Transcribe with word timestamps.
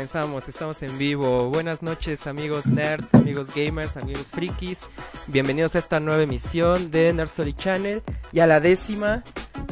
Comenzamos, 0.00 0.48
estamos 0.48 0.82
en 0.82 0.96
vivo. 0.96 1.50
Buenas 1.50 1.82
noches 1.82 2.26
amigos 2.26 2.64
nerds, 2.64 3.12
amigos 3.12 3.48
gamers, 3.54 3.98
amigos 3.98 4.28
frikis. 4.30 4.88
Bienvenidos 5.26 5.74
a 5.74 5.78
esta 5.78 6.00
nueva 6.00 6.22
emisión 6.22 6.90
de 6.90 7.12
Nerd 7.12 7.28
Story 7.28 7.52
Channel 7.52 8.02
y 8.32 8.40
a 8.40 8.46
la 8.46 8.60
décima. 8.60 9.22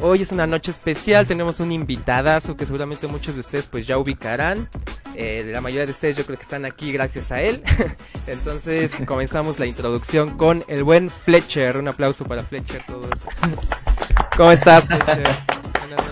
Hoy 0.03 0.21
es 0.21 0.31
una 0.31 0.45
noche 0.45 0.69
especial, 0.69 1.25
tenemos 1.25 1.59
un 1.59 1.71
invitadazo 1.71 2.55
que 2.55 2.67
seguramente 2.67 3.07
muchos 3.07 3.33
de 3.33 3.41
ustedes 3.41 3.65
pues 3.65 3.87
ya 3.87 3.97
ubicarán. 3.97 4.69
Eh, 5.15 5.49
la 5.51 5.61
mayoría 5.61 5.87
de 5.87 5.93
ustedes 5.93 6.15
yo 6.15 6.23
creo 6.27 6.37
que 6.37 6.43
están 6.43 6.63
aquí 6.63 6.91
gracias 6.91 7.31
a 7.31 7.41
él. 7.41 7.63
Entonces 8.27 8.91
comenzamos 9.07 9.57
la 9.57 9.65
introducción 9.65 10.37
con 10.37 10.63
el 10.67 10.83
buen 10.83 11.09
Fletcher. 11.09 11.75
Un 11.75 11.87
aplauso 11.87 12.23
para 12.25 12.43
Fletcher 12.43 12.83
todos. 12.85 13.25
¿Cómo 14.37 14.51
estás 14.51 14.85
Fletcher? 14.85 15.58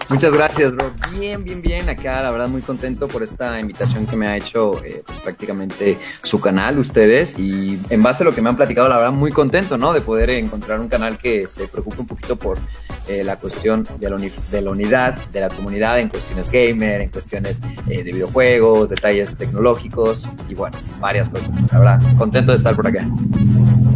Muchas 0.10 0.32
gracias, 0.32 0.72
bro. 0.72 0.92
Bien, 1.12 1.44
bien, 1.44 1.62
bien. 1.62 1.90
Acá, 1.90 2.22
la 2.22 2.32
verdad, 2.32 2.48
muy 2.50 2.62
contento 2.62 3.08
por 3.08 3.24
esta 3.24 3.60
invitación 3.60 4.06
que 4.06 4.16
me 4.16 4.28
ha 4.28 4.38
hecho 4.38 4.84
eh, 4.84 5.04
pues, 5.06 5.20
prácticamente 5.20 5.98
su 6.24 6.40
canal, 6.40 6.80
ustedes. 6.80 7.38
Y 7.38 7.80
en 7.90 8.04
base 8.04 8.24
a 8.24 8.26
lo 8.26 8.34
que 8.34 8.42
me 8.42 8.50
han 8.50 8.56
platicado, 8.56 8.88
la 8.88 8.98
verdad, 8.98 9.12
muy 9.12 9.32
contento, 9.32 9.78
¿no? 9.78 9.94
De 9.94 10.02
poder 10.02 10.30
encontrar 10.30 10.80
un 10.80 10.88
canal 10.88 11.18
que 11.18 11.48
se 11.48 11.68
preocupe 11.68 12.00
un 12.00 12.08
poquito 12.08 12.36
por 12.38 12.60
eh, 13.08 13.24
la 13.24 13.38
cuestión 13.38 13.88
de 14.00 14.10
la, 14.10 14.18
de 14.18 14.62
la, 14.62 14.72
unidad 14.72 15.18
de 15.28 15.42
la 15.42 15.50
comunidad 15.50 16.00
en 16.00 16.10
cuestiones 16.10 16.50
gamer, 16.50 17.02
en 17.02 17.10
cuestiones 17.10 17.62
eh, 17.88 18.04
de 18.04 18.12
videojuegos, 18.12 18.90
detalles 18.90 19.38
tecnológicos 19.38 20.28
y, 20.50 20.56
bueno, 20.56 20.78
varias 21.00 21.30
cosas. 21.30 21.50
La 21.72 21.80
verdad, 21.80 22.18
contento 22.18 22.52
de 22.52 22.58
estar 22.58 22.76
por 22.76 22.88
acá. 22.88 23.08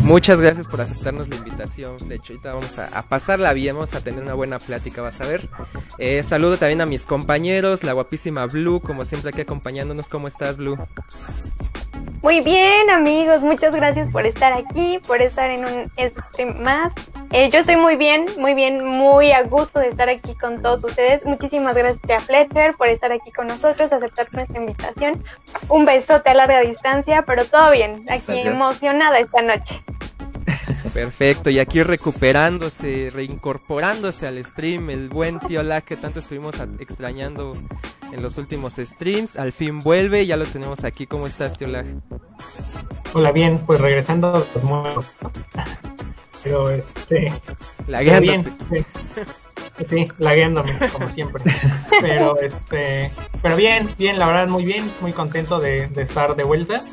Muchas 0.03 0.41
gracias 0.41 0.67
por 0.67 0.81
aceptarnos 0.81 1.29
la 1.29 1.35
invitación, 1.35 1.97
Flecho. 1.99 2.33
Ahorita 2.33 2.53
vamos 2.53 2.77
a, 2.79 2.87
a, 2.87 3.03
pasarla 3.03 3.53
bien, 3.53 3.75
vamos 3.75 3.93
a 3.93 4.01
tener 4.01 4.23
una 4.23 4.33
buena 4.33 4.59
plática, 4.59 5.01
vas 5.01 5.21
a 5.21 5.27
ver. 5.27 5.47
Eh, 5.97 6.23
saludo 6.23 6.57
también 6.57 6.81
a 6.81 6.85
mis 6.85 7.05
compañeros, 7.05 7.83
la 7.83 7.93
guapísima 7.93 8.45
Blue, 8.45 8.79
como 8.79 9.05
siempre 9.05 9.29
aquí 9.29 9.41
acompañándonos. 9.41 10.09
¿Cómo 10.09 10.27
estás, 10.27 10.57
Blue? 10.57 10.77
Muy 12.21 12.41
bien, 12.41 12.89
amigos, 12.91 13.41
muchas 13.41 13.75
gracias 13.75 14.11
por 14.11 14.27
estar 14.27 14.53
aquí, 14.53 14.99
por 15.07 15.21
estar 15.21 15.49
en 15.49 15.65
un 15.65 15.91
stream 15.97 16.61
más. 16.61 16.93
Eh, 17.31 17.49
yo 17.49 17.59
estoy 17.59 17.77
muy 17.77 17.95
bien, 17.95 18.25
muy 18.37 18.53
bien, 18.53 18.85
muy 18.85 19.31
a 19.31 19.41
gusto 19.41 19.79
de 19.79 19.87
estar 19.87 20.07
aquí 20.07 20.35
con 20.35 20.61
todos 20.61 20.83
ustedes. 20.83 21.25
Muchísimas 21.25 21.75
gracias 21.75 22.03
a 22.11 22.19
Fletcher 22.19 22.75
por 22.75 22.89
estar 22.89 23.11
aquí 23.11 23.31
con 23.31 23.47
nosotros, 23.47 23.91
aceptar 23.91 24.27
nuestra 24.33 24.59
invitación. 24.59 25.23
Un 25.67 25.85
besote 25.85 26.29
a 26.29 26.33
larga 26.35 26.59
distancia, 26.59 27.23
pero 27.23 27.43
todo 27.45 27.71
bien, 27.71 28.05
aquí 28.09 28.39
emocionada 28.41 29.17
esta 29.17 29.41
noche. 29.41 29.81
Perfecto, 30.93 31.49
y 31.49 31.59
aquí 31.59 31.83
recuperándose, 31.83 33.09
reincorporándose 33.11 34.27
al 34.27 34.43
stream, 34.43 34.89
el 34.89 35.07
buen 35.07 35.39
tío 35.39 35.63
Lag 35.63 35.83
que 35.83 35.95
tanto 35.95 36.19
estuvimos 36.19 36.55
extrañando 36.79 37.55
en 38.11 38.21
los 38.21 38.37
últimos 38.37 38.73
streams, 38.75 39.37
al 39.37 39.53
fin 39.53 39.79
vuelve, 39.79 40.25
ya 40.25 40.35
lo 40.35 40.45
tenemos 40.45 40.83
aquí. 40.83 41.07
¿Cómo 41.07 41.27
estás, 41.27 41.57
tío 41.57 41.67
Lag? 41.67 41.85
Hola, 43.13 43.31
bien, 43.31 43.59
pues 43.59 43.79
regresando 43.79 44.35
a 44.35 44.39
los 44.39 44.63
muertos. 44.63 45.09
Pero 46.43 46.69
este. 46.69 47.31
Lagueándote. 47.87 48.55
Bien, 48.69 48.85
sí, 49.77 49.85
sí, 49.89 50.07
lagueándome, 50.17 50.71
como 50.91 51.07
siempre. 51.09 51.43
Pero 52.01 52.39
este. 52.39 53.11
Pero 53.41 53.55
bien, 53.55 53.93
bien, 53.97 54.17
la 54.17 54.27
verdad, 54.27 54.47
muy 54.47 54.65
bien, 54.65 54.89
muy 55.01 55.13
contento 55.13 55.59
de, 55.59 55.87
de 55.87 56.01
estar 56.01 56.35
de 56.35 56.43
vuelta. 56.43 56.83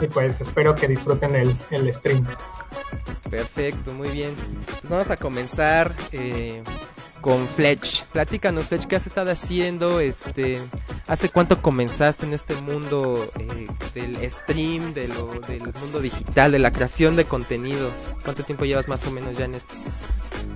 Y 0.00 0.06
pues 0.06 0.40
espero 0.40 0.74
que 0.74 0.88
disfruten 0.88 1.34
el, 1.34 1.56
el 1.70 1.92
stream. 1.92 2.26
Perfecto, 3.28 3.92
muy 3.92 4.08
bien. 4.10 4.34
Pues 4.80 4.90
vamos 4.90 5.10
a 5.10 5.16
comenzar 5.16 5.94
eh, 6.12 6.62
con 7.20 7.46
Fletch. 7.48 8.04
Platícanos, 8.06 8.66
Fletch, 8.66 8.86
¿qué 8.86 8.96
has 8.96 9.06
estado 9.06 9.30
haciendo? 9.30 10.00
Este, 10.00 10.60
¿Hace 11.06 11.28
cuánto 11.28 11.60
comenzaste 11.62 12.26
en 12.26 12.32
este 12.32 12.54
mundo 12.56 13.30
eh, 13.38 13.68
del 13.94 14.30
stream, 14.30 14.94
de 14.94 15.08
lo, 15.08 15.26
del 15.48 15.72
mundo 15.80 16.00
digital, 16.00 16.52
de 16.52 16.58
la 16.58 16.72
creación 16.72 17.16
de 17.16 17.24
contenido? 17.24 17.90
¿Cuánto 18.24 18.42
tiempo 18.42 18.64
llevas 18.64 18.88
más 18.88 19.06
o 19.06 19.10
menos 19.10 19.36
ya 19.36 19.44
en 19.44 19.54
esto? 19.54 19.76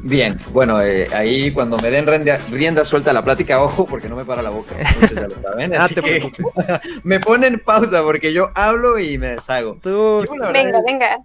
Bien, 0.04 0.36
bueno, 0.50 0.82
eh, 0.82 1.08
ahí 1.14 1.52
cuando 1.52 1.78
me 1.78 1.90
den 1.90 2.06
rienda, 2.06 2.38
rienda, 2.50 2.84
suelta 2.84 3.12
la 3.12 3.22
plática, 3.22 3.62
ojo, 3.62 3.86
porque 3.86 4.08
no 4.08 4.16
me 4.16 4.24
para 4.24 4.42
la 4.42 4.50
boca. 4.50 4.74
Ya 5.14 5.28
lo 5.28 5.40
saben, 5.40 5.74
ah, 5.74 5.84
así 5.84 5.94
te 5.94 6.02
que 6.02 6.10
preocupes. 6.16 6.46
me 7.04 7.20
ponen 7.20 7.60
pausa 7.60 8.02
porque 8.02 8.32
yo 8.32 8.50
hablo 8.54 8.98
y 8.98 9.16
me 9.18 9.28
deshago. 9.28 9.78
Tú, 9.82 10.24
Yo, 10.24 10.36
la 10.36 10.50
verdad, 10.50 10.52
Venga, 10.52 10.82
venga. 10.84 11.18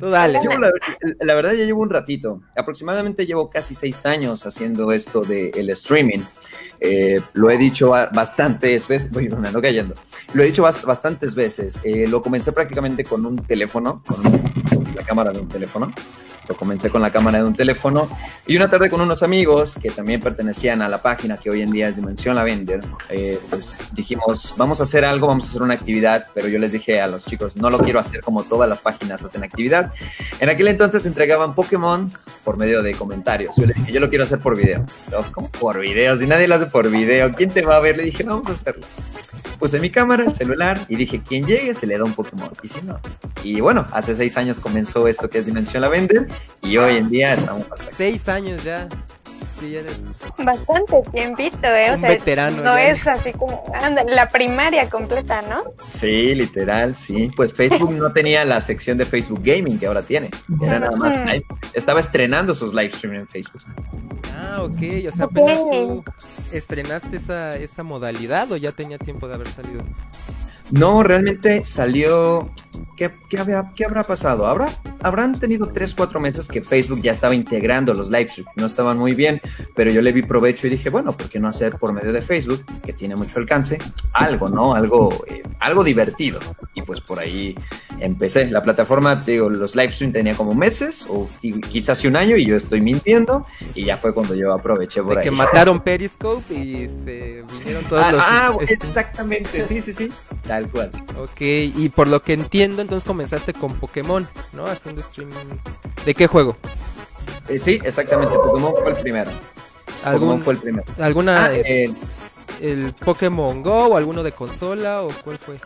Tú 0.00 0.06
la, 1.20 1.34
verdad 1.34 1.52
ya 1.52 1.64
llevo 1.64 1.82
un 1.82 1.90
ratito, 1.90 2.40
aproximadamente 2.56 3.26
llevo 3.26 3.50
casi 3.50 3.74
seis 3.74 4.04
años 4.06 4.46
haciendo 4.46 4.92
esto 4.92 5.22
del 5.22 5.70
streaming. 5.70 6.20
Eh, 6.82 7.20
lo 7.34 7.50
he 7.50 7.58
dicho 7.58 7.90
ba- 7.90 8.08
bastantes 8.12 8.88
veces, 8.88 9.10
voy 9.12 9.28
no 9.28 9.60
cayendo, 9.60 9.94
lo 10.32 10.42
he 10.42 10.46
dicho 10.46 10.62
bas- 10.62 10.84
bastantes 10.84 11.34
veces. 11.34 11.78
Eh, 11.84 12.06
lo 12.08 12.22
comencé 12.22 12.52
prácticamente 12.52 13.04
con 13.04 13.26
un 13.26 13.36
teléfono, 13.44 14.02
con 14.06 14.22
la 14.94 15.04
cámara 15.04 15.30
de 15.32 15.40
un 15.40 15.48
teléfono. 15.48 15.92
Lo 16.48 16.56
comencé 16.56 16.90
con 16.90 17.02
la 17.02 17.10
cámara 17.10 17.38
de 17.38 17.44
un 17.44 17.54
teléfono 17.54 18.08
y 18.46 18.56
una 18.56 18.68
tarde 18.68 18.90
con 18.90 19.00
unos 19.00 19.22
amigos 19.22 19.76
que 19.80 19.90
también 19.90 20.20
pertenecían 20.20 20.82
a 20.82 20.88
la 20.88 21.00
página 21.00 21.36
que 21.36 21.50
hoy 21.50 21.62
en 21.62 21.70
día 21.70 21.88
es 21.88 21.96
Dimensión 21.96 22.34
Lavender, 22.34 22.80
eh, 23.08 23.38
pues 23.48 23.78
dijimos, 23.92 24.54
vamos 24.56 24.80
a 24.80 24.82
hacer 24.82 25.04
algo, 25.04 25.26
vamos 25.26 25.46
a 25.46 25.48
hacer 25.50 25.62
una 25.62 25.74
actividad, 25.74 26.26
pero 26.34 26.48
yo 26.48 26.58
les 26.58 26.72
dije 26.72 27.00
a 27.00 27.06
los 27.06 27.24
chicos, 27.24 27.56
no 27.56 27.70
lo 27.70 27.78
quiero 27.78 28.00
hacer 28.00 28.20
como 28.20 28.42
todas 28.44 28.68
las 28.68 28.80
páginas 28.80 29.22
hacen 29.22 29.44
actividad. 29.44 29.92
En 30.40 30.48
aquel 30.48 30.68
entonces 30.68 31.06
entregaban 31.06 31.54
Pokémon 31.54 32.10
por 32.44 32.56
medio 32.56 32.82
de 32.82 32.94
comentarios. 32.94 33.54
Yo 33.56 33.66
les 33.66 33.76
dije, 33.76 33.92
yo 33.92 34.00
lo 34.00 34.08
quiero 34.08 34.24
hacer 34.24 34.40
por 34.40 34.56
video. 34.56 34.84
Todos, 35.10 35.30
¿cómo 35.30 35.50
por 35.50 35.78
video? 35.78 36.16
Si 36.16 36.26
nadie 36.26 36.48
lo 36.48 36.56
hace 36.56 36.66
por 36.66 36.90
video, 36.90 37.30
¿quién 37.32 37.50
te 37.50 37.62
va 37.62 37.76
a 37.76 37.80
ver? 37.80 37.96
Le 37.96 38.04
dije, 38.04 38.24
vamos 38.24 38.48
a 38.48 38.52
hacerlo. 38.52 38.86
Puse 39.58 39.78
mi 39.78 39.90
cámara, 39.90 40.24
el 40.24 40.34
celular 40.34 40.80
y 40.88 40.96
dije, 40.96 41.20
quien 41.22 41.46
llegue 41.46 41.74
se 41.74 41.86
le 41.86 41.98
da 41.98 42.04
un 42.04 42.14
Pokémon. 42.14 42.50
Y 42.62 42.68
si 42.68 42.80
no. 42.82 42.98
Y 43.44 43.60
bueno, 43.60 43.84
hace 43.92 44.14
seis 44.14 44.36
años 44.36 44.58
comenzó 44.58 45.06
esto 45.06 45.28
que 45.28 45.38
es 45.38 45.46
Dimensión 45.46 45.82
Lavender 45.82 46.28
y 46.62 46.76
hoy 46.76 46.96
en 46.96 47.10
día 47.10 47.34
estamos 47.34 47.66
hasta 47.70 47.84
aquí. 47.84 47.94
Seis 47.96 48.28
años 48.28 48.62
ya. 48.64 48.88
Sí, 49.50 49.74
eres 49.76 50.20
Bastante 50.38 51.02
tiempito, 51.12 51.66
¿eh? 51.66 51.90
O 51.90 51.94
Un 51.94 52.00
sea, 52.00 52.08
veterano 52.10 52.62
no 52.62 52.76
es 52.78 53.06
así 53.06 53.32
como 53.32 53.62
anda, 53.74 54.04
la 54.04 54.28
primaria 54.28 54.88
completa, 54.88 55.42
¿no? 55.42 55.62
Sí, 55.92 56.34
literal, 56.34 56.94
sí. 56.94 57.30
Pues 57.36 57.52
Facebook 57.52 57.92
no 57.92 58.12
tenía 58.12 58.44
la 58.44 58.60
sección 58.60 58.96
de 58.96 59.04
Facebook 59.04 59.40
Gaming 59.42 59.78
que 59.78 59.86
ahora 59.86 60.02
tiene. 60.02 60.30
Era 60.62 60.78
nada 60.78 60.96
más 60.96 61.26
live. 61.26 61.44
Estaba 61.74 62.00
estrenando 62.00 62.54
sus 62.54 62.72
live 62.72 62.92
stream 62.92 63.14
en 63.16 63.28
Facebook. 63.28 63.62
Ah, 64.34 64.62
ok. 64.62 65.08
O 65.08 65.16
sea, 65.16 65.24
apenas 65.26 65.58
Ok. 65.58 65.70
tú 65.70 66.04
estrenaste 66.52 67.16
esa, 67.16 67.56
esa 67.56 67.82
modalidad 67.82 68.50
o 68.52 68.56
ya 68.56 68.72
tenía 68.72 68.98
tiempo 68.98 69.28
de 69.28 69.34
haber 69.34 69.48
salido. 69.48 69.82
No, 70.70 71.02
realmente 71.02 71.64
salió. 71.64 72.48
¿Qué, 72.96 73.10
qué, 73.28 73.38
habrá, 73.38 73.72
qué 73.74 73.84
habrá 73.84 74.02
pasado? 74.04 74.46
¿Habrá, 74.46 74.68
habrán 75.02 75.38
tenido 75.38 75.66
3, 75.68 75.94
4 75.94 76.20
meses 76.20 76.46
que 76.46 76.62
Facebook 76.62 77.00
ya 77.02 77.12
estaba 77.12 77.34
integrando 77.34 77.94
los 77.94 78.10
live 78.10 78.28
streams. 78.30 78.50
No 78.56 78.66
estaban 78.66 78.96
muy 78.98 79.14
bien, 79.14 79.40
pero 79.74 79.90
yo 79.90 80.02
le 80.02 80.12
vi 80.12 80.22
provecho 80.22 80.66
y 80.66 80.70
dije, 80.70 80.90
bueno, 80.90 81.12
¿por 81.16 81.28
qué 81.28 81.40
no 81.40 81.48
hacer 81.48 81.76
por 81.76 81.92
medio 81.92 82.12
de 82.12 82.22
Facebook, 82.22 82.62
que 82.84 82.92
tiene 82.92 83.16
mucho 83.16 83.38
alcance, 83.38 83.78
algo, 84.12 84.48
¿no? 84.48 84.74
Algo, 84.74 85.24
eh, 85.26 85.42
algo 85.60 85.82
divertido. 85.82 86.38
Y 86.74 86.82
pues 86.82 87.00
por 87.00 87.18
ahí 87.18 87.56
empecé. 87.98 88.46
La 88.50 88.62
plataforma, 88.62 89.24
te 89.24 89.32
digo, 89.32 89.48
los 89.48 89.74
live 89.74 89.92
streams 89.92 90.12
tenía 90.14 90.34
como 90.36 90.54
meses 90.54 91.06
o 91.08 91.28
qui- 91.42 91.60
quizás 91.68 92.04
un 92.04 92.16
año 92.16 92.36
y 92.36 92.44
yo 92.46 92.56
estoy 92.56 92.80
mintiendo. 92.82 93.44
Y 93.74 93.86
ya 93.86 93.96
fue 93.96 94.14
cuando 94.14 94.34
yo 94.36 94.52
aproveché 94.52 95.02
por 95.02 95.14
De 95.14 95.20
ahí. 95.20 95.24
que 95.24 95.30
mataron 95.32 95.80
Periscope 95.80 96.54
y 96.54 96.86
se 96.86 97.42
vinieron 97.50 97.82
todos 97.84 98.02
Ah, 98.04 98.12
los. 98.12 98.22
ah, 98.24 98.56
exactamente, 98.68 99.64
sí, 99.64 99.80
sí, 99.82 99.92
sí. 99.94 100.10
Tal 100.60 100.70
cual. 100.70 100.90
Ok, 101.18 101.40
y 101.40 101.88
por 101.88 102.08
lo 102.08 102.22
que 102.22 102.32
entiendo, 102.34 102.82
entonces 102.82 103.06
comenzaste 103.06 103.52
con 103.54 103.74
Pokémon, 103.74 104.28
¿no? 104.52 104.66
Haciendo 104.66 105.00
streaming. 105.00 105.34
¿De 106.04 106.14
qué 106.14 106.26
juego? 106.26 106.56
Eh, 107.48 107.58
sí, 107.58 107.78
exactamente. 107.84 108.34
Pokémon 108.34 108.74
fue 108.82 108.90
el 108.92 108.98
primero. 108.98 109.30
Pokémon 109.30 110.04
¿Algún, 110.04 110.42
fue 110.42 110.52
el 110.54 110.58
primero. 110.60 110.84
¿Alguna. 110.98 111.44
Ah, 111.46 111.52
es- 111.52 111.66
eh, 111.66 111.94
¿El 112.60 112.92
Pokémon 112.92 113.62
Go 113.62 113.86
o 113.86 113.96
alguno 113.96 114.22
de 114.22 114.32
consola 114.32 115.02
o 115.02 115.08
cuál 115.24 115.38
fue? 115.38 115.56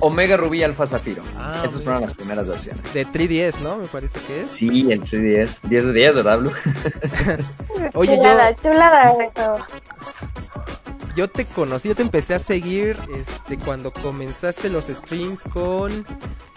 Omega 0.00 0.36
Rubí 0.36 0.62
Alfa 0.62 0.86
Zafiro. 0.86 1.22
Ah, 1.38 1.62
Esas 1.64 1.80
fueron 1.80 2.02
las 2.02 2.12
primeras 2.12 2.46
versiones. 2.46 2.92
De 2.92 3.06
3DS, 3.06 3.60
¿no? 3.60 3.78
Me 3.78 3.86
parece 3.86 4.18
que 4.26 4.42
es. 4.42 4.50
Sí, 4.50 4.92
el 4.92 5.00
3DS. 5.02 5.60
10 5.62 5.86
de 5.86 5.92
10, 5.94 6.14
¿verdad, 6.16 6.38
Blue? 6.40 6.52
Oye, 7.94 8.10
yo- 8.10 8.16
chulada, 8.22 8.54
chulada 8.56 9.12
eso. 9.24 9.56
Yo 11.16 11.28
te 11.28 11.44
conocí, 11.44 11.88
yo 11.88 11.94
te 11.94 12.02
empecé 12.02 12.34
a 12.34 12.38
seguir 12.40 12.98
este, 13.16 13.56
cuando 13.58 13.92
comenzaste 13.92 14.68
los 14.68 14.86
streams 14.86 15.44
con 15.44 16.04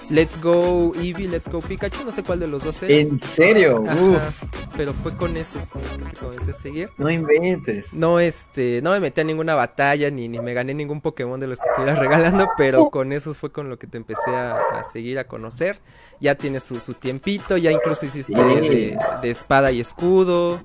Let's 0.09 0.42
Go 0.42 0.94
Eevee, 0.95 1.27
Let's 1.27 1.48
Go 1.48 1.59
Pikachu, 1.59 2.04
no 2.04 2.12
sé 2.12 2.24
cuál 2.24 2.39
de 2.39 2.48
los 2.48 2.63
dos 2.63 2.81
era. 2.81 2.94
¿En 2.95 3.19
serio? 3.19 3.83
Ajá, 3.88 4.01
Uf, 4.01 4.44
pero 4.75 4.94
fue 4.95 5.15
con 5.15 5.38
esos 5.38 5.68
con 5.68 5.81
los 5.83 5.98
que 5.98 6.15
comencé 6.18 6.51
a 6.51 6.54
seguir. 6.56 6.89
no 6.98 7.09
inventes. 7.09 7.94
No, 7.94 8.19
este, 8.19 8.81
no 8.81 8.92
me 8.92 9.00
metí 9.00 9.21
a 9.21 9.24
ninguna 9.25 9.54
batalla 9.54 10.09
ni, 10.09 10.27
ni 10.27 10.39
me 10.39 10.54
gané 10.56 10.74
ningún 10.74 11.01
Pokémon 11.01 11.39
de 11.39 11.48
los 11.48 11.59
que 11.59 11.68
estuvieras 11.69 12.00
regalando, 12.00 12.48
pero 12.57 12.89
con 12.92 13.12
esos 13.13 13.38
fue 13.38 13.51
con 13.51 13.69
lo 13.69 13.77
que 13.77 13.86
te 13.86 13.98
empecé 13.98 14.31
a, 14.31 14.80
a 14.80 14.83
seguir, 14.83 15.19
a 15.19 15.27
conocer. 15.27 15.80
Ya 16.19 16.35
tienes 16.35 16.63
su, 16.63 16.79
su 16.79 16.93
tiempito, 16.93 17.57
ya 17.57 17.71
incluso 17.71 18.05
hiciste 18.05 18.33
de, 18.33 18.97
de 19.21 19.29
espada 19.29 19.71
y 19.71 19.79
escudo. 19.79 20.61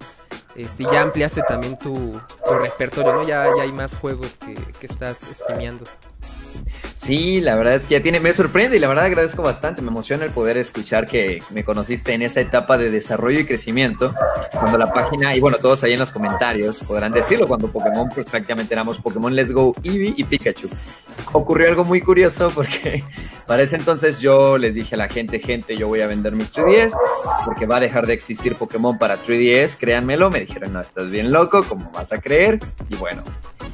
Este, 0.57 0.85
ya 0.85 1.03
ampliaste 1.03 1.43
también 1.43 1.79
tu, 1.79 2.21
tu 2.47 2.55
repertorio, 2.55 3.15
¿no? 3.15 3.27
Ya, 3.27 3.47
ya 3.57 3.63
hay 3.63 3.73
más 3.73 3.97
juegos 3.97 4.39
que, 4.39 4.55
que 4.55 4.87
estás 4.87 5.27
streameando. 5.33 5.85
Sí, 6.95 7.41
la 7.41 7.57
verdad 7.57 7.75
es 7.75 7.87
que 7.87 7.95
ya 7.95 8.03
tiene, 8.03 8.21
me 8.21 8.33
sorprende 8.33 8.77
y 8.77 8.79
la 8.79 8.87
verdad 8.87 9.07
agradezco 9.07 9.43
bastante, 9.43 9.83
me 9.83 9.89
emociona 9.89 10.25
el 10.25 10.31
poder 10.31 10.57
escuchar 10.57 11.07
que 11.07 11.43
me 11.51 11.65
conociste 11.65 12.13
en 12.13 12.23
esa 12.23 12.41
etapa 12.41 12.79
de 12.79 12.91
desarrollo 12.91 13.41
y 13.41 13.47
crecimiento, 13.47 14.15
cuando 14.53 14.79
la 14.79 14.93
página, 14.93 15.35
y 15.35 15.41
bueno, 15.41 15.59
todos 15.59 15.83
ahí 15.83 15.95
en 15.95 15.99
los 15.99 16.11
comentarios 16.11 16.79
podrán 16.81 17.11
decirlo, 17.11 17.49
cuando 17.49 17.73
Pokémon, 17.73 18.09
pues 18.15 18.27
prácticamente 18.27 18.75
éramos 18.75 18.99
Pokémon 18.99 19.35
Let's 19.35 19.53
Go, 19.53 19.75
Eevee 19.83 20.15
y 20.17 20.25
Pikachu. 20.25 20.69
Ocurrió 21.33 21.69
algo 21.69 21.85
muy 21.85 22.01
curioso 22.01 22.51
porque 22.55 23.03
para 23.47 23.63
ese 23.63 23.77
entonces 23.77 24.21
yo 24.21 24.59
les 24.59 24.75
dije 24.75 24.95
a 24.95 24.99
la 24.99 25.09
gente, 25.09 25.39
gente, 25.39 25.77
yo 25.77 25.89
voy 25.89 26.01
a 26.01 26.07
vender 26.07 26.35
mi 26.35 26.45
3DS 26.45 26.93
porque 27.45 27.67
va 27.67 27.77
a 27.77 27.81
dejar 27.81 28.07
de 28.07 28.13
existir 28.13 28.55
Pokémon 28.57 28.99
para 28.99 29.17
3DS, 29.17 29.77
créanmelo, 29.79 30.31
me 30.31 30.41
dijeron, 30.41 30.75
no, 30.75 30.81
estás 30.81 31.11
bien 31.11 31.33
loco, 31.33 31.65
¿cómo 31.65 31.91
vas 31.93 32.13
a 32.13 32.21
creer? 32.21 32.59
Y 32.91 32.97
bueno, 32.97 33.23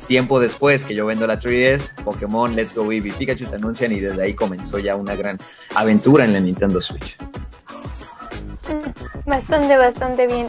tiempo 0.06 0.38
después 0.38 0.84
que 0.84 0.94
yo 0.94 1.06
vendo 1.06 1.26
la 1.26 1.38
3DS, 1.38 2.02
Pokémon 2.04 2.54
Let's 2.54 2.74
Go 2.74 2.90
Eevee 2.92 3.12
Pikachu 3.12 3.46
se 3.46 3.56
anuncian 3.56 3.92
y 3.92 4.00
desde 4.00 4.22
ahí 4.22 4.34
comenzó 4.34 4.78
ya 4.78 4.94
una 4.94 5.16
gran 5.16 5.38
aventura 5.74 6.24
en 6.24 6.32
la 6.32 6.40
Nintendo 6.40 6.80
Switch. 6.80 7.16
Bastante, 9.26 9.76
bastante 9.76 10.26
bien. 10.26 10.48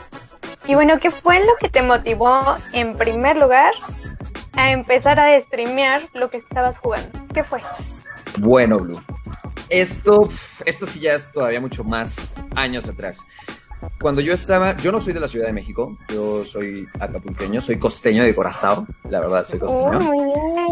Y 0.68 0.76
bueno, 0.76 1.00
¿qué 1.00 1.10
fue 1.10 1.40
lo 1.40 1.56
que 1.60 1.70
te 1.70 1.82
motivó 1.82 2.40
en 2.74 2.96
primer 2.96 3.38
lugar 3.38 3.74
a 4.54 4.72
empezar 4.72 5.20
a 5.20 5.40
streamear 5.42 6.02
lo 6.14 6.30
que 6.30 6.38
estabas 6.38 6.78
jugando? 6.78 7.20
¿Qué 7.34 7.44
fue? 7.44 7.62
Bueno, 8.40 8.78
Blue. 8.80 9.00
Esto, 9.70 10.28
esto 10.66 10.86
sí 10.88 11.00
ya 11.00 11.14
es 11.14 11.32
todavía 11.32 11.62
mucho 11.62 11.84
más 11.84 12.34
años 12.56 12.88
atrás. 12.90 13.20
Cuando 14.02 14.20
yo 14.20 14.34
estaba, 14.34 14.76
yo 14.78 14.92
no 14.92 15.00
soy 15.00 15.14
de 15.14 15.22
la 15.22 15.28
Ciudad 15.30 15.46
de 15.46 15.54
México, 15.54 15.98
yo 16.14 16.44
soy 16.44 16.86
acapulqueño, 17.00 17.62
soy 17.62 17.78
costeño 17.80 18.24
de 18.24 18.36
Corazao, 18.36 18.86
la 19.10 19.22
verdad 19.22 19.46
soy 19.48 19.60
Oh, 19.62 19.66
costeño. 19.68 20.12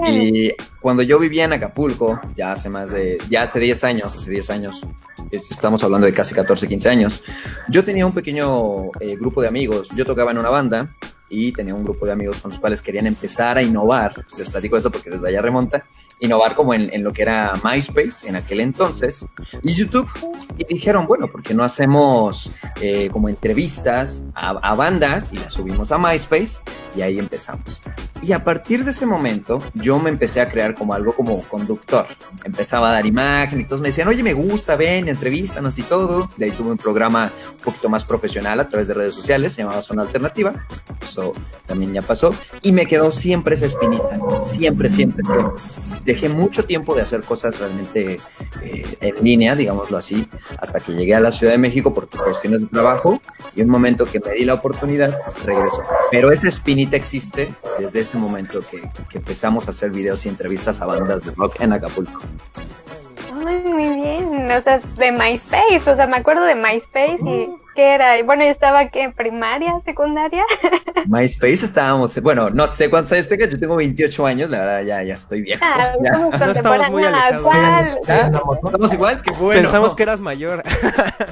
bien. 0.01 0.23
Y 0.23 0.51
cuando 0.81 1.03
yo 1.03 1.17
vivía 1.17 1.45
en 1.45 1.53
Acapulco, 1.53 2.19
ya 2.35 2.51
hace 2.51 2.67
más 2.69 2.89
de, 2.89 3.17
ya 3.29 3.43
hace 3.43 3.59
10 3.61 3.83
años, 3.85 4.13
hace 4.15 4.29
10 4.29 4.49
años, 4.49 4.85
es- 5.31 5.49
estamos 5.51 5.83
hablando 5.85 6.05
de 6.05 6.13
casi 6.13 6.33
14, 6.35 6.67
15 6.67 6.89
años, 6.89 7.23
yo 7.69 7.83
tenía 7.85 8.05
un 8.05 8.13
pequeño 8.13 8.87
eh, 8.99 9.15
grupo 9.15 9.41
de 9.41 9.47
amigos, 9.47 9.87
yo 9.95 10.05
tocaba 10.05 10.31
en 10.31 10.39
una 10.39 10.49
banda 10.49 10.87
y 11.29 11.51
tenía 11.51 11.75
un 11.75 11.83
grupo 11.83 12.05
de 12.05 12.13
amigos 12.13 12.41
con 12.41 12.51
los 12.51 12.59
cuales 12.59 12.81
querían 12.81 13.07
empezar 13.07 13.57
a 13.57 13.63
innovar, 13.63 14.25
les 14.37 14.49
platico 14.49 14.77
esto 14.77 14.91
porque 14.91 15.09
desde 15.09 15.27
allá 15.27 15.41
remonta, 15.41 15.83
innovar 16.19 16.55
como 16.55 16.73
en, 16.73 17.03
lo 17.03 17.13
que 17.13 17.21
era 17.21 17.53
MySpace 17.63 18.27
en 18.27 18.35
aquel 18.35 18.61
entonces 18.61 19.25
y 19.63 19.73
YouTube. 19.73 20.09
Y 20.57 20.63
dijeron, 20.65 21.05
bueno, 21.05 21.27
¿por 21.27 21.43
qué 21.43 21.53
no 21.53 21.63
hacemos 21.63 22.51
eh, 22.81 23.09
como 23.11 23.29
entrevistas 23.29 24.23
a, 24.33 24.49
a 24.49 24.75
bandas 24.75 25.29
y 25.31 25.37
las 25.37 25.53
subimos 25.53 25.91
a 25.91 25.97
MySpace? 25.97 26.57
Y 26.95 27.01
ahí 27.01 27.19
empezamos. 27.19 27.81
Y 28.21 28.31
a 28.31 28.43
partir 28.43 28.83
de 28.83 28.91
ese 28.91 29.05
momento, 29.05 29.61
yo 29.75 29.99
me 29.99 30.09
empecé 30.09 30.41
a 30.41 30.49
crear 30.49 30.73
como 30.73 30.93
algo 30.93 31.13
como 31.13 31.41
conductor. 31.43 32.07
Empezaba 32.43 32.89
a 32.89 32.93
dar 32.93 33.05
imagen 33.05 33.61
y 33.61 33.65
todos 33.65 33.81
me 33.81 33.89
decían, 33.89 34.07
oye, 34.07 34.23
me 34.23 34.33
gusta, 34.33 34.75
ven, 34.75 35.07
entrevístanos 35.07 35.77
y 35.77 35.83
todo. 35.83 36.27
De 36.35 36.45
ahí 36.45 36.51
tuve 36.51 36.71
un 36.71 36.77
programa 36.77 37.31
un 37.55 37.63
poquito 37.63 37.89
más 37.89 38.03
profesional 38.03 38.59
a 38.59 38.67
través 38.67 38.87
de 38.87 38.95
redes 38.95 39.13
sociales, 39.13 39.53
se 39.53 39.61
llamaba 39.61 39.81
Zona 39.81 40.01
Alternativa. 40.01 40.53
Eso 41.01 41.33
también 41.65 41.93
ya 41.93 42.01
pasó. 42.01 42.33
Y 42.63 42.71
me 42.71 42.85
quedó 42.85 43.11
siempre 43.11 43.55
esa 43.55 43.67
espinita. 43.67 44.19
Siempre, 44.47 44.89
siempre, 44.89 45.23
siempre. 45.23 45.63
Dejé 46.07 46.29
mucho 46.29 46.63
tiempo 46.63 46.95
de 46.95 47.01
hacer 47.01 47.21
cosas 47.21 47.59
realmente 47.59 48.19
eh, 48.63 48.97
en 49.01 49.15
línea, 49.21 49.55
digámoslo 49.55 49.97
así, 49.97 50.25
hasta 50.57 50.79
que 50.79 50.93
llegué 50.93 51.13
a 51.15 51.19
la 51.19 51.33
Ciudad 51.33 51.51
de 51.51 51.57
México 51.57 51.93
por 51.93 52.07
cuestiones 52.07 52.61
de 52.61 52.67
trabajo 52.67 53.21
y 53.55 53.61
un 53.61 53.67
momento 53.67 54.05
que 54.05 54.21
me 54.21 54.31
di 54.31 54.45
la 54.45 54.53
oportunidad, 54.53 55.17
regreso. 55.45 55.83
Pero 56.09 56.31
esa 56.31 56.47
espinita 56.47 56.95
existe 56.95 57.53
desde 57.77 57.99
ese 57.99 58.17
momento 58.17 58.61
que, 58.61 58.81
que 59.09 59.17
empezamos 59.17 59.67
a 59.67 59.71
hacer 59.71 59.91
videos 59.91 60.25
y 60.25 60.29
entrevistas 60.29 60.81
a 60.81 60.85
bandas 60.85 61.25
de 61.25 61.31
rock 61.31 61.59
en 61.59 61.73
Acapulco. 61.73 62.21
Ay, 63.45 63.61
muy 63.65 63.89
bien. 64.01 64.49
O 64.49 64.61
sea, 64.61 64.79
de 64.97 65.11
MySpace. 65.11 65.91
O 65.91 65.95
sea, 65.95 66.07
me 66.07 66.17
acuerdo 66.17 66.43
de 66.45 66.55
MySpace 66.55 67.19
y 67.25 67.49
qué 67.77 67.93
era. 67.93 68.17
Y 68.17 68.23
Bueno, 68.23 68.43
yo 68.43 68.49
estaba 68.49 68.79
aquí 68.79 68.99
en 68.99 69.13
primaria, 69.13 69.79
secundaria. 69.85 70.43
MySpace 71.05 71.63
estábamos, 71.63 72.19
bueno, 72.21 72.49
no 72.49 72.67
sé 72.67 72.89
cuántos 72.89 73.11
años 73.13 73.29
tenga, 73.29 73.45
yo 73.45 73.57
tengo 73.57 73.75
28 73.77 74.25
años, 74.25 74.49
la 74.49 74.59
verdad 74.59 74.81
ya, 74.81 75.03
ya 75.03 75.13
estoy 75.13 75.43
viejo. 75.43 75.63
Ah, 75.63 75.93
ya. 76.03 76.15
somos 76.15 76.57
estamos 76.57 76.89
muy 76.89 77.03
alejados. 77.05 77.43
¿no? 78.31 78.59
¿Estamos 78.65 78.93
igual? 78.93 79.21
Qué 79.21 79.31
bueno. 79.33 79.61
Pensamos 79.61 79.95
que 79.95 80.03
eras 80.03 80.19
mayor. 80.19 80.63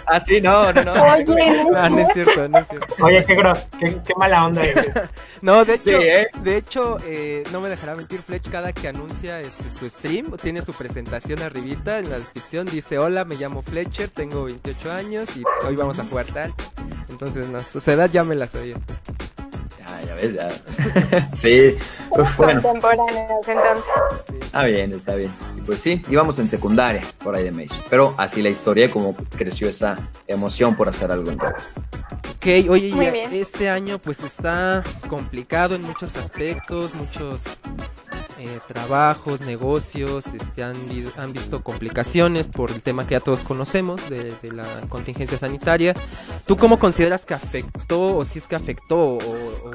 Ah, 0.07 0.19
sí, 0.19 0.39
no, 0.39 0.71
no, 0.71 0.83
no. 0.83 0.91
Oye, 0.93 1.63
no 1.71 1.75
Ah, 1.77 1.89
no 1.89 1.97
es 1.99 2.07
cierto, 2.13 2.47
no 2.47 2.59
es 2.59 2.67
cierto. 2.67 2.95
Oye, 3.03 3.25
qué, 3.25 3.33
gros, 3.33 3.67
qué, 3.79 3.97
qué 4.05 4.13
mala 4.15 4.45
onda 4.45 4.63
eres. 4.63 4.87
No, 5.41 5.65
de 5.65 5.73
hecho, 5.75 5.89
Sí, 5.89 6.07
¿eh? 6.07 6.27
de 6.43 6.57
hecho, 6.57 6.97
eh, 7.05 7.43
no 7.51 7.59
me 7.59 7.69
dejará 7.69 7.95
mentir, 7.95 8.21
Fletch 8.21 8.49
cada 8.51 8.71
que 8.71 8.87
anuncia 8.87 9.39
este, 9.39 9.71
su 9.71 9.89
stream, 9.89 10.31
tiene 10.41 10.61
su 10.61 10.73
presentación 10.73 11.41
arribita 11.41 11.97
en 11.97 12.11
la 12.11 12.19
descripción, 12.19 12.67
dice, 12.67 12.99
hola, 12.99 13.25
me 13.25 13.35
llamo 13.35 13.63
Fletcher, 13.63 14.09
tengo 14.09 14.43
28 14.43 14.91
años 14.91 15.35
y 15.35 15.43
hoy 15.65 15.75
vamos 15.75 15.97
a 15.97 16.05
jugar 16.05 16.27
tal. 16.35 16.53
Entonces, 17.09 17.47
no, 17.47 17.63
su 17.63 17.79
edad 17.89 18.09
ya 18.11 18.23
me 18.23 18.35
la 18.35 18.47
sabía. 18.47 18.75
Ya, 19.79 20.01
ya 20.01 20.15
ves, 20.15 20.33
ya. 20.33 21.29
sí, 21.33 21.75
Uf, 22.11 22.37
bueno, 22.37 22.61
contemporáneas, 22.61 23.47
entonces. 23.47 23.83
Sí. 24.27 24.35
está 24.41 24.63
bien, 24.65 24.91
está 24.93 25.15
bien. 25.15 25.31
Y 25.57 25.61
pues 25.61 25.79
sí, 25.79 26.01
íbamos 26.09 26.37
en 26.39 26.49
secundaria 26.49 27.01
por 27.23 27.35
ahí 27.35 27.43
de 27.43 27.51
México. 27.51 27.75
Pero 27.89 28.13
así 28.17 28.41
la 28.41 28.49
historia, 28.49 28.91
como 28.91 29.15
creció 29.37 29.69
esa 29.69 30.09
emoción 30.27 30.75
por 30.75 30.89
hacer 30.89 31.09
algo 31.11 31.31
en 31.31 31.39
redes. 31.39 31.63
Ok, 32.35 32.69
oye, 32.69 32.91
ya 32.91 33.11
este 33.31 33.69
año 33.69 33.97
pues 33.97 34.19
está 34.19 34.83
complicado 35.07 35.75
en 35.75 35.83
muchos 35.83 36.15
aspectos, 36.17 36.93
muchos 36.95 37.43
eh, 38.39 38.59
trabajos, 38.67 39.41
negocios, 39.41 40.27
este, 40.27 40.63
han, 40.63 40.75
han 41.17 41.33
visto 41.33 41.61
complicaciones 41.63 42.47
por 42.47 42.71
el 42.71 42.81
tema 42.83 43.05
que 43.07 43.13
ya 43.13 43.19
todos 43.19 43.43
conocemos 43.43 44.09
de, 44.09 44.35
de 44.41 44.51
la 44.51 44.81
contingencia 44.89 45.37
sanitaria. 45.37 45.93
¿Tú 46.45 46.57
cómo 46.57 46.79
consideras 46.79 47.25
que 47.25 47.33
afectó, 47.33 48.17
o 48.17 48.25
si 48.25 48.39
es 48.39 48.47
que 48.47 48.55
afectó, 48.55 48.97
o, 48.97 49.17
o 49.17 49.71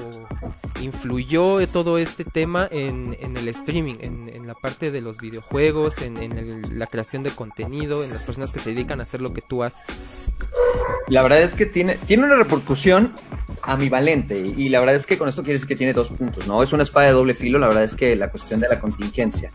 influyó 0.81 1.67
todo 1.69 1.99
este 1.99 2.25
tema 2.25 2.69
en, 2.71 3.17
en 3.21 3.37
el 3.37 3.49
streaming, 3.49 3.97
en, 4.01 4.29
en 4.29 4.47
la 4.47 4.55
parte 4.55 4.91
de 4.91 5.01
los 5.01 5.19
videojuegos, 5.19 6.01
en, 6.03 6.17
en 6.19 6.39
el- 6.39 6.79
la 6.79 6.87
creación 6.87 7.23
de 7.23 7.31
contenido, 7.31 8.03
en 8.05 8.13
las 8.13 8.23
personas 8.23 8.53
que 8.53 8.61
se 8.61 8.71
dedican 8.71 9.01
a 9.01 9.03
hacer 9.03 9.21
lo 9.21 9.33
que 9.35 9.43
tú 9.43 9.63
haces? 9.63 9.87
La 11.09 11.23
verdad 11.23 11.43
es 11.43 11.55
que 11.55 11.67
tiene, 11.67 11.97
tiene 12.07 12.25
una 12.25 12.37
repercusión 12.37 13.13
ambivalente 13.63 14.39
y 14.39 14.69
la 14.69 14.81
verdad 14.81 14.95
es 14.97 15.07
que 15.07 15.19
con 15.19 15.29
esto 15.29 15.43
quiere 15.43 15.55
decir 15.55 15.69
que 15.69 15.77
tiene 15.77 15.93
dos 15.93 16.09
puntos, 16.11 16.47
¿no? 16.47 16.63
Es 16.63 16.73
una 16.73 16.83
espada 16.83 17.09
de 17.09 17.13
doble 17.13 17.35
filo, 17.35 17.59
la 17.59 17.69
verdad 17.69 17.85
es 17.85 17.97
que 17.97 18.17
la 18.17 18.31
cuestión 18.31 18.61
de 18.61 18.69
la 18.69 18.79
contingencia. 18.79 19.51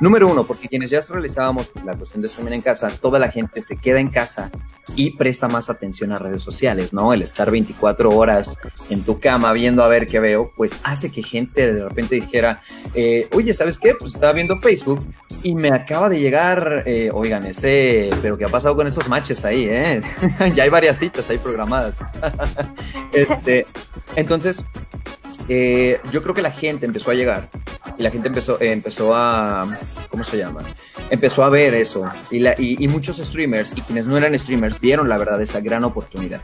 Número 0.00 0.28
uno, 0.28 0.44
porque 0.44 0.68
quienes 0.68 0.90
ya 0.90 1.00
realizábamos 1.08 1.70
la 1.84 1.94
cuestión 1.94 2.22
de 2.22 2.28
streaming 2.28 2.52
en 2.52 2.62
casa, 2.62 2.88
toda 2.88 3.18
la 3.18 3.30
gente 3.30 3.62
se 3.62 3.76
queda 3.76 4.00
en 4.00 4.08
casa 4.08 4.50
y 4.94 5.10
presta 5.12 5.48
más 5.48 5.68
atención 5.68 6.12
a 6.12 6.18
redes 6.18 6.42
sociales, 6.42 6.92
¿no? 6.92 7.12
El 7.12 7.22
estar 7.22 7.50
24 7.50 8.10
horas 8.10 8.58
en 8.90 9.02
tu 9.02 9.18
cama 9.18 9.52
viendo 9.52 9.82
a 9.82 9.88
ver 9.88 10.06
qué 10.06 10.20
veo, 10.20 10.52
pues 10.56 10.72
hace 10.84 11.10
que 11.10 11.22
gente 11.22 11.72
de 11.72 11.88
repente 11.88 12.14
dijera, 12.14 12.62
eh, 12.94 13.28
oye, 13.32 13.52
¿sabes 13.54 13.78
qué? 13.78 13.94
Pues 13.94 14.14
estaba 14.14 14.32
viendo 14.32 14.58
Facebook 14.58 15.04
y 15.42 15.54
me 15.54 15.70
acaba 15.70 16.08
de 16.08 16.20
llegar, 16.20 16.82
eh, 16.86 17.10
oigan, 17.12 17.46
ese, 17.46 18.10
pero 18.22 18.36
¿qué 18.38 18.44
ha 18.44 18.48
pasado 18.48 18.76
con 18.76 18.86
esos 18.86 19.08
matches 19.08 19.44
ahí, 19.44 19.66
eh? 19.68 20.00
ya 20.54 20.64
hay 20.64 20.70
varias 20.70 20.98
citas 20.98 21.28
ahí 21.30 21.38
programadas. 21.38 22.00
este, 23.12 23.45
entonces, 24.16 24.64
eh, 25.48 26.00
yo 26.10 26.22
creo 26.22 26.34
que 26.34 26.42
la 26.42 26.50
gente 26.50 26.86
empezó 26.86 27.10
a 27.10 27.14
llegar 27.14 27.48
y 27.98 28.02
la 28.02 28.10
gente 28.10 28.28
empezó, 28.28 28.60
eh, 28.60 28.72
empezó 28.72 29.14
a, 29.14 29.78
¿cómo 30.10 30.24
se 30.24 30.38
llama? 30.38 30.62
Empezó 31.10 31.44
a 31.44 31.48
ver 31.48 31.74
eso 31.74 32.04
y, 32.30 32.40
la, 32.40 32.54
y, 32.58 32.82
y 32.82 32.88
muchos 32.88 33.16
streamers 33.18 33.72
y 33.76 33.80
quienes 33.80 34.06
no 34.06 34.16
eran 34.16 34.38
streamers 34.38 34.80
vieron 34.80 35.08
la 35.08 35.18
verdad 35.18 35.40
esa 35.40 35.60
gran 35.60 35.84
oportunidad. 35.84 36.40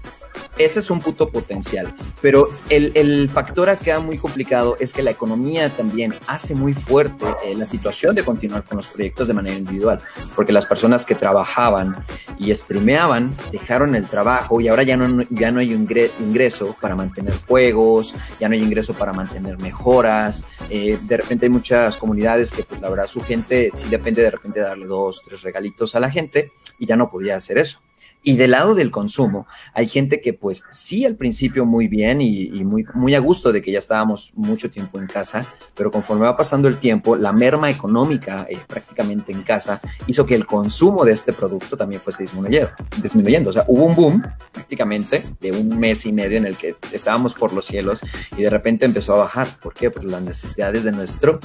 ese 0.59 0.81
es 0.81 0.91
un 0.91 1.01
punto 1.01 1.29
potencial. 1.29 1.95
Pero 2.21 2.49
el, 2.69 2.93
el, 2.95 3.29
factor 3.29 3.71
acá 3.71 4.01
muy 4.01 4.19
complicado 4.19 4.77
es 4.79 4.93
que 4.93 5.03
la 5.03 5.11
economía 5.11 5.69
también 5.71 6.15
hace 6.27 6.55
muy 6.55 6.73
fuerte 6.73 7.27
eh, 7.45 7.55
la 7.57 7.65
situación 7.67 8.15
de 8.15 8.23
continuar 8.23 8.63
con 8.65 8.77
los 8.77 8.89
proyectos 8.89 9.29
de 9.29 9.35
manera 9.35 9.57
individual, 9.57 9.99
porque 10.35 10.53
las 10.53 10.67
personas 10.67 11.05
que 11.05 11.15
trabajaban 11.15 11.97
y 12.39 12.55
streameaban 12.55 13.35
dejaron 13.51 13.95
el 13.95 14.07
trabajo 14.07 14.61
y 14.61 14.69
ahora 14.69 14.83
ya 14.83 14.97
no, 14.97 15.25
ya 15.31 15.51
no 15.51 15.61
hay 15.61 15.73
ingreso 15.73 16.77
para 16.81 16.95
mantener 16.95 17.35
juegos, 17.47 18.15
ya 18.39 18.49
no 18.49 18.55
hay 18.55 18.63
ingreso 18.63 18.92
para 18.95 19.13
mantener 19.13 19.59
mejoras. 19.59 20.45
Eh, 20.71 20.99
de 21.03 21.17
repente 21.17 21.47
hay 21.47 21.51
muchas 21.51 21.97
comunidades 21.97 22.51
que, 22.51 22.65
pues 22.65 22.81
la 22.81 22.89
verdad, 22.89 23.07
su 23.07 23.21
gente 23.21 23.71
sí 23.75 23.89
depende 23.89 24.23
de 24.23 24.31
repente 24.31 24.61
darle 24.61 24.87
dos, 24.87 25.23
tres 25.25 25.43
regalitos 25.43 25.95
a 25.95 26.01
la 26.01 26.11
gente 26.11 26.53
y 26.79 26.87
ya 26.87 26.97
no 26.97 27.11
podía 27.11 27.37
hacer 27.37 27.59
eso. 27.59 27.81
Y 28.23 28.37
del 28.37 28.53
lado 28.53 28.75
del 28.75 28.91
consumo, 28.91 29.47
hay 29.75 29.89
gente 29.89 30.21
que 30.21 30.33
pues 30.33 30.63
sí 30.71 31.05
al 31.05 31.17
principio 31.17 31.67
muy 31.67 31.89
bien 31.89 32.21
y, 32.21 32.49
muy, 32.65 32.85
muy 32.95 33.15
a 33.15 33.19
gusto 33.19 33.51
de 33.51 33.61
que 33.61 33.73
ya 33.73 33.81
estábamos 33.81 34.33
mucho 34.35 34.71
tiempo 34.71 35.01
en 35.01 35.09
casa, 35.09 35.47
pero 35.75 35.91
conforme 35.91 36.25
va 36.25 36.37
pasando 36.37 36.69
el 36.69 36.79
tiempo, 36.79 37.17
la 37.17 37.33
merma 37.33 37.69
económica 37.69 38.47
eh, 38.49 38.59
prácticamente 38.67 39.33
en 39.33 39.43
casa 39.43 39.81
hizo 40.07 40.25
que 40.25 40.37
el 40.37 40.47
consumo 40.47 41.05
de 41.05 41.13
este 41.13 41.33
producto 41.33 41.77
también 41.77 42.01
fuese 42.01 42.23
disminuyendo, 42.23 42.71
disminuyendo. 43.03 43.51
O 43.51 43.53
sea, 43.53 43.65
hubo 43.67 43.85
un 43.85 43.95
boom 43.97 44.23
prácticamente 44.53 45.25
de 45.41 45.51
un 45.51 45.79
mes 45.79 46.07
y 46.07 46.13
medio 46.13 46.39
en 46.39 46.47
el 46.47 46.57
que 46.57 46.77
estábamos 46.93 47.35
por 47.35 47.53
los 47.53 47.67
cielos 47.67 48.01
y 48.37 48.43
de 48.43 48.51
repente 48.51 48.87
empezó 48.87 49.15
a 49.15 49.19
bajar. 49.19 49.49
¿Por 49.61 49.75
qué? 49.75 49.91
Por 49.91 50.05
las 50.05 50.23
necesidades 50.23 50.85
de 50.85 50.93
nuestro 50.93 51.41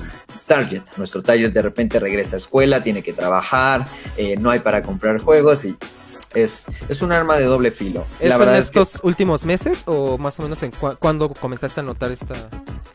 target. 0.46 0.84
Nuestro 0.98 1.24
target 1.24 1.52
de 1.52 1.62
repente 1.62 2.00
regresa 2.00 2.36
a 2.36 2.38
escuela, 2.38 2.84
tiene 2.84 3.02
que 3.02 3.14
trabajar, 3.14 3.86
eh, 4.16 4.38
no 4.38 4.52
hay 4.52 4.60
para 4.60 4.84
comprar 4.84 5.20
juegos 5.22 5.66
y 5.66 5.76
es, 6.44 6.66
es 6.90 7.02
un 7.02 7.12
arma 7.12 7.36
de 7.38 7.46
doble 7.46 7.72
filo. 7.72 8.06
¿Es 8.20 8.32
en 8.32 8.50
estos 8.56 9.00
últimos 9.04 9.44
meses 9.44 9.84
o 9.86 10.18
más 10.18 10.40
o 10.40 10.44
menos 10.44 10.62
en 10.64 10.72
cuándo 11.00 11.30
comenzaste 11.30 11.80
a 11.80 11.84
notar 11.84 12.12
esta 12.12 12.36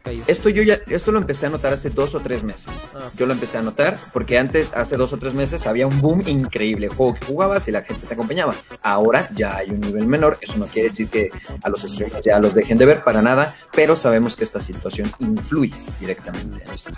caída? 0.03 0.25
Esto 0.27 0.49
yo 0.49 0.63
ya, 0.63 0.79
esto 0.89 1.13
lo 1.13 1.19
empecé 1.19 1.47
a 1.47 1.51
notar 1.51 1.73
hace 1.73 1.91
dos 1.91 2.15
o 2.15 2.21
tres 2.21 2.43
meses. 2.43 2.71
Ah. 2.95 3.11
Yo 3.17 3.27
lo 3.27 3.33
empecé 3.33 3.59
a 3.59 3.63
notar 3.63 3.99
porque 4.13 4.39
antes, 4.39 4.71
hace 4.75 4.97
dos 4.97 5.13
o 5.13 5.19
tres 5.19 5.35
meses, 5.35 5.67
había 5.67 5.87
un 5.87 6.01
boom 6.01 6.23
increíble. 6.27 6.89
Juego 6.89 7.15
que 7.15 7.27
jugabas 7.27 7.67
y 7.69 7.73
la 7.73 7.83
gente 7.83 8.07
te 8.07 8.15
acompañaba. 8.15 8.55
Ahora 8.83 9.29
ya 9.35 9.57
hay 9.57 9.71
un 9.71 9.81
nivel 9.81 10.07
menor. 10.07 10.39
Eso 10.41 10.59
no 10.59 10.67
quiere 10.67 10.91
decir 10.91 11.09
que 11.09 11.31
a 11.63 11.69
los 11.69 11.83
streamers 11.83 12.25
ya 12.25 12.39
los 12.39 12.55
dejen 12.55 12.79
de 12.79 12.87
ver 12.87 13.05
para 13.05 13.23
nada, 13.23 13.55
pero 13.75 13.97
sabemos 13.97 14.37
que 14.37 14.45
esta 14.45 14.61
situación 14.61 15.11
influye 15.19 15.79
directamente 16.01 16.65
en 16.65 16.75
esto. 16.75 16.93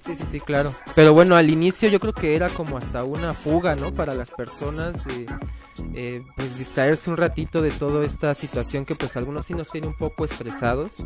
Sí, 0.00 0.14
sí, 0.14 0.26
sí, 0.26 0.40
claro. 0.40 0.74
Pero 0.94 1.14
bueno, 1.14 1.36
al 1.36 1.48
inicio 1.48 1.88
yo 1.88 1.98
creo 1.98 2.12
que 2.12 2.36
era 2.36 2.50
como 2.50 2.76
hasta 2.76 3.04
una 3.04 3.32
fuga, 3.32 3.74
¿no? 3.74 3.94
Para 3.94 4.14
las 4.14 4.30
personas 4.30 5.02
de 5.04 5.26
eh, 5.94 6.22
pues 6.36 6.56
distraerse 6.58 7.10
un 7.10 7.16
ratito 7.16 7.62
de 7.62 7.70
toda 7.70 8.04
esta 8.04 8.32
situación 8.34 8.84
que 8.84 8.94
pues 8.94 9.16
algunos 9.16 9.46
sí 9.46 9.54
nos 9.54 9.70
tiene 9.70 9.86
un 9.86 9.94
poco 9.94 10.24
estresados 10.24 11.04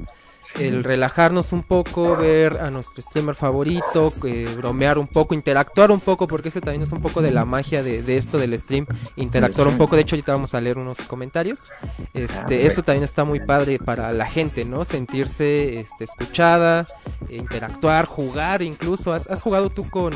el 0.57 0.85
relajarnos 0.85 1.53
un 1.53 1.63
poco, 1.63 2.17
ver 2.17 2.61
a 2.61 2.71
nuestro 2.71 3.03
streamer 3.03 3.35
favorito, 3.35 4.13
eh, 4.25 4.49
bromear 4.57 4.99
un 4.99 5.07
poco, 5.07 5.35
interactuar 5.35 5.91
un 5.91 6.01
poco, 6.01 6.27
porque 6.27 6.49
ese 6.49 6.61
también 6.61 6.83
es 6.83 6.93
un 6.93 7.01
poco 7.01 7.23
de 7.23 7.31
la 7.31 7.45
magia 7.45 7.83
de, 7.83 8.17
esto 8.17 8.39
del 8.39 8.59
stream, 8.59 8.87
interactuar 9.17 9.69
un 9.69 9.79
poco. 9.79 9.97
De 9.97 10.03
hecho, 10.03 10.17
ahorita 10.17 10.33
vamos 10.33 10.55
a 10.55 10.61
leer 10.61 10.79
unos 10.79 10.99
comentarios. 11.03 11.71
Este, 12.15 12.63
ah, 12.63 12.67
esto 12.67 12.83
también 12.83 13.05
está 13.05 13.25
muy 13.25 13.41
padre 13.41 13.79
para 13.79 14.13
la 14.13 14.27
gente, 14.27 14.65
¿no? 14.65 14.85
Sentirse 14.85 15.81
este, 15.81 16.05
escuchada, 16.05 16.87
interactuar, 17.29 18.07
jugar 18.07 18.63
incluso. 18.63 19.13
¿Has, 19.13 19.43
jugado 19.43 19.71
tú 19.71 19.89
con, 19.89 20.13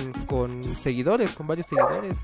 seguidores, 0.81 1.35
con 1.35 1.47
varios 1.47 1.67
seguidores? 1.67 2.23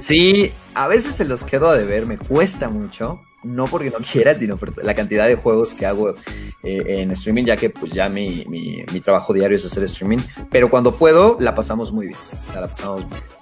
Sí, 0.00 0.52
a 0.74 0.88
veces 0.88 1.14
se 1.14 1.24
los 1.24 1.44
quedo 1.44 1.72
de 1.72 1.84
ver, 1.84 2.06
me 2.06 2.18
cuesta 2.18 2.68
mucho 2.68 3.20
no 3.42 3.66
porque 3.66 3.90
no 3.90 3.98
quiera, 3.98 4.34
sino 4.34 4.56
por 4.56 4.82
la 4.82 4.94
cantidad 4.94 5.26
de 5.26 5.36
juegos 5.36 5.74
que 5.74 5.86
hago 5.86 6.14
eh, 6.62 6.82
en 6.86 7.10
streaming, 7.12 7.44
ya 7.44 7.56
que 7.56 7.70
pues 7.70 7.92
ya 7.92 8.08
mi, 8.08 8.44
mi, 8.48 9.00
trabajo 9.00 9.32
diario 9.32 9.56
es 9.56 9.64
hacer 9.64 9.84
streaming, 9.84 10.18
pero 10.50 10.68
cuando 10.68 10.96
puedo 10.96 11.36
la 11.40 11.54
pasamos 11.54 11.92
muy 11.92 12.08
bien, 12.08 12.18
la 12.54 12.68
pasamos 12.68 13.02
muy 13.02 13.10
bien. 13.10 13.40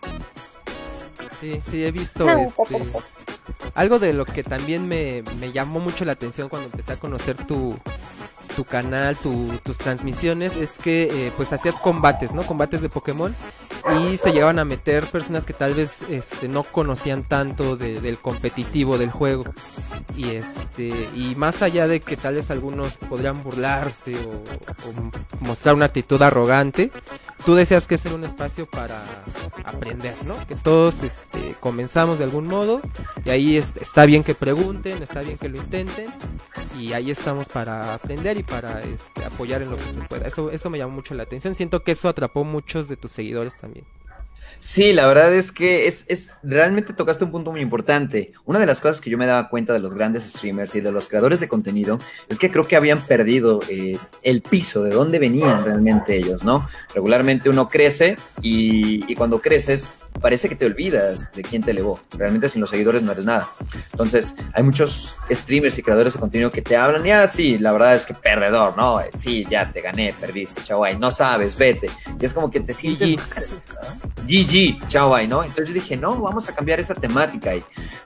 Sí, 1.40 1.60
sí, 1.64 1.84
he 1.84 1.92
visto 1.92 2.28
este, 2.28 2.82
algo 3.74 3.98
de 3.98 4.12
lo 4.12 4.24
que 4.24 4.42
también 4.42 4.88
me, 4.88 5.22
me 5.38 5.52
llamó 5.52 5.78
mucho 5.78 6.04
la 6.04 6.12
atención 6.12 6.48
cuando 6.48 6.66
empecé 6.66 6.92
a 6.92 6.96
conocer 6.96 7.36
tu, 7.36 7.78
tu 8.56 8.64
canal, 8.64 9.16
tus 9.16 9.78
transmisiones, 9.78 10.56
es 10.56 10.78
que 10.78 11.04
eh, 11.04 11.32
pues 11.36 11.52
hacías 11.52 11.76
combates, 11.76 12.34
¿no? 12.34 12.42
Combates 12.42 12.82
de 12.82 12.88
Pokémon 12.88 13.34
y 14.00 14.16
se 14.16 14.32
llegaban 14.32 14.58
a 14.58 14.64
meter 14.64 15.04
personas 15.06 15.44
que 15.44 15.52
tal 15.52 15.74
vez 15.74 16.02
este, 16.08 16.48
no 16.48 16.62
conocían 16.62 17.22
tanto 17.22 17.76
del 17.76 18.18
competitivo 18.18 18.98
del 18.98 19.10
juego. 19.10 19.44
Y 20.16 20.30
este 20.30 20.88
y 21.14 21.34
más 21.36 21.62
allá 21.62 21.86
de 21.86 22.00
que 22.00 22.16
tal 22.16 22.34
vez 22.34 22.50
algunos 22.50 22.96
podrían 22.98 23.42
burlarse 23.42 24.14
o, 24.16 24.42
mostrar 25.40 25.74
una 25.74 25.86
actitud 25.86 26.20
arrogante, 26.22 26.90
tú 27.44 27.54
deseas 27.54 27.86
que 27.86 27.98
sea 27.98 28.14
un 28.14 28.24
espacio 28.24 28.66
para 28.66 29.02
aprender, 29.64 30.14
¿no? 30.24 30.34
Que 30.46 30.54
todos 30.54 31.02
este, 31.02 31.54
comenzamos 31.60 32.18
de 32.18 32.24
algún 32.24 32.46
modo 32.46 32.80
y 33.24 33.30
ahí 33.30 33.56
está 33.56 34.06
bien 34.06 34.24
que 34.24 34.34
pregunten, 34.34 35.02
está 35.02 35.20
bien 35.22 35.38
que 35.38 35.48
lo 35.48 35.58
intenten 35.58 36.10
y 36.78 36.92
ahí 36.92 37.10
estamos 37.10 37.48
para 37.48 37.94
aprender 37.94 38.36
y 38.36 38.42
para 38.42 38.82
este, 38.82 39.24
apoyar 39.24 39.62
en 39.62 39.70
lo 39.70 39.76
que 39.76 39.90
se 39.90 40.00
pueda. 40.02 40.26
Eso, 40.26 40.50
eso 40.50 40.70
me 40.70 40.78
llamó 40.78 40.94
mucho 40.94 41.14
la 41.14 41.24
atención. 41.24 41.54
Siento 41.54 41.82
que 41.82 41.92
eso 41.92 42.08
atrapó 42.08 42.44
muchos 42.44 42.88
de 42.88 42.96
tus 42.96 43.12
seguidores 43.12 43.58
también. 43.58 43.84
Sí, 44.60 44.92
la 44.92 45.06
verdad 45.06 45.32
es 45.34 45.52
que 45.52 45.86
es, 45.86 46.04
es, 46.08 46.32
realmente 46.42 46.92
tocaste 46.92 47.24
un 47.24 47.30
punto 47.30 47.52
muy 47.52 47.60
importante. 47.60 48.32
Una 48.44 48.58
de 48.58 48.66
las 48.66 48.80
cosas 48.80 49.00
que 49.00 49.10
yo 49.10 49.16
me 49.16 49.26
daba 49.26 49.48
cuenta 49.48 49.72
de 49.72 49.78
los 49.78 49.94
grandes 49.94 50.24
streamers 50.24 50.74
y 50.74 50.80
de 50.80 50.90
los 50.90 51.08
creadores 51.08 51.40
de 51.40 51.48
contenido 51.48 51.98
es 52.28 52.38
que 52.38 52.50
creo 52.50 52.66
que 52.66 52.76
habían 52.76 53.02
perdido 53.02 53.60
eh, 53.68 53.98
el 54.22 54.42
piso 54.42 54.82
de 54.82 54.90
dónde 54.90 55.18
venían 55.18 55.64
realmente 55.64 56.16
ellos, 56.16 56.42
¿no? 56.42 56.68
Regularmente 56.94 57.48
uno 57.48 57.68
crece 57.68 58.16
y, 58.42 59.10
y 59.10 59.14
cuando 59.14 59.40
creces 59.40 59.92
parece 60.20 60.48
que 60.48 60.56
te 60.56 60.66
olvidas 60.66 61.32
de 61.32 61.42
quién 61.42 61.62
te 61.62 61.70
elevó. 61.70 62.00
Realmente 62.16 62.48
sin 62.48 62.60
los 62.60 62.70
seguidores 62.70 63.02
no 63.02 63.12
eres 63.12 63.24
nada. 63.24 63.48
Entonces, 63.92 64.34
hay 64.52 64.62
muchos 64.62 65.14
streamers 65.30 65.78
y 65.78 65.82
creadores 65.82 66.14
de 66.14 66.20
contenido 66.20 66.50
que 66.50 66.62
te 66.62 66.76
hablan 66.76 67.04
y 67.06 67.10
así, 67.10 67.54
ah, 67.56 67.58
la 67.60 67.72
verdad 67.72 67.94
es 67.94 68.06
que 68.06 68.14
perdedor, 68.14 68.76
¿no? 68.76 69.00
Sí, 69.16 69.46
ya 69.50 69.70
te 69.72 69.80
gané, 69.80 70.14
perdiste, 70.20 70.62
chao, 70.62 70.84
no 70.98 71.10
sabes, 71.10 71.56
vete. 71.56 71.90
Y 72.20 72.24
es 72.24 72.32
como 72.32 72.50
que 72.50 72.60
te 72.60 72.72
sientes... 72.72 73.18
GG, 74.28 74.88
chao, 74.88 75.16
¿no? 75.26 75.42
Entonces 75.42 75.68
yo 75.68 75.74
dije, 75.74 75.96
no, 75.96 76.14
vamos 76.20 76.48
a 76.48 76.54
cambiar 76.54 76.80
esa 76.80 76.94
temática 76.94 77.54
y, 77.54 77.62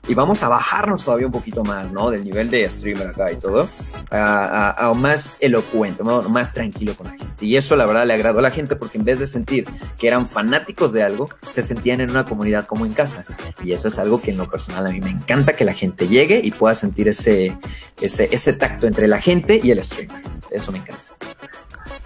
y 0.07 0.13
vamos 0.13 0.41
a 0.41 0.47
bajarnos 0.47 1.03
todavía 1.03 1.25
un 1.25 1.33
poquito 1.33 1.63
más, 1.63 1.91
¿no? 1.91 2.09
Del 2.09 2.23
nivel 2.23 2.49
de 2.49 2.69
streamer 2.69 3.07
acá 3.07 3.31
y 3.31 3.35
todo, 3.35 3.67
a, 4.11 4.91
más 4.95 5.37
elocuente, 5.39 6.03
más 6.03 6.53
tranquilo 6.53 6.95
con 6.95 7.07
la 7.07 7.17
gente. 7.17 7.45
Y 7.45 7.57
eso 7.57 7.75
la 7.75 7.85
verdad 7.85 8.05
le 8.05 8.13
agradó 8.13 8.39
a 8.39 8.41
la 8.41 8.51
gente 8.51 8.75
porque 8.75 8.97
en 8.97 9.03
vez 9.03 9.19
de 9.19 9.27
sentir 9.27 9.65
que 9.97 10.07
eran 10.07 10.29
fanáticos 10.29 10.93
de 10.93 11.03
algo, 11.03 11.29
se 11.51 11.61
sentían 11.61 11.99
en 12.03 12.11
una 12.11 12.25
comunidad 12.25 12.65
como 12.65 12.85
en 12.85 12.93
casa. 12.93 13.25
Y 13.63 13.73
eso 13.73 13.87
es 13.87 13.97
algo 13.97 14.21
que 14.21 14.31
en 14.31 14.37
lo 14.37 14.49
personal 14.49 14.85
a 14.87 14.89
mí 14.89 15.01
me 15.01 15.09
encanta 15.09 15.53
que 15.53 15.65
la 15.65 15.73
gente 15.73 16.07
llegue 16.07 16.41
y 16.43 16.51
pueda 16.51 16.75
sentir 16.75 17.07
ese, 17.07 17.57
ese, 18.01 18.29
ese 18.31 18.53
tacto 18.53 18.87
entre 18.87 19.07
la 19.07 19.19
gente 19.19 19.59
y 19.61 19.71
el 19.71 19.83
streamer. 19.83 20.21
Eso 20.51 20.71
me 20.71 20.79
encanta. 20.79 21.01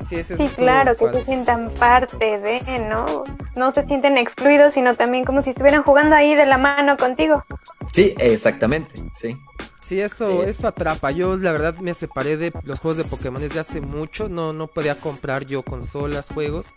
Sí, 0.10 0.24
claro, 0.56 0.96
que 0.96 1.14
se 1.14 1.26
sientan 1.26 1.70
parte 1.72 2.40
de, 2.40 2.62
¿no? 2.88 3.26
No 3.56 3.72
se 3.72 3.86
sienten 3.86 4.18
excluidos, 4.18 4.74
sino 4.74 4.96
también 4.96 5.26
como 5.26 5.42
si 5.42 5.50
estuvieran 5.50 5.84
jugando 5.84 6.16
ahí 6.16 6.34
de 6.34 6.46
la 6.46 6.58
mano 6.58 6.96
contigo. 6.96 7.44
Sí, 7.94 8.14
exactamente, 8.18 9.04
sí. 9.20 9.36
Sí, 9.82 10.02
eso, 10.02 10.44
eso 10.44 10.68
atrapa. 10.68 11.12
Yo 11.12 11.38
la 11.38 11.52
verdad 11.54 11.76
me 11.78 11.94
separé 11.94 12.36
de 12.36 12.52
los 12.64 12.80
juegos 12.80 12.98
de 12.98 13.06
Pokémon 13.06 13.42
desde 13.42 13.60
hace 13.60 13.80
mucho. 13.80 14.28
No, 14.28 14.52
no 14.52 14.68
podía 14.68 14.96
comprar 14.96 15.46
yo 15.46 15.64
consolas, 15.64 16.30
juegos. 16.30 16.68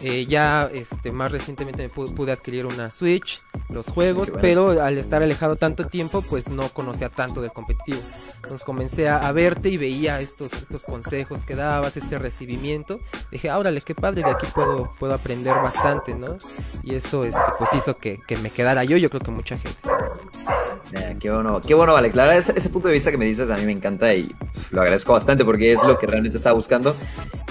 Eh, 0.00 0.26
ya 0.26 0.68
este, 0.72 1.12
más 1.12 1.30
recientemente 1.30 1.82
me 1.82 1.88
pude, 1.88 2.32
adquirir 2.32 2.66
una 2.66 2.90
Switch, 2.90 3.40
los 3.68 3.86
juegos, 3.86 4.32
pero 4.40 4.82
al 4.82 4.98
estar 4.98 5.22
alejado 5.22 5.54
tanto 5.54 5.86
tiempo, 5.86 6.20
pues 6.22 6.48
no 6.48 6.68
conocía 6.70 7.08
tanto 7.08 7.40
del 7.40 7.52
competitivo. 7.52 8.00
Entonces 8.36 8.64
comencé 8.64 9.08
a, 9.08 9.30
verte 9.32 9.68
y 9.70 9.76
veía 9.76 10.20
estos, 10.20 10.52
estos 10.52 10.84
consejos 10.84 11.46
que 11.46 11.54
dabas, 11.54 11.96
este 11.96 12.18
recibimiento. 12.18 13.00
Dije, 13.30 13.50
órale, 13.50 13.80
qué 13.80 13.94
padre, 13.94 14.22
de 14.22 14.30
aquí 14.30 14.46
puedo, 14.52 14.90
puedo 14.98 15.14
aprender 15.14 15.54
bastante, 15.54 16.14
¿no? 16.14 16.36
Y 16.82 16.96
eso 16.96 17.24
este, 17.24 17.40
pues 17.58 17.72
hizo 17.72 17.96
que, 17.96 18.20
que 18.26 18.36
me 18.36 18.50
quedara 18.50 18.84
yo, 18.84 18.96
yo 18.96 19.08
creo 19.08 19.22
que 19.22 19.30
mucha 19.30 19.56
gente. 19.56 19.78
qué 21.20 21.30
bueno, 21.30 21.60
qué 21.60 21.72
bueno, 21.72 21.96
Alex. 21.96 22.16
La 22.16 22.36
ese, 22.36 22.52
ese, 22.54 22.68
punto 22.68 22.88
de 22.88 22.94
vista 22.94 23.10
que 23.10 23.16
me 23.16 23.24
dices 23.24 23.48
a 23.48 23.56
mí 23.56 23.64
me 23.64 23.72
encanta 23.72 24.12
y 24.12 24.30
lo 24.72 24.82
agradezco 24.82 25.12
bastante 25.12 25.44
porque 25.44 25.72
es 25.72 25.82
lo 25.84 25.98
que 25.98 26.06
realmente 26.06 26.36
estaba 26.36 26.54
buscando 26.54 26.94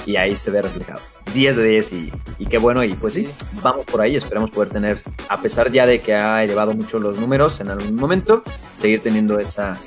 y 0.06 0.18
ahí 0.18 0.36
se 0.36 0.52
ve 0.52 0.62
reflejado. 0.62 1.00
10 1.34 1.56
de 1.58 1.64
10 1.64 1.94
y, 1.94 2.14
y 2.40 2.46
qué 2.46 2.58
bueno. 2.58 2.84
Y 2.84 2.94
pues 2.94 3.14
sí. 3.14 3.28
vamos 3.62 3.86
por 3.86 4.02
ahí. 4.02 4.16
Esperamos 4.16 4.52
poder 4.52 4.70
tener, 4.70 5.00
a 5.30 5.42
pesar 5.42 5.72
ya 5.72 5.86
de 5.86 6.02
que 6.02 6.14
ha 6.14 6.44
elevado 6.44 6.74
mucho 6.74 7.00
los 7.00 7.20
números 7.20 7.60
en 7.60 7.70
algún 7.70 7.96
momento, 7.96 8.44
seguir 8.78 9.02
teniendo 9.02 9.40
esa, 9.40 9.78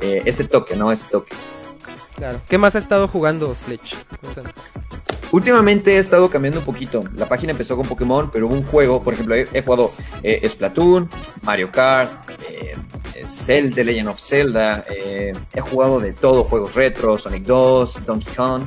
eh, 0.00 0.22
ese 0.24 0.44
toque, 0.44 0.76
¿no? 0.76 0.92
Ese 0.92 1.06
toque. 1.10 1.34
Claro. 2.16 2.40
¿Qué 2.48 2.58
más 2.58 2.76
ha 2.76 2.78
estado 2.78 3.08
jugando 3.08 3.54
Fletch? 3.54 3.96
Últimamente 5.34 5.96
he 5.96 5.98
estado 5.98 6.30
cambiando 6.30 6.60
un 6.60 6.64
poquito. 6.64 7.02
La 7.16 7.28
página 7.28 7.50
empezó 7.50 7.76
con 7.76 7.86
Pokémon, 7.88 8.30
pero 8.32 8.46
hubo 8.46 8.54
un 8.54 8.62
juego, 8.62 9.02
por 9.02 9.14
ejemplo, 9.14 9.34
he, 9.34 9.62
jugado 9.62 9.90
eh, 10.22 10.48
Splatoon, 10.48 11.08
Mario 11.42 11.72
Kart, 11.72 12.30
eh, 12.48 12.76
Zelda, 13.26 13.74
The 13.74 13.84
Legend 13.84 14.08
of 14.10 14.20
Zelda, 14.20 14.84
eh, 14.88 15.32
he 15.52 15.60
jugado 15.60 15.98
de 15.98 16.12
todo, 16.12 16.44
juegos 16.44 16.76
retro, 16.76 17.18
Sonic 17.18 17.42
2, 17.42 18.04
Donkey 18.04 18.32
Kong, 18.32 18.62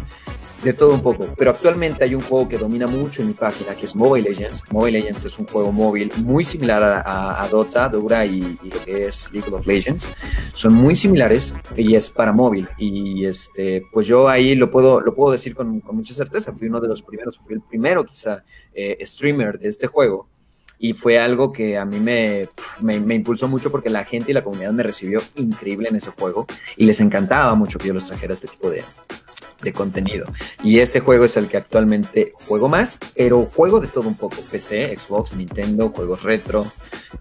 de 0.63 0.73
todo 0.73 0.93
un 0.93 1.01
poco. 1.01 1.27
Pero 1.37 1.51
actualmente 1.51 2.03
hay 2.03 2.15
un 2.15 2.21
juego 2.21 2.47
que 2.47 2.57
domina 2.57 2.87
mucho 2.87 3.21
en 3.21 3.29
mi 3.29 3.33
página, 3.33 3.75
que 3.75 3.85
es 3.85 3.95
Mobile 3.95 4.29
Legends. 4.29 4.63
Mobile 4.71 4.99
Legends 4.99 5.25
es 5.25 5.39
un 5.39 5.45
juego 5.45 5.71
móvil 5.71 6.11
muy 6.17 6.43
similar 6.43 6.81
a, 6.83 7.43
a, 7.43 7.47
Dota, 7.47 7.87
Dura 7.89 8.25
y, 8.25 8.57
y, 8.63 8.69
lo 8.69 8.83
que 8.83 9.07
es 9.07 9.29
League 9.31 9.51
of 9.53 9.65
Legends. 9.65 10.07
Son 10.53 10.73
muy 10.73 10.95
similares 10.95 11.53
y 11.75 11.95
es 11.95 12.09
para 12.09 12.31
móvil. 12.31 12.67
Y 12.77 13.25
este, 13.25 13.83
pues 13.91 14.07
yo 14.07 14.27
ahí 14.27 14.55
lo 14.55 14.71
puedo, 14.71 15.01
lo 15.01 15.13
puedo 15.13 15.31
decir 15.31 15.55
con, 15.55 15.79
con 15.79 15.95
mucha 15.95 16.13
certeza. 16.13 16.53
Fui 16.53 16.67
uno 16.67 16.79
de 16.79 16.87
los 16.87 17.01
primeros, 17.01 17.37
fui 17.37 17.55
el 17.55 17.61
primero 17.61 18.05
quizá 18.05 18.43
eh, 18.73 18.97
streamer 19.05 19.59
de 19.59 19.69
este 19.69 19.87
juego 19.87 20.27
y 20.79 20.93
fue 20.93 21.17
algo 21.17 21.51
que 21.51 21.77
a 21.77 21.85
mí 21.85 21.99
me, 21.99 22.49
me, 22.81 22.99
me, 22.99 23.15
impulsó 23.15 23.47
mucho 23.47 23.71
porque 23.71 23.89
la 23.89 24.05
gente 24.05 24.31
y 24.31 24.33
la 24.33 24.43
comunidad 24.43 24.71
me 24.73 24.83
recibió 24.83 25.21
increíble 25.35 25.89
en 25.89 25.95
ese 25.95 26.11
juego 26.11 26.45
y 26.75 26.85
les 26.85 26.99
encantaba 26.99 27.55
mucho 27.55 27.79
que 27.79 27.87
yo 27.87 27.95
los 27.95 28.05
trajera 28.05 28.33
este 28.33 28.47
tipo 28.47 28.69
de, 28.69 28.83
de 29.61 29.73
contenido. 29.73 30.25
Y 30.63 30.79
ese 30.79 30.99
juego 30.99 31.25
es 31.25 31.37
el 31.37 31.47
que 31.47 31.57
actualmente 31.57 32.31
juego 32.47 32.69
más, 32.69 32.97
pero 33.15 33.45
juego 33.45 33.79
de 33.79 33.87
todo 33.87 34.07
un 34.07 34.15
poco. 34.15 34.37
PC, 34.51 34.95
Xbox, 34.97 35.35
Nintendo, 35.35 35.89
juegos 35.89 36.23
retro. 36.23 36.71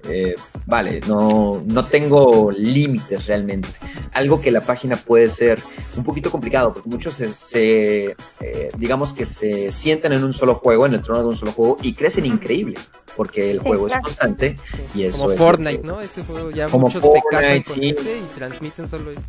Eh, 0.09 0.37
vale, 0.67 1.01
no, 1.09 1.63
no 1.67 1.85
tengo 1.87 2.51
límites 2.51 3.27
realmente. 3.27 3.69
Algo 4.13 4.41
que 4.41 4.51
la 4.51 4.61
página 4.61 4.97
puede 4.97 5.31
ser 5.31 5.63
un 5.97 6.05
poquito 6.05 6.31
complicado, 6.31 6.73
porque 6.73 6.89
muchos 6.89 7.15
se, 7.15 7.33
se 7.33 8.17
eh, 8.41 8.71
digamos 8.77 9.13
que 9.13 9.25
se 9.25 9.71
sientan 9.73 10.13
en 10.13 10.25
un 10.25 10.33
solo 10.33 10.55
juego, 10.55 10.87
en 10.87 10.95
el 10.95 11.03
trono 11.03 11.23
de 11.23 11.29
un 11.29 11.37
solo 11.37 11.53
juego, 11.53 11.79
y 11.83 11.95
crecen 11.95 12.27
increíble 12.27 12.79
porque 13.17 13.51
el 13.51 13.61
Sí, 13.61 13.67
juego 13.67 13.87
claro. 13.87 14.01
es 14.01 14.05
constante 14.05 14.57
y 14.95 15.05
eso 15.05 15.21
Como 15.21 15.33
es 15.33 15.39
Fortnite, 15.39 15.83
¿no? 15.85 16.01
Ese 16.03 16.23
juego 16.23 16.51
ya 16.51 16.69
Como 16.69 16.89
muchos 16.89 17.03
se 17.03 17.23
casan 17.31 17.63
Fortnite, 17.63 17.69
con 17.71 17.81
sí. 17.81 17.89
ese 17.89 18.19
y 18.19 18.23
transmiten 18.37 18.87
solo 18.87 19.11
eso. 19.11 19.25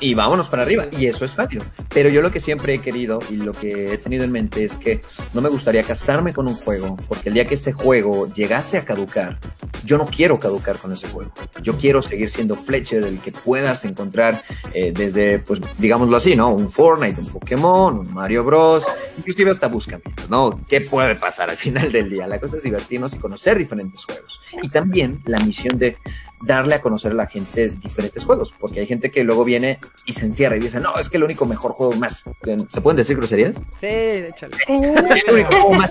Y 0.00 0.14
vámonos 0.14 0.48
para 0.48 0.62
arriba 0.62 0.86
y 0.96 1.06
eso 1.06 1.24
es 1.24 1.34
válido. 1.34 1.64
Pero 1.88 2.08
yo 2.08 2.22
lo 2.22 2.30
que 2.30 2.40
siempre 2.40 2.74
he 2.74 2.80
querido 2.80 3.18
y 3.30 3.36
lo 3.36 3.52
que 3.52 3.94
he 3.94 3.98
tenido 3.98 4.24
en 4.24 4.32
mente 4.32 4.64
es 4.64 4.76
que 4.76 5.00
no 5.34 5.40
me 5.40 5.48
gustaría 5.48 5.82
casarme 5.82 6.32
con 6.32 6.46
un 6.46 6.54
juego 6.54 6.96
porque 7.08 7.28
el 7.28 7.34
día 7.34 7.44
que 7.44 7.54
ese 7.54 7.72
juego 7.72 8.32
llegase 8.32 8.78
a 8.78 8.84
caducar, 8.84 9.38
yo 9.84 9.98
no 9.98 10.06
quiero 10.06 10.38
caducar 10.38 10.78
con 10.78 10.92
ese 10.92 11.08
juego. 11.08 11.32
Yo 11.62 11.76
quiero 11.76 12.02
seguir 12.02 12.30
siendo 12.30 12.56
Fletcher, 12.56 13.04
el 13.04 13.18
que 13.20 13.32
puedas 13.32 13.84
encontrar 13.84 14.42
eh, 14.72 14.92
desde, 14.92 15.38
pues 15.38 15.60
digámoslo 15.78 16.16
así, 16.16 16.36
¿no? 16.36 16.50
Un 16.50 16.70
Fortnite, 16.70 17.20
un 17.20 17.28
Pokémon, 17.28 17.98
un 17.98 18.12
Mario 18.12 18.44
Bros, 18.44 18.84
inclusive 19.16 19.50
hasta 19.50 19.68
Buscamientos, 19.68 20.28
¿no? 20.30 20.60
¿Qué 20.68 20.80
puede 20.80 21.14
pasar 21.16 21.50
al 21.50 21.56
final 21.56 21.90
del 21.90 22.10
día? 22.10 22.26
La 22.26 22.38
cosa 22.38 22.56
es 22.56 22.62
divertirnos 22.62 23.14
y 23.14 23.18
conocer 23.18 23.58
diferentes 23.58 24.04
juegos. 24.04 24.40
Y 24.62 24.68
también 24.68 25.20
la 25.24 25.38
misión 25.40 25.78
de 25.78 25.96
darle 26.42 26.76
a 26.76 26.80
conocer 26.80 27.12
a 27.12 27.14
la 27.14 27.26
gente 27.26 27.70
diferentes 27.70 28.24
juegos, 28.24 28.54
porque 28.58 28.80
hay 28.80 28.86
gente 28.86 29.10
que 29.10 29.24
luego 29.24 29.44
viene 29.44 29.78
y 30.06 30.12
se 30.12 30.26
encierra 30.26 30.56
y 30.56 30.60
dice, 30.60 30.80
no, 30.80 30.96
es 30.98 31.08
que 31.08 31.16
el 31.16 31.24
único 31.24 31.46
mejor 31.46 31.72
juego 31.72 31.94
más, 31.94 32.22
¿se 32.70 32.80
pueden 32.80 32.96
decir 32.96 33.16
groserías? 33.16 33.56
Sí, 33.78 33.86
échale. 33.86 34.56
El 34.68 35.34
único 35.34 35.50
juego 35.50 35.72
más 35.72 35.90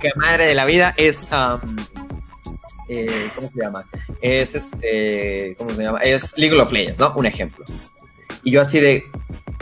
que 0.00 0.10
madre 0.16 0.46
de 0.46 0.54
la 0.54 0.64
vida 0.64 0.94
es, 0.96 1.28
um, 1.32 1.76
eh, 2.88 3.30
¿cómo 3.34 3.50
se 3.50 3.60
llama? 3.60 3.84
Es 4.20 4.54
este, 4.54 5.54
¿cómo 5.56 5.70
se 5.70 5.82
llama? 5.82 5.98
Es 6.00 6.36
League 6.36 6.58
of 6.60 6.72
Legends, 6.72 6.98
¿no? 6.98 7.12
Un 7.16 7.26
ejemplo. 7.26 7.64
Y 8.42 8.50
yo 8.50 8.60
así 8.60 8.80
de, 8.80 9.04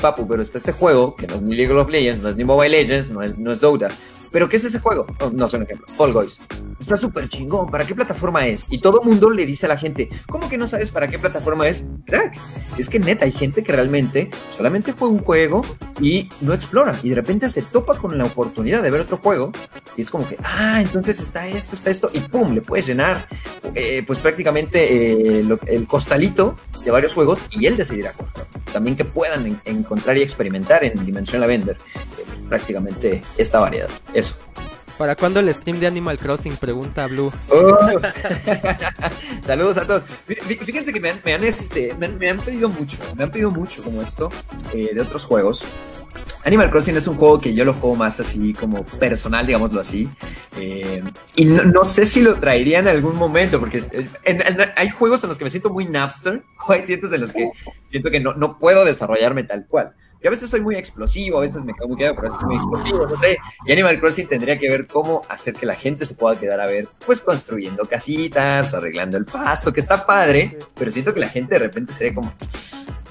papu, 0.00 0.26
pero 0.26 0.42
está 0.42 0.58
este 0.58 0.72
juego, 0.72 1.14
que 1.14 1.26
no 1.26 1.36
es 1.36 1.42
ni 1.42 1.54
League 1.54 1.72
of 1.72 1.88
Legends, 1.88 2.22
no 2.22 2.28
es 2.30 2.36
ni 2.36 2.44
Mobile 2.44 2.70
Legends, 2.70 3.10
no 3.10 3.22
es, 3.22 3.38
no 3.38 3.52
es 3.52 3.60
Dota. 3.60 3.88
¿Pero 4.30 4.48
qué 4.48 4.56
es 4.56 4.64
ese 4.64 4.78
juego? 4.78 5.06
Oh, 5.20 5.30
no 5.30 5.48
sé 5.48 5.56
un 5.56 5.64
ejemplo. 5.64 5.86
Fall 5.96 6.12
Guys. 6.12 6.38
Está 6.78 6.96
súper 6.96 7.28
chingón. 7.28 7.70
¿Para 7.70 7.84
qué 7.84 7.94
plataforma 7.94 8.46
es? 8.46 8.66
Y 8.70 8.78
todo 8.78 9.02
mundo 9.02 9.28
le 9.30 9.44
dice 9.44 9.66
a 9.66 9.68
la 9.68 9.76
gente, 9.76 10.08
¿cómo 10.28 10.48
que 10.48 10.56
no 10.56 10.66
sabes 10.66 10.90
para 10.90 11.08
qué 11.08 11.18
plataforma 11.18 11.66
es? 11.68 11.84
Crack. 12.06 12.38
Es 12.78 12.88
que 12.88 12.98
neta, 12.98 13.24
hay 13.24 13.32
gente 13.32 13.62
que 13.64 13.72
realmente 13.72 14.30
solamente 14.50 14.92
juega 14.92 15.12
un 15.14 15.20
juego 15.22 15.62
y 16.00 16.28
no 16.40 16.54
explora. 16.54 16.98
Y 17.02 17.10
de 17.10 17.16
repente 17.16 17.50
se 17.50 17.62
topa 17.62 17.96
con 17.98 18.16
la 18.16 18.24
oportunidad 18.24 18.82
de 18.82 18.90
ver 18.90 19.00
otro 19.02 19.18
juego. 19.18 19.52
Y 19.96 20.02
es 20.02 20.10
como 20.10 20.26
que, 20.28 20.36
ah, 20.44 20.80
entonces 20.80 21.20
está 21.20 21.46
esto, 21.48 21.74
está 21.74 21.90
esto. 21.90 22.10
Y 22.12 22.20
pum, 22.20 22.54
le 22.54 22.62
puedes 22.62 22.86
llenar, 22.86 23.26
eh, 23.74 24.02
pues 24.06 24.18
prácticamente 24.20 25.40
eh, 25.40 25.44
el 25.66 25.86
costalito 25.86 26.54
de 26.84 26.90
varios 26.90 27.12
juegos 27.14 27.40
y 27.50 27.66
él 27.66 27.76
decidirá 27.76 28.12
cuál. 28.12 28.30
También 28.72 28.96
que 28.96 29.04
puedan 29.04 29.46
en- 29.46 29.60
encontrar 29.64 30.16
y 30.16 30.22
experimentar 30.22 30.84
en 30.84 31.04
Dimension 31.04 31.40
Lavender 31.40 31.76
eh, 31.76 32.24
prácticamente 32.48 33.22
esta 33.36 33.58
variedad. 33.60 33.88
Eso. 34.20 34.34
¿Para 34.98 35.16
cuándo 35.16 35.40
el 35.40 35.52
stream 35.54 35.80
de 35.80 35.86
Animal 35.86 36.18
Crossing? 36.18 36.56
Pregunta 36.56 37.06
Blue. 37.06 37.32
Oh. 37.48 37.78
Saludos 39.46 39.78
a 39.78 39.86
todos. 39.86 40.02
Fí- 40.28 40.36
fí- 40.38 40.58
Fíjense 40.58 40.92
que 40.92 41.00
me 41.00 41.10
han, 41.10 41.20
me 41.24 41.34
han, 41.34 41.42
este, 41.44 41.94
me 41.94 42.06
han, 42.06 42.18
me 42.18 42.28
han 42.28 42.38
pedido 42.38 42.68
mucho, 42.68 42.98
me 43.16 43.24
han 43.24 43.30
pedido 43.30 43.50
mucho 43.50 43.82
como 43.82 44.02
esto 44.02 44.30
eh, 44.74 44.90
de 44.94 45.00
otros 45.00 45.24
juegos. 45.24 45.62
Animal 46.44 46.70
Crossing 46.70 46.96
es 46.96 47.06
un 47.06 47.16
juego 47.16 47.40
que 47.40 47.54
yo 47.54 47.64
lo 47.64 47.74
juego 47.74 47.96
más 47.96 48.20
así 48.20 48.52
como 48.54 48.82
personal, 48.84 49.46
digámoslo 49.46 49.80
así. 49.80 50.08
Eh, 50.58 51.02
y 51.36 51.44
no, 51.46 51.64
no 51.64 51.84
sé 51.84 52.04
si 52.06 52.20
lo 52.20 52.34
traería 52.34 52.78
en 52.80 52.88
algún 52.88 53.16
momento, 53.16 53.58
porque 53.58 53.82
en- 53.92 54.42
en- 54.42 54.70
hay 54.76 54.90
juegos 54.90 55.22
en 55.24 55.28
los 55.28 55.38
que 55.38 55.44
me 55.44 55.50
siento 55.50 55.70
muy 55.70 55.86
Napster, 55.86 56.42
o 56.66 56.72
hay 56.72 56.82
ciertos 56.84 57.12
en 57.12 57.22
los 57.22 57.32
que 57.32 57.50
siento 57.88 58.10
que 58.10 58.20
no, 58.20 58.34
no 58.34 58.58
puedo 58.58 58.84
desarrollarme 58.84 59.44
tal 59.44 59.66
cual. 59.66 59.92
Yo 60.22 60.28
a 60.28 60.30
veces 60.30 60.50
soy 60.50 60.60
muy 60.60 60.76
explosivo, 60.76 61.38
a 61.38 61.40
veces 61.42 61.64
me 61.64 61.72
quedo 61.72 61.88
muy 61.88 61.96
quedado, 61.96 62.14
pero 62.14 62.28
a 62.28 62.30
veces 62.30 62.40
soy 62.40 62.48
muy 62.48 62.56
explosivo, 62.56 63.06
no 63.06 63.18
sé. 63.18 63.38
Y 63.66 63.72
Animal 63.72 63.98
Crossing 64.00 64.28
tendría 64.28 64.56
que 64.56 64.68
ver 64.68 64.86
cómo 64.86 65.22
hacer 65.28 65.54
que 65.54 65.64
la 65.64 65.74
gente 65.74 66.04
se 66.04 66.14
pueda 66.14 66.38
quedar 66.38 66.60
a 66.60 66.66
ver, 66.66 66.88
pues 67.06 67.22
construyendo 67.22 67.84
casitas 67.86 68.74
o 68.74 68.76
arreglando 68.76 69.16
el 69.16 69.24
pasto, 69.24 69.72
que 69.72 69.80
está 69.80 70.04
padre, 70.04 70.58
pero 70.74 70.90
siento 70.90 71.14
que 71.14 71.20
la 71.20 71.28
gente 71.28 71.54
de 71.54 71.60
repente 71.60 71.92
sería 71.94 72.14
como, 72.14 72.34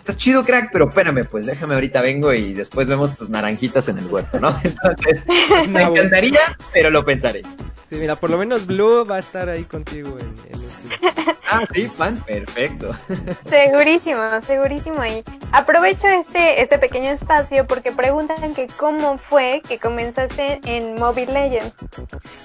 está 0.10 0.18
chido, 0.18 0.44
crack, 0.44 0.70
pero 0.72 0.90
espérame, 0.90 1.26
pues 1.26 1.46
déjame 1.46 1.76
ahorita 1.76 2.02
vengo 2.02 2.34
y 2.34 2.54
después 2.54 2.88
vemos 2.88 3.16
tus 3.16 3.30
naranjitas 3.30 3.88
en 3.90 4.00
el 4.00 4.08
huerto, 4.08 4.40
¿no? 4.40 4.56
Entonces, 4.64 5.24
me 5.70 5.84
encantaría, 5.84 6.40
pero 6.74 6.90
lo 6.90 7.06
pensaré. 7.06 7.44
Sí, 7.88 7.96
mira, 7.96 8.16
por 8.16 8.30
lo 8.30 8.38
menos 8.38 8.68
Blue 8.68 9.04
va 9.10 9.16
a 9.16 9.20
estar 9.20 9.50
ahí 9.50 9.64
contigo 9.64 10.18
en, 10.20 10.28
en 10.54 10.66
ese. 10.66 11.30
Ah, 11.52 11.64
sí, 11.74 11.88
fan, 11.88 12.16
perfecto. 12.28 12.92
Segurísimo, 13.50 14.22
segurísimo. 14.46 15.04
Y 15.04 15.24
aprovecho 15.52 16.08
este, 16.08 16.62
este 16.62 16.78
pequeño 16.78 17.10
espacio 17.10 17.66
porque 17.66 17.92
preguntan 17.92 18.54
que 18.54 18.68
cómo 18.78 19.18
fue 19.18 19.64
que 19.68 19.80
comenzaste 19.80 20.60
en 20.64 20.94
Mobile 20.94 21.34
Legends, 21.34 21.74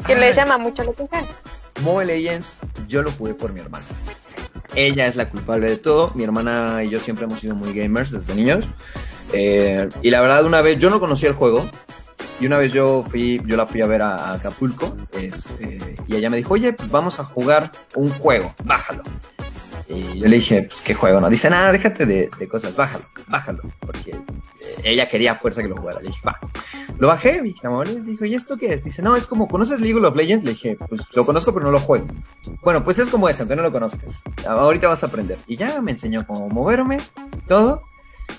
que 0.06 0.14
Ah. 0.14 0.18
les 0.18 0.34
llama 0.34 0.56
mucho 0.56 0.82
la 0.84 0.92
atención. 0.92 1.26
Mobile 1.82 2.14
Legends, 2.16 2.60
yo 2.88 3.02
lo 3.02 3.12
jugué 3.12 3.34
por 3.34 3.52
mi 3.52 3.60
hermana. 3.60 3.84
Ella 4.74 5.06
es 5.06 5.16
la 5.16 5.28
culpable 5.28 5.68
de 5.68 5.76
todo. 5.76 6.12
Mi 6.14 6.24
hermana 6.24 6.82
y 6.84 6.90
yo 6.90 6.98
siempre 6.98 7.24
hemos 7.24 7.40
sido 7.40 7.54
muy 7.54 7.72
gamers 7.72 8.10
desde 8.10 8.34
niños. 8.34 8.66
Eh, 9.32 9.88
y 10.02 10.10
la 10.10 10.20
verdad, 10.20 10.44
una 10.44 10.62
vez 10.62 10.78
yo 10.78 10.90
no 10.90 11.00
conocía 11.00 11.28
el 11.28 11.34
juego. 11.34 11.64
Y 12.40 12.46
una 12.46 12.58
vez 12.58 12.72
yo 12.72 13.04
fui, 13.08 13.40
yo 13.46 13.56
la 13.56 13.66
fui 13.66 13.80
a 13.80 13.86
ver 13.86 14.02
a, 14.02 14.32
Acapulco. 14.32 14.96
es, 15.12 15.54
eh, 15.60 15.94
y 16.06 16.16
ella 16.16 16.30
me 16.30 16.36
dijo, 16.36 16.54
oye, 16.54 16.72
pues 16.72 16.90
vamos 16.90 17.20
a 17.20 17.24
jugar 17.24 17.70
un 17.94 18.10
juego, 18.10 18.54
bájalo. 18.64 19.02
Y 19.88 20.18
yo 20.18 20.28
le 20.28 20.36
dije, 20.36 20.62
pues 20.62 20.80
qué 20.80 20.94
juego, 20.94 21.20
no. 21.20 21.28
Dice, 21.28 21.50
nada, 21.50 21.70
déjate 21.70 22.06
de, 22.06 22.30
cosas, 22.48 22.74
bájalo, 22.74 23.04
bájalo. 23.28 23.62
Porque 23.80 24.12
eh, 24.12 24.76
ella 24.82 25.08
quería 25.08 25.34
fuerza 25.36 25.62
que 25.62 25.68
lo 25.68 25.76
jugara. 25.76 26.00
Le 26.00 26.08
dije, 26.08 26.20
va. 26.26 26.38
Lo 26.98 27.08
bajé, 27.08 27.42
mi 27.42 27.54
amor, 27.64 27.88
y 27.88 27.96
dijo, 27.96 28.24
¿y 28.24 28.34
esto 28.34 28.56
qué 28.56 28.72
es? 28.72 28.84
Dice, 28.84 29.02
no, 29.02 29.16
es 29.16 29.26
como, 29.26 29.48
¿conoces 29.48 29.80
League 29.80 29.98
of 29.98 30.16
Legends? 30.16 30.44
Le 30.44 30.52
dije, 30.52 30.76
pues 30.88 31.02
lo 31.14 31.26
conozco, 31.26 31.52
pero 31.52 31.66
no 31.66 31.72
lo 31.72 31.80
juego. 31.80 32.06
Bueno, 32.62 32.84
pues 32.84 32.98
es 32.98 33.10
como 33.10 33.28
eso, 33.28 33.42
aunque 33.42 33.56
no 33.56 33.62
lo 33.62 33.72
conozcas. 33.72 34.22
Ahorita 34.46 34.88
vas 34.88 35.02
a 35.02 35.06
aprender. 35.06 35.38
Y 35.46 35.56
ya 35.56 35.80
me 35.80 35.90
enseñó 35.90 36.26
cómo 36.26 36.48
moverme, 36.48 36.98
todo. 37.46 37.82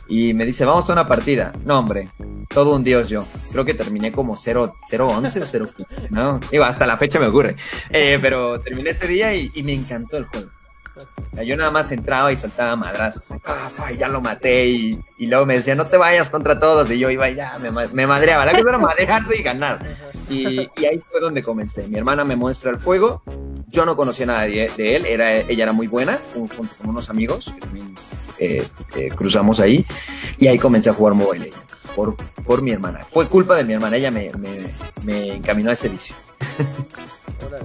Y 0.07 0.33
me 0.33 0.45
dice, 0.45 0.65
vamos 0.65 0.89
a 0.89 0.93
una 0.93 1.07
partida. 1.07 1.53
No, 1.63 1.79
hombre, 1.79 2.09
todo 2.49 2.75
un 2.75 2.83
dios 2.83 3.09
yo. 3.09 3.25
Creo 3.51 3.65
que 3.65 3.73
terminé 3.73 4.11
como 4.11 4.35
0, 4.35 4.73
0-11 4.89 5.41
o 5.41 5.45
0 5.45 5.69
No, 6.09 6.39
iba, 6.51 6.67
hasta 6.67 6.87
la 6.87 6.97
fecha 6.97 7.19
me 7.19 7.27
ocurre. 7.27 7.55
Eh, 7.89 8.17
pero 8.21 8.59
terminé 8.61 8.91
ese 8.91 9.07
día 9.07 9.35
y 9.35 9.63
me 9.63 9.73
encantó 9.73 10.17
el 10.17 10.25
juego. 10.25 10.49
O 10.97 11.35
sea, 11.35 11.43
yo 11.43 11.57
nada 11.57 11.71
más 11.71 11.91
entraba 11.91 12.31
y 12.31 12.37
soltaba 12.37 12.75
madrazos. 12.75 13.31
y, 13.93 13.97
ya 13.97 14.07
lo 14.07 14.21
maté. 14.21 14.67
Y, 14.67 14.99
y 15.17 15.27
luego 15.27 15.45
me 15.45 15.55
decía, 15.55 15.75
no 15.75 15.87
te 15.87 15.97
vayas 15.97 16.29
contra 16.29 16.59
todos. 16.59 16.89
Y 16.91 16.97
yo 16.99 17.09
iba 17.09 17.29
y 17.29 17.35
ya, 17.35 17.57
me, 17.59 17.71
me 17.71 18.07
madreaba. 18.07 18.45
La 18.45 18.51
cosa 18.53 18.69
era 18.69 18.77
madrearse 18.77 19.37
y 19.37 19.43
ganar. 19.43 19.79
Y, 20.29 20.59
ahí 20.59 21.01
fue 21.11 21.19
donde 21.19 21.41
comencé. 21.43 21.87
Mi 21.87 21.97
hermana 21.97 22.23
me 22.23 22.35
muestra 22.35 22.71
el 22.71 22.77
juego. 22.81 23.21
Yo 23.67 23.85
no 23.85 23.95
conocía 23.95 24.25
nada 24.25 24.41
de, 24.43 24.71
de 24.75 24.95
él. 24.95 25.05
Era, 25.05 25.33
ella 25.35 25.63
era 25.63 25.73
muy 25.73 25.87
buena, 25.87 26.19
jun- 26.33 26.49
junto 26.55 26.73
con 26.77 26.89
unos 26.89 27.09
amigos 27.09 27.51
que 27.53 27.59
también 27.61 27.95
eh, 28.39 28.65
eh, 28.95 29.09
cruzamos 29.09 29.59
ahí. 29.59 29.85
Y 30.37 30.47
ahí 30.47 30.57
comencé 30.57 30.89
a 30.89 30.93
jugar 30.93 31.13
Mobile 31.13 31.45
Legends 31.45 31.85
por, 31.95 32.15
por 32.45 32.61
mi 32.61 32.71
hermana. 32.71 32.99
Fue 33.09 33.27
culpa 33.27 33.55
de 33.55 33.63
mi 33.65 33.73
hermana. 33.73 33.97
Ella 33.97 34.11
me, 34.11 34.31
me 35.03 35.33
encaminó 35.35 35.69
a 35.71 35.73
ese 35.73 35.89
vicio. 35.89 36.15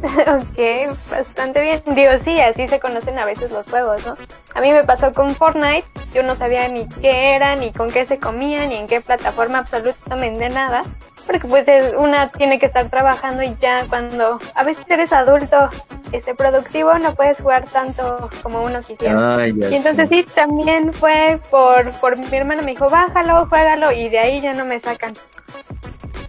Ok, 0.03 0.97
bastante 1.11 1.61
bien. 1.61 1.83
Digo, 1.95 2.19
sí, 2.19 2.41
así 2.41 2.69
se 2.69 2.81
conocen 2.81 3.19
a 3.19 3.25
veces 3.25 3.51
los 3.51 3.67
juegos, 3.67 4.07
¿no? 4.07 4.17
A 4.55 4.61
mí 4.61 4.73
me 4.73 4.85
pasó 4.85 5.13
con 5.13 5.35
Fortnite, 5.35 5.85
yo 6.15 6.23
no 6.23 6.35
sabía 6.35 6.69
ni 6.69 6.89
qué 6.89 7.35
era, 7.35 7.55
ni 7.57 7.73
con 7.73 7.91
qué 7.91 8.07
se 8.07 8.19
comía, 8.19 8.67
ni 8.67 8.75
en 8.77 8.87
qué 8.87 9.01
plataforma, 9.01 9.59
absolutamente 9.59 10.49
nada. 10.49 10.83
Porque 11.27 11.47
pues 11.47 11.69
es- 11.69 11.95
una 11.97 12.29
tiene 12.29 12.59
que 12.59 12.67
estar 12.67 12.89
trabajando 12.89 13.43
y 13.43 13.55
ya 13.61 13.87
cuando 13.89 14.39
a 14.55 14.65
veces 14.65 14.85
eres 14.89 15.13
adulto 15.13 15.69
este 16.13 16.35
productivo, 16.35 16.95
no 16.99 17.15
puedes 17.15 17.41
jugar 17.41 17.67
tanto 17.67 18.31
como 18.43 18.63
uno 18.63 18.81
quisiera. 18.81 19.37
Ah, 19.37 19.47
y 19.47 19.75
entonces 19.77 20.09
sí, 20.09 20.27
también 20.35 20.93
fue 20.93 21.39
por, 21.51 21.91
por 22.01 22.17
mi 22.17 22.27
hermano, 22.37 22.63
me 22.63 22.73
dijo, 22.73 22.89
bájalo, 22.91 23.47
juégalo, 23.47 23.93
y 23.93 24.09
de 24.09 24.19
ahí 24.19 24.41
ya 24.41 24.55
no 24.55 24.65
me 24.65 24.81
sacan. 24.81 25.15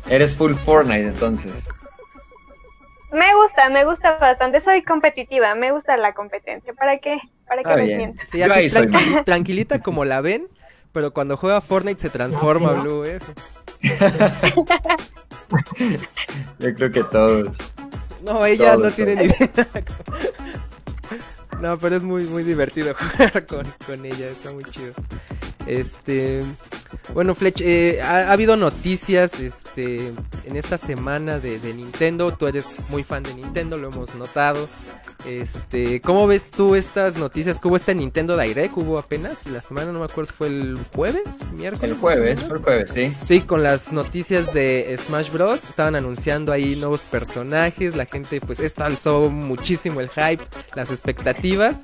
Eres 0.08 0.36
full 0.36 0.54
Fortnite 0.54 1.08
entonces. 1.08 1.52
Me 3.12 3.36
gusta, 3.36 3.70
me 3.70 3.84
gusta 3.86 4.18
bastante, 4.18 4.62
soy 4.62 4.84
competitiva, 4.84 5.54
me 5.56 5.72
gusta 5.72 5.98
la 5.98 6.14
competencia, 6.14 6.74
¿para 6.74 6.98
qué? 7.00 7.20
¿Para 7.48 7.64
qué 7.64 7.70
Ah, 7.70 7.76
les 7.76 7.86
bien. 7.88 7.98
miento? 7.98 8.24
Sí, 8.26 8.42
así 8.42 8.68
tranqui- 8.68 9.24
tranquilita 9.26 9.80
como 9.82 10.06
la 10.06 10.22
ven, 10.22 10.48
pero 10.94 11.12
cuando 11.14 11.36
juega 11.36 11.60
Fortnite 11.62 12.02
se 12.02 12.10
transforma, 12.10 12.74
¿no? 12.74 12.84
Blue, 12.84 13.04
eh. 13.06 13.20
Yo 16.60 16.74
creo 16.76 16.92
que 16.92 17.04
todos. 17.04 17.48
No, 18.26 18.46
ella 18.46 18.74
Todos, 18.76 18.86
no 18.86 18.92
tiene 18.92 19.16
ni 19.16 19.24
idea. 19.26 19.50
No, 21.60 21.78
pero 21.78 21.96
es 21.96 22.04
muy, 22.04 22.24
muy 22.24 22.44
divertido 22.44 22.96
jugar 23.00 23.46
con, 23.46 23.68
con 23.86 24.04
ella, 24.04 24.30
está 24.30 24.52
muy 24.52 24.64
chido. 24.64 24.94
Este, 25.68 26.44
bueno, 27.14 27.36
Fletch, 27.36 27.62
eh, 27.62 28.02
ha, 28.02 28.30
ha 28.30 28.32
habido 28.34 28.56
noticias, 28.58 29.40
este, 29.40 30.14
en 30.46 30.56
esta 30.56 30.78
semana 30.78 31.40
de, 31.40 31.60
de 31.60 31.74
Nintendo. 31.74 32.34
Tú 32.34 32.48
eres 32.48 32.66
muy 32.90 33.04
fan 33.04 33.24
de 33.24 33.34
Nintendo, 33.34 33.78
lo 33.78 33.90
hemos 33.90 34.16
notado. 34.16 34.68
Este, 35.26 36.02
¿cómo 36.02 36.26
ves 36.26 36.50
tú 36.50 36.76
estas 36.76 37.16
noticias? 37.16 37.60
hubo 37.64 37.76
este 37.76 37.94
Nintendo 37.94 38.36
Direct? 38.38 38.76
¿Hubo 38.76 38.98
apenas? 38.98 39.46
La 39.46 39.62
semana, 39.62 39.92
no 39.92 40.00
me 40.00 40.06
acuerdo, 40.06 40.34
¿fue 40.36 40.48
el 40.48 40.80
jueves? 40.96 41.40
¿Miércoles? 41.54 41.92
El 41.92 41.98
jueves, 41.98 42.44
el 42.50 42.58
jueves, 42.60 42.92
sí. 42.92 43.14
Sí, 43.22 43.42
con 43.42 43.62
las 43.62 43.92
noticias 43.92 44.54
de 44.54 44.98
Smash 45.00 45.32
Bros. 45.32 45.66
Estaban 45.66 45.96
anunciando 45.96 46.52
ahí 46.52 46.76
nuevos 46.76 47.04
personajes. 47.04 47.96
La 47.96 48.06
gente, 48.06 48.42
pues, 48.42 48.60
alzó 48.80 49.30
muchísimo 49.30 50.02
el 50.02 50.10
hype, 50.10 50.44
las 50.76 50.90
expectativas. 50.90 51.82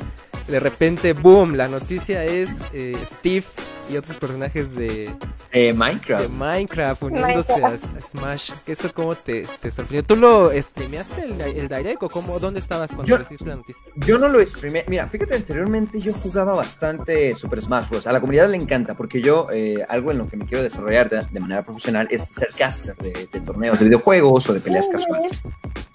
De 0.48 0.60
repente, 0.60 1.14
boom, 1.14 1.56
la 1.56 1.68
noticia 1.68 2.24
es 2.24 2.62
eh, 2.74 2.98
Steve 3.06 3.44
y 3.90 3.98
otros 3.98 4.18
personajes 4.18 4.76
de, 4.76 5.06
Eh, 5.52 5.68
de 5.68 5.74
Minecraft. 5.74 6.30
Minecraft 6.30 7.04
uniéndose 7.04 7.54
a, 7.54 7.58
Minecraft. 7.58 7.96
a 7.96 8.00
Smash. 8.02 8.52
¿Eso 8.66 8.94
cómo 8.94 9.16
te, 9.16 9.46
te 9.62 9.72
sorprendió? 9.72 10.04
¿Tú 10.04 10.16
lo 10.16 10.52
streameaste 10.62 11.24
el, 11.24 11.42
el 11.42 11.68
Direct 11.68 12.04
o 12.04 12.10
cómo, 12.10 12.40
dónde 12.40 12.60
estabas 12.60 12.90
cuando 12.90 13.06
Yo- 13.06 13.18
recibiste 13.18 13.46
la 13.48 13.56
noticia? 13.56 13.82
Yo 13.96 14.18
no 14.18 14.28
lo 14.28 14.46
streamé. 14.46 14.84
Mira, 14.88 15.08
fíjate, 15.08 15.36
anteriormente 15.36 16.00
yo 16.00 16.14
jugaba 16.14 16.54
bastante 16.54 17.34
Super 17.36 17.62
Smash 17.62 17.90
Bros. 17.90 18.08
A 18.08 18.12
la 18.12 18.20
comunidad 18.20 18.50
le 18.50 18.58
encanta 18.58 18.94
porque 18.94 19.22
yo, 19.22 19.48
eh, 19.52 19.86
algo 19.90 20.12
en 20.12 20.18
lo 20.20 20.28
que 20.30 20.38
me 20.38 20.46
quiero 20.46 20.64
desarrollar 20.64 21.10
de, 21.10 21.22
de 21.32 21.40
manera 21.40 21.62
profesional 21.64 22.08
es 22.12 22.24
ser 22.26 22.50
caster 22.58 22.96
de, 22.98 23.28
de 23.32 23.40
torneos 23.42 23.80
de 23.80 23.86
videojuegos 23.86 24.50
o 24.50 24.54
de 24.54 24.60
peleas 24.60 24.88
casuales. 24.92 25.42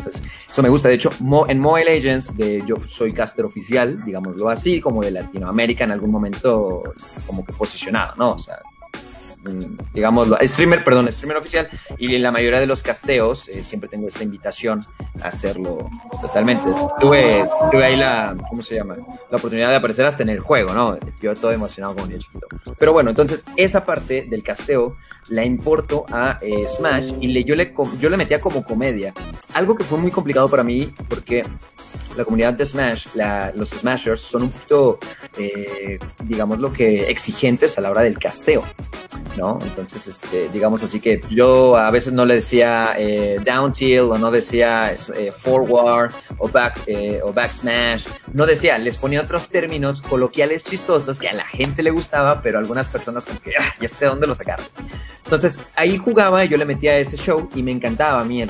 Entonces, 0.04 0.22
eso 0.50 0.62
me 0.62 0.68
gusta. 0.68 0.88
De 0.88 0.94
hecho, 0.94 1.10
Mo- 1.20 1.46
en 1.48 1.58
Mobile 1.60 1.84
Legends, 1.94 2.36
de, 2.36 2.62
yo 2.66 2.76
soy 2.86 3.12
caster 3.12 3.44
oficial, 3.44 4.04
digámoslo 4.04 4.48
así, 4.48 4.80
como 4.80 5.02
de 5.02 5.10
Latinoamérica 5.12 5.84
en 5.84 5.92
algún 5.92 6.10
momento, 6.10 6.82
como 7.26 7.44
que 7.44 7.52
posicionado, 7.52 8.14
¿no? 8.16 8.30
O 8.30 8.38
sea, 8.38 8.58
mm, 9.44 9.78
digámoslo, 9.94 10.36
streamer, 10.42 10.82
perdón, 10.84 11.10
streamer 11.12 11.36
oficial, 11.36 11.68
y 11.98 12.14
en 12.14 12.22
la 12.22 12.30
mayoría 12.32 12.58
de 12.60 12.66
los 12.66 12.82
casteos 12.82 13.48
eh, 13.48 13.62
siempre 13.62 13.88
tengo 13.88 14.08
esta 14.08 14.22
invitación 14.24 14.80
a 15.22 15.28
hacerlo 15.28 15.88
totalmente. 16.20 16.68
Tuve, 17.00 17.48
tuve 17.70 17.84
ahí 17.84 17.96
la, 17.96 18.34
¿cómo 18.48 18.62
se 18.62 18.74
llama? 18.76 18.96
La 19.30 19.36
oportunidad 19.38 19.70
de 19.70 19.76
aparecer 19.76 20.04
hasta 20.06 20.22
en 20.22 20.28
el 20.30 20.40
juego, 20.40 20.72
¿no? 20.74 20.98
Yo 21.20 21.32
todo 21.34 21.52
emocionado 21.52 21.94
como 21.94 22.06
niño 22.06 22.18
chiquito. 22.20 22.46
Pero 22.78 22.92
bueno, 22.92 23.10
entonces 23.10 23.44
esa 23.56 23.84
parte 23.84 24.26
del 24.28 24.42
casteo 24.42 24.96
la 25.28 25.44
importo 25.44 26.04
a 26.10 26.38
eh, 26.40 26.66
Smash 26.66 27.12
y 27.20 27.28
le, 27.28 27.44
yo, 27.44 27.54
le, 27.54 27.72
yo 28.00 28.10
le 28.10 28.16
metía 28.16 28.40
como 28.40 28.64
comedia. 28.64 29.12
Algo 29.54 29.74
que 29.76 29.84
fue 29.84 29.98
muy 29.98 30.10
complicado 30.10 30.48
para 30.48 30.62
mí 30.62 30.92
porque 31.08 31.44
la 32.16 32.24
comunidad 32.24 32.52
de 32.54 32.66
Smash, 32.66 33.06
la- 33.14 33.52
los 33.54 33.70
Smashers 33.70 34.20
son 34.20 34.42
un 34.44 34.50
poquito, 34.50 34.98
eh, 35.38 35.98
digamos 36.24 36.58
lo 36.58 36.72
que 36.72 37.04
exigentes 37.10 37.78
a 37.78 37.80
la 37.80 37.90
hora 37.90 38.02
del 38.02 38.18
casteo. 38.18 38.62
¿no? 39.36 39.58
Entonces, 39.62 40.06
este, 40.08 40.50
digamos 40.52 40.82
así 40.82 41.00
que 41.00 41.22
yo 41.30 41.74
a 41.76 41.90
veces 41.90 42.12
no 42.12 42.26
le 42.26 42.34
decía 42.34 42.94
eh, 42.98 43.38
down 43.42 43.72
tilt 43.72 44.10
o 44.10 44.18
no 44.18 44.30
decía 44.30 44.94
forward 45.38 46.12
o 46.36 46.48
back, 46.48 46.80
o 47.22 47.32
back 47.32 47.52
smash, 47.52 48.04
no 48.34 48.44
decía, 48.44 48.76
les 48.76 48.98
ponía 48.98 49.22
otros 49.22 49.48
términos 49.48 50.02
coloquiales 50.02 50.64
chistosos 50.64 51.18
que 51.18 51.28
a 51.28 51.32
la 51.32 51.46
gente 51.46 51.82
le 51.82 51.90
gustaba, 51.90 52.42
pero 52.42 52.58
a 52.58 52.60
algunas 52.60 52.88
personas 52.88 53.24
como 53.24 53.40
que, 53.40 53.52
ah, 53.58 53.72
ya 53.80 53.88
sé 53.88 53.96
de 54.00 54.06
dónde 54.06 54.26
lo 54.26 54.34
sacaron. 54.34 54.66
Entonces, 55.24 55.60
ahí 55.76 55.96
jugaba, 55.96 56.44
yo 56.44 56.56
le 56.56 56.64
metía 56.64 56.92
a 56.92 56.98
ese 56.98 57.16
show 57.16 57.48
y 57.54 57.62
me 57.62 57.70
encantaba 57.70 58.20
a 58.20 58.24
mí. 58.24 58.44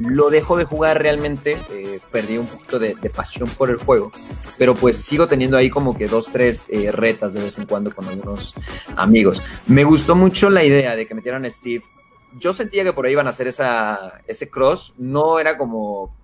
Lo 0.00 0.30
dejo 0.30 0.56
de 0.56 0.64
jugar 0.64 1.00
realmente, 1.00 1.58
eh, 1.70 2.00
perdí 2.12 2.38
un 2.38 2.46
poquito 2.46 2.78
de, 2.78 2.94
pasión 3.14 3.48
por 3.48 3.70
el 3.70 3.76
juego, 3.76 4.12
pero 4.58 4.74
pues 4.74 4.98
sigo 4.98 5.26
teniendo 5.26 5.56
ahí 5.56 5.70
como 5.70 5.96
que 5.96 6.06
dos, 6.06 6.30
tres 6.30 6.66
eh, 6.68 6.92
retas 6.92 7.32
de 7.32 7.42
vez 7.42 7.58
en 7.58 7.66
cuando 7.66 7.90
con 7.90 8.06
algunos 8.06 8.54
amigos. 8.96 9.42
Me 9.66 9.84
gustó 9.84 10.14
mucho 10.14 10.50
la 10.50 10.62
idea 10.62 10.94
de 10.94 11.06
que 11.06 11.14
metieran 11.14 11.44
a 11.44 11.50
Steve. 11.50 11.82
Yo 12.38 12.52
sentía 12.52 12.84
que 12.84 12.92
por 12.92 13.06
ahí 13.06 13.12
iban 13.12 13.26
a 13.26 13.30
hacer 13.30 13.48
esa, 13.48 14.20
ese 14.26 14.48
cross. 14.50 14.92
No 14.98 15.38
era 15.40 15.56
como, 15.56 16.14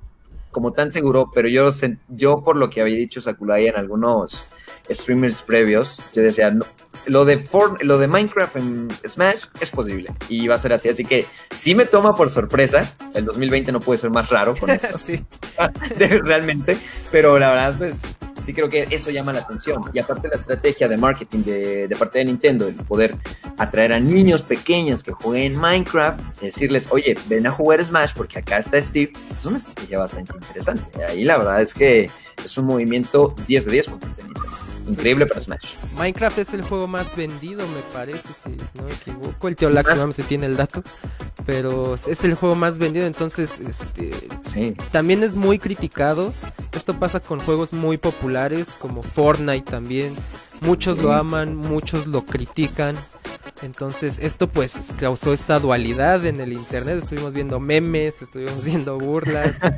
como 0.51 0.73
tan 0.73 0.93
seguro, 0.93 1.31
pero 1.35 1.49
yo, 1.49 1.69
yo 2.09 2.45
por 2.45 2.57
lo 2.57 2.69
que 2.71 2.83
había 2.83 2.97
dicho 2.97 3.21
Sakurai 3.21 3.67
en 3.67 3.77
algunos 3.77 4.45
streamers 4.91 5.43
previos, 5.43 6.03
yo 6.13 6.23
decía, 6.23 6.51
no, 6.51 6.67
lo, 7.07 7.25
de 7.25 7.39
For- 7.39 7.83
lo 7.85 7.99
de 7.99 8.09
Minecraft 8.09 8.57
en 8.57 8.89
Smash 9.07 9.45
es 9.61 9.71
posible 9.71 10.11
y 10.29 10.47
va 10.49 10.55
a 10.55 10.59
ser 10.59 10.73
así. 10.73 10.89
Así 10.89 11.05
que 11.05 11.27
sí 11.51 11.75
me 11.75 11.85
toma 11.87 12.15
por 12.15 12.31
sorpresa. 12.31 12.95
El 13.15 13.25
2020 13.25 13.73
no 13.73 13.81
puede 13.81 13.99
ser 13.99 14.11
más 14.11 14.29
raro 14.31 14.55
con 14.57 14.71
esto. 14.71 14.97
sí. 14.99 15.25
realmente, 15.99 16.77
pero 17.11 17.39
la 17.39 17.51
verdad, 17.51 17.75
pues 17.79 18.03
sí 18.45 18.53
creo 18.53 18.69
que 18.69 18.87
eso 18.91 19.11
llama 19.11 19.33
la 19.33 19.41
atención. 19.41 19.83
Y 19.93 19.99
aparte 19.99 20.29
la 20.29 20.37
estrategia 20.37 20.89
de 20.89 20.97
marketing 20.97 21.41
de, 21.45 21.89
de 21.89 21.97
parte 21.97 22.19
de 22.19 22.27
Nintendo, 22.27 22.67
el 22.67 22.75
poder 22.75 23.17
atraer 23.57 23.93
a 23.93 24.01
niños 24.01 24.43
pequeños 24.43 25.03
que 25.03 25.13
jueguen 25.13 25.57
Minecraft, 25.57 26.19
decirles, 26.41 26.89
oye, 26.91 27.17
ven 27.29 27.47
a 27.47 27.51
jugar 27.51 27.83
Smash 27.85 28.13
porque 28.15 28.39
acá 28.41 28.59
está 28.59 28.81
Steve, 28.83 29.13
es 29.39 29.45
una 29.47 29.57
estrategia 29.57 29.99
bastante 29.99 30.33
interesante. 30.37 31.05
Ahí 31.05 31.25
la 31.25 31.39
verdad 31.39 31.63
es 31.63 31.73
que 31.73 32.11
es 32.45 32.59
un 32.59 32.67
movimiento 32.67 33.35
10 33.47 33.65
de 33.67 33.73
10 33.73 33.87
por 33.89 33.99
parte 34.01 34.23
de 34.23 34.29
Nintendo. 34.29 34.51
Increíble 34.87 35.27
para 35.27 35.41
Smash. 35.41 35.75
Minecraft 35.97 36.39
es 36.39 36.53
el 36.55 36.63
juego 36.63 36.87
más 36.87 37.15
vendido, 37.17 37.67
me 37.69 37.81
parece, 37.93 38.35
si, 38.35 38.51
no 38.77 38.85
me 38.85 38.93
equivoco. 38.93 39.49
El 39.49 39.57
tío 39.57 39.71
Lax 39.71 39.89
Más- 39.89 39.97
solamente 39.97 40.23
tiene 40.25 40.47
el 40.47 40.57
dato. 40.57 40.83
Pero 41.47 41.95
es 41.95 42.25
el 42.25 42.35
juego 42.35 42.55
más 42.55 42.79
vendido, 42.79 43.07
entonces 43.07 43.61
este 43.61 44.13
Sí. 44.53 44.75
también 44.93 45.23
es 45.23 45.37
muy 45.37 45.59
criticado. 45.59 46.33
Esto 46.73 46.99
pasa 46.99 47.21
con 47.21 47.41
juegos 47.41 47.73
muy 47.73 47.99
populares 47.99 48.77
como 48.81 49.03
Fortnite 49.03 49.71
también. 49.71 50.15
Muchos 50.61 50.99
lo 50.99 51.13
aman, 51.13 51.57
muchos 51.57 52.07
lo 52.07 52.25
critican. 52.25 52.97
Entonces 53.63 54.19
esto 54.19 54.49
pues 54.49 54.93
causó 54.99 55.33
esta 55.33 55.59
dualidad 55.59 56.27
en 56.27 56.41
el 56.41 56.53
internet. 56.53 56.99
Estuvimos 57.03 57.35
viendo 57.35 57.61
memes, 57.61 58.21
estuvimos 58.23 58.65
viendo 58.65 58.99
burlas. 58.99 59.57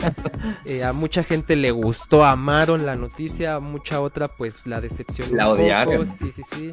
Eh, 0.64 0.84
a 0.84 0.92
mucha 0.92 1.22
gente 1.22 1.54
le 1.56 1.70
gustó, 1.70 2.24
amaron 2.24 2.86
la 2.86 2.96
noticia, 2.96 3.56
a 3.56 3.60
mucha 3.60 4.00
otra 4.00 4.28
pues 4.28 4.66
la 4.66 4.80
decepcionó. 4.80 5.34
La 5.34 5.48
odiaron. 5.48 6.06
Sí, 6.06 6.30
sí, 6.32 6.42
sí. 6.42 6.72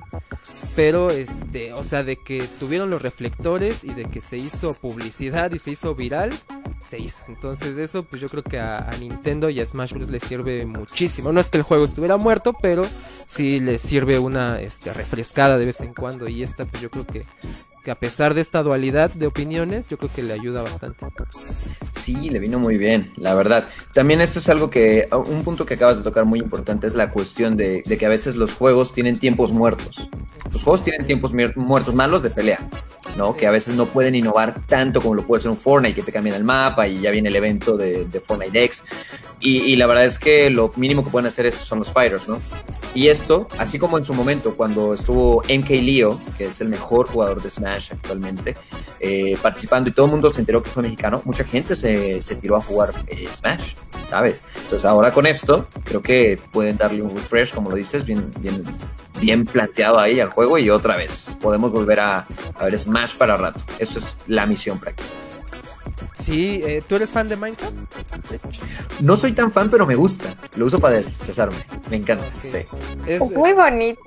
Pero 0.76 1.10
este, 1.10 1.74
o 1.74 1.84
sea, 1.84 2.04
de 2.04 2.16
que 2.16 2.48
tuvieron 2.60 2.90
los 2.90 3.02
reflectores 3.02 3.84
y 3.84 3.94
de 3.94 4.06
que 4.06 4.22
se 4.22 4.38
hizo 4.38 4.74
publicidad 4.74 5.52
y 5.52 5.60
se 5.60 5.72
hizo 5.72 5.96
viral, 5.96 6.32
se 6.86 7.02
hizo. 7.02 7.24
Entonces 7.28 7.78
eso 7.78 8.04
pues 8.04 8.22
yo 8.22 8.30
creo 8.30 8.44
que 8.44 8.60
a, 8.60 8.90
a 8.90 8.98
Nintendo 8.98 9.50
y 9.50 9.60
a 9.60 9.66
Smash 9.66 9.94
Bros. 9.94 10.10
les 10.10 10.24
sirve 10.24 10.66
muchísimo. 10.66 11.32
No 11.32 11.40
es 11.40 11.50
que 11.50 11.58
el 11.58 11.64
juego 11.64 11.86
estuviera 11.86 12.18
muerto, 12.18 12.54
pero 12.62 12.84
sí 13.26 13.60
les 13.60 13.82
sirve 13.82 14.20
una 14.20 14.60
este, 14.60 14.94
refrescada 14.94 15.58
de 15.58 15.66
vez 15.66 15.82
en 15.82 15.94
cuando. 15.94 16.28
Y 16.28 16.44
esta 16.44 16.66
pues 16.66 16.82
yo 16.82 16.90
creo 16.90 17.06
que, 17.06 17.24
que 17.84 17.92
a 17.92 17.96
pesar 17.96 18.34
de 18.34 18.42
esta 18.42 18.64
dualidad 18.64 19.12
de 19.12 19.28
opiniones, 19.28 19.90
yo 19.90 19.98
creo 19.98 20.12
que 20.14 20.24
le 20.24 20.34
ayuda 20.34 20.62
bastante. 20.62 21.06
Sí, 22.00 22.30
le 22.30 22.40
vino 22.40 22.58
muy 22.58 22.78
bien, 22.78 23.12
la 23.18 23.34
verdad. 23.36 23.68
También 23.94 24.22
eso 24.22 24.40
es 24.40 24.48
algo 24.50 24.70
que, 24.70 25.06
un 25.12 25.44
punto 25.44 25.66
que 25.66 25.74
acabas 25.74 25.98
de 25.98 26.04
tocar 26.04 26.26
muy 26.26 26.40
importante 26.40 26.88
es 26.88 26.96
la 26.96 27.12
cuestión 27.12 27.58
de, 27.58 27.84
de 27.86 27.98
que 27.98 28.06
a 28.06 28.10
veces 28.10 28.36
los 28.36 28.54
juegos 28.54 28.94
tienen 28.94 29.20
tiempos 29.20 29.52
muertos. 29.52 30.10
Los 30.52 30.64
juegos 30.64 30.84
tienen 30.84 31.06
tiempos 31.06 31.34
muertos 31.56 31.94
malos 31.94 32.24
de 32.24 32.30
pelea, 32.30 32.70
¿no? 33.18 33.36
Que 33.36 33.48
a 33.48 33.52
veces 33.52 33.76
no 33.76 33.88
pueden 33.88 34.16
innovar 34.16 34.56
tanto 34.66 35.02
como 35.02 35.16
lo 35.16 35.28
puede 35.28 35.42
ser 35.42 35.52
un 35.52 35.58
Fortnite, 35.58 35.96
que 35.96 36.04
te 36.04 36.12
cambian 36.12 36.36
el 36.36 36.44
mapa 36.44 36.88
y 36.88 37.00
ya 37.00 37.12
viene 37.12 37.30
el 37.30 37.36
evento 37.36 37.76
de, 37.76 38.06
de 38.06 38.20
Fortnite 38.22 38.64
X. 38.64 38.84
Y, 39.46 39.76
la 39.76 39.88
verdad 39.88 40.06
es 40.06 40.20
que 40.20 40.50
lo 40.50 40.72
mínimo 40.78 41.04
que 41.04 41.10
pueden 41.10 41.28
hacer 41.28 41.46
es, 41.46 41.56
son 41.56 41.80
los 41.80 41.92
fighters, 41.92 42.30
¿no? 42.30 42.40
Y 42.96 43.10
esto, 43.10 43.46
así 43.58 43.78
como 43.78 43.98
en 43.98 44.06
su 44.06 44.14
momento, 44.14 44.56
cuando 44.56 44.94
estuvo 44.94 45.42
MK 45.42 45.70
Leo, 45.70 46.22
que 46.38 46.46
es 46.46 46.62
el 46.62 46.70
mejor 46.70 47.10
jugador 47.10 47.42
de 47.42 47.50
Smash 47.50 47.92
actualmente, 47.92 48.56
eh, 49.02 49.38
participando 49.42 49.90
y 49.90 49.92
todo 49.92 50.06
el 50.06 50.14
mundo 50.14 50.30
se 50.30 50.40
enteró 50.40 50.64
que 50.64 50.70
fue 50.70 50.84
mexicano, 50.84 51.22
mucha 51.26 51.44
gente 51.44 51.76
se, 51.76 52.22
se 52.22 52.36
tiró 52.38 52.56
a 52.56 52.62
jugar 52.62 52.94
eh, 53.08 53.28
Smash, 53.34 53.74
¿sabes? 54.10 54.40
Entonces 54.56 54.86
ahora 54.86 55.12
con 55.12 55.26
esto, 55.26 55.68
creo 55.84 56.02
que 56.02 56.40
pueden 56.54 56.78
darle 56.78 57.02
un 57.02 57.14
refresh, 57.14 57.54
como 57.54 57.70
lo 57.70 57.76
dices, 57.76 58.06
bien, 58.06 58.32
bien, 58.40 58.64
bien 59.20 59.46
planteado 59.46 60.00
ahí 60.00 60.22
al 60.22 60.30
juego 60.30 60.58
y 60.58 60.70
otra 60.70 60.96
vez 60.96 61.36
podemos 61.42 61.70
volver 61.70 62.00
a, 62.00 62.26
a 62.56 62.64
ver 62.64 62.80
Smash 62.80 63.16
para 63.18 63.36
rato. 63.36 63.60
Eso 63.78 64.00
es 64.00 64.16
la 64.26 64.46
misión 64.46 64.80
práctica. 64.80 65.23
Sí, 66.18 66.62
eh, 66.64 66.82
¿tú 66.88 66.96
eres 66.96 67.12
fan 67.12 67.30
de 67.30 67.36
Minecraft? 67.36 67.74
No 69.02 69.16
soy 69.16 69.34
tan 69.34 69.52
fan, 69.52 69.70
pero 69.70 69.86
me 69.86 69.96
gusta. 69.96 70.36
Lo 70.56 70.66
uso 70.66 70.78
para 70.78 70.96
desestresarme. 70.96 71.58
Me 71.90 71.98
encanta. 71.98 72.26
Sí. 72.42 72.50
Es, 73.08 73.22
Es 73.22 73.32
muy 73.32 73.54
bonito. 73.54 74.00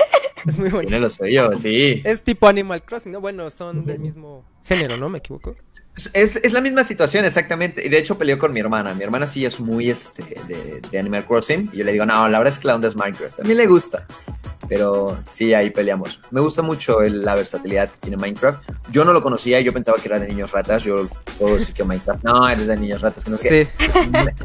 es 0.46 0.58
muy 0.58 0.70
bonito. 0.70 0.88
Tiene 0.88 1.00
lo 1.00 1.10
suyo, 1.10 1.56
sí. 1.56 2.02
Es 2.04 2.22
tipo 2.22 2.46
Animal 2.46 2.82
Crossing, 2.82 3.12
¿no? 3.12 3.20
Bueno, 3.20 3.50
son 3.50 3.84
del 3.84 3.98
mismo 3.98 4.44
género, 4.68 4.96
¿no? 4.96 5.08
¿Me 5.08 5.18
equivoco? 5.18 5.56
Es, 6.12 6.36
es 6.36 6.52
la 6.52 6.60
misma 6.60 6.84
situación, 6.84 7.24
exactamente. 7.24 7.84
Y 7.84 7.88
de 7.88 7.98
hecho 7.98 8.16
peleó 8.16 8.38
con 8.38 8.52
mi 8.52 8.60
hermana. 8.60 8.94
Mi 8.94 9.02
hermana 9.02 9.26
sí 9.26 9.44
es 9.44 9.58
muy 9.58 9.90
este, 9.90 10.22
de, 10.46 10.80
de 10.80 10.98
Animal 10.98 11.26
Crossing. 11.26 11.70
Y 11.72 11.78
yo 11.78 11.84
le 11.84 11.90
digo, 11.92 12.06
no, 12.06 12.28
la 12.28 12.38
verdad 12.38 12.52
es 12.54 12.60
que 12.60 12.68
la 12.68 12.76
onda 12.76 12.86
es 12.86 12.94
Minecraft. 12.94 13.40
A 13.40 13.42
mí 13.42 13.52
le 13.54 13.66
gusta. 13.66 14.06
Pero 14.68 15.18
sí, 15.28 15.54
ahí 15.54 15.70
peleamos. 15.70 16.20
Me 16.30 16.40
gusta 16.40 16.62
mucho 16.62 17.02
el- 17.02 17.22
la 17.22 17.34
versatilidad 17.34 17.88
que 17.88 17.96
tiene 17.98 18.16
Minecraft. 18.16 18.62
Yo 18.92 19.04
no 19.04 19.12
lo 19.12 19.22
conocía, 19.22 19.60
yo 19.60 19.72
pensaba 19.72 19.98
que 19.98 20.06
era 20.06 20.20
de 20.20 20.28
niños 20.28 20.52
ratas. 20.52 20.84
Yo 20.84 21.08
puedo 21.38 21.56
decir 21.56 21.74
que 21.74 21.82
Minecraft, 21.82 22.22
no, 22.22 22.48
eres 22.48 22.68
de 22.68 22.76
niños 22.76 23.02
ratas. 23.02 23.24
Sino 23.24 23.36
que, 23.38 23.64
Sí. 23.66 23.88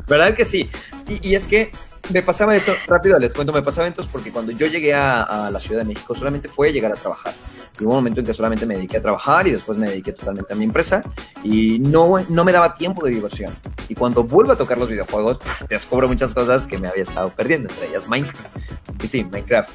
¿Verdad 0.07 0.33
que 0.33 0.45
sí? 0.45 0.69
Y, 1.07 1.29
y 1.29 1.35
es 1.35 1.45
que 1.45 1.71
me 2.11 2.21
pasaba 2.23 2.55
eso, 2.55 2.73
rápido 2.87 3.17
les 3.19 3.33
cuento, 3.33 3.53
me 3.53 3.61
pasaba 3.61 3.87
entonces 3.87 4.11
porque 4.11 4.31
cuando 4.31 4.51
yo 4.51 4.67
llegué 4.67 4.93
a, 4.93 5.21
a 5.23 5.51
la 5.51 5.59
Ciudad 5.59 5.81
de 5.81 5.87
México 5.87 6.13
solamente 6.15 6.49
fue 6.49 6.71
llegar 6.73 6.91
a 6.91 6.95
trabajar. 6.95 7.33
Y 7.79 7.83
hubo 7.83 7.91
un 7.91 7.97
momento 7.97 8.19
en 8.19 8.25
que 8.25 8.33
solamente 8.33 8.65
me 8.65 8.75
dediqué 8.75 8.97
a 8.97 9.01
trabajar 9.01 9.47
y 9.47 9.51
después 9.51 9.77
me 9.77 9.89
dediqué 9.89 10.13
totalmente 10.13 10.53
a 10.53 10.55
mi 10.55 10.65
empresa 10.65 11.01
y 11.43 11.79
no, 11.79 12.23
no 12.29 12.45
me 12.45 12.51
daba 12.51 12.73
tiempo 12.73 13.05
de 13.05 13.11
diversión. 13.11 13.53
Y 13.89 13.95
cuando 13.95 14.23
vuelvo 14.23 14.51
a 14.51 14.55
tocar 14.55 14.77
los 14.77 14.89
videojuegos, 14.89 15.39
descubro 15.69 16.07
muchas 16.07 16.33
cosas 16.33 16.67
que 16.67 16.77
me 16.77 16.87
había 16.87 17.03
estado 17.03 17.29
perdiendo, 17.29 17.69
entre 17.69 17.87
ellas 17.87 18.07
Minecraft. 18.07 18.57
Y 19.03 19.07
sí, 19.07 19.23
Minecraft, 19.23 19.69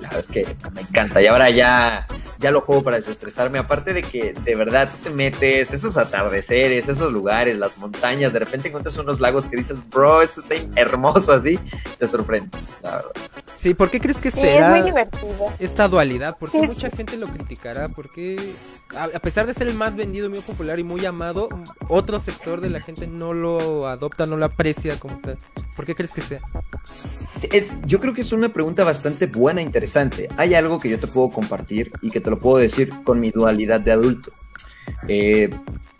la 0.00 0.08
verdad 0.08 0.20
es 0.20 0.28
que 0.28 0.56
me 0.72 0.80
encanta. 0.80 1.22
Y 1.22 1.26
ahora 1.26 1.48
ya, 1.50 2.06
ya 2.38 2.50
lo 2.50 2.60
juego 2.60 2.82
para 2.82 2.96
desestresarme. 2.96 3.58
Aparte 3.58 3.92
de 3.92 4.02
que 4.02 4.32
de 4.32 4.56
verdad 4.56 4.90
tú 4.90 4.98
te 5.04 5.10
metes, 5.10 5.72
esos 5.72 5.96
atardeceres, 5.96 6.88
esos 6.88 7.12
lugares, 7.12 7.56
las 7.56 7.76
montañas, 7.78 8.32
de 8.32 8.40
repente 8.40 8.68
encuentras 8.68 8.96
unos 8.98 9.20
lagos 9.20 9.46
que 9.46 9.56
dices, 9.56 9.78
bro, 9.90 10.22
esto 10.22 10.40
está 10.40 10.56
hermoso 10.74 11.32
así, 11.32 11.58
te 11.98 12.06
sorprende, 12.06 12.58
la 12.82 12.96
verdad. 12.96 13.12
Sí, 13.56 13.72
¿por 13.74 13.90
qué 13.90 14.00
crees 14.00 14.18
que 14.20 14.30
Sí, 14.30 14.40
es 14.40 14.44
será 14.46 14.70
muy 14.70 14.82
divertido. 14.82 15.52
esta 15.58 15.88
dualidad? 15.88 16.36
¿Por 16.38 16.50
qué 16.50 16.60
Sí. 16.60 16.66
mucha 16.66 16.90
gente 16.90 17.16
lo 17.16 17.28
criticará? 17.28 17.88
¿Por 17.88 18.10
qué, 18.10 18.54
a, 18.96 19.04
a 19.04 19.20
pesar 19.20 19.46
de 19.46 19.54
ser 19.54 19.68
el 19.68 19.74
más 19.74 19.96
vendido, 19.96 20.28
muy 20.28 20.40
popular 20.40 20.78
y 20.78 20.84
muy 20.84 21.04
amado, 21.06 21.48
otro 21.88 22.18
sector 22.18 22.60
de 22.60 22.70
la 22.70 22.80
gente 22.80 23.06
no 23.06 23.32
lo 23.32 23.86
adopta, 23.88 24.26
no 24.26 24.36
lo 24.36 24.44
aprecia 24.46 24.98
como 24.98 25.18
tal? 25.20 25.38
¿Por 25.76 25.86
qué 25.86 25.94
crees 25.94 26.12
que 26.12 26.20
sea? 26.20 26.40
Es, 27.52 27.72
yo 27.86 28.00
creo 28.00 28.14
que 28.14 28.20
es 28.22 28.32
una 28.32 28.48
pregunta 28.48 28.84
bastante 28.84 29.26
buena 29.26 29.60
e 29.60 29.64
interesante. 29.64 30.28
Hay 30.36 30.54
algo 30.54 30.78
que 30.78 30.88
yo 30.88 30.98
te 30.98 31.06
puedo 31.06 31.30
compartir 31.30 31.92
y 32.02 32.10
que 32.10 32.20
te 32.20 32.30
lo 32.30 32.38
puedo 32.38 32.58
decir 32.58 32.92
con 33.04 33.20
mi 33.20 33.30
dualidad 33.30 33.80
de 33.80 33.92
adulto. 33.92 34.32
Eh, 35.08 35.50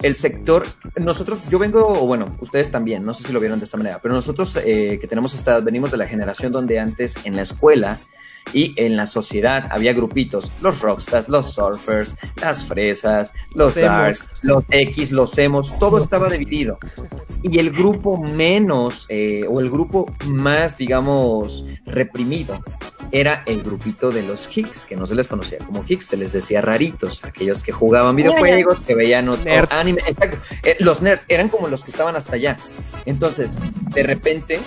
el 0.02 0.16
sector, 0.16 0.66
nosotros, 1.00 1.40
yo 1.50 1.58
vengo, 1.58 1.86
o 1.86 2.06
bueno, 2.06 2.36
ustedes 2.40 2.70
también, 2.70 3.04
no 3.04 3.14
sé 3.14 3.24
si 3.24 3.32
lo 3.32 3.40
vieron 3.40 3.58
de 3.58 3.64
esta 3.64 3.78
manera, 3.78 4.00
pero 4.02 4.14
nosotros 4.14 4.56
eh, 4.62 4.98
que 5.00 5.06
tenemos 5.06 5.34
esta, 5.34 5.60
venimos 5.60 5.90
de 5.90 5.96
la 5.96 6.06
generación 6.06 6.52
donde 6.52 6.78
antes 6.78 7.14
en 7.24 7.36
la 7.36 7.42
escuela 7.42 7.98
y 8.52 8.74
en 8.76 8.96
la 8.96 9.06
sociedad 9.06 9.66
había 9.70 9.92
grupitos, 9.92 10.52
los 10.60 10.80
rockstars, 10.80 11.28
los 11.28 11.54
surfers, 11.54 12.16
las 12.40 12.66
fresas, 12.66 13.32
los 13.54 13.74
Los 13.74 13.74
darks, 13.76 14.28
los 14.42 14.64
X, 14.68 15.10
los 15.10 15.38
emos, 15.38 15.76
todo 15.78 15.98
estaba 15.98 16.28
dividido. 16.28 16.78
Y 17.42 17.58
el 17.58 17.70
grupo 17.70 18.18
menos, 18.18 19.06
eh, 19.08 19.46
o 19.48 19.60
el 19.60 19.70
grupo 19.70 20.12
más, 20.26 20.76
digamos, 20.76 21.64
reprimido, 21.86 22.62
era 23.12 23.42
el 23.46 23.62
grupito 23.62 24.10
de 24.10 24.22
los 24.22 24.48
Hicks, 24.54 24.86
que 24.86 24.96
no 24.96 25.06
se 25.06 25.14
les 25.14 25.28
conocía 25.28 25.58
como 25.58 25.84
Hicks, 25.86 26.06
se 26.06 26.16
les 26.16 26.32
decía 26.32 26.60
raritos, 26.60 27.24
aquellos 27.24 27.62
que 27.62 27.72
jugaban 27.72 28.16
videojuegos, 28.16 28.80
que 28.80 28.94
veían 28.94 29.28
otro 29.28 29.44
Nerds. 29.44 29.70
anime. 29.72 30.02
Exacto. 30.06 30.38
Eh, 30.62 30.76
los 30.80 31.02
nerds 31.02 31.24
eran 31.28 31.48
como 31.48 31.68
los 31.68 31.84
que 31.84 31.90
estaban 31.90 32.16
hasta 32.16 32.34
allá. 32.34 32.56
Entonces, 33.06 33.56
de 33.94 34.02
repente, 34.02 34.60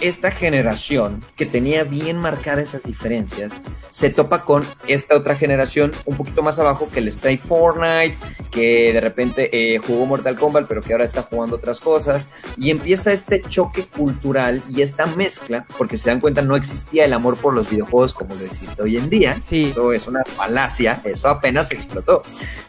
esta 0.00 0.30
generación 0.30 1.22
que 1.36 1.46
tenía 1.46 1.84
bien 1.84 2.16
marcadas 2.16 2.68
esas 2.68 2.84
diferencias 2.84 3.62
se 3.90 4.10
topa 4.10 4.42
con 4.44 4.64
esta 4.86 5.16
otra 5.16 5.34
generación 5.34 5.92
un 6.04 6.16
poquito 6.16 6.42
más 6.42 6.58
abajo 6.58 6.88
que 6.92 7.00
les 7.00 7.18
trae 7.18 7.38
Fortnite, 7.38 8.16
que 8.50 8.92
de 8.92 9.00
repente 9.00 9.50
eh, 9.52 9.78
jugó 9.78 10.06
Mortal 10.06 10.38
Kombat, 10.38 10.66
pero 10.66 10.80
que 10.80 10.92
ahora 10.92 11.04
está 11.04 11.22
jugando 11.22 11.56
otras 11.56 11.80
cosas. 11.80 12.28
Y 12.56 12.70
empieza 12.70 13.12
este 13.12 13.40
choque 13.40 13.84
cultural 13.84 14.62
y 14.68 14.82
esta 14.82 15.06
mezcla, 15.06 15.66
porque 15.76 15.96
si 15.96 16.04
se 16.04 16.10
dan 16.10 16.20
cuenta, 16.20 16.42
no 16.42 16.56
existía 16.56 17.04
el 17.04 17.12
amor 17.12 17.36
por 17.36 17.54
los 17.54 17.68
videojuegos 17.70 18.14
como 18.14 18.34
lo 18.34 18.44
existe 18.44 18.82
hoy 18.82 18.96
en 18.96 19.10
día. 19.10 19.38
Sí. 19.40 19.66
Eso 19.70 19.92
es 19.92 20.06
una 20.06 20.24
falacia, 20.24 21.00
eso 21.04 21.28
apenas 21.28 21.72
explotó. 21.72 22.22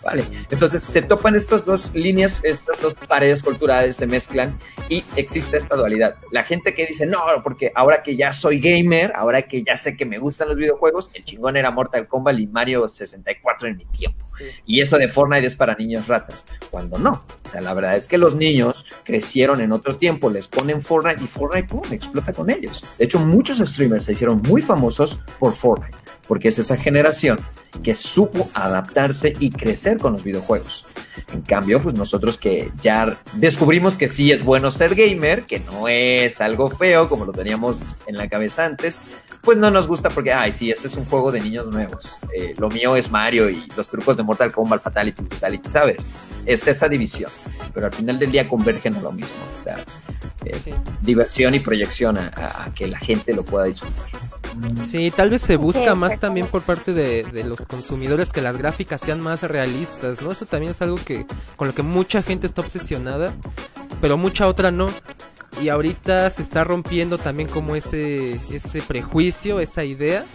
Vale, 0.03 0.23
entonces 0.49 0.81
se 0.81 1.01
topan 1.01 1.35
estas 1.35 1.65
dos 1.65 1.91
líneas, 1.93 2.39
estas 2.43 2.81
dos 2.81 2.95
paredes 3.07 3.43
culturales 3.43 3.95
se 3.95 4.07
mezclan 4.07 4.57
y 4.89 5.03
existe 5.15 5.57
esta 5.57 5.75
dualidad. 5.75 6.15
La 6.31 6.43
gente 6.43 6.73
que 6.73 6.87
dice, 6.87 7.05
no, 7.05 7.20
porque 7.43 7.71
ahora 7.75 8.03
que 8.03 8.15
ya 8.15 8.33
soy 8.33 8.59
gamer, 8.59 9.11
ahora 9.15 9.41
que 9.43 9.63
ya 9.63 9.75
sé 9.77 9.95
que 9.95 10.05
me 10.05 10.17
gustan 10.17 10.49
los 10.49 10.57
videojuegos, 10.57 11.09
el 11.13 11.23
chingón 11.23 11.57
era 11.57 11.71
Mortal 11.71 12.07
Kombat 12.07 12.39
y 12.39 12.47
Mario 12.47 12.87
64 12.87 13.67
en 13.67 13.77
mi 13.77 13.85
tiempo. 13.85 14.25
Y 14.65 14.81
eso 14.81 14.97
de 14.97 15.07
Fortnite 15.07 15.45
es 15.45 15.55
para 15.55 15.75
niños 15.75 16.07
ratas, 16.07 16.45
cuando 16.69 16.97
no. 16.97 17.23
O 17.45 17.49
sea, 17.49 17.61
la 17.61 17.73
verdad 17.73 17.95
es 17.95 18.07
que 18.07 18.17
los 18.17 18.35
niños 18.35 18.85
crecieron 19.03 19.61
en 19.61 19.71
otro 19.71 19.95
tiempo, 19.95 20.29
les 20.29 20.47
ponen 20.47 20.81
Fortnite 20.81 21.23
y 21.23 21.27
Fortnite, 21.27 21.67
¡pum!, 21.67 21.81
explota 21.91 22.33
con 22.33 22.49
ellos. 22.49 22.83
De 22.97 23.05
hecho, 23.05 23.19
muchos 23.19 23.59
streamers 23.59 24.05
se 24.05 24.13
hicieron 24.13 24.41
muy 24.41 24.61
famosos 24.61 25.19
por 25.39 25.55
Fortnite, 25.55 25.97
porque 26.31 26.47
es 26.47 26.59
esa 26.59 26.77
generación 26.77 27.41
que 27.83 27.93
supo 27.93 28.49
adaptarse 28.53 29.33
y 29.41 29.49
crecer 29.49 29.97
con 29.97 30.13
los 30.13 30.23
videojuegos. 30.23 30.85
En 31.33 31.41
cambio, 31.41 31.83
pues 31.83 31.95
nosotros 31.95 32.37
que 32.37 32.71
ya 32.81 33.19
descubrimos 33.33 33.97
que 33.97 34.07
sí 34.07 34.31
es 34.31 34.41
bueno 34.41 34.71
ser 34.71 34.95
gamer, 34.95 35.43
que 35.43 35.59
no 35.59 35.89
es 35.89 36.39
algo 36.39 36.69
feo 36.69 37.09
como 37.09 37.25
lo 37.25 37.33
teníamos 37.33 37.97
en 38.07 38.15
la 38.15 38.29
cabeza 38.29 38.65
antes, 38.65 39.01
pues 39.41 39.57
no 39.57 39.71
nos 39.71 39.87
gusta 39.87 40.09
porque, 40.09 40.31
ay, 40.33 40.51
sí, 40.51 40.71
este 40.71 40.87
es 40.87 40.95
un 40.95 41.05
juego 41.05 41.31
de 41.31 41.41
niños 41.41 41.67
nuevos. 41.69 42.15
Eh, 42.35 42.53
lo 42.57 42.69
mío 42.69 42.95
es 42.95 43.09
Mario 43.09 43.49
y 43.49 43.67
los 43.75 43.89
trucos 43.89 44.17
de 44.17 44.23
Mortal 44.23 44.51
Kombat, 44.51 44.81
Fatality, 44.81 45.23
Fatality, 45.23 45.69
¿sabes? 45.69 45.97
Es 46.45 46.67
esa 46.67 46.87
división. 46.87 47.31
Pero 47.73 47.87
al 47.87 47.93
final 47.93 48.19
del 48.19 48.31
día 48.31 48.47
convergen 48.47 48.95
a 48.95 49.01
lo 49.01 49.11
mismo. 49.11 49.33
O 49.59 49.63
sea, 49.63 49.83
eh, 50.45 50.57
Sí. 50.59 50.73
diversión 51.01 51.53
y 51.55 51.59
proyección 51.59 52.17
a, 52.17 52.31
a- 52.35 52.65
a 52.65 52.73
que 52.73 52.87
la 52.87 52.97
gente 52.99 53.33
lo 53.33 53.43
pueda 53.43 53.65
disfrutar. 53.65 54.05
Sí, 54.83 55.11
tal 55.15 55.29
vez 55.29 55.41
se 55.41 55.55
busca 55.55 55.91
Sí, 55.93 55.95
más 55.97 56.19
también 56.19 56.45
por 56.45 56.61
parte 56.63 56.93
de, 56.93 57.23
de 57.23 57.43
los 57.45 57.65
consumidores 57.65 58.33
que 58.33 58.41
las 58.41 58.57
gráficas 58.57 58.99
sean 58.99 59.21
más 59.21 59.43
realistas, 59.43 60.21
¿no? 60.21 60.31
Eso 60.31 60.45
también 60.45 60.71
es 60.71 60.81
algo 60.81 60.97
que 60.97 61.25
con 61.55 61.69
lo 61.69 61.73
que 61.73 61.83
mucha 61.83 62.21
gente 62.21 62.47
está 62.47 62.59
obsesionada, 62.61 63.33
pero 64.01 64.17
mucha 64.17 64.47
otra 64.47 64.69
no. 64.71 64.89
Y 65.59 65.69
ahorita 65.69 66.29
se 66.29 66.41
está 66.41 66.63
rompiendo 66.63 67.17
también 67.17 67.49
como 67.49 67.75
ese 67.75 68.39
ese 68.51 68.81
prejuicio, 68.81 69.59
esa 69.59 69.83
idea 69.83 70.25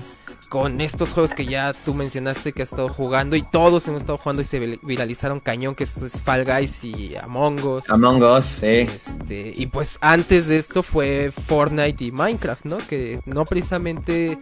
con 0.49 0.81
estos 0.81 1.13
juegos 1.13 1.33
que 1.33 1.47
ya 1.47 1.73
tú 1.73 1.95
mencionaste 1.95 2.53
que 2.53 2.63
has 2.63 2.71
estado 2.71 2.89
jugando 2.89 3.37
y 3.37 3.43
todos 3.43 3.87
hemos 3.89 4.01
estado 4.03 4.19
jugando 4.19 4.43
y 4.43 4.45
se 4.45 4.79
viralizaron 4.83 5.41
cañón 5.41 5.75
que 5.75 5.85
es, 5.85 6.01
es 6.03 6.21
Fall 6.23 6.45
Guys 6.45 6.85
y 6.85 7.17
Among 7.17 7.63
Us. 7.65 7.91
Among 7.91 8.23
Us, 8.23 8.47
sí. 8.47 8.67
Este, 8.67 9.53
y 9.55 9.67
pues 9.67 9.99
antes 10.01 10.47
de 10.47 10.59
esto 10.59 10.83
fue 10.83 11.33
Fortnite 11.47 12.05
y 12.05 12.13
Minecraft, 12.13 12.65
¿no? 12.65 12.79
Que 12.79 13.21
no 13.27 13.45
precisamente 13.45 14.39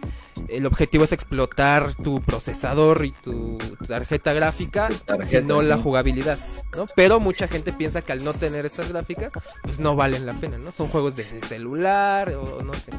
el 0.47 0.65
objetivo 0.65 1.03
es 1.03 1.11
explotar 1.11 1.93
tu 1.95 2.21
procesador 2.21 3.05
y 3.05 3.11
tu 3.11 3.57
tarjeta 3.87 4.33
gráfica, 4.33 4.89
tarjeta, 5.05 5.39
sino 5.39 5.61
la 5.61 5.77
jugabilidad, 5.77 6.39
¿no? 6.75 6.85
Pero 6.95 7.19
mucha 7.19 7.47
gente 7.47 7.73
piensa 7.73 8.01
que 8.01 8.11
al 8.11 8.23
no 8.23 8.33
tener 8.33 8.65
esas 8.65 8.89
gráficas, 8.89 9.33
pues 9.63 9.79
no 9.79 9.95
valen 9.95 10.25
la 10.25 10.33
pena, 10.33 10.57
¿no? 10.57 10.71
Son 10.71 10.87
juegos 10.87 11.15
de 11.15 11.25
celular 11.43 12.29
o 12.35 12.61
no 12.61 12.73
sé. 12.73 12.91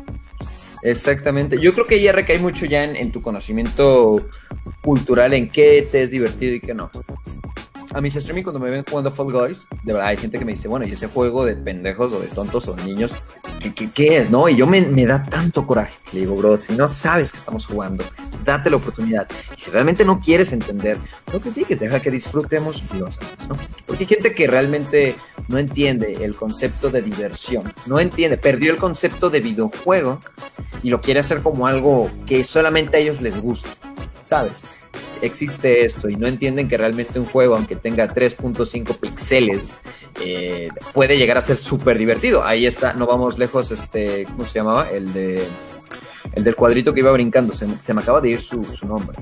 Exactamente. 0.86 1.58
Yo 1.58 1.74
creo 1.74 1.86
que 1.86 2.00
ya 2.00 2.12
recae 2.12 2.38
mucho 2.38 2.64
ya 2.64 2.84
en, 2.84 2.94
en 2.94 3.10
tu 3.10 3.20
conocimiento 3.20 4.28
cultural, 4.82 5.32
en 5.32 5.48
qué 5.48 5.86
te 5.90 6.02
es 6.02 6.12
divertido 6.12 6.54
y 6.54 6.60
qué 6.60 6.74
no. 6.74 6.90
A 7.96 8.00
mis 8.02 8.14
streaming 8.14 8.42
cuando 8.42 8.60
me 8.60 8.68
ven 8.68 8.84
jugando 8.84 9.10
Fall 9.10 9.32
Guys, 9.32 9.66
de 9.82 9.94
verdad 9.94 10.08
hay 10.10 10.18
gente 10.18 10.38
que 10.38 10.44
me 10.44 10.52
dice, 10.52 10.68
bueno, 10.68 10.84
¿y 10.86 10.92
ese 10.92 11.06
juego 11.06 11.46
de 11.46 11.56
pendejos 11.56 12.12
o 12.12 12.20
de 12.20 12.26
tontos 12.26 12.68
o 12.68 12.76
niños, 12.76 13.22
qué, 13.94 14.18
es, 14.18 14.30
no? 14.30 14.50
Y 14.50 14.56
yo 14.56 14.66
me, 14.66 14.82
me 14.82 15.06
da 15.06 15.22
tanto 15.22 15.66
coraje. 15.66 15.94
Le 16.12 16.20
digo, 16.20 16.36
bro, 16.36 16.58
si 16.58 16.74
no 16.74 16.88
sabes 16.88 17.32
que 17.32 17.38
estamos 17.38 17.64
jugando, 17.64 18.04
date 18.44 18.68
la 18.68 18.76
oportunidad. 18.76 19.26
Y 19.56 19.62
si 19.62 19.70
realmente 19.70 20.04
no 20.04 20.20
quieres 20.20 20.52
entender, 20.52 20.98
no 21.32 21.40
critiques, 21.40 21.80
deja 21.80 22.00
que 22.00 22.10
disfrutemos 22.10 22.82
los 22.92 23.18
años, 23.18 23.48
¿no? 23.48 23.56
Porque 23.86 24.04
hay 24.04 24.08
gente 24.08 24.34
que 24.34 24.46
realmente 24.46 25.16
no 25.48 25.56
entiende 25.56 26.22
el 26.22 26.36
concepto 26.36 26.90
de 26.90 27.00
diversión, 27.00 27.72
no 27.86 27.98
entiende, 27.98 28.36
perdió 28.36 28.72
el 28.72 28.76
concepto 28.76 29.30
de 29.30 29.40
videojuego 29.40 30.20
y 30.82 30.90
lo 30.90 31.00
quiere 31.00 31.20
hacer 31.20 31.40
como 31.40 31.66
algo 31.66 32.10
que 32.26 32.44
solamente 32.44 32.98
a 32.98 33.00
ellos 33.00 33.22
les 33.22 33.40
gusta, 33.40 33.70
¿sabes? 34.26 34.64
Existe 35.22 35.84
esto 35.84 36.08
y 36.08 36.16
no 36.16 36.26
entienden 36.26 36.68
que 36.68 36.76
realmente 36.76 37.18
un 37.18 37.26
juego, 37.26 37.56
aunque 37.56 37.76
tenga 37.76 38.08
3.5 38.12 38.96
píxeles, 38.98 39.78
eh, 40.20 40.68
puede 40.92 41.16
llegar 41.18 41.36
a 41.38 41.42
ser 41.42 41.56
súper 41.56 41.98
divertido. 41.98 42.44
Ahí 42.44 42.66
está, 42.66 42.92
no 42.92 43.06
vamos 43.06 43.38
lejos, 43.38 43.70
este, 43.70 44.24
¿cómo 44.24 44.44
se 44.44 44.54
llamaba? 44.58 44.90
El 44.90 45.12
de 45.12 45.44
el 46.34 46.42
del 46.42 46.56
cuadrito 46.56 46.92
que 46.92 47.00
iba 47.00 47.12
brincando, 47.12 47.54
se, 47.54 47.66
se 47.84 47.94
me 47.94 48.00
acaba 48.00 48.20
de 48.20 48.30
ir 48.30 48.40
su, 48.42 48.64
su 48.64 48.86
nombre. 48.86 49.16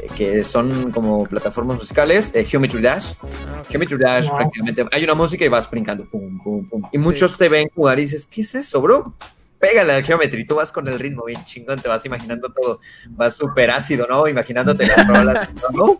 eh, 0.00 0.06
que 0.16 0.44
son 0.44 0.92
como 0.92 1.24
plataformas 1.24 1.76
musicales, 1.78 2.32
eh, 2.34 2.44
Geometry 2.44 2.80
Dash. 2.80 3.12
Ah. 3.22 3.62
Geometry 3.68 3.98
Dash 3.98 4.28
No. 4.28 4.36
prácticamente 4.36 4.86
hay 4.92 5.04
una 5.04 5.14
música 5.14 5.44
y 5.44 5.48
vas 5.48 5.68
brincando, 5.68 6.04
pum, 6.04 6.38
pum, 6.42 6.64
pum. 6.68 6.82
Y 6.92 6.98
muchos 6.98 7.36
te 7.36 7.48
ven 7.48 7.68
jugar 7.74 7.98
y 7.98 8.02
dices, 8.02 8.24
¿qué 8.26 8.42
es 8.42 8.54
eso, 8.54 8.80
bro? 8.80 9.12
Pégale 9.58 9.92
al 9.92 10.04
Geometry, 10.04 10.46
tú 10.46 10.56
vas 10.56 10.70
con 10.70 10.86
el 10.86 10.98
ritmo 10.98 11.24
bien 11.24 11.44
chingón, 11.44 11.80
te 11.80 11.88
vas 11.88 12.04
imaginando 12.06 12.52
todo, 12.52 12.80
vas 13.10 13.36
súper 13.36 13.70
ácido, 13.70 14.06
¿no? 14.08 14.28
Imaginándote 14.28 14.86
las 14.86 15.06
rolas, 15.08 15.48
¿no? 15.72 15.98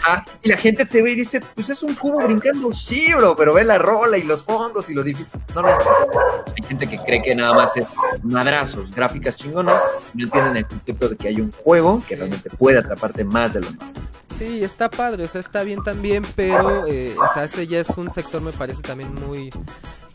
Ajá, 0.00 0.24
y 0.42 0.48
la 0.48 0.56
gente 0.56 0.84
te 0.84 1.00
ve 1.00 1.12
y 1.12 1.14
dice, 1.14 1.40
pues 1.54 1.70
es 1.70 1.82
un 1.82 1.94
cubo 1.94 2.18
brincando, 2.18 2.72
sí, 2.72 3.12
bro, 3.14 3.36
pero 3.36 3.54
ve 3.54 3.64
la 3.64 3.78
rola 3.78 4.18
y 4.18 4.24
los 4.24 4.42
fondos 4.42 4.90
y 4.90 4.94
lo 4.94 5.02
difícil. 5.02 5.40
No, 5.54 5.62
no, 5.62 5.68
hay 5.68 6.62
gente 6.66 6.88
que 6.88 6.98
cree 6.98 7.22
que 7.22 7.34
nada 7.34 7.54
más 7.54 7.76
es 7.76 7.86
madrazos, 8.22 8.92
gráficas 8.94 9.36
chingonas, 9.36 9.80
no 10.14 10.24
entienden 10.24 10.56
el 10.56 10.66
concepto 10.66 11.08
de 11.08 11.16
que 11.16 11.28
hay 11.28 11.40
un 11.40 11.52
juego 11.52 12.02
que 12.06 12.16
realmente 12.16 12.50
puede 12.50 12.78
atraparte 12.78 13.24
más 13.24 13.54
de 13.54 13.60
lo 13.60 13.70
normal. 13.70 14.08
Sí, 14.38 14.62
está 14.62 14.88
padre, 14.88 15.24
o 15.24 15.26
sea, 15.26 15.40
está 15.40 15.64
bien 15.64 15.82
también, 15.82 16.24
pero, 16.36 16.86
eh, 16.86 17.16
o 17.18 17.26
sea, 17.32 17.44
ese 17.44 17.66
ya 17.66 17.80
es 17.80 17.90
un 17.98 18.08
sector, 18.08 18.40
me 18.40 18.52
parece 18.52 18.82
también 18.82 19.12
muy... 19.12 19.50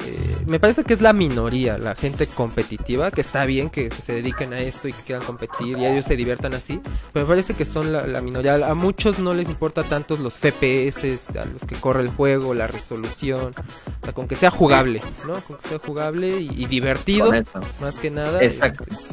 eh, 0.05 0.37
me 0.47 0.59
parece 0.59 0.83
que 0.83 0.93
es 0.93 1.01
la 1.01 1.13
minoría, 1.13 1.77
la 1.77 1.95
gente 1.95 2.27
competitiva, 2.27 3.11
que 3.11 3.21
está 3.21 3.45
bien 3.45 3.69
que 3.69 3.89
se 3.91 4.13
dediquen 4.13 4.53
a 4.53 4.59
eso 4.59 4.87
y 4.87 4.93
que 4.93 5.01
quieran 5.03 5.25
competir 5.25 5.77
y 5.77 5.85
ellos 5.85 6.05
se 6.05 6.15
diviertan 6.15 6.53
así, 6.53 6.81
pero 7.11 7.25
me 7.25 7.29
parece 7.29 7.53
que 7.53 7.65
son 7.65 7.91
la, 7.91 8.05
la 8.07 8.21
minoría. 8.21 8.55
A 8.55 8.73
muchos 8.73 9.19
no 9.19 9.33
les 9.33 9.49
importa 9.49 9.83
tanto 9.83 10.17
los 10.17 10.39
FPS, 10.39 11.37
a 11.37 11.45
los 11.45 11.65
que 11.67 11.75
corre 11.75 12.01
el 12.01 12.09
juego, 12.09 12.53
la 12.53 12.67
resolución, 12.67 13.53
o 14.01 14.03
sea, 14.03 14.13
con 14.13 14.27
que 14.27 14.35
sea 14.35 14.51
jugable, 14.51 15.01
¿no? 15.25 15.41
Con 15.41 15.57
que 15.57 15.67
sea 15.67 15.79
jugable 15.79 16.39
y, 16.39 16.49
y 16.55 16.65
divertido, 16.65 17.31
más 17.79 17.99
que 17.99 18.11
nada, 18.11 18.43
Exacto. 18.43 18.85
este, 18.89 19.03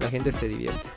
la 0.00 0.10
gente 0.10 0.32
se 0.32 0.48
divierte. 0.48 0.88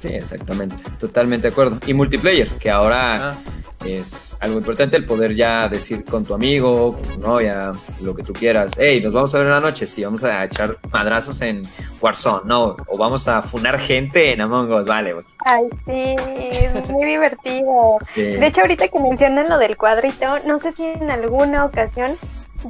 Sí, 0.00 0.08
exactamente. 0.08 0.76
Totalmente 0.98 1.48
de 1.48 1.52
acuerdo. 1.52 1.78
Y 1.86 1.94
multiplayer, 1.94 2.48
que 2.58 2.70
ahora 2.70 3.30
Ah, 3.32 3.36
es 3.84 4.36
algo 4.40 4.58
importante 4.58 4.96
el 4.96 5.04
poder 5.04 5.34
ya 5.34 5.68
decir 5.68 6.04
con 6.04 6.24
tu 6.24 6.34
amigo, 6.34 6.94
con 6.94 7.02
tu 7.14 7.20
novia, 7.20 7.72
lo 8.02 8.14
que 8.14 8.22
tú 8.22 8.32
quieras. 8.32 8.72
Hey, 8.76 9.00
nos 9.02 9.12
vamos 9.12 9.34
a 9.34 9.38
ver 9.38 9.46
una 9.48 9.60
noche, 9.60 9.86
sí, 9.86 10.04
vamos 10.04 10.22
a 10.24 10.44
echar 10.44 10.76
madrazos 10.92 11.40
en 11.42 11.62
Warzone, 12.00 12.42
no, 12.44 12.76
o 12.86 12.96
vamos 12.98 13.26
a 13.28 13.42
funar 13.42 13.78
gente 13.80 14.32
en 14.32 14.40
Among 14.40 14.72
Us, 14.72 14.86
vale. 14.86 15.14
pues, 15.14 15.26
Ay, 15.44 15.64
sí, 15.86 16.16
es 16.52 16.90
muy 16.90 17.04
divertido. 17.06 17.98
sí. 18.14 18.22
De 18.22 18.46
hecho, 18.46 18.60
ahorita 18.62 18.88
que 18.88 18.98
mencionan 19.00 19.48
lo 19.48 19.58
del 19.58 19.76
cuadrito, 19.76 20.38
no 20.46 20.58
sé 20.60 20.72
si 20.72 20.84
en 20.84 21.10
alguna 21.10 21.64
ocasión 21.64 22.16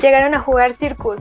llegaron 0.01 0.35
a 0.35 0.41
jugar 0.41 0.75
Circus, 0.75 1.21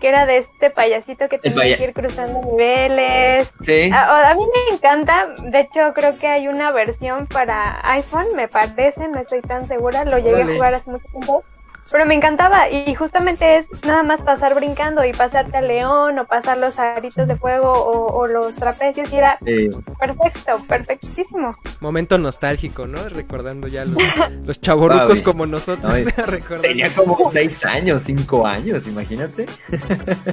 que 0.00 0.08
era 0.08 0.26
de 0.26 0.38
este 0.38 0.70
payasito 0.70 1.28
que 1.28 1.38
tenía 1.38 1.56
paya- 1.58 1.76
que 1.78 1.84
ir 1.84 1.92
cruzando 1.92 2.40
niveles. 2.42 3.50
Sí. 3.64 3.90
A, 3.92 4.30
a 4.30 4.34
mí 4.34 4.42
me 4.46 4.74
encanta, 4.76 5.28
de 5.42 5.60
hecho 5.60 5.92
creo 5.94 6.18
que 6.18 6.26
hay 6.26 6.48
una 6.48 6.72
versión 6.72 7.26
para 7.26 7.78
iPhone, 7.92 8.26
me 8.34 8.48
parece, 8.48 9.08
no 9.08 9.20
estoy 9.20 9.40
tan 9.40 9.66
segura, 9.68 10.04
lo 10.04 10.18
llegué 10.18 10.42
a 10.42 10.46
jugar 10.54 10.74
hace 10.74 10.90
mucho 10.90 11.06
tiempo. 11.10 11.42
Pero 11.90 12.04
me 12.04 12.14
encantaba 12.14 12.68
y 12.68 12.94
justamente 12.94 13.58
es 13.58 13.66
nada 13.86 14.02
más 14.02 14.20
pasar 14.22 14.54
brincando 14.54 15.04
y 15.04 15.12
pasarte 15.12 15.56
al 15.58 15.68
león 15.68 16.18
o 16.18 16.24
pasar 16.24 16.58
los 16.58 16.78
aritos 16.78 17.28
de 17.28 17.36
fuego 17.36 17.70
o, 17.72 18.12
o 18.16 18.26
los 18.26 18.54
trapecios 18.56 19.12
y 19.12 19.16
era 19.16 19.38
Sí. 19.44 19.68
perfecto, 19.98 20.56
perfectísimo. 20.68 21.56
momento 21.80 22.18
nostálgico, 22.18 22.86
¿no? 22.86 23.08
Recordando 23.08 23.68
ya 23.68 23.84
los, 23.84 24.02
los 24.44 24.60
chavorrucos 24.60 25.16
Ay. 25.18 25.22
como 25.22 25.46
nosotros, 25.46 25.92
Ay. 25.92 26.04
Tenía 26.60 26.92
como 26.94 27.30
seis 27.30 27.64
años, 27.64 28.02
cinco 28.02 28.46
años, 28.46 28.86
imagínate. 28.88 29.46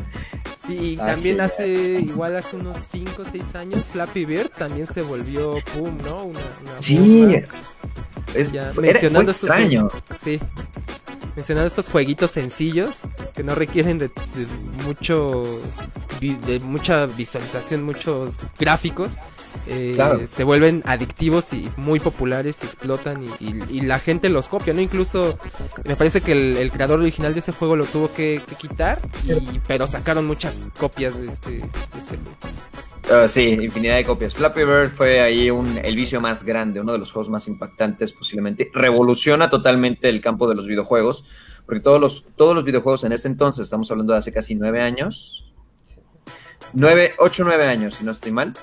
Sí, 0.66 0.94
y 0.94 1.00
Ah, 1.02 1.08
también 1.08 1.42
hace, 1.42 1.68
igual 1.68 2.38
hace 2.38 2.56
unos 2.56 2.78
5 2.78 3.22
o 3.24 3.26
6 3.26 3.56
años, 3.56 3.90
Flappy 3.90 4.24
Bird 4.24 4.48
también 4.50 4.88
se 4.88 5.02
volvió, 5.02 5.56
pum, 5.74 5.98
¿no? 6.06 6.24
Una, 6.24 6.40
una 6.62 6.80
Sí. 6.80 7.44
Es, 8.34 8.54
Ya, 8.54 8.62
fue, 8.62 8.62
era- 8.62 8.74
fue 8.74 8.84
mencionando 8.84 9.32
estos 9.32 9.50
extraño. 9.50 9.90
Sí. 10.24 10.40
Mencionando 11.36 11.68
estos 11.68 11.90
jueguitos 11.90 12.30
sencillos 12.32 13.08
que 13.36 13.44
no 13.44 13.56
requieren 13.56 13.98
de, 13.98 14.08
de 14.10 14.48
mucho 14.86 15.60
de 16.22 16.60
mucha 16.62 17.06
visualización, 17.08 17.84
muchos 17.84 18.36
gráficos, 18.58 19.18
eh, 19.68 19.92
Claro. 19.96 20.22
se 20.26 20.46
vuelven 20.46 20.82
adictivos 20.86 21.52
y 21.52 21.70
muy 21.76 22.00
populares 22.00 22.60
y 22.64 22.66
explotan 22.68 23.24
y, 23.24 23.46
y- 23.46 23.64
y 23.70 23.82
la 23.82 24.00
gente 24.00 24.30
los 24.30 24.48
copia, 24.48 24.74
¿no? 24.74 24.80
Incluso 24.80 25.38
me 25.84 25.98
parece 25.98 26.22
que 26.22 26.32
el, 26.32 26.56
el 26.58 26.72
creador 26.72 27.02
original 27.02 27.34
de 27.34 27.40
ese 27.40 27.52
juego 27.52 27.76
lo 27.76 27.86
tuvo 27.86 28.10
que, 28.14 28.42
que 28.48 28.56
quitar, 28.56 29.02
y, 29.26 29.60
pero 29.68 29.86
sacaron 29.86 30.26
muchas 30.26 30.70
copias 30.80 31.20
de 31.20 31.28
este, 31.28 31.52
de 31.52 31.68
este 31.98 32.18
Ah, 33.12 33.28
sí, 33.28 33.50
infinidad 33.62 33.98
de 33.98 34.06
copias. 34.06 34.34
Flappy 34.34 34.64
Bird 34.64 34.90
fue 34.90 35.20
ahí 35.20 35.50
un, 35.50 35.78
el 35.84 35.96
vicio 35.96 36.22
más 36.22 36.44
grande, 36.44 36.80
uno 36.80 36.94
de 36.94 37.00
los 37.00 37.12
juegos 37.12 37.30
más 37.30 37.48
impactantes 37.48 38.14
posiblemente. 38.14 38.72
Revoluciona 38.74 39.50
totalmente 39.50 40.10
el 40.10 40.22
campo 40.22 40.48
de 40.48 40.56
los 40.56 40.68
videojuegos, 40.68 41.26
porque 41.66 41.82
todos 41.82 42.00
los, 42.00 42.26
todos 42.36 42.56
los 42.56 42.64
videojuegos 42.64 43.04
en 43.04 43.12
ese 43.12 43.28
entonces, 43.28 43.66
estamos 43.66 43.92
hablando 43.92 44.14
de 44.14 44.20
hace 44.20 44.32
casi 44.32 44.56
nueve 44.56 44.82
años, 44.82 45.54
nueve, 46.72 47.14
ocho, 47.20 47.44
nueve 47.44 47.68
años, 47.68 47.96
si 47.96 48.06
no 48.06 48.12
estoy 48.12 48.32
mal. 48.32 48.54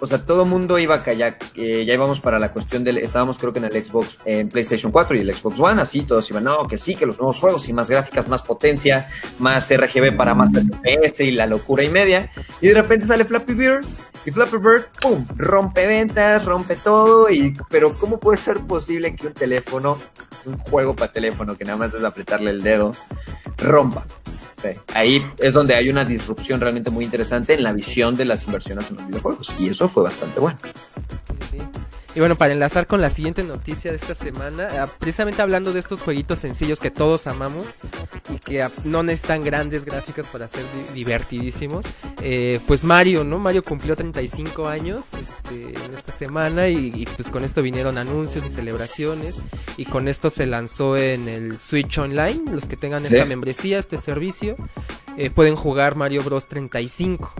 O 0.00 0.06
sea, 0.06 0.18
todo 0.18 0.44
mundo 0.46 0.78
iba 0.78 1.02
callar, 1.02 1.36
eh, 1.54 1.84
ya 1.84 1.94
íbamos 1.94 2.20
para 2.20 2.38
la 2.38 2.52
cuestión 2.52 2.82
del, 2.84 2.98
estábamos 2.98 3.38
creo 3.38 3.52
que 3.52 3.58
en 3.58 3.66
el 3.66 3.84
Xbox, 3.84 4.18
en 4.24 4.48
PlayStation 4.48 4.90
4 4.90 5.16
y 5.16 5.20
el 5.20 5.34
Xbox 5.34 5.60
One, 5.60 5.82
así 5.82 6.02
todos 6.02 6.28
iban, 6.30 6.44
no, 6.44 6.66
que 6.66 6.78
sí, 6.78 6.94
que 6.94 7.04
los 7.04 7.18
nuevos 7.18 7.38
juegos 7.38 7.68
y 7.68 7.72
más 7.74 7.90
gráficas, 7.90 8.26
más 8.26 8.42
potencia, 8.42 9.06
más 9.38 9.70
RGB 9.70 10.16
para 10.16 10.34
más 10.34 10.50
FPS 10.50 11.20
y 11.20 11.32
la 11.32 11.46
locura 11.46 11.84
y 11.84 11.90
media. 11.90 12.30
Y 12.60 12.68
de 12.68 12.74
repente 12.74 13.06
sale 13.06 13.24
Flappy 13.24 13.52
Bird 13.54 13.86
y 14.24 14.30
Flappy 14.30 14.56
Bird, 14.56 14.86
¡pum! 15.00 15.26
Rompe 15.36 15.86
ventas, 15.86 16.44
rompe 16.44 16.76
todo. 16.76 17.30
Y, 17.30 17.54
pero 17.68 17.94
¿cómo 17.98 18.18
puede 18.18 18.38
ser 18.38 18.60
posible 18.60 19.14
que 19.14 19.26
un 19.26 19.34
teléfono, 19.34 19.98
un 20.46 20.58
juego 20.58 20.96
para 20.96 21.12
teléfono 21.12 21.56
que 21.56 21.64
nada 21.64 21.76
más 21.76 21.94
es 21.94 22.04
apretarle 22.04 22.50
el 22.50 22.62
dedo, 22.62 22.94
rompa? 23.58 24.04
Sí. 24.62 24.68
Ahí 24.94 25.24
es 25.38 25.52
donde 25.54 25.74
hay 25.74 25.88
una 25.88 26.04
disrupción 26.04 26.60
realmente 26.60 26.90
muy 26.90 27.04
interesante 27.04 27.54
en 27.54 27.62
la 27.62 27.72
visión 27.72 28.14
de 28.14 28.24
las 28.24 28.44
inversiones 28.44 28.90
en 28.90 28.96
los 28.96 29.06
videojuegos. 29.06 29.54
Y 29.58 29.68
eso 29.68 29.88
fue 29.88 30.02
bastante 30.02 30.40
bueno. 30.40 30.58
Sí. 31.50 31.58
Y 32.14 32.18
bueno, 32.18 32.36
para 32.36 32.52
enlazar 32.52 32.88
con 32.88 33.00
la 33.00 33.08
siguiente 33.08 33.44
noticia 33.44 33.92
de 33.92 33.96
esta 33.96 34.16
semana, 34.16 34.68
ah, 34.82 34.88
precisamente 34.98 35.42
hablando 35.42 35.72
de 35.72 35.78
estos 35.78 36.02
jueguitos 36.02 36.38
sencillos 36.38 36.80
que 36.80 36.90
todos 36.90 37.28
amamos 37.28 37.68
y 38.34 38.38
que 38.40 38.62
ah, 38.64 38.72
no 38.82 39.04
necesitan 39.04 39.44
grandes 39.44 39.84
gráficas 39.84 40.26
para 40.26 40.48
ser 40.48 40.62
di- 40.64 40.94
divertidísimos, 40.94 41.86
eh, 42.20 42.58
pues 42.66 42.82
Mario, 42.82 43.22
¿no? 43.22 43.38
Mario 43.38 43.62
cumplió 43.62 43.94
35 43.94 44.66
años 44.66 45.14
este, 45.14 45.72
en 45.84 45.94
esta 45.94 46.10
semana 46.10 46.66
y, 46.68 46.88
y, 46.94 47.06
pues 47.14 47.30
con 47.30 47.44
esto 47.44 47.62
vinieron 47.62 47.96
anuncios 47.96 48.44
y 48.44 48.48
celebraciones 48.48 49.36
y 49.76 49.84
con 49.84 50.08
esto 50.08 50.30
se 50.30 50.46
lanzó 50.46 50.96
en 50.96 51.28
el 51.28 51.60
Switch 51.60 51.96
Online, 51.98 52.40
los 52.50 52.66
que 52.66 52.76
tengan 52.76 53.04
esta 53.04 53.22
Sí. 53.22 53.28
membresía, 53.28 53.78
este 53.78 53.98
servicio, 53.98 54.56
eh, 55.16 55.30
pueden 55.30 55.54
jugar 55.54 55.94
Mario 55.94 56.24
Bros 56.24 56.48
35 56.48 57.32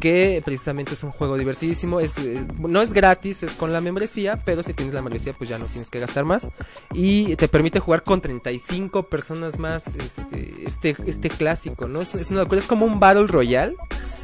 que 0.00 0.42
precisamente 0.44 0.94
es 0.94 1.02
un 1.02 1.10
juego 1.10 1.36
divertidísimo. 1.36 2.00
Es, 2.00 2.18
eh, 2.18 2.44
no 2.58 2.82
es 2.82 2.92
gratis, 2.92 3.42
es 3.42 3.52
con 3.52 3.72
la 3.72 3.80
membresía, 3.80 4.40
pero 4.44 4.62
si 4.62 4.72
tienes 4.72 4.94
la 4.94 5.02
membresía, 5.02 5.32
pues 5.32 5.48
ya 5.50 5.58
no 5.58 5.66
tienes 5.66 5.90
que 5.90 6.00
gastar 6.00 6.24
más. 6.24 6.48
Y 6.92 7.36
te 7.36 7.48
permite 7.48 7.80
jugar 7.80 8.02
con 8.02 8.20
35 8.20 9.04
personas 9.04 9.58
más 9.58 9.94
este, 9.94 10.54
este, 10.64 10.96
este 11.06 11.30
clásico, 11.30 11.88
¿no? 11.88 12.02
Es, 12.02 12.14
es 12.14 12.30
una 12.30 12.42
locura, 12.42 12.60
es 12.60 12.66
como 12.66 12.86
un 12.86 13.00
Battle 13.00 13.26
Royale. 13.26 13.74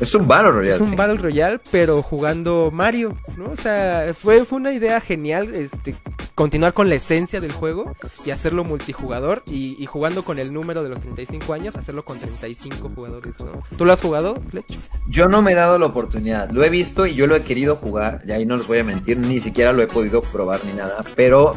Es 0.01 0.15
un 0.15 0.27
Battle 0.27 0.53
Royale. 0.53 0.75
Es 0.75 0.81
un 0.81 0.91
sí. 0.91 0.97
Battle 0.97 1.19
Royale, 1.19 1.61
pero 1.71 2.03
jugando 2.03 2.71
Mario, 2.73 3.17
¿no? 3.37 3.51
O 3.51 3.57
sea, 3.57 4.13
fue, 4.15 4.45
fue 4.45 4.59
una 4.59 4.73
idea 4.73 5.01
genial, 5.01 5.55
este, 5.55 5.95
continuar 6.35 6.73
con 6.73 6.89
la 6.89 6.97
esencia 6.97 7.41
del 7.41 7.53
juego 7.53 7.95
y 8.25 8.31
hacerlo 8.31 8.65
multijugador 8.65 9.43
y, 9.47 9.77
y 9.79 9.87
jugando 9.87 10.25
con 10.25 10.39
el 10.39 10.53
número 10.53 10.83
de 10.83 10.89
los 10.89 11.01
35 11.01 11.53
años, 11.53 11.77
hacerlo 11.77 12.05
con 12.05 12.19
35 12.19 12.91
jugadores, 12.95 13.41
¿no? 13.41 13.63
¿Tú 13.77 13.85
lo 13.85 13.93
has 13.93 14.01
jugado, 14.01 14.37
Fletch? 14.51 14.79
Yo 15.09 15.29
no 15.29 15.43
me 15.43 15.53
he 15.53 15.55
la 15.79 15.87
oportunidad. 15.87 16.51
Lo 16.51 16.65
he 16.65 16.71
visto 16.71 17.07
y 17.07 17.15
yo 17.15 17.27
lo 17.27 17.37
he 17.37 17.43
querido 17.43 17.77
jugar. 17.77 18.23
Y 18.27 18.33
ahí 18.33 18.47
no 18.47 18.57
les 18.57 18.67
voy 18.67 18.79
a 18.79 18.85
mentir, 18.85 19.19
ni 19.19 19.41
siquiera 19.41 19.73
lo 19.73 19.83
he 19.83 19.87
podido 19.87 20.23
probar 20.23 20.65
ni 20.65 20.73
nada. 20.73 21.05
Pero, 21.17 21.57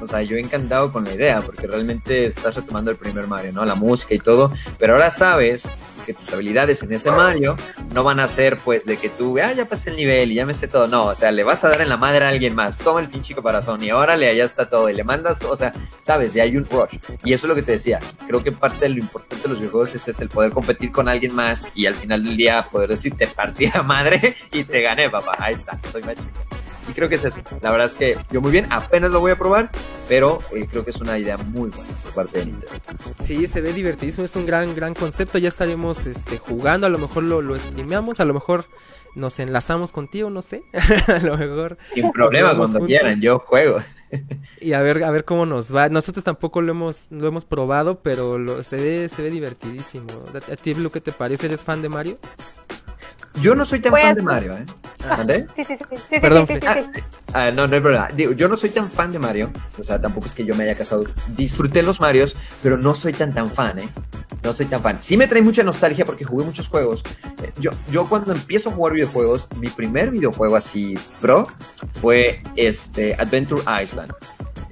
o 0.00 0.06
sea, 0.06 0.22
yo 0.22 0.36
he 0.36 0.40
encantado 0.40 0.92
con 0.92 1.04
la 1.04 1.14
idea, 1.14 1.40
porque 1.42 1.66
realmente 1.66 2.26
estás 2.26 2.56
retomando 2.56 2.90
el 2.90 2.96
primer 2.96 3.26
Mario, 3.26 3.52
¿no? 3.52 3.64
La 3.64 3.74
música 3.74 4.14
y 4.14 4.18
todo. 4.18 4.52
Pero 4.78 4.94
ahora 4.94 5.10
sabes 5.10 5.68
que 6.04 6.14
tus 6.14 6.32
habilidades 6.32 6.82
en 6.82 6.92
ese 6.92 7.10
Mario 7.10 7.56
no 7.92 8.04
van 8.04 8.20
a 8.20 8.26
ser, 8.26 8.58
pues, 8.58 8.84
de 8.84 8.96
que 8.96 9.08
tú, 9.08 9.38
ah, 9.42 9.52
ya 9.52 9.64
pasé 9.64 9.90
el 9.90 9.96
nivel 9.96 10.32
y 10.32 10.36
ya 10.36 10.46
me 10.46 10.54
sé 10.54 10.68
todo. 10.68 10.86
No, 10.86 11.06
o 11.06 11.14
sea, 11.14 11.30
le 11.32 11.42
vas 11.44 11.64
a 11.64 11.68
dar 11.68 11.80
en 11.80 11.88
la 11.88 11.96
madre 11.96 12.24
a 12.24 12.28
alguien 12.28 12.54
más. 12.54 12.78
Toma 12.78 13.00
el 13.00 13.08
pinche 13.08 13.34
caparazón 13.34 13.82
y 13.82 13.92
órale, 13.92 14.28
allá 14.28 14.44
está 14.44 14.68
todo. 14.68 14.88
Y 14.88 14.94
le 14.94 15.04
mandas 15.04 15.38
todo. 15.38 15.52
O 15.52 15.56
sea, 15.56 15.72
sabes, 16.02 16.34
y 16.36 16.40
hay 16.40 16.56
un 16.56 16.64
rush. 16.64 16.98
Y 17.24 17.32
eso 17.32 17.46
es 17.46 17.48
lo 17.48 17.54
que 17.54 17.62
te 17.62 17.72
decía. 17.72 18.00
Creo 18.26 18.42
que 18.42 18.52
parte 18.52 18.86
de 18.86 18.90
lo 18.90 18.98
importante 19.00 19.42
de 19.42 19.48
los 19.48 19.58
videojuegos 19.58 19.94
es, 19.94 20.06
es 20.08 20.20
el 20.20 20.28
poder 20.28 20.52
competir 20.52 20.92
con 20.92 21.08
alguien 21.08 21.34
más 21.34 21.68
y 21.74 21.86
al 21.86 21.94
final 21.94 22.24
del 22.24 22.36
día 22.36 22.62
poder 22.70 22.90
decir, 22.90 23.14
te 23.16 23.26
partí 23.26 23.66
la 23.66 23.82
madre 23.82 24.36
y 24.52 24.64
te 24.64 24.82
gané, 24.82 25.10
papá. 25.10 25.36
Ahí 25.38 25.54
está, 25.54 25.78
soy 25.90 26.02
más 26.02 26.16
chica. 26.16 26.53
Y 26.88 26.92
creo 26.92 27.08
que 27.08 27.14
es 27.16 27.24
eso. 27.24 27.40
La 27.62 27.70
verdad 27.70 27.86
es 27.86 27.94
que 27.94 28.18
yo 28.30 28.40
muy 28.40 28.52
bien, 28.52 28.66
apenas 28.70 29.10
lo 29.10 29.20
voy 29.20 29.32
a 29.32 29.36
probar, 29.36 29.70
pero 30.08 30.40
eh, 30.54 30.66
creo 30.70 30.84
que 30.84 30.90
es 30.90 31.00
una 31.00 31.18
idea 31.18 31.36
muy 31.36 31.70
buena 31.70 31.92
por 32.02 32.14
parte 32.14 32.38
de 32.38 32.46
Nintendo. 32.46 32.78
Sí, 33.20 33.46
se 33.46 33.60
ve 33.60 33.72
divertidísimo, 33.72 34.24
es 34.24 34.36
un 34.36 34.46
gran, 34.46 34.74
gran 34.74 34.94
concepto. 34.94 35.38
Ya 35.38 35.48
estaremos 35.48 36.06
este, 36.06 36.38
jugando, 36.38 36.86
a 36.86 36.90
lo 36.90 36.98
mejor 36.98 37.22
lo, 37.22 37.42
lo 37.42 37.58
streameamos, 37.58 38.20
a 38.20 38.24
lo 38.24 38.34
mejor 38.34 38.66
nos 39.14 39.38
enlazamos 39.38 39.92
contigo, 39.92 40.30
no 40.30 40.42
sé. 40.42 40.62
a 41.06 41.18
lo 41.20 41.36
mejor. 41.38 41.78
Sin 41.94 42.10
problema, 42.12 42.48
cuando 42.48 42.78
juntos. 42.78 42.86
quieran, 42.86 43.20
yo 43.20 43.38
juego. 43.38 43.78
Y 44.60 44.72
a 44.72 44.82
ver, 44.82 45.02
a 45.04 45.10
ver 45.10 45.24
cómo 45.24 45.46
nos 45.46 45.74
va. 45.74 45.88
Nosotros 45.88 46.24
tampoco 46.24 46.60
lo 46.60 46.72
hemos, 46.72 47.08
lo 47.10 47.26
hemos 47.26 47.44
probado, 47.44 48.00
pero 48.00 48.38
lo, 48.38 48.62
se 48.62 48.76
ve, 48.76 49.08
se 49.08 49.22
ve 49.22 49.30
divertidísimo. 49.30 50.06
¿A 50.32 50.52
a 50.52 50.56
ti, 50.56 50.74
Blue, 50.74 50.90
qué 50.90 51.00
te 51.00 51.12
parece? 51.12 51.46
¿Eres 51.46 51.64
fan 51.64 51.82
de 51.82 51.88
Mario? 51.88 52.18
Yo 53.40 53.54
no 53.54 53.64
soy 53.64 53.80
tan 53.80 53.90
Pues- 53.90 54.02
fan 54.04 54.14
de 54.14 54.22
Mario, 54.22 54.52
¿eh? 54.56 54.64
¿Mandé? 55.08 55.46
Sí, 55.56 55.64
sí, 55.64 55.74
sí, 55.76 55.84
sí, 55.90 55.96
sí, 56.08 56.18
Perdón, 56.20 56.46
sí, 56.46 56.54
sí, 56.54 56.66
Ah, 56.66 56.82
sí. 56.94 57.00
ah, 57.34 57.50
no, 57.50 57.66
no 57.66 57.74
hay 57.74 57.80
problema. 57.80 58.08
Digo, 58.16 58.32
yo 58.32 58.48
no 58.48 58.56
soy 58.56 58.70
tan 58.70 58.88
fan 58.90 59.12
de 59.12 59.18
Mario. 59.18 59.50
O 59.78 59.84
sea, 59.84 60.00
tampoco 60.00 60.26
es 60.26 60.34
que 60.34 60.44
yo 60.46 60.54
me 60.54 60.64
haya 60.64 60.76
casado. 60.76 61.04
Disfruté 61.36 61.82
los 61.82 62.00
Marios, 62.00 62.36
pero 62.62 62.78
no 62.78 62.94
soy 62.94 63.12
tan 63.12 63.34
tan 63.34 63.50
fan, 63.50 63.80
¿eh? 63.80 63.88
No 64.42 64.52
soy 64.54 64.66
tan 64.66 64.80
fan. 64.80 64.96
Sí 65.00 65.16
me 65.18 65.26
trae 65.26 65.42
mucha 65.42 65.62
nostalgia 65.62 66.04
porque 66.06 66.24
jugué 66.24 66.44
muchos 66.46 66.68
juegos. 66.68 67.02
Eh, 67.42 67.52
Yo, 67.58 67.70
yo 67.90 68.08
cuando 68.08 68.32
empiezo 68.32 68.70
a 68.70 68.72
jugar 68.72 68.94
videojuegos, 68.94 69.48
mi 69.56 69.68
primer 69.68 70.10
videojuego 70.10 70.56
así 70.56 70.94
pro 71.20 71.48
fue 72.00 72.42
este 72.56 73.14
Adventure 73.14 73.62
Island. 73.82 74.12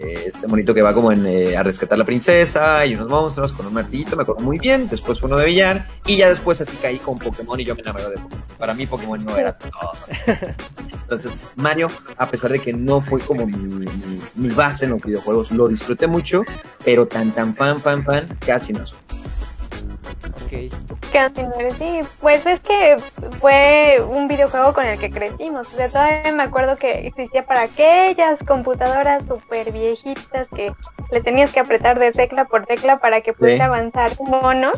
Eh, 0.03 0.25
Este 0.27 0.47
monito 0.49 0.75
que 0.75 0.83
va 0.83 0.93
como 0.93 1.13
en, 1.13 1.25
eh, 1.27 1.57
a 1.57 1.63
rescatar 1.63 1.95
a 1.97 1.99
la 2.01 2.05
princesa 2.05 2.85
y 2.85 2.95
unos 2.95 3.09
monstruos 3.09 3.53
con 3.53 3.67
un 3.67 3.75
martillito, 3.75 4.17
me 4.17 4.23
acuerdo 4.23 4.43
muy 4.43 4.59
bien. 4.59 4.89
Después 4.89 5.21
fue 5.21 5.29
uno 5.29 5.39
de 5.39 5.47
billar 5.47 5.87
y 6.07 6.17
ya 6.17 6.29
después 6.29 6.61
así 6.61 6.77
caí 6.83 6.99
con 6.99 7.19
Pokémon 7.19 7.59
y 7.61 7.65
yo 7.65 7.75
me 7.75 7.83
enamoré 7.83 8.05
de 8.11 8.17
Pokémon. 8.19 8.43
Para 8.59 8.75
mí 8.75 8.87
Pokémon 8.87 9.25
no 9.25 9.37
era 9.37 9.57
todo. 9.59 9.93
Entonces, 11.03 11.37
Mario, 11.57 11.89
a 12.17 12.29
pesar 12.31 12.51
de 12.53 12.59
que 12.59 12.73
no 12.73 13.01
fue 13.01 13.21
como 13.21 13.47
mi, 13.47 13.57
mi- 13.57 14.21
mi 14.35 14.49
base 14.51 14.87
en 14.87 14.93
los 14.93 15.03
videojuegos, 15.03 15.51
lo 15.53 15.69
disfruté 15.69 16.07
mucho, 16.07 16.43
pero 16.85 17.07
tan, 17.07 17.31
tan 17.33 17.55
fan, 17.55 17.81
fan, 17.81 18.03
fan, 18.05 18.27
casi 18.45 18.73
no 18.73 18.87
soy. 18.87 18.99
Ok. 20.29 20.73
Casi 21.13 21.43
no 21.43 21.55
eres, 21.59 21.75
sí, 21.75 22.01
pues 22.21 22.47
es 22.47 22.61
que 22.61 22.97
fue 23.41 24.03
un 24.07 24.29
videojuego 24.29 24.73
con 24.73 24.87
el 24.87 24.99
que 24.99 25.11
crecimos. 25.11 25.69
O 25.73 25.77
sea, 25.77 25.89
todavía 25.89 26.33
me 26.33 26.43
acuerdo 26.43 26.77
que 26.77 27.07
existía 27.07 27.45
para 27.45 27.63
aquellas 27.63 28.43
computadoras 28.45 29.25
súper 29.27 29.73
viejitas 29.73 30.49
que 30.55 30.73
le 31.11 31.21
tenías 31.21 31.53
que 31.53 31.61
apretar 31.61 31.99
de 31.99 32.13
tecla 32.13 32.45
por 32.45 32.67
tecla 32.67 32.99
para 32.99 33.21
que 33.21 33.33
pudiera 33.33 33.67
avanzar 33.67 34.11
un 34.19 34.31
mono. 34.31 34.73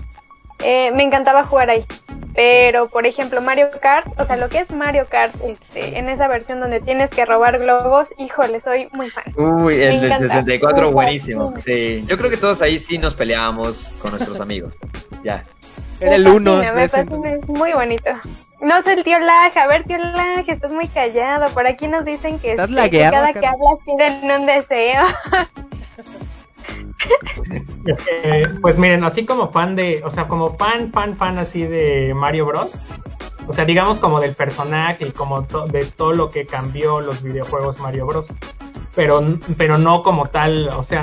Eh, 0.62 0.90
me 0.92 1.02
encantaba 1.02 1.44
jugar 1.44 1.70
ahí. 1.70 1.84
Pero, 2.34 2.88
por 2.88 3.06
ejemplo, 3.06 3.40
Mario 3.40 3.68
Kart, 3.80 4.08
o 4.18 4.24
sea, 4.24 4.36
lo 4.36 4.48
que 4.48 4.58
es 4.58 4.70
Mario 4.72 5.06
Kart 5.08 5.32
este, 5.44 5.98
en 5.98 6.08
esa 6.08 6.26
versión 6.26 6.58
donde 6.58 6.80
tienes 6.80 7.10
que 7.10 7.24
robar 7.24 7.58
globos, 7.60 8.08
híjole, 8.18 8.58
soy 8.60 8.88
muy 8.92 9.08
fan. 9.08 9.24
Uy, 9.36 9.74
el 9.74 10.00
del 10.00 10.12
encanta. 10.12 10.28
64, 10.34 10.86
Ujú. 10.86 10.94
buenísimo. 10.94 11.54
Sí, 11.56 12.04
yo 12.08 12.16
creo 12.18 12.30
que 12.30 12.36
todos 12.36 12.60
ahí 12.60 12.78
sí 12.80 12.98
nos 12.98 13.14
peleábamos 13.14 13.84
con 14.02 14.10
nuestros 14.12 14.40
amigos. 14.40 14.74
Ya. 15.22 15.44
Era 16.00 16.16
el 16.16 16.24
Me 16.24 16.30
uno. 16.32 16.54
fascina, 16.54 16.72
me 16.72 16.88
fascina, 16.88 17.30
es 17.34 17.48
muy 17.48 17.72
bonito. 17.72 18.10
No 18.60 18.82
sé 18.82 18.94
el 18.94 19.04
tío 19.04 19.18
Laja, 19.20 19.62
a 19.62 19.66
ver 19.68 19.84
tío 19.84 19.98
Laja, 19.98 20.42
estás 20.52 20.72
muy 20.72 20.88
callado. 20.88 21.46
Por 21.54 21.68
aquí 21.68 21.86
nos 21.86 22.04
dicen 22.04 22.40
que, 22.40 22.52
Estás 22.52 22.68
este, 22.68 22.90
que 22.90 22.98
cada 22.98 23.28
¿acaso? 23.28 23.40
que 23.40 23.46
hablas 23.46 23.78
tienen 23.84 24.40
un 24.40 24.46
deseo. 24.46 25.02
Eh, 28.10 28.46
pues 28.62 28.78
miren, 28.78 29.04
así 29.04 29.26
como 29.26 29.50
fan 29.50 29.76
de, 29.76 30.00
o 30.04 30.10
sea, 30.10 30.26
como 30.26 30.56
fan, 30.56 30.90
fan, 30.90 31.16
fan 31.16 31.38
así 31.38 31.64
de 31.64 32.14
Mario 32.14 32.46
Bros. 32.46 32.72
O 33.46 33.52
sea, 33.52 33.64
digamos 33.64 33.98
como 33.98 34.20
del 34.20 34.34
personaje 34.34 35.08
y 35.08 35.10
como 35.10 35.42
de 35.42 35.84
todo 35.84 36.12
lo 36.14 36.30
que 36.30 36.46
cambió 36.46 37.00
los 37.00 37.22
videojuegos 37.22 37.78
Mario 37.80 38.06
Bros. 38.06 38.28
Pero, 38.94 39.22
pero 39.58 39.76
no 39.76 40.02
como 40.02 40.26
tal, 40.26 40.68
o 40.68 40.84
sea, 40.84 41.02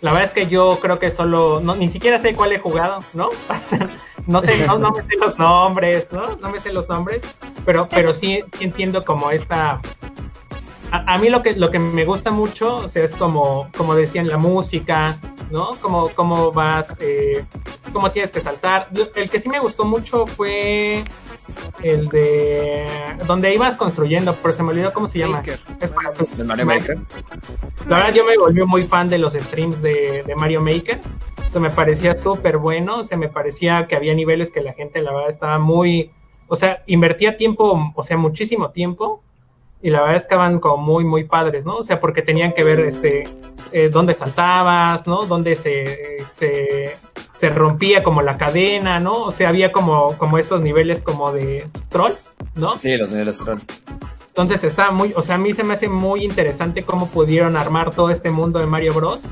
la 0.00 0.12
verdad 0.12 0.28
es 0.28 0.34
que 0.34 0.46
yo 0.48 0.78
creo 0.80 0.98
que 0.98 1.10
solo, 1.10 1.60
no, 1.62 1.76
ni 1.76 1.88
siquiera 1.88 2.18
sé 2.18 2.34
cuál 2.34 2.52
he 2.52 2.58
jugado, 2.58 3.02
¿no? 3.14 3.30
No 4.26 4.40
sé, 4.40 4.64
no, 4.66 4.78
no 4.78 4.92
me 4.92 5.02
sé 5.02 5.16
los 5.18 5.36
nombres, 5.36 6.06
¿no? 6.12 6.36
No 6.36 6.50
me 6.50 6.60
sé 6.60 6.72
los 6.72 6.88
nombres, 6.88 7.24
pero, 7.64 7.88
pero 7.88 8.12
sí, 8.12 8.44
sí 8.56 8.64
entiendo 8.64 9.04
como 9.04 9.32
esta, 9.32 9.80
a, 10.92 11.14
a 11.14 11.18
mí 11.18 11.28
lo 11.28 11.42
que, 11.42 11.54
lo 11.54 11.70
que 11.70 11.78
me 11.78 12.04
gusta 12.04 12.30
mucho, 12.30 12.76
o 12.76 12.88
sea, 12.88 13.04
es 13.04 13.16
como, 13.16 13.68
como 13.76 13.94
decían, 13.94 14.28
la 14.28 14.38
música, 14.38 15.18
¿no? 15.50 15.70
Como, 15.80 16.08
cómo 16.10 16.52
vas, 16.52 16.96
eh, 17.00 17.44
cómo 17.92 18.10
tienes 18.10 18.30
que 18.30 18.40
saltar. 18.40 18.88
El 19.14 19.28
que 19.30 19.40
sí 19.40 19.48
me 19.48 19.58
gustó 19.60 19.84
mucho 19.84 20.26
fue 20.26 21.04
el 21.82 22.08
de 22.08 22.86
donde 23.26 23.52
ibas 23.54 23.76
construyendo, 23.76 24.34
pero 24.40 24.54
se 24.54 24.62
me 24.62 24.70
olvidó 24.70 24.92
cómo 24.92 25.08
se 25.08 25.18
llama. 25.18 25.38
Maker. 25.38 25.58
Es 25.80 25.90
para 25.90 26.14
su- 26.14 26.28
¿De 26.36 26.44
Mario 26.44 26.66
Maker? 26.66 26.98
la 27.88 27.96
verdad 27.98 28.14
yo 28.14 28.24
me 28.24 28.38
volví 28.38 28.64
muy 28.64 28.84
fan 28.84 29.08
de 29.08 29.18
los 29.18 29.32
streams 29.34 29.82
de, 29.82 30.22
de 30.24 30.34
Mario 30.36 30.60
Maker. 30.60 31.00
O 31.48 31.52
sea, 31.52 31.60
me 31.60 31.70
parecía 31.70 32.16
súper 32.16 32.56
bueno, 32.58 33.00
o 33.00 33.04
sea, 33.04 33.18
me 33.18 33.28
parecía 33.28 33.86
que 33.86 33.96
había 33.96 34.14
niveles 34.14 34.50
que 34.50 34.62
la 34.62 34.72
gente, 34.72 35.02
la 35.02 35.12
verdad, 35.12 35.28
estaba 35.28 35.58
muy, 35.58 36.10
o 36.48 36.56
sea, 36.56 36.82
invertía 36.86 37.36
tiempo, 37.36 37.92
o 37.94 38.02
sea, 38.02 38.16
muchísimo 38.16 38.70
tiempo, 38.70 39.22
y 39.82 39.90
la 39.90 40.00
verdad 40.00 40.16
es 40.16 40.22
que 40.22 40.34
estaban 40.34 40.60
como 40.60 40.76
muy, 40.76 41.04
muy 41.04 41.24
padres, 41.24 41.66
¿no? 41.66 41.78
O 41.78 41.84
sea, 41.84 42.00
porque 42.00 42.22
tenían 42.22 42.52
que 42.52 42.62
ver, 42.62 42.80
este, 42.80 43.24
eh, 43.72 43.88
dónde 43.90 44.14
saltabas, 44.14 45.08
¿no? 45.08 45.26
Dónde 45.26 45.56
se, 45.56 46.24
se, 46.32 46.96
se 47.32 47.48
rompía 47.48 48.04
como 48.04 48.22
la 48.22 48.38
cadena, 48.38 49.00
¿no? 49.00 49.12
O 49.12 49.30
sea, 49.32 49.48
había 49.48 49.72
como, 49.72 50.16
como 50.18 50.38
estos 50.38 50.62
niveles 50.62 51.02
como 51.02 51.32
de 51.32 51.68
troll, 51.88 52.12
¿no? 52.54 52.78
Sí, 52.78 52.96
los 52.96 53.10
niveles 53.10 53.38
troll. 53.38 53.58
Entonces 54.28 54.62
está 54.62 54.92
muy, 54.92 55.12
o 55.16 55.22
sea, 55.22 55.34
a 55.34 55.38
mí 55.38 55.52
se 55.52 55.64
me 55.64 55.74
hace 55.74 55.88
muy 55.88 56.24
interesante 56.24 56.84
cómo 56.84 57.08
pudieron 57.08 57.56
armar 57.56 57.94
todo 57.94 58.10
este 58.10 58.30
mundo 58.30 58.60
de 58.60 58.66
Mario 58.66 58.94
Bros. 58.94 59.22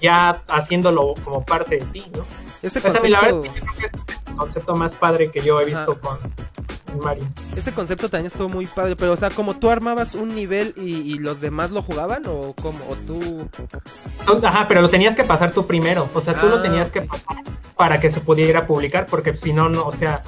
Ya 0.00 0.42
haciéndolo 0.48 1.14
como 1.24 1.44
parte 1.44 1.78
de 1.78 1.84
ti, 1.86 2.06
¿no? 2.14 2.24
Ese 2.62 2.78
Esa, 2.78 2.98
a 2.98 3.00
mí, 3.00 3.08
la 3.08 3.20
verdad, 3.20 3.36
concepto, 3.38 3.58
yo 3.58 3.64
creo 3.64 3.74
que 3.74 3.86
es 3.86 3.92
el 4.26 4.36
concepto 4.36 4.74
más 4.74 4.94
padre 4.94 5.30
que 5.30 5.40
yo 5.40 5.60
he 5.60 5.64
visto 5.64 5.92
Ajá. 5.92 6.00
con 6.00 6.18
en 6.92 6.98
Mario. 7.00 7.28
ese 7.56 7.72
concepto 7.72 8.08
también 8.08 8.26
estuvo 8.26 8.48
muy 8.48 8.66
padre, 8.66 8.96
pero 8.96 9.12
o 9.12 9.16
sea, 9.16 9.30
como 9.30 9.54
tú 9.58 9.70
armabas 9.70 10.14
un 10.14 10.34
nivel 10.34 10.74
y, 10.76 10.96
y 11.12 11.18
los 11.18 11.40
demás 11.40 11.70
lo 11.70 11.82
jugaban 11.82 12.24
o 12.26 12.54
como 12.54 12.78
o 12.88 12.94
tú 13.06 13.48
Ajá, 14.44 14.66
pero 14.68 14.80
lo 14.82 14.90
tenías 14.90 15.14
que 15.14 15.24
pasar 15.24 15.52
tú 15.52 15.66
primero. 15.66 16.08
O 16.14 16.20
sea, 16.20 16.34
tú 16.34 16.46
Ah, 16.46 16.50
lo 16.50 16.62
tenías 16.62 16.90
que 16.90 17.02
pasar 17.02 17.38
para 17.76 18.00
que 18.00 18.10
se 18.10 18.20
pudiera 18.20 18.66
publicar, 18.66 19.06
porque 19.06 19.36
si 19.36 19.52
no, 19.52 19.68
no, 19.68 19.86
o 19.86 19.92
sea, 19.92 20.22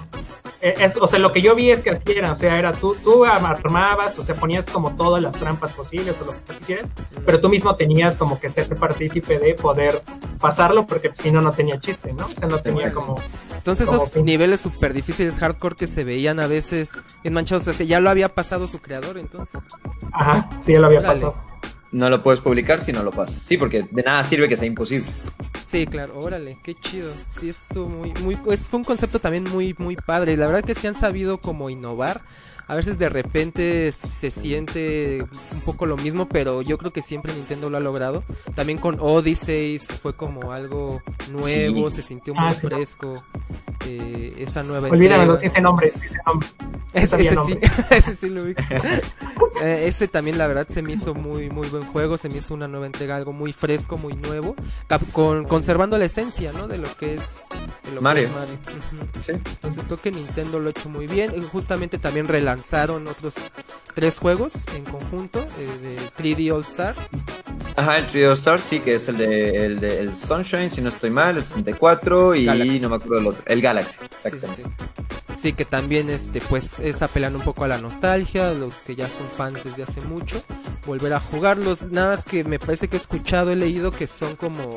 es, 0.61 0.97
o 0.97 1.07
sea, 1.07 1.19
lo 1.19 1.33
que 1.33 1.41
yo 1.41 1.55
vi 1.55 1.71
es 1.71 1.81
que 1.81 1.91
así 1.91 2.03
era, 2.15 2.33
o 2.33 2.37
sea, 2.37 2.59
era 2.59 2.73
tú, 2.73 2.95
tú 3.03 3.25
armabas, 3.25 4.19
o 4.19 4.25
sea, 4.25 4.35
ponías 4.35 4.67
como 4.67 4.95
todas 4.97 5.23
las 5.23 5.35
trampas 5.35 5.73
posibles 5.73 6.17
o 6.21 6.27
lo 6.27 6.33
que 6.33 6.57
quisieras, 6.59 6.89
pero 7.25 7.41
tú 7.41 7.49
mismo 7.49 7.75
tenías 7.77 8.17
como 8.17 8.39
que 8.39 8.51
ser 8.51 8.69
partícipe 8.77 9.39
de 9.39 9.55
poder 9.55 10.03
pasarlo, 10.39 10.87
porque 10.87 11.11
si 11.19 11.31
no, 11.31 11.41
no 11.41 11.51
tenía 11.53 11.79
chiste, 11.81 12.13
¿no? 12.13 12.25
O 12.25 12.29
sea, 12.29 12.47
no 12.49 12.59
tenía 12.59 12.93
como... 12.93 13.17
Entonces 13.57 13.87
Como 13.87 13.99
esos 14.03 14.15
pin- 14.15 14.25
niveles 14.25 14.61
súper 14.61 14.93
difíciles 14.95 15.35
hardcore 15.39 15.77
que 15.77 15.87
se 15.87 16.05
veían 16.05 16.41
a 16.41 16.47
veces 16.47 16.99
en 17.25 17.33
manchados, 17.35 17.67
o 17.69 17.73
sea, 17.73 17.85
ya 17.87 18.01
lo 18.01 18.09
había 18.11 18.29
pasado 18.31 18.67
su 18.67 18.79
creador, 18.81 19.19
entonces. 19.19 19.63
Ajá, 20.13 20.49
sí, 20.63 20.73
ya 20.73 20.81
lo 20.81 20.87
había 20.87 21.01
pasado. 21.01 21.35
No 21.93 22.09
lo 22.09 22.23
puedes 22.23 22.41
publicar 22.41 22.81
si 22.81 22.93
no 22.93 23.03
lo 23.03 23.11
pasas. 23.11 23.43
Sí, 23.43 23.57
porque 23.57 23.85
de 23.91 24.03
nada 24.03 24.23
sirve 24.23 24.49
que 24.49 24.57
sea 24.57 24.67
imposible. 24.67 25.09
Sí, 25.65 25.87
claro, 25.87 26.19
órale, 26.19 26.57
qué 26.63 26.75
chido. 26.75 27.13
Sí, 27.27 27.49
estuvo 27.49 27.89
muy, 27.89 28.13
muy, 28.23 28.39
es, 28.51 28.69
fue 28.69 28.79
un 28.79 28.85
concepto 28.85 29.19
también 29.19 29.45
muy, 29.45 29.75
muy 29.79 29.97
padre. 29.97 30.37
La 30.37 30.47
verdad 30.47 30.65
que 30.65 30.75
sí 30.75 30.87
han 30.87 30.95
sabido 30.95 31.39
como 31.39 31.69
innovar. 31.69 32.21
A 32.71 32.77
veces 32.77 32.99
de 33.01 33.09
repente 33.09 33.91
se 33.91 34.31
siente 34.31 35.25
un 35.53 35.61
poco 35.63 35.87
lo 35.87 35.97
mismo, 35.97 36.29
pero 36.29 36.63
yo 36.63 36.79
creo 36.79 36.93
que 36.93 37.03
siempre 37.03 37.33
Nintendo 37.35 37.69
lo 37.69 37.77
ha 37.77 37.81
logrado. 37.81 38.23
También 38.55 38.79
con 38.79 38.97
Odyssey 39.01 39.81
fue 39.81 40.15
como 40.15 40.53
algo 40.53 41.01
nuevo, 41.33 41.91
Sí. 41.91 41.97
se 41.97 42.03
sintió 42.03 42.33
Ah, 42.37 42.45
muy 42.47 42.55
sí. 42.55 42.61
fresco. 42.61 43.15
eh, 43.87 44.35
esa 44.39 44.63
nueva 44.63 44.89
Olvídamelo, 44.89 45.33
entrega. 45.35 45.41
sí, 45.41 45.47
ese 45.47 45.61
nombre, 45.63 45.93
ese 45.97 46.17
nombre. 46.27 46.49
Ese, 46.93 47.17
ese 47.17 47.17
el 47.17 47.31
sí, 47.31 47.35
nombre. 47.35 47.61
ese 47.91 48.15
sí 48.15 48.29
lo 48.29 48.45
vi. 48.45 48.55
Eh, 49.63 49.89
ese 49.89 50.09
también 50.09 50.39
la 50.39 50.47
verdad 50.47 50.67
se 50.71 50.81
me 50.81 50.93
hizo 50.93 51.13
muy 51.13 51.51
muy 51.51 51.69
buen 51.69 51.85
juego, 51.85 52.17
se 52.17 52.31
me 52.31 52.39
hizo 52.39 52.55
una 52.55 52.67
nueva 52.67 52.87
entrega, 52.87 53.17
algo 53.17 53.35
muy 53.35 53.53
fresco, 53.53 53.99
muy 53.99 54.15
nuevo, 54.15 54.55
con, 55.13 55.45
conservando 55.45 55.99
la 55.99 56.07
esencia, 56.07 56.51
¿no? 56.55 56.67
De 56.67 56.79
lo 56.79 56.87
que 56.97 57.17
es, 57.17 57.47
de 57.85 57.91
lo 57.91 57.97
que 57.97 58.01
Mario. 58.01 58.23
es 58.29 58.33
Mario. 58.33 58.55
Sí. 59.27 59.33
Entonces 59.33 59.85
creo 59.85 59.99
que 60.01 60.13
Nintendo 60.13 60.61
lo 60.61 60.69
ha 60.69 60.71
hecho 60.71 60.89
muy 60.89 61.07
bien. 61.07 61.43
Justamente 61.43 61.99
también 61.99 62.27
relanzaron 62.65 63.09
otros 63.09 63.35
tres 63.95 64.19
juegos 64.19 64.67
en 64.75 64.85
conjunto 64.85 65.41
eh, 65.59 65.97
de 66.19 66.37
3D 66.37 66.53
All 66.55 66.63
Stars. 66.63 66.99
Ajá, 67.77 67.99
el 67.99 68.07
Trio 68.09 68.33
Stars 68.33 68.63
sí, 68.65 68.81
que 68.81 68.97
es 68.97 69.09
el 69.09 69.17
de, 69.17 69.65
el 69.67 69.81
de 69.81 70.01
el 70.01 70.15
Sunshine, 70.15 70.71
si 70.71 70.81
no 70.83 70.91
estoy 70.91 71.11
mal, 71.11 71.39
el 71.39 71.45
64 71.45 72.35
y 72.35 72.45
Galaxy. 72.45 72.81
no 72.81 72.89
me 72.91 72.97
acuerdo 72.97 73.15
del 73.17 73.27
otro. 73.29 73.43
El 73.47 73.63
Galaxy, 73.63 73.97
Sí, 74.01 74.07
exactamente. 74.29 74.63
sí, 74.63 74.63
sí. 74.97 75.05
Sí, 75.33 75.53
que 75.53 75.65
también 75.65 76.11
este 76.11 76.41
pues 76.41 76.81
es 76.81 77.03
apelando 77.03 77.39
un 77.39 77.45
poco 77.45 77.65
a 77.65 77.69
la 77.69 77.79
nostalgia, 77.79 78.53
los 78.53 78.75
que 78.81 78.97
ya 78.97 79.09
son 79.09 79.27
fans 79.35 79.63
desde 79.65 79.85
hace 79.85 80.01
mucho, 80.03 80.43
volver 80.87 81.13
a 81.15 81.21
jugarlos. 81.21 81.83
Nada 81.85 82.17
más 82.17 82.25
que 82.25 82.43
me 82.45 82.59
parece 82.59 82.89
que 82.89 82.97
he 82.97 82.99
escuchado, 82.99 83.53
he 83.53 83.57
leído 83.57 83.93
que 83.93 84.07
son 84.09 84.35
como 84.37 84.75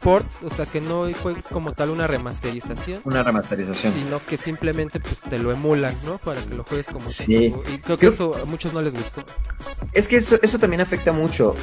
ports, 0.00 0.42
o 0.44 0.50
sea 0.50 0.64
que 0.64 0.80
no 0.80 1.06
fue 1.10 1.34
como 1.52 1.72
tal 1.72 1.90
una 1.90 2.06
remasterización. 2.06 3.02
Una 3.04 3.22
remasterización. 3.22 3.92
Sino 3.92 4.18
que 4.26 4.38
simplemente 4.38 4.98
pues 4.98 5.20
te 5.20 5.38
lo 5.38 5.52
emulan, 5.52 5.94
¿no? 6.06 6.16
Para 6.16 6.40
que 6.42 6.54
lo 6.54 6.64
juegues 6.64 6.79
como 6.86 7.08
Sí. 7.08 7.54
Y 7.72 7.78
creo 7.78 7.98
que 7.98 8.06
eso 8.06 8.34
a 8.34 8.44
muchos 8.44 8.72
no 8.72 8.82
les 8.82 8.94
gustó. 8.94 9.22
Es 9.92 10.08
que 10.08 10.16
eso, 10.16 10.38
eso 10.42 10.58
también 10.58 10.80
afecta 10.80 11.12
mucho. 11.12 11.54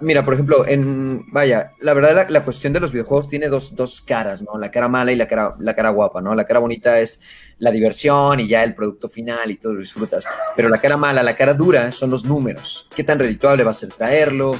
Mira, 0.00 0.24
por 0.24 0.34
ejemplo, 0.34 0.66
en. 0.66 1.24
Vaya, 1.32 1.72
la 1.80 1.94
verdad, 1.94 2.14
la, 2.14 2.30
la 2.30 2.44
cuestión 2.44 2.72
de 2.72 2.80
los 2.80 2.92
videojuegos 2.92 3.28
tiene 3.28 3.48
dos, 3.48 3.74
dos 3.74 4.00
caras, 4.00 4.42
¿no? 4.42 4.58
La 4.58 4.70
cara 4.70 4.88
mala 4.88 5.12
y 5.12 5.16
la 5.16 5.28
cara, 5.28 5.54
la 5.58 5.74
cara 5.74 5.90
guapa, 5.90 6.20
¿no? 6.20 6.34
La 6.34 6.46
cara 6.46 6.60
bonita 6.60 6.98
es 6.98 7.20
la 7.58 7.70
diversión 7.70 8.40
y 8.40 8.48
ya 8.48 8.62
el 8.64 8.74
producto 8.74 9.08
final 9.08 9.50
y 9.50 9.56
todo 9.56 9.74
lo 9.74 9.80
disfrutas. 9.80 10.24
Pero 10.56 10.68
la 10.68 10.80
cara 10.80 10.96
mala, 10.96 11.22
la 11.22 11.36
cara 11.36 11.54
dura 11.54 11.90
son 11.92 12.10
los 12.10 12.24
números. 12.24 12.86
¿Qué 12.94 13.04
tan 13.04 13.18
redituable 13.18 13.64
va 13.64 13.70
a 13.72 13.74
ser 13.74 13.90
traerlo? 13.90 14.54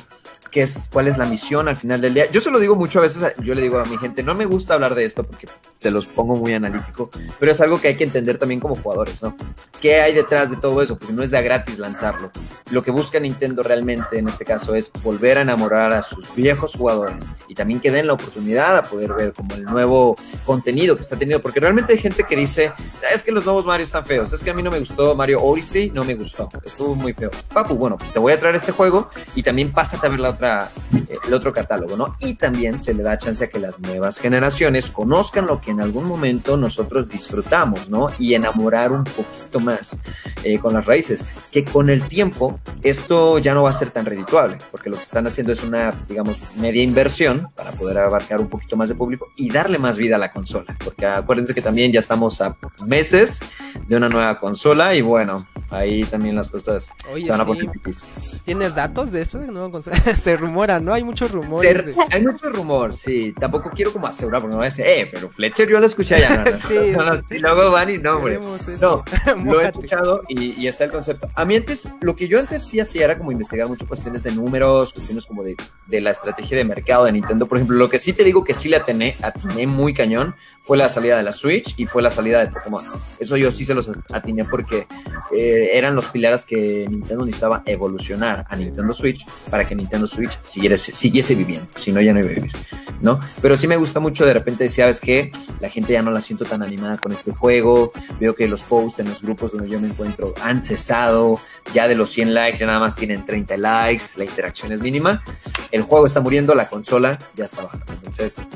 ¿Qué 0.50 0.62
es, 0.62 0.88
¿Cuál 0.90 1.08
es 1.08 1.18
la 1.18 1.26
misión 1.26 1.68
al 1.68 1.76
final 1.76 2.00
del 2.00 2.14
día? 2.14 2.30
Yo 2.30 2.40
se 2.40 2.50
lo 2.50 2.58
digo 2.58 2.74
mucho 2.74 3.00
a 3.00 3.02
veces, 3.02 3.34
yo 3.42 3.54
le 3.54 3.60
digo 3.60 3.78
a 3.78 3.84
mi 3.84 3.98
gente, 3.98 4.22
no 4.22 4.34
me 4.34 4.46
gusta 4.46 4.74
hablar 4.74 4.94
de 4.94 5.04
esto 5.04 5.22
porque 5.24 5.46
se 5.78 5.90
los 5.90 6.06
pongo 6.06 6.36
muy 6.36 6.54
analítico, 6.54 7.10
pero 7.38 7.52
es 7.52 7.60
algo 7.60 7.80
que 7.80 7.88
hay 7.88 7.96
que 7.96 8.04
entender 8.04 8.38
también 8.38 8.58
como 8.60 8.74
jugadores, 8.74 9.22
¿no? 9.22 9.36
¿Qué 9.80 10.00
hay 10.00 10.14
detrás 10.14 10.50
de 10.50 10.56
todo 10.56 10.80
eso? 10.80 10.98
Pues 10.98 11.10
no 11.10 11.22
es 11.22 11.30
de 11.30 11.38
a 11.38 11.42
gratis 11.42 11.78
lanzarlo. 11.78 12.30
Lo 12.70 12.82
que 12.82 12.90
busca 12.90 13.20
Nintendo 13.20 13.62
realmente 13.62 14.18
en 14.18 14.28
este 14.28 14.44
caso 14.44 14.74
es 14.74 14.90
volver 15.02 15.38
a 15.38 15.42
enamorar 15.42 15.92
a 15.92 16.02
sus 16.02 16.34
viejos 16.34 16.74
jugadores 16.74 17.30
y 17.46 17.54
también 17.54 17.80
que 17.80 17.90
den 17.90 18.06
la 18.06 18.14
oportunidad 18.14 18.76
a 18.76 18.84
poder 18.84 19.12
ver 19.12 19.32
como 19.34 19.54
el 19.54 19.64
nuevo 19.64 20.16
contenido 20.44 20.96
que 20.96 21.02
está 21.02 21.16
teniendo, 21.16 21.42
porque 21.42 21.60
realmente 21.60 21.92
hay 21.92 21.98
gente 21.98 22.24
que 22.24 22.36
dice, 22.36 22.72
"Ah, 22.76 23.14
es 23.14 23.22
que 23.22 23.32
los 23.32 23.44
nuevos 23.44 23.66
Mario 23.66 23.84
están 23.84 24.04
feos, 24.04 24.32
es 24.32 24.42
que 24.42 24.50
a 24.50 24.54
mí 24.54 24.62
no 24.62 24.70
me 24.70 24.78
gustó 24.78 25.14
Mario 25.14 25.40
Odyssey, 25.40 25.90
no 25.90 26.04
me 26.04 26.14
gustó, 26.14 26.48
estuvo 26.64 26.94
muy 26.94 27.12
feo. 27.12 27.30
Papu, 27.52 27.74
bueno, 27.74 27.96
pues 27.98 28.12
te 28.12 28.18
voy 28.18 28.32
a 28.32 28.40
traer 28.40 28.56
este 28.56 28.72
juego 28.72 29.10
y 29.34 29.42
también 29.42 29.72
pásate 29.72 30.06
a 30.06 30.10
ver 30.10 30.20
la 30.20 30.30
otra, 30.30 30.47
eh, 30.48 31.18
el 31.26 31.34
otro 31.34 31.52
catálogo, 31.52 31.96
¿no? 31.96 32.16
Y 32.20 32.34
también 32.34 32.80
se 32.80 32.94
le 32.94 33.02
da 33.02 33.18
chance 33.18 33.44
a 33.44 33.48
que 33.48 33.58
las 33.58 33.78
nuevas 33.78 34.18
generaciones 34.18 34.90
conozcan 34.90 35.46
lo 35.46 35.60
que 35.60 35.70
en 35.70 35.80
algún 35.80 36.04
momento 36.04 36.56
nosotros 36.56 37.08
disfrutamos, 37.08 37.88
¿no? 37.88 38.08
Y 38.18 38.34
enamorar 38.34 38.92
un 38.92 39.04
poquito 39.04 39.60
más 39.60 39.98
eh, 40.44 40.58
con 40.58 40.74
las 40.74 40.86
raíces, 40.86 41.20
que 41.50 41.64
con 41.64 41.90
el 41.90 42.06
tiempo 42.08 42.58
esto 42.82 43.38
ya 43.38 43.54
no 43.54 43.62
va 43.62 43.70
a 43.70 43.72
ser 43.72 43.90
tan 43.90 44.04
redituable, 44.04 44.58
porque 44.70 44.90
lo 44.90 44.96
que 44.96 45.02
están 45.02 45.26
haciendo 45.26 45.52
es 45.52 45.62
una, 45.62 45.94
digamos, 46.08 46.38
media 46.56 46.82
inversión 46.82 47.48
para 47.54 47.72
poder 47.72 47.98
abarcar 47.98 48.40
un 48.40 48.48
poquito 48.48 48.76
más 48.76 48.88
de 48.88 48.94
público 48.94 49.26
y 49.36 49.50
darle 49.50 49.78
más 49.78 49.98
vida 49.98 50.16
a 50.16 50.18
la 50.18 50.32
consola, 50.32 50.76
porque 50.84 51.06
acuérdense 51.06 51.54
que 51.54 51.62
también 51.62 51.92
ya 51.92 52.00
estamos 52.00 52.40
a 52.40 52.56
meses 52.86 53.40
de 53.86 53.96
una 53.96 54.08
nueva 54.08 54.38
consola 54.38 54.94
y 54.94 55.02
bueno, 55.02 55.46
ahí 55.70 56.04
también 56.04 56.36
las 56.36 56.50
cosas 56.50 56.90
Oye, 57.12 57.24
se 57.24 57.30
van 57.30 57.40
a 57.40 57.44
sí. 57.44 57.48
poner 57.48 57.70
difíciles. 57.70 58.40
¿Tienes 58.44 58.74
datos 58.74 59.12
de 59.12 59.22
eso? 59.22 59.38
de 59.38 59.48
nueva 59.48 59.70
consola? 59.70 59.96
Se 60.28 60.36
rumora, 60.36 60.78
¿no? 60.78 60.92
Hay 60.92 61.02
muchos 61.02 61.30
rumores. 61.30 61.96
Hay 62.10 62.22
mucho 62.22 62.50
rumor, 62.50 62.94
sí. 62.94 63.32
Tampoco 63.32 63.70
quiero 63.70 63.92
como 63.92 64.06
asegurar, 64.06 64.42
porque 64.42 64.52
no 64.52 64.58
voy 64.58 64.66
a 64.66 64.70
decir, 64.70 64.84
eh, 64.86 65.08
pero 65.10 65.30
Fletcher 65.30 65.68
yo 65.68 65.80
lo 65.80 65.86
escuché 65.86 66.16
allá. 66.16 66.28
No, 66.30 66.44
no, 66.44 66.50
no, 66.50 66.56
Sí. 66.56 66.90
no, 66.92 67.04
no, 67.04 67.22
y 67.30 67.38
luego 67.38 67.70
van 67.70 67.88
y 67.90 67.96
no, 67.98 68.16
hombre. 68.16 68.38
No, 68.80 69.04
lo 69.44 69.60
he 69.62 69.68
escuchado 69.68 70.22
y, 70.28 70.52
y 70.60 70.66
está 70.68 70.84
el 70.84 70.90
concepto. 70.90 71.30
A 71.34 71.44
mí 71.46 71.56
antes, 71.56 71.88
lo 72.02 72.14
que 72.14 72.28
yo 72.28 72.38
antes 72.38 72.66
sí 72.66 72.78
hacía 72.78 73.04
era 73.06 73.16
como 73.16 73.32
investigar 73.32 73.68
mucho 73.68 73.86
cuestiones 73.86 74.22
de 74.22 74.32
números, 74.32 74.92
cuestiones 74.92 75.24
como 75.24 75.42
de, 75.42 75.56
de 75.86 76.00
la 76.02 76.10
estrategia 76.10 76.58
de 76.58 76.64
mercado 76.64 77.06
de 77.06 77.12
Nintendo. 77.12 77.46
Por 77.46 77.56
ejemplo, 77.56 77.76
lo 77.78 77.88
que 77.88 77.98
sí 77.98 78.12
te 78.12 78.22
digo 78.22 78.44
que 78.44 78.52
sí 78.52 78.68
le 78.68 78.76
atiné, 78.76 79.16
atiné 79.22 79.66
muy 79.66 79.94
cañón 79.94 80.34
fue 80.68 80.76
la 80.76 80.90
salida 80.90 81.16
de 81.16 81.22
la 81.22 81.32
Switch 81.32 81.72
y 81.78 81.86
fue 81.86 82.02
la 82.02 82.10
salida 82.10 82.44
de 82.44 82.48
Pokémon. 82.48 82.84
Eso 83.18 83.38
yo 83.38 83.50
sí 83.50 83.64
se 83.64 83.72
los 83.72 83.90
atiné 84.12 84.44
porque 84.44 84.86
eh, 85.32 85.70
eran 85.72 85.94
los 85.94 86.08
pilares 86.08 86.44
que 86.44 86.86
Nintendo 86.86 87.24
necesitaba 87.24 87.62
evolucionar 87.64 88.44
a 88.46 88.54
Nintendo 88.54 88.92
Switch 88.92 89.24
para 89.48 89.66
que 89.66 89.74
Nintendo 89.74 90.06
Switch 90.06 90.38
siguiese, 90.44 90.92
siguiese 90.92 91.34
viviendo. 91.34 91.66
Si 91.74 91.90
no, 91.90 92.02
ya 92.02 92.12
no 92.12 92.20
iba 92.20 92.28
a 92.28 92.34
vivir. 92.34 92.52
¿no? 93.00 93.18
Pero 93.40 93.56
sí 93.56 93.66
me 93.66 93.76
gusta 93.76 94.00
mucho 94.00 94.26
de 94.26 94.34
repente 94.34 94.64
decir, 94.64 94.84
¿sabes 94.84 95.00
qué? 95.00 95.32
La 95.60 95.70
gente 95.70 95.92
ya 95.92 96.02
no 96.02 96.10
la 96.10 96.20
siento 96.20 96.44
tan 96.44 96.62
animada 96.62 96.98
con 96.98 97.12
este 97.12 97.32
juego. 97.32 97.92
Veo 98.20 98.34
que 98.34 98.48
los 98.48 98.62
posts 98.64 99.00
en 99.00 99.08
los 99.08 99.22
grupos 99.22 99.52
donde 99.52 99.68
yo 99.68 99.80
me 99.80 99.88
encuentro 99.88 100.34
han 100.42 100.62
cesado. 100.62 101.40
Ya 101.72 101.88
de 101.88 101.94
los 101.94 102.10
100 102.10 102.34
likes 102.34 102.58
ya 102.58 102.66
nada 102.66 102.80
más 102.80 102.94
tienen 102.94 103.24
30 103.24 103.56
likes. 103.56 104.04
La 104.16 104.24
interacción 104.24 104.72
es 104.72 104.80
mínima. 104.80 105.22
El 105.70 105.82
juego 105.82 106.06
está 106.06 106.20
muriendo, 106.20 106.54
la 106.54 106.68
consola 106.68 107.18
ya 107.36 107.44
está 107.44 107.62
baja. 107.62 107.78
Entonces, 107.88 108.48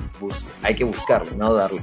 hay 0.63 0.75
que 0.75 0.85
buscarlo, 0.85 1.33
¿no? 1.37 1.55
Darle 1.55 1.81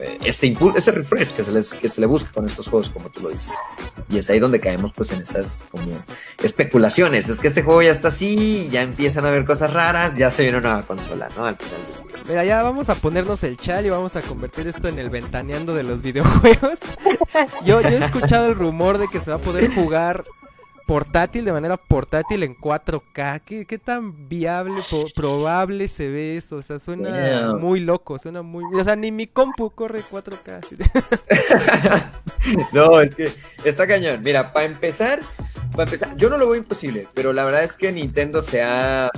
eh, 0.00 0.18
ese 0.24 0.46
impulso, 0.46 0.78
ese 0.78 0.92
refresh 0.92 1.28
que 1.30 1.42
se, 1.42 2.00
le 2.00 2.06
busca 2.06 2.30
con 2.32 2.46
estos 2.46 2.68
juegos, 2.68 2.90
como 2.90 3.08
tú 3.10 3.22
lo 3.22 3.28
dices. 3.30 3.50
Y 4.08 4.18
es 4.18 4.28
ahí 4.30 4.38
donde 4.38 4.60
caemos, 4.60 4.92
pues, 4.92 5.10
en 5.12 5.22
esas 5.22 5.66
como 5.70 5.86
especulaciones. 6.42 7.28
Es 7.28 7.40
que 7.40 7.48
este 7.48 7.62
juego 7.62 7.82
ya 7.82 7.90
está 7.90 8.08
así, 8.08 8.68
ya 8.70 8.82
empiezan 8.82 9.24
a 9.24 9.28
haber 9.28 9.44
cosas 9.44 9.72
raras, 9.72 10.16
ya 10.16 10.30
se 10.30 10.42
viene 10.42 10.58
una 10.58 10.70
nueva 10.70 10.86
consola, 10.86 11.28
¿no? 11.36 11.46
Al 11.46 11.56
final 11.56 11.78
del. 11.86 12.06
Mira, 12.28 12.44
ya 12.44 12.62
vamos 12.62 12.88
a 12.88 12.96
ponernos 12.96 13.44
el 13.44 13.56
chal 13.56 13.86
y 13.86 13.90
vamos 13.90 14.16
a 14.16 14.22
convertir 14.22 14.66
esto 14.66 14.88
en 14.88 14.98
el 14.98 15.10
ventaneando 15.10 15.74
de 15.74 15.84
los 15.84 16.02
videojuegos. 16.02 16.78
yo 17.64 17.80
he 17.80 18.04
escuchado 18.04 18.46
el 18.46 18.56
rumor 18.56 18.98
de 18.98 19.06
que 19.08 19.20
se 19.20 19.30
va 19.30 19.36
a 19.36 19.40
poder 19.40 19.72
jugar 19.72 20.24
portátil, 20.86 21.44
de 21.44 21.52
manera 21.52 21.76
portátil 21.76 22.42
en 22.44 22.54
4K. 22.56 23.42
¿Qué, 23.44 23.66
qué 23.66 23.78
tan 23.78 24.28
viable, 24.28 24.84
probable 25.14 25.88
se 25.88 26.08
ve 26.10 26.36
eso? 26.38 26.56
O 26.56 26.62
sea, 26.62 26.78
suena 26.78 27.10
Yeah. 27.10 27.52
muy 27.52 27.80
loco, 27.80 28.18
suena 28.18 28.42
muy... 28.42 28.72
O 28.74 28.84
sea, 28.84 28.96
ni 28.96 29.12
mi 29.12 29.26
compu 29.28 29.70
corre 29.74 30.04
4K. 30.04 30.62
no, 32.72 33.00
es 33.00 33.14
que 33.14 33.32
está 33.64 33.86
cañón. 33.86 34.22
Mira, 34.22 34.52
para 34.52 34.66
empezar, 34.66 35.20
para 35.72 35.84
empezar, 35.84 36.16
yo 36.16 36.30
no 36.30 36.36
lo 36.36 36.48
veo 36.48 36.56
imposible, 36.56 37.08
pero 37.14 37.32
la 37.32 37.44
verdad 37.44 37.64
es 37.64 37.76
que 37.76 37.92
Nintendo 37.92 38.42
se 38.42 38.62
ha. 38.62 39.10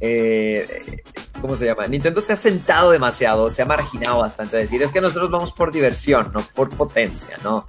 eh, 0.00 1.02
¿Cómo 1.40 1.56
se 1.56 1.66
llama? 1.66 1.86
Nintendo 1.88 2.20
se 2.20 2.32
ha 2.32 2.36
sentado 2.36 2.90
demasiado, 2.90 3.50
se 3.50 3.62
ha 3.62 3.66
marginado 3.66 4.18
bastante 4.18 4.56
a 4.56 4.60
decir, 4.60 4.82
es 4.82 4.92
que 4.92 5.00
nosotros 5.00 5.30
vamos 5.30 5.52
por 5.52 5.72
diversión, 5.72 6.32
no 6.32 6.40
por 6.54 6.70
potencia, 6.70 7.36
¿no? 7.42 7.66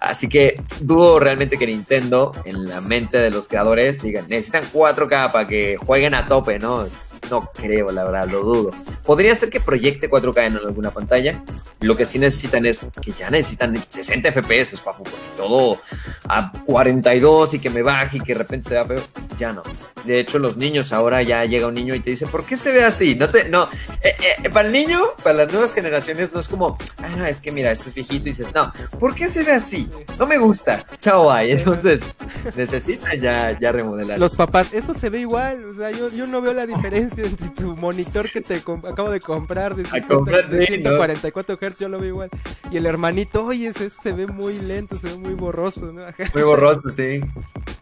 Así 0.00 0.28
que 0.28 0.60
dudo 0.80 1.18
realmente 1.18 1.58
que 1.58 1.66
Nintendo, 1.66 2.32
en 2.44 2.68
la 2.68 2.80
mente 2.80 3.18
de 3.18 3.30
los 3.30 3.48
creadores, 3.48 4.02
digan, 4.02 4.26
necesitan 4.28 4.64
4K 4.72 5.32
para 5.32 5.48
que 5.48 5.76
jueguen 5.78 6.14
a 6.14 6.26
tope, 6.26 6.58
¿no? 6.58 6.86
No 7.30 7.50
creo, 7.52 7.90
la 7.90 8.04
verdad, 8.04 8.28
lo 8.28 8.42
dudo. 8.42 8.70
Podría 9.04 9.34
ser 9.34 9.50
que 9.50 9.60
proyecte 9.60 10.10
4K 10.10 10.46
en 10.46 10.56
alguna 10.56 10.90
pantalla. 10.90 11.42
Lo 11.80 11.96
que 11.96 12.06
sí 12.06 12.18
necesitan 12.18 12.64
es 12.66 12.86
que 13.02 13.12
ya 13.12 13.30
necesitan 13.30 13.76
60 13.88 14.32
FPS, 14.32 14.80
papu, 14.80 15.04
porque 15.04 15.16
todo 15.36 15.78
a 16.28 16.52
42 16.64 17.54
y 17.54 17.58
que 17.58 17.70
me 17.70 17.82
baje 17.82 18.18
y 18.18 18.20
que 18.20 18.32
de 18.32 18.38
repente 18.38 18.68
se 18.68 18.74
vea 18.74 18.84
feo. 18.84 19.02
Ya 19.38 19.52
no. 19.52 19.62
De 20.04 20.20
hecho, 20.20 20.38
los 20.38 20.56
niños 20.56 20.92
ahora 20.92 21.22
ya 21.22 21.44
llega 21.44 21.66
un 21.66 21.74
niño 21.74 21.94
y 21.94 22.00
te 22.00 22.10
dice, 22.10 22.26
¿por 22.26 22.44
qué 22.44 22.56
se 22.56 22.72
ve 22.72 22.84
así? 22.84 23.14
No 23.14 23.28
te, 23.28 23.48
no. 23.48 23.68
Eh, 24.00 24.16
eh, 24.42 24.50
para 24.50 24.68
el 24.68 24.72
niño, 24.72 25.00
para 25.22 25.36
las 25.36 25.52
nuevas 25.52 25.74
generaciones, 25.74 26.32
no 26.32 26.40
es 26.40 26.48
como, 26.48 26.78
ah, 26.98 27.28
es 27.28 27.40
que 27.40 27.52
mira, 27.52 27.70
este 27.72 27.90
es 27.90 27.94
viejito 27.94 28.28
y 28.28 28.32
dices, 28.32 28.54
no, 28.54 28.72
¿por 28.98 29.14
qué 29.14 29.28
se 29.28 29.42
ve 29.42 29.52
así? 29.52 29.88
No 30.18 30.26
me 30.26 30.38
gusta. 30.38 30.86
Chao, 31.00 31.32
bye. 31.32 31.52
Entonces, 31.56 32.00
necesitan 32.56 33.20
ya, 33.20 33.58
ya 33.58 33.72
remodelar. 33.72 34.18
Los 34.18 34.34
papás, 34.34 34.72
eso 34.72 34.94
se 34.94 35.10
ve 35.10 35.20
igual. 35.20 35.64
O 35.64 35.74
sea, 35.74 35.90
yo, 35.90 36.10
yo 36.10 36.26
no 36.26 36.40
veo 36.40 36.52
la 36.52 36.66
diferencia 36.66 37.05
entre 37.16 37.48
tu 37.50 37.74
monitor 37.76 38.30
que 38.30 38.40
te 38.40 38.56
acabo 38.56 39.10
de 39.10 39.20
comprar 39.20 39.74
de, 39.74 39.84
60 39.84 40.14
comprar, 40.14 40.48
de 40.48 40.66
sí, 40.66 40.78
¿no? 40.78 40.90
144 40.90 41.56
Hz, 41.56 41.78
yo 41.78 41.88
lo 41.88 41.98
veo 41.98 42.08
igual. 42.08 42.30
Y 42.70 42.76
el 42.76 42.86
hermanito, 42.86 43.44
oye, 43.44 43.68
ese 43.68 43.90
se 43.90 44.12
ve 44.12 44.26
muy 44.26 44.58
lento, 44.58 44.96
se 44.96 45.08
ve 45.08 45.16
muy 45.16 45.34
borroso, 45.34 45.92
¿no? 45.92 46.02
Muy 46.34 46.42
borroso, 46.42 46.82
sí. 46.90 47.20
sí, 47.20 47.22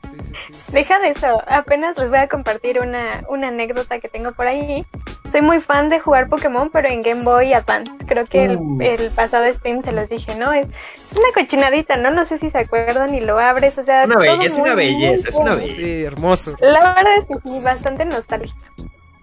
sí, 0.03 0.33
sí. 0.53 0.73
Deja 0.73 0.99
de 1.01 1.11
eso, 1.11 1.43
apenas 1.47 1.97
les 1.99 2.09
voy 2.09 2.19
a 2.19 2.29
compartir 2.29 2.81
una, 2.81 3.23
una 3.29 3.49
anécdota 3.49 4.01
que 4.01 4.09
tengo 4.09 4.33
por 4.33 4.47
ahí. 4.47 4.85
Soy 5.31 5.43
muy 5.43 5.61
fan 5.61 5.89
de 5.89 6.01
jugar 6.01 6.29
Pokémon, 6.29 6.71
pero 6.71 6.89
en 6.89 7.01
Game 7.01 7.23
Boy 7.23 7.53
Advance. 7.55 7.91
Creo 8.07 8.27
que 8.27 8.45
el, 8.45 8.57
Uh. 8.57 8.81
el 8.83 9.11
pasado 9.11 9.51
stream 9.53 9.83
se 9.83 9.93
los 9.93 10.09
dije, 10.09 10.35
¿no? 10.37 10.53
Es 10.53 10.69
una 11.13 11.33
cochinadita, 11.35 11.97
¿no? 11.97 12.11
No 12.11 12.25
sé 12.25 12.39
si 12.39 12.51
se 12.51 12.59
acuerdan 12.59 13.15
y 13.15 13.21
lo 13.21 13.39
abres, 13.39 13.79
o 13.79 13.85
sea... 13.85 14.05
Una 14.05 14.15
todo 14.15 14.39
belleza, 14.39 14.47
es 14.47 14.55
una 14.55 14.75
muy, 14.75 14.85
muy 14.85 15.01
belleza, 15.01 15.29
es 15.29 15.35
una 15.35 15.55
belleza. 15.55 15.77
Sí, 15.77 16.05
hermoso. 16.05 16.57
La 16.61 16.95
verdad 16.95 17.17
es 17.21 17.27
que 17.27 17.49
sí, 17.49 17.61
bastante 17.61 18.05
nostálgico. 18.05 18.65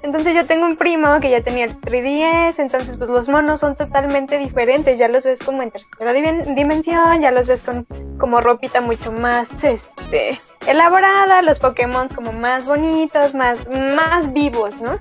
Entonces 0.03 0.33
yo 0.33 0.45
tengo 0.47 0.65
un 0.65 0.77
primo 0.77 1.19
que 1.19 1.29
ya 1.29 1.41
tenía 1.41 1.65
el 1.65 1.79
3DS, 1.79 2.57
entonces 2.57 2.97
pues 2.97 3.09
los 3.09 3.29
monos 3.29 3.59
son 3.59 3.75
totalmente 3.75 4.37
diferentes, 4.39 4.97
ya 4.97 5.07
los 5.07 5.23
ves 5.23 5.39
como 5.39 5.61
en 5.61 5.69
tercera 5.71 6.11
dimen- 6.11 6.55
dimensión, 6.55 7.21
ya 7.21 7.31
los 7.31 7.47
ves 7.47 7.61
con 7.61 7.85
como 8.17 8.41
ropita 8.41 8.81
mucho 8.81 9.11
más 9.11 9.47
este 9.63 10.41
elaborada, 10.67 11.41
los 11.43 11.59
Pokémon 11.59 12.07
como 12.09 12.33
más 12.33 12.65
bonitos, 12.65 13.35
más 13.35 13.59
más 13.67 14.33
vivos, 14.33 14.75
¿no? 14.81 14.97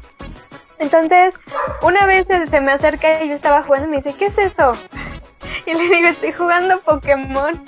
Entonces, 0.78 1.34
una 1.82 2.06
vez 2.06 2.26
se, 2.50 2.60
me 2.60 2.72
acerca 2.72 3.22
y 3.22 3.28
yo 3.28 3.34
estaba 3.34 3.62
jugando 3.62 3.86
y 3.88 3.90
me 3.90 3.96
dice, 3.98 4.14
¿qué 4.18 4.26
es 4.26 4.38
eso? 4.38 4.72
Y 5.66 5.74
le 5.74 5.94
digo, 5.94 6.08
estoy 6.08 6.32
jugando 6.32 6.80
Pokémon. 6.80 7.62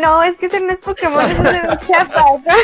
No, 0.00 0.22
es 0.24 0.36
que 0.36 0.46
ese 0.46 0.60
no 0.60 0.72
es 0.72 0.80
Pokémon, 0.80 1.24
eso 1.24 1.42
es 1.48 1.62
de 1.62 1.78
chapa, 1.86 2.24
¿no? 2.44 2.54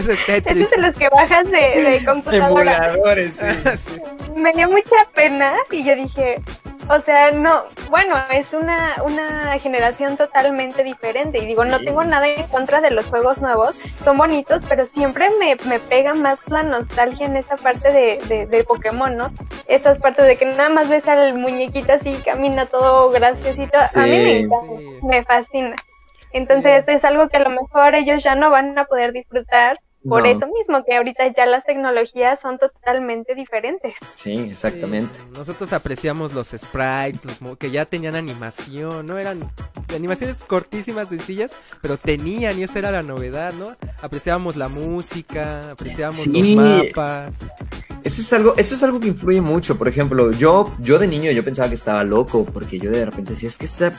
Ese 0.00 0.12
es 0.12 0.18
Ese 0.20 0.40
Tetris. 0.42 0.64
es 0.64 0.70
de 0.70 0.78
los 0.78 0.96
que 0.96 1.08
bajas 1.08 1.50
de, 1.50 1.82
de 1.82 2.04
computadora. 2.04 2.88
Emuladores, 2.88 3.34
sí. 3.36 3.46
Sí. 3.94 4.00
Me 4.40 4.52
dio 4.52 4.70
mucha 4.70 5.06
pena 5.14 5.54
y 5.70 5.82
yo 5.82 5.94
dije, 5.96 6.40
O 6.88 6.98
sea, 7.00 7.30
no, 7.32 7.64
bueno, 7.90 8.14
es 8.32 8.52
una, 8.52 8.96
una 9.04 9.58
generación 9.58 10.16
totalmente 10.16 10.82
diferente. 10.82 11.38
Y 11.38 11.46
digo, 11.46 11.64
no 11.64 11.78
tengo 11.80 12.02
nada 12.04 12.26
en 12.26 12.46
contra 12.48 12.80
de 12.80 12.90
los 12.90 13.06
juegos 13.06 13.40
nuevos, 13.40 13.74
son 14.02 14.16
bonitos, 14.16 14.62
pero 14.68 14.86
siempre 14.86 15.28
me, 15.38 15.56
me 15.68 15.78
pega 15.78 16.14
más 16.14 16.38
la 16.46 16.62
nostalgia 16.62 17.26
en 17.26 17.36
esa 17.36 17.56
parte 17.56 17.92
de, 17.92 18.46
de, 18.46 18.64
Pokémon, 18.64 19.16
¿no? 19.16 19.30
Esas 19.66 19.98
partes 19.98 20.24
de 20.26 20.36
que 20.36 20.46
nada 20.46 20.68
más 20.68 20.88
ves 20.88 21.06
al 21.06 21.34
muñequito 21.36 21.92
así, 21.92 22.14
camina 22.24 22.66
todo 22.66 23.10
graciosito. 23.10 23.78
A 23.78 24.00
mí 24.00 24.10
me 24.10 24.40
encanta, 24.40 24.74
me 25.02 25.24
fascina. 25.24 25.76
Entonces 26.32 26.84
es 26.86 27.04
algo 27.04 27.28
que 27.28 27.36
a 27.36 27.40
lo 27.40 27.50
mejor 27.50 27.94
ellos 27.94 28.22
ya 28.22 28.34
no 28.34 28.50
van 28.50 28.78
a 28.78 28.84
poder 28.84 29.12
disfrutar 29.12 29.78
por 30.08 30.26
eso 30.26 30.46
mismo, 30.46 30.82
que 30.84 30.96
ahorita 30.96 31.32
ya 31.34 31.44
las 31.44 31.64
tecnologías 31.64 32.40
son 32.40 32.58
totalmente 32.58 33.34
diferentes. 33.34 33.94
Sí, 34.14 34.34
exactamente. 34.50 35.18
Nosotros 35.32 35.72
apreciamos 35.72 36.32
los 36.32 36.48
sprites, 36.48 37.24
los 37.24 37.58
que 37.58 37.70
ya 37.70 37.84
tenían 37.84 38.16
animación, 38.16 39.06
¿no? 39.06 39.18
Eran 39.18 39.50
animaciones 39.94 40.38
cortísimas, 40.44 41.10
sencillas, 41.10 41.52
pero 41.82 41.98
tenían, 41.98 42.58
y 42.58 42.62
esa 42.62 42.78
era 42.78 42.90
la 42.90 43.02
novedad, 43.02 43.52
¿no? 43.52 43.76
Apreciábamos 44.00 44.56
la 44.56 44.68
música, 44.68 45.72
apreciábamos 45.72 46.26
los 46.26 46.48
mapas. 46.56 47.38
Eso 48.02 48.22
es 48.22 48.32
algo, 48.32 48.54
eso 48.56 48.74
es 48.74 48.82
algo 48.82 48.98
que 48.98 49.08
influye 49.08 49.42
mucho. 49.42 49.76
Por 49.76 49.88
ejemplo, 49.88 50.32
yo, 50.32 50.74
yo 50.78 50.98
de 50.98 51.06
niño 51.06 51.30
yo 51.32 51.44
pensaba 51.44 51.68
que 51.68 51.74
estaba 51.74 52.02
loco, 52.04 52.46
porque 52.46 52.78
yo 52.78 52.90
de 52.90 53.04
repente 53.04 53.32
decía, 53.32 53.48
es 53.48 53.58
que 53.58 53.66
esta, 53.66 53.92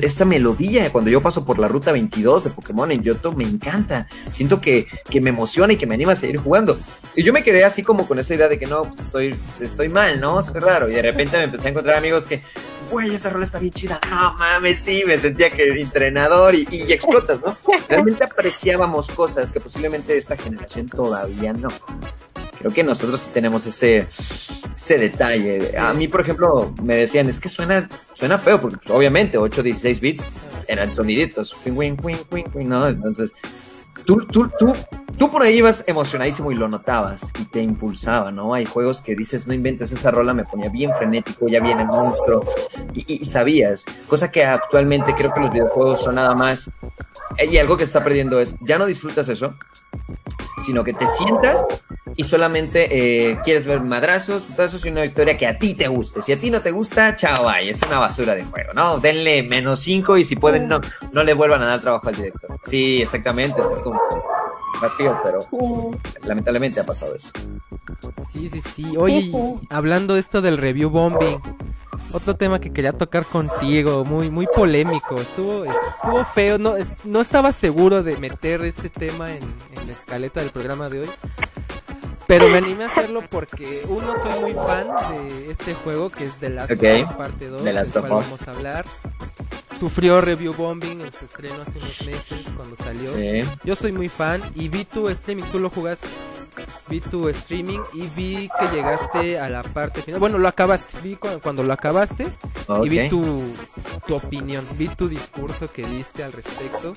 esta 0.00 0.24
melodía, 0.24 0.90
cuando 0.90 1.10
yo 1.10 1.22
paso 1.22 1.44
por 1.44 1.58
la 1.58 1.68
ruta 1.68 1.92
22 1.92 2.44
de 2.44 2.50
Pokémon 2.50 2.90
en 2.90 3.02
Yoto, 3.02 3.32
me 3.32 3.44
encanta. 3.44 4.08
Siento 4.30 4.60
que, 4.60 4.86
que 5.10 5.17
me 5.20 5.30
emociona 5.30 5.72
y 5.72 5.76
que 5.76 5.86
me 5.86 5.94
anima 5.94 6.12
a 6.12 6.16
seguir 6.16 6.38
jugando. 6.38 6.78
Y 7.14 7.22
yo 7.22 7.32
me 7.32 7.42
quedé 7.42 7.64
así 7.64 7.82
como 7.82 8.06
con 8.06 8.18
esa 8.18 8.34
idea 8.34 8.48
de 8.48 8.58
que 8.58 8.66
no, 8.66 8.84
pues, 8.84 9.00
estoy, 9.00 9.38
estoy 9.60 9.88
mal, 9.88 10.20
¿no? 10.20 10.42
Soy 10.42 10.60
raro. 10.60 10.88
Y 10.88 10.94
de 10.94 11.02
repente 11.02 11.36
me 11.36 11.44
empecé 11.44 11.66
a 11.66 11.70
encontrar 11.70 11.96
amigos 11.96 12.26
que, 12.26 12.42
güey, 12.90 13.14
esa 13.14 13.30
rola 13.30 13.44
está 13.44 13.58
bien 13.58 13.72
chida. 13.72 14.00
No 14.10 14.34
mames, 14.34 14.78
sí, 14.80 15.02
me 15.06 15.18
sentía 15.18 15.50
que 15.50 15.68
entrenador 15.68 16.54
y, 16.54 16.66
y 16.70 16.92
explotas, 16.92 17.40
¿no? 17.40 17.56
Realmente 17.88 18.24
apreciábamos 18.24 19.08
cosas 19.10 19.50
que 19.50 19.60
posiblemente 19.60 20.16
esta 20.16 20.36
generación 20.36 20.88
todavía 20.88 21.52
no. 21.52 21.68
Creo 22.58 22.72
que 22.72 22.82
nosotros 22.82 23.28
tenemos 23.32 23.66
ese, 23.66 24.08
ese 24.74 24.98
detalle. 24.98 25.78
A 25.78 25.92
mí, 25.94 26.08
por 26.08 26.20
ejemplo, 26.20 26.74
me 26.82 26.96
decían, 26.96 27.28
es 27.28 27.38
que 27.38 27.48
suena, 27.48 27.88
suena 28.14 28.36
feo, 28.36 28.60
porque 28.60 28.78
pues, 28.78 28.90
obviamente 28.90 29.38
8, 29.38 29.62
16 29.62 30.00
bits 30.00 30.24
eran 30.66 30.92
soniditos. 30.92 31.56
¿no? 32.54 32.88
Entonces, 32.88 33.32
tú, 34.08 34.24
tú, 34.24 34.50
tú, 34.58 34.72
tú 35.18 35.30
por 35.30 35.42
ahí 35.42 35.58
ibas 35.58 35.84
emocionadísimo 35.86 36.50
y 36.50 36.54
lo 36.54 36.66
notabas 36.66 37.30
y 37.38 37.44
te 37.44 37.60
impulsaba, 37.60 38.30
¿no? 38.32 38.54
Hay 38.54 38.64
juegos 38.64 39.02
que 39.02 39.14
dices, 39.14 39.46
no 39.46 39.52
inventes, 39.52 39.92
esa 39.92 40.10
rola 40.10 40.32
me 40.32 40.44
ponía 40.44 40.70
bien 40.70 40.94
frenético, 40.94 41.46
ya 41.46 41.60
viene 41.60 41.82
el 41.82 41.88
monstruo, 41.88 42.42
y, 42.94 43.20
y, 43.20 43.24
sabías, 43.26 43.84
cosa 44.08 44.30
que 44.30 44.46
actualmente 44.46 45.14
creo 45.14 45.34
que 45.34 45.40
los 45.40 45.52
videojuegos 45.52 46.00
son 46.00 46.14
nada 46.14 46.34
más, 46.34 46.70
y 47.38 47.58
algo 47.58 47.76
que 47.76 47.84
está 47.84 48.02
perdiendo 48.02 48.40
es, 48.40 48.54
ya 48.60 48.78
no 48.78 48.86
disfrutas 48.86 49.28
eso, 49.28 49.52
sino 50.64 50.82
que 50.84 50.94
te 50.94 51.06
sientas 51.06 51.62
y 52.18 52.24
solamente 52.24 52.88
eh, 53.30 53.38
quieres 53.44 53.64
ver 53.64 53.80
madrazos, 53.80 54.42
putazos 54.42 54.84
y 54.84 54.88
una 54.88 55.02
victoria 55.02 55.38
que 55.38 55.46
a 55.46 55.56
ti 55.56 55.74
te 55.74 55.86
guste. 55.86 56.20
Si 56.20 56.32
a 56.32 56.36
ti 56.36 56.50
no 56.50 56.60
te 56.60 56.72
gusta, 56.72 57.14
chao, 57.14 57.48
ay, 57.48 57.68
es 57.68 57.80
una 57.86 58.00
basura 58.00 58.34
de 58.34 58.42
juego, 58.42 58.72
¿no? 58.74 58.98
Denle 58.98 59.44
menos 59.44 59.78
5 59.78 60.18
y 60.18 60.24
si 60.24 60.34
pueden, 60.34 60.66
no, 60.66 60.80
no 61.12 61.22
le 61.22 61.32
vuelvan 61.32 61.62
a 61.62 61.66
dar 61.66 61.80
trabajo 61.80 62.08
al 62.08 62.16
director. 62.16 62.50
Sí, 62.66 63.02
exactamente, 63.02 63.60
es 63.60 63.80
como 63.84 64.00
rápido, 64.82 65.16
pero 65.22 65.96
lamentablemente 66.24 66.80
ha 66.80 66.84
pasado 66.84 67.14
eso. 67.14 67.30
Sí, 68.32 68.48
sí, 68.48 68.62
sí. 68.62 68.96
Oye, 68.96 69.30
hablando 69.70 70.16
esto 70.16 70.42
del 70.42 70.58
review 70.58 70.90
bombing, 70.90 71.38
otro 72.12 72.34
tema 72.34 72.60
que 72.60 72.72
quería 72.72 72.92
tocar 72.92 73.26
contigo, 73.26 74.04
muy 74.04 74.30
muy 74.30 74.46
polémico, 74.46 75.20
estuvo 75.20 75.64
estuvo 75.64 76.24
feo, 76.34 76.58
no 76.58 76.74
no 77.04 77.20
estaba 77.20 77.52
seguro 77.52 78.02
de 78.02 78.16
meter 78.16 78.64
este 78.64 78.88
tema 78.88 79.32
en, 79.32 79.40
la 79.86 79.92
escaleta 79.92 80.40
del 80.40 80.50
programa 80.50 80.88
de 80.88 81.00
hoy. 81.00 81.10
Pero 82.28 82.46
me 82.50 82.58
animé 82.58 82.84
a 82.84 82.88
hacerlo 82.88 83.22
porque 83.30 83.86
uno 83.88 84.12
soy 84.22 84.40
muy 84.40 84.52
fan 84.52 84.86
de 85.10 85.50
este 85.50 85.72
juego 85.72 86.10
que 86.10 86.26
es 86.26 86.34
The 86.34 86.50
Last 86.50 86.72
of 86.72 86.78
Us 86.78 87.12
parte 87.14 87.48
2, 87.48 87.64
del 87.64 87.86
cual 87.86 88.02
vamos 88.02 88.46
a 88.46 88.50
hablar. 88.50 88.84
Sufrió 89.78 90.20
review 90.20 90.52
bombing 90.54 91.00
en 91.00 91.12
su 91.12 91.24
estreno 91.24 91.62
hace 91.62 91.78
unos 91.78 92.06
meses 92.06 92.52
cuando 92.56 92.76
salió. 92.76 93.12
Yo 93.64 93.74
soy 93.74 93.92
muy 93.92 94.08
fan 94.08 94.42
y 94.54 94.68
vi 94.68 94.84
tu 94.84 95.08
streaming, 95.08 95.44
tú 95.44 95.58
lo 95.58 95.70
jugaste 95.70 96.08
vi 96.88 97.00
tu 97.00 97.28
streaming 97.28 97.80
y 97.92 98.08
vi 98.08 98.50
que 98.58 98.74
llegaste 98.74 99.38
a 99.38 99.48
la 99.48 99.62
parte 99.62 100.02
final. 100.02 100.20
Bueno, 100.20 100.38
lo 100.38 100.48
acabaste, 100.48 100.98
vi 101.02 101.16
cuando, 101.16 101.62
lo 101.62 101.72
acabaste 101.72 102.26
y 102.82 102.88
vi 102.88 103.08
tu, 103.08 103.52
tu 104.06 104.14
opinión, 104.14 104.66
vi 104.76 104.88
tu 104.88 105.08
discurso 105.08 105.70
que 105.70 105.86
diste 105.86 106.24
al 106.24 106.32
respecto 106.32 106.94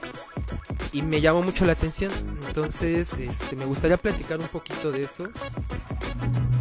y 0.94 1.02
me 1.02 1.22
llamó 1.22 1.42
mucho 1.42 1.66
la 1.66 1.74
atención. 1.74 2.12
Entonces, 2.48 3.14
este, 3.14 3.56
me 3.56 3.66
gustaría 3.66 3.98
platicar 3.98 4.40
un 4.40 4.48
poquito 4.48 4.92
de 4.92 5.04
eso 5.04 5.28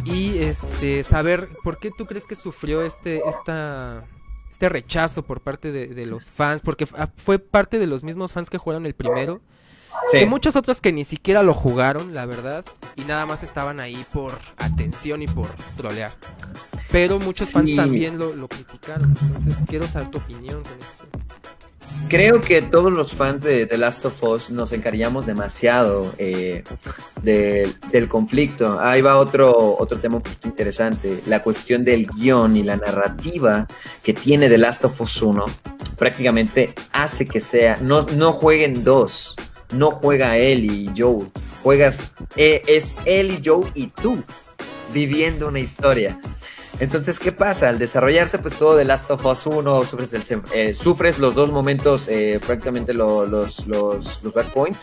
y 0.03 0.39
este 0.39 1.03
saber 1.03 1.49
por 1.63 1.77
qué 1.77 1.91
tú 1.91 2.05
crees 2.05 2.25
que 2.25 2.35
sufrió 2.35 2.81
este 2.81 3.21
esta 3.29 4.03
este 4.51 4.69
rechazo 4.69 5.23
por 5.23 5.41
parte 5.41 5.71
de, 5.71 5.87
de 5.87 6.05
los 6.05 6.29
fans, 6.29 6.61
porque 6.61 6.85
fue 7.15 7.39
parte 7.39 7.79
de 7.79 7.87
los 7.87 8.03
mismos 8.03 8.33
fans 8.33 8.49
que 8.49 8.57
jugaron 8.57 8.85
el 8.85 8.93
primero 8.93 9.41
y 10.13 10.25
muchos 10.25 10.55
otros 10.55 10.81
que 10.81 10.91
ni 10.91 11.03
siquiera 11.03 11.43
lo 11.43 11.53
jugaron, 11.53 12.13
la 12.13 12.25
verdad, 12.25 12.65
y 12.95 13.03
nada 13.03 13.25
más 13.25 13.43
estaban 13.43 13.79
ahí 13.79 14.05
por 14.11 14.37
atención 14.57 15.21
y 15.21 15.27
por 15.27 15.47
trolear. 15.77 16.13
Pero 16.91 17.19
muchos 17.19 17.51
fans 17.51 17.75
también 17.75 18.17
lo, 18.17 18.35
lo, 18.35 18.47
criticaron, 18.47 19.15
entonces 19.21 19.57
quiero 19.67 19.87
saber 19.87 20.09
tu 20.09 20.17
opinión 20.17 20.63
con 20.63 20.73
esto. 20.73 21.40
Creo 22.09 22.41
que 22.41 22.61
todos 22.61 22.91
los 22.91 23.13
fans 23.13 23.41
de 23.41 23.65
The 23.65 23.77
Last 23.77 24.03
of 24.05 24.21
Us 24.21 24.49
nos 24.49 24.73
encariñamos 24.73 25.25
demasiado 25.25 26.13
eh, 26.17 26.63
del 27.23 28.07
conflicto. 28.09 28.79
Ahí 28.81 29.01
va 29.01 29.17
otro, 29.17 29.77
otro 29.79 29.97
tema 29.97 30.21
interesante, 30.43 31.21
la 31.25 31.41
cuestión 31.41 31.85
del 31.85 32.07
guion 32.07 32.57
y 32.57 32.63
la 32.63 32.75
narrativa 32.75 33.65
que 34.03 34.13
tiene 34.13 34.49
The 34.49 34.57
Last 34.57 34.83
of 34.83 34.99
Us 34.99 35.21
1 35.21 35.45
prácticamente 35.95 36.73
hace 36.91 37.27
que 37.27 37.39
sea, 37.39 37.77
no, 37.81 38.01
no 38.17 38.33
jueguen 38.33 38.83
dos, 38.83 39.35
no 39.71 39.91
juega 39.91 40.37
él 40.37 40.65
y 40.65 40.91
Joe, 40.97 41.27
juegas, 41.63 42.11
eh, 42.35 42.61
es 42.67 42.95
él 43.05 43.31
y 43.31 43.41
Joe 43.47 43.71
y 43.73 43.87
tú 43.87 44.23
viviendo 44.91 45.47
una 45.47 45.59
historia. 45.59 46.19
Entonces, 46.79 47.19
¿qué 47.19 47.31
pasa? 47.31 47.69
Al 47.69 47.77
desarrollarse, 47.77 48.39
pues 48.39 48.55
todo 48.55 48.75
de 48.75 48.85
Last 48.85 49.11
of 49.11 49.25
Us 49.25 49.45
1, 49.45 49.83
sufres, 49.83 50.13
el, 50.13 50.23
eh, 50.53 50.73
sufres 50.73 51.19
los 51.19 51.35
dos 51.35 51.51
momentos, 51.51 52.07
eh, 52.07 52.39
prácticamente 52.45 52.93
los, 52.93 53.29
los, 53.29 53.67
los, 53.67 54.23
los 54.23 54.33
Point, 54.53 54.75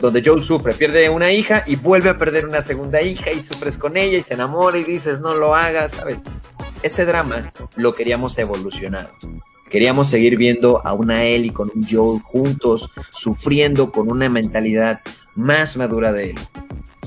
donde 0.00 0.22
Joe 0.24 0.42
sufre, 0.42 0.74
pierde 0.74 1.08
una 1.08 1.32
hija 1.32 1.64
y 1.66 1.76
vuelve 1.76 2.10
a 2.10 2.18
perder 2.18 2.46
una 2.46 2.62
segunda 2.62 3.02
hija 3.02 3.32
y 3.32 3.40
sufres 3.40 3.76
con 3.78 3.96
ella 3.96 4.18
y 4.18 4.22
se 4.22 4.34
enamora 4.34 4.78
y 4.78 4.84
dices, 4.84 5.20
no 5.20 5.34
lo 5.34 5.54
hagas, 5.54 5.92
¿sabes? 5.92 6.22
Ese 6.82 7.04
drama 7.04 7.52
lo 7.76 7.94
queríamos 7.94 8.38
evolucionar. 8.38 9.10
Queríamos 9.68 10.08
seguir 10.08 10.36
viendo 10.36 10.86
a 10.86 10.94
una 10.94 11.24
Ellie 11.24 11.52
con 11.52 11.70
un 11.74 11.86
Joel 11.86 12.22
juntos, 12.22 12.90
sufriendo 13.10 13.90
con 13.92 14.08
una 14.08 14.28
mentalidad 14.28 15.00
más 15.34 15.76
madura 15.76 16.12
de 16.12 16.30
él. 16.30 16.38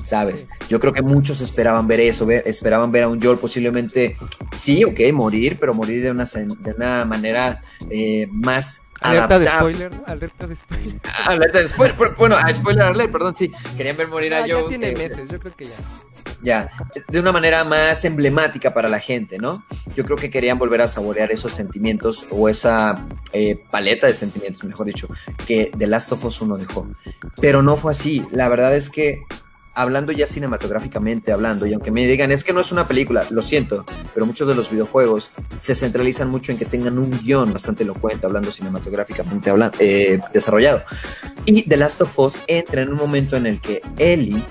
¿Sabes? 0.02 0.46
Yo 0.68 0.80
creo 0.80 0.92
que 0.92 1.02
muchos 1.02 1.40
esperaban 1.40 1.86
ver 1.86 2.00
eso, 2.00 2.28
esperaban 2.30 2.90
ver 2.90 3.04
a 3.04 3.08
un 3.08 3.20
Joel 3.20 3.38
posiblemente, 3.38 4.16
sí, 4.54 4.84
ok, 4.84 5.00
morir, 5.12 5.58
pero 5.60 5.74
morir 5.74 6.02
de 6.02 6.10
una, 6.10 6.24
de 6.24 6.74
una 6.76 7.04
manera 7.04 7.60
eh, 7.90 8.28
más 8.30 8.80
Alerta 9.00 9.38
de 9.40 9.48
spoiler, 9.48 9.92
alerta 10.06 10.46
de 10.46 10.54
spoiler. 10.54 10.94
Alerta 11.26 11.58
de 11.58 11.68
spoiler, 11.68 11.96
bueno, 12.16 12.36
spoiler 12.54 12.82
alert, 12.82 13.10
perdón, 13.10 13.34
sí. 13.34 13.50
Querían 13.76 13.96
ver 13.96 14.06
morir 14.06 14.32
a 14.32 14.42
Joel. 14.42 14.62
Ya 14.62 14.68
tiene 14.68 14.92
meses, 14.92 15.28
yo 15.28 15.40
creo 15.40 15.56
que 15.56 15.64
ya 15.64 15.74
ya, 16.42 16.70
de 17.08 17.20
una 17.20 17.32
manera 17.32 17.64
más 17.64 18.04
emblemática 18.04 18.74
para 18.74 18.88
la 18.88 18.98
gente, 18.98 19.38
¿no? 19.38 19.62
Yo 19.94 20.04
creo 20.04 20.16
que 20.16 20.30
querían 20.30 20.58
volver 20.58 20.82
a 20.82 20.88
saborear 20.88 21.30
esos 21.30 21.52
sentimientos 21.52 22.26
o 22.30 22.48
esa 22.48 23.06
eh, 23.32 23.60
paleta 23.70 24.08
de 24.08 24.14
sentimientos, 24.14 24.64
mejor 24.64 24.86
dicho, 24.86 25.08
que 25.46 25.70
The 25.76 25.86
Last 25.86 26.12
of 26.12 26.24
Us 26.24 26.40
1 26.40 26.56
dejó. 26.56 26.88
Pero 27.40 27.62
no 27.62 27.76
fue 27.76 27.92
así. 27.92 28.26
La 28.32 28.48
verdad 28.48 28.74
es 28.74 28.90
que 28.90 29.22
hablando 29.74 30.12
ya 30.12 30.26
cinematográficamente 30.26 31.32
hablando, 31.32 31.66
y 31.66 31.72
aunque 31.72 31.90
me 31.90 32.06
digan 32.06 32.30
es 32.32 32.44
que 32.44 32.52
no 32.52 32.60
es 32.60 32.72
una 32.72 32.86
película, 32.86 33.24
lo 33.30 33.42
siento, 33.42 33.84
pero 34.14 34.26
muchos 34.26 34.48
de 34.48 34.54
los 34.54 34.70
videojuegos 34.70 35.30
se 35.60 35.74
centralizan 35.74 36.30
mucho 36.30 36.52
en 36.52 36.58
que 36.58 36.64
tengan 36.64 36.98
un 36.98 37.10
guion 37.10 37.52
bastante 37.52 37.82
elocuente, 37.84 38.26
hablando 38.26 38.52
cinematográficamente 38.52 39.50
hablando, 39.50 39.76
eh, 39.80 40.20
desarrollado. 40.32 40.82
Y 41.46 41.68
The 41.68 41.76
Last 41.76 42.00
of 42.02 42.18
Us 42.18 42.38
entra 42.46 42.82
en 42.82 42.90
un 42.90 42.96
momento 42.96 43.36
en 43.36 43.46
el 43.46 43.60
que 43.60 43.82
Ellie 43.98 44.42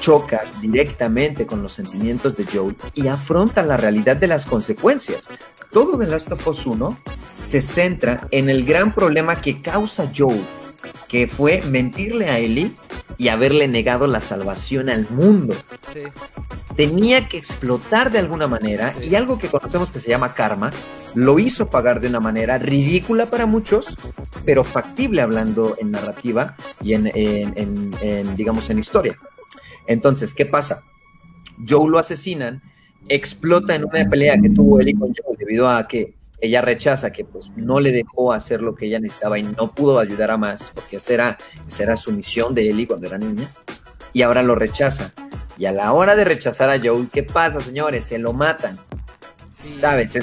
choca 0.00 0.42
directamente 0.60 1.46
con 1.46 1.62
los 1.62 1.72
sentimientos 1.72 2.36
de 2.36 2.44
Joel 2.44 2.76
y 2.94 3.08
afronta 3.08 3.62
la 3.62 3.76
realidad 3.76 4.16
de 4.16 4.26
las 4.26 4.44
consecuencias. 4.44 5.28
Todo 5.72 5.98
The 5.98 6.06
Last 6.06 6.30
of 6.32 6.46
Us 6.46 6.66
1 6.66 6.98
se 7.36 7.60
centra 7.60 8.28
en 8.30 8.48
el 8.48 8.64
gran 8.64 8.94
problema 8.94 9.40
que 9.40 9.60
causa 9.62 10.10
Joel, 10.14 10.42
que 11.08 11.26
fue 11.28 11.62
mentirle 11.62 12.28
a 12.28 12.38
Ellie 12.38 12.72
y 13.18 13.28
haberle 13.28 13.68
negado 13.68 14.06
la 14.06 14.20
salvación 14.20 14.88
al 14.88 15.08
mundo. 15.10 15.54
tenía 16.76 17.28
que 17.28 17.36
explotar 17.38 18.10
de 18.10 18.18
alguna 18.18 18.46
manera 18.46 18.94
y 19.02 19.14
algo 19.14 19.38
que 19.38 19.48
conocemos 19.48 19.92
que 19.92 20.00
se 20.00 20.10
llama 20.10 20.34
karma, 20.34 20.72
lo 21.14 21.38
hizo 21.38 21.68
pagar 21.68 22.00
de 22.00 22.08
una 22.08 22.20
manera 22.20 22.58
ridícula 22.58 23.26
para 23.26 23.46
muchos, 23.46 23.96
pero 24.44 24.64
factible 24.64 25.22
hablando 25.22 25.76
en 25.78 25.92
narrativa 25.92 26.56
y 26.82 26.94
en, 26.94 28.36
digamos, 28.36 28.68
en 28.70 28.78
historia. 28.78 29.16
Entonces, 29.86 30.34
¿qué 30.34 30.46
pasa? 30.46 30.82
Joe 31.68 31.88
lo 31.88 31.98
asesinan, 31.98 32.60
explota 33.08 33.74
en 33.74 33.84
una 33.84 34.08
pelea 34.08 34.36
que 34.40 34.50
tuvo 34.50 34.80
él 34.80 34.94
con 34.98 35.14
Joe 35.14 35.36
debido 35.38 35.68
a 35.68 35.86
que 35.86 36.14
ella 36.44 36.60
rechaza 36.60 37.12
que 37.12 37.24
pues 37.24 37.50
no 37.56 37.80
le 37.80 37.92
dejó 37.92 38.32
hacer 38.32 38.60
lo 38.62 38.74
que 38.74 38.86
ella 38.86 39.00
necesitaba 39.00 39.38
y 39.38 39.42
no 39.42 39.72
pudo 39.72 39.98
ayudar 39.98 40.30
a 40.30 40.36
más, 40.36 40.70
porque 40.74 40.96
esa 40.96 41.14
era, 41.14 41.38
esa 41.66 41.82
era 41.82 41.96
su 41.96 42.12
misión 42.12 42.54
de 42.54 42.68
Ellie 42.68 42.86
cuando 42.86 43.06
era 43.06 43.18
niña, 43.18 43.48
y 44.12 44.22
ahora 44.22 44.42
lo 44.42 44.54
rechaza. 44.54 45.12
Y 45.56 45.66
a 45.66 45.72
la 45.72 45.92
hora 45.92 46.16
de 46.16 46.24
rechazar 46.24 46.70
a 46.70 46.78
Joel, 46.78 47.08
¿qué 47.12 47.22
pasa, 47.22 47.60
señores? 47.60 48.06
Se 48.06 48.18
lo 48.18 48.32
matan. 48.32 48.78
¿Sabes? 49.78 50.18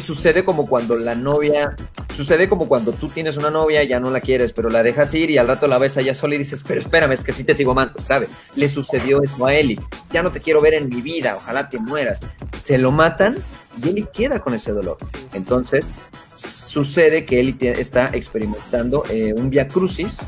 sucede 0.00 0.44
como 0.44 0.66
cuando 0.68 0.96
la 0.96 1.14
novia, 1.14 1.74
sucede 2.14 2.48
como 2.48 2.68
cuando 2.68 2.92
tú 2.92 3.08
tienes 3.08 3.36
una 3.36 3.50
novia 3.50 3.82
y 3.82 3.88
ya 3.88 4.00
no 4.00 4.10
la 4.10 4.20
quieres, 4.20 4.52
pero 4.52 4.68
la 4.68 4.82
dejas 4.82 5.14
ir 5.14 5.30
y 5.30 5.38
al 5.38 5.48
rato 5.48 5.66
la 5.66 5.78
ves 5.78 5.96
allá 5.96 6.14
sola 6.14 6.34
y 6.34 6.38
dices, 6.38 6.62
pero 6.66 6.80
espérame, 6.80 7.12
es 7.12 7.24
que 7.24 7.32
sí 7.32 7.44
te 7.44 7.54
sigo 7.54 7.72
amando, 7.72 8.00
¿sabes? 8.00 8.28
Le 8.54 8.68
sucedió 8.68 9.22
eso 9.22 9.46
a 9.46 9.54
Eli. 9.54 9.80
Ya 10.12 10.22
no 10.22 10.30
te 10.30 10.40
quiero 10.40 10.60
ver 10.60 10.74
en 10.74 10.88
mi 10.88 11.00
vida, 11.00 11.36
ojalá 11.36 11.68
te 11.68 11.78
mueras. 11.78 12.20
Se 12.62 12.76
lo 12.76 12.92
matan 12.92 13.38
y 13.82 13.88
Eli 13.88 14.08
queda 14.12 14.40
con 14.40 14.54
ese 14.54 14.72
dolor. 14.72 14.96
Entonces, 15.32 15.86
sucede 16.34 17.24
que 17.24 17.40
Eli 17.40 17.56
está 17.60 18.10
experimentando 18.12 19.04
eh, 19.10 19.34
un 19.36 19.50
via 19.50 19.68
crucis 19.68 20.18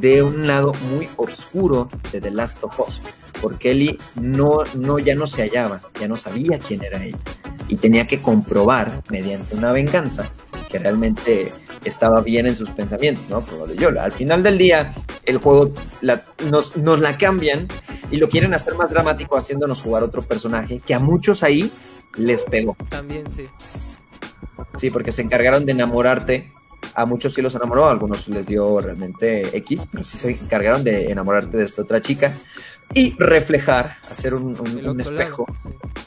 de 0.00 0.22
un 0.22 0.46
lado 0.46 0.72
muy 0.90 1.08
oscuro 1.16 1.88
de 2.12 2.20
The 2.20 2.30
Last 2.30 2.62
of 2.64 2.78
Us 2.80 3.00
porque 3.40 3.70
Eli 3.70 3.98
no, 4.16 4.64
no, 4.74 4.98
ya 4.98 5.14
no 5.14 5.26
se 5.26 5.42
hallaba, 5.42 5.80
ya 5.98 6.08
no 6.08 6.16
sabía 6.16 6.58
quién 6.58 6.84
era 6.84 7.02
ella 7.02 7.18
y 7.68 7.76
tenía 7.76 8.06
que 8.06 8.20
comprobar 8.20 9.02
mediante 9.10 9.54
una 9.56 9.72
venganza 9.72 10.30
que 10.68 10.78
realmente 10.78 11.52
estaba 11.84 12.20
bien 12.20 12.46
en 12.46 12.56
sus 12.56 12.70
pensamientos, 12.70 13.24
¿no? 13.28 13.40
Por 13.40 13.58
lo 13.58 13.66
de 13.66 13.76
Yola. 13.76 14.04
Al 14.04 14.12
final 14.12 14.42
del 14.42 14.58
día, 14.58 14.92
el 15.24 15.38
juego 15.38 15.72
nos, 16.50 16.76
nos 16.76 17.00
la 17.00 17.16
cambian 17.16 17.66
y 18.10 18.16
lo 18.18 18.28
quieren 18.28 18.54
hacer 18.54 18.74
más 18.74 18.90
dramático 18.90 19.36
haciéndonos 19.36 19.82
jugar 19.82 20.02
otro 20.02 20.22
personaje 20.22 20.80
que 20.84 20.94
a 20.94 20.98
muchos 20.98 21.42
ahí 21.42 21.70
les 22.16 22.42
pegó. 22.42 22.76
También 22.88 23.30
sí. 23.30 23.48
Sí, 24.78 24.90
porque 24.90 25.12
se 25.12 25.22
encargaron 25.22 25.64
de 25.64 25.72
enamorarte 25.72 26.50
a 26.94 27.06
muchos 27.06 27.34
sí 27.34 27.42
los 27.42 27.54
enamoró, 27.54 27.86
a 27.86 27.90
algunos 27.90 28.28
les 28.28 28.46
dio 28.46 28.80
realmente 28.80 29.56
X, 29.58 29.86
pero 29.90 30.04
sí 30.04 30.16
se 30.18 30.30
encargaron 30.30 30.82
de 30.82 31.10
enamorarte 31.10 31.56
de 31.56 31.64
esta 31.64 31.82
otra 31.82 32.00
chica 32.00 32.34
y 32.92 33.14
reflejar, 33.18 33.96
hacer 34.10 34.34
un, 34.34 35.00
espejo 35.00 35.46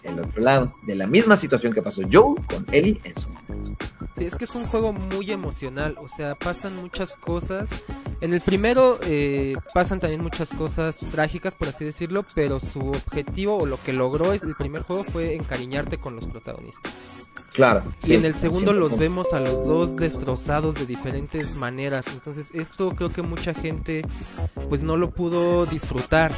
del 0.04 0.20
otro 0.20 0.42
lado, 0.42 0.76
de 0.86 0.96
la 0.96 1.08
misma 1.08 1.36
situación 1.36 1.74
que 1.74 1.82
pasó 1.82 2.02
Joe 2.12 2.36
con 2.48 2.66
Ellie 2.72 2.98
en 3.04 3.18
su 3.18 3.30
momento. 3.30 3.86
Sí, 4.18 4.26
es 4.26 4.36
que 4.36 4.46
es 4.46 4.54
un 4.54 4.68
juego 4.68 4.94
muy 4.94 5.32
emocional, 5.32 5.96
o 6.00 6.08
sea, 6.08 6.36
pasan 6.36 6.76
muchas 6.76 7.18
cosas. 7.18 7.84
En 8.22 8.34
el 8.34 8.42
primero 8.42 9.00
eh, 9.04 9.56
pasan 9.74 10.00
también 10.00 10.22
muchas 10.22 10.52
cosas 10.52 10.98
trágicas, 11.12 11.56
por 11.56 11.70
así 11.70 11.84
decirlo, 11.84 12.24
pero 12.36 12.60
su 12.60 12.90
objetivo 12.90 13.58
o 13.58 13.66
lo 13.66 13.82
que 13.82 13.92
logró 13.92 14.34
es 14.34 14.44
el 14.44 14.56
primer 14.56 14.84
juego 14.84 15.04
fue 15.04 15.34
encariñarte 15.34 15.98
con 15.98 16.16
los 16.16 16.28
protagonistas. 16.28 16.94
Claro. 17.54 17.84
Y 18.04 18.14
en 18.14 18.26
el 18.26 18.34
segundo 18.34 18.74
los 18.74 18.98
vemos 18.98 19.34
a 19.34 19.40
los 19.40 19.66
dos 19.66 19.96
destrozados 19.96 20.76
de 20.76 20.86
diferentes 20.86 21.56
maneras. 21.56 22.08
Entonces 22.08 22.50
esto 22.54 22.96
creo 22.96 23.12
que 23.12 23.22
mucha 23.22 23.54
gente 23.54 24.06
pues 24.70 24.82
no 24.84 24.98
lo 24.98 25.12
pudo 25.12 25.66
disfrutar. 25.66 26.32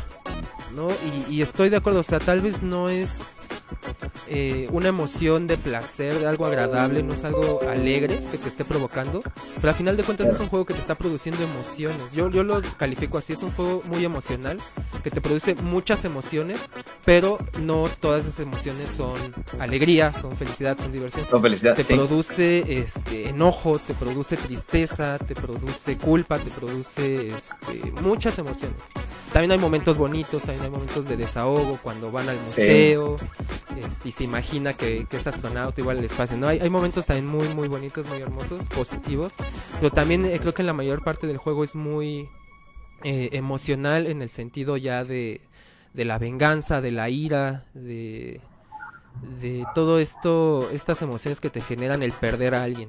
¿no? 0.75 0.89
Y, 1.29 1.35
y 1.35 1.41
estoy 1.41 1.69
de 1.69 1.77
acuerdo, 1.77 2.01
o 2.01 2.03
sea, 2.03 2.19
tal 2.19 2.41
vez 2.41 2.61
no 2.61 2.89
es 2.89 3.27
eh, 4.27 4.67
una 4.71 4.89
emoción 4.89 5.45
de 5.45 5.57
placer, 5.57 6.19
de 6.19 6.27
algo 6.27 6.45
agradable, 6.45 7.03
no 7.03 7.13
es 7.13 7.23
algo 7.23 7.61
alegre 7.69 8.23
que 8.31 8.37
te 8.37 8.47
esté 8.47 8.65
provocando, 8.65 9.21
pero 9.55 9.69
al 9.69 9.75
final 9.75 9.97
de 9.97 10.03
cuentas 10.03 10.29
es 10.29 10.39
un 10.39 10.47
juego 10.47 10.65
que 10.65 10.73
te 10.73 10.79
está 10.79 10.95
produciendo 10.95 11.43
emociones. 11.43 12.11
Yo, 12.11 12.29
yo 12.29 12.43
lo 12.43 12.61
califico 12.77 13.17
así, 13.19 13.33
es 13.33 13.43
un 13.43 13.51
juego 13.51 13.83
muy 13.85 14.03
emocional, 14.03 14.59
que 15.03 15.11
te 15.11 15.21
produce 15.21 15.53
muchas 15.55 16.05
emociones, 16.05 16.69
pero 17.05 17.37
no 17.61 17.87
todas 17.99 18.25
esas 18.25 18.39
emociones 18.39 18.89
son 18.89 19.15
alegría, 19.59 20.11
son 20.11 20.35
felicidad, 20.35 20.77
son 20.79 20.91
diversión. 20.91 21.25
Son 21.29 21.41
felicidad. 21.41 21.75
Te 21.75 21.83
produce 21.83 22.79
este, 22.79 23.29
enojo, 23.29 23.77
te 23.77 23.93
produce 23.93 24.37
tristeza, 24.37 25.19
te 25.19 25.35
produce 25.35 25.97
culpa, 25.97 26.39
te 26.39 26.49
produce 26.49 27.27
este, 27.27 27.91
muchas 28.01 28.39
emociones. 28.39 28.77
También 29.35 29.51
hay 29.51 29.57
momentos 29.57 29.97
bonitos, 29.97 30.43
también 30.43 30.63
hay 30.63 30.69
momentos 30.69 31.09
de 31.09 31.17
desahogo 31.17 31.77
cuando 31.83 32.09
van 32.09 32.29
al 32.29 32.39
museo 32.39 33.17
este, 33.85 34.07
y 34.07 34.11
se 34.13 34.23
imagina 34.23 34.71
que, 34.71 35.05
es 35.11 35.27
astronauta 35.27 35.81
igual 35.81 35.97
el 35.97 36.05
espacio. 36.05 36.37
¿no? 36.37 36.47
Hay, 36.47 36.59
hay, 36.59 36.69
momentos 36.69 37.07
también 37.07 37.27
muy, 37.27 37.49
muy 37.49 37.67
bonitos, 37.67 38.07
muy 38.07 38.21
hermosos, 38.21 38.65
positivos, 38.69 39.33
pero 39.81 39.91
también 39.91 40.23
eh, 40.23 40.39
creo 40.39 40.53
que 40.53 40.61
en 40.61 40.67
la 40.67 40.71
mayor 40.71 41.03
parte 41.03 41.27
del 41.27 41.35
juego 41.35 41.65
es 41.65 41.75
muy 41.75 42.29
eh, 43.03 43.27
emocional 43.33 44.07
en 44.07 44.21
el 44.21 44.29
sentido 44.29 44.77
ya 44.77 45.03
de, 45.03 45.41
de 45.93 46.05
la 46.05 46.17
venganza, 46.17 46.79
de 46.79 46.91
la 46.93 47.09
ira, 47.09 47.65
de 47.73 48.39
de 49.41 49.65
todo 49.73 49.99
esto, 49.99 50.69
estas 50.71 51.01
emociones 51.01 51.39
que 51.39 51.49
te 51.49 51.61
generan 51.61 52.03
el 52.03 52.11
perder 52.11 52.55
a 52.55 52.63
alguien. 52.63 52.87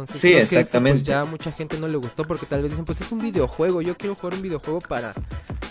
Entonces, 0.00 0.20
sí, 0.20 0.32
pues, 0.32 0.52
exactamente. 0.52 1.02
ya 1.02 1.24
mucha 1.24 1.52
gente 1.52 1.78
no 1.78 1.88
le 1.88 1.96
gustó 1.96 2.24
porque 2.24 2.46
tal 2.46 2.62
vez 2.62 2.72
dicen, 2.72 2.84
pues 2.84 3.00
es 3.00 3.10
un 3.12 3.20
videojuego, 3.20 3.82
yo 3.82 3.96
quiero 3.96 4.14
jugar 4.14 4.34
un 4.34 4.42
videojuego 4.42 4.80
para 4.80 5.14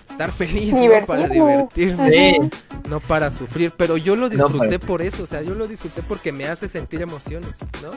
estar 0.09 0.31
feliz, 0.31 0.73
no 0.73 1.05
para 1.05 1.27
divertirme, 1.27 2.49
no 2.89 2.99
para 2.99 3.29
sufrir, 3.29 3.71
pero 3.77 3.97
yo 3.97 4.15
lo 4.15 4.29
disfruté 4.29 4.79
por 4.79 5.01
eso, 5.01 5.23
o 5.23 5.25
sea, 5.27 5.41
yo 5.41 5.53
lo 5.53 5.67
disfruté 5.67 6.01
porque 6.01 6.31
me 6.31 6.45
hace 6.45 6.67
sentir 6.67 7.01
emociones, 7.01 7.57
¿no? 7.83 7.91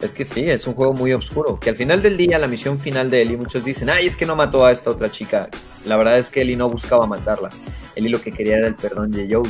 Es 0.00 0.10
que 0.10 0.24
sí, 0.24 0.48
es 0.48 0.66
un 0.66 0.74
juego 0.74 0.92
muy 0.92 1.12
oscuro, 1.12 1.60
que 1.60 1.70
al 1.70 1.76
final 1.76 2.02
del 2.02 2.16
día, 2.16 2.38
la 2.38 2.48
misión 2.48 2.78
final 2.78 3.10
de 3.10 3.22
Eli, 3.22 3.36
muchos 3.36 3.64
dicen, 3.64 3.90
ay, 3.90 4.06
es 4.06 4.16
que 4.16 4.26
no 4.26 4.36
mató 4.36 4.64
a 4.64 4.72
esta 4.72 4.90
otra 4.90 5.10
chica. 5.10 5.48
La 5.84 5.96
verdad 5.96 6.18
es 6.18 6.30
que 6.30 6.42
Eli 6.42 6.56
no 6.56 6.68
buscaba 6.68 7.06
matarla, 7.06 7.50
Eli 7.94 8.08
lo 8.08 8.20
que 8.20 8.32
quería 8.32 8.56
era 8.56 8.66
el 8.66 8.74
perdón 8.74 9.10
de 9.10 9.28
Joe. 9.30 9.48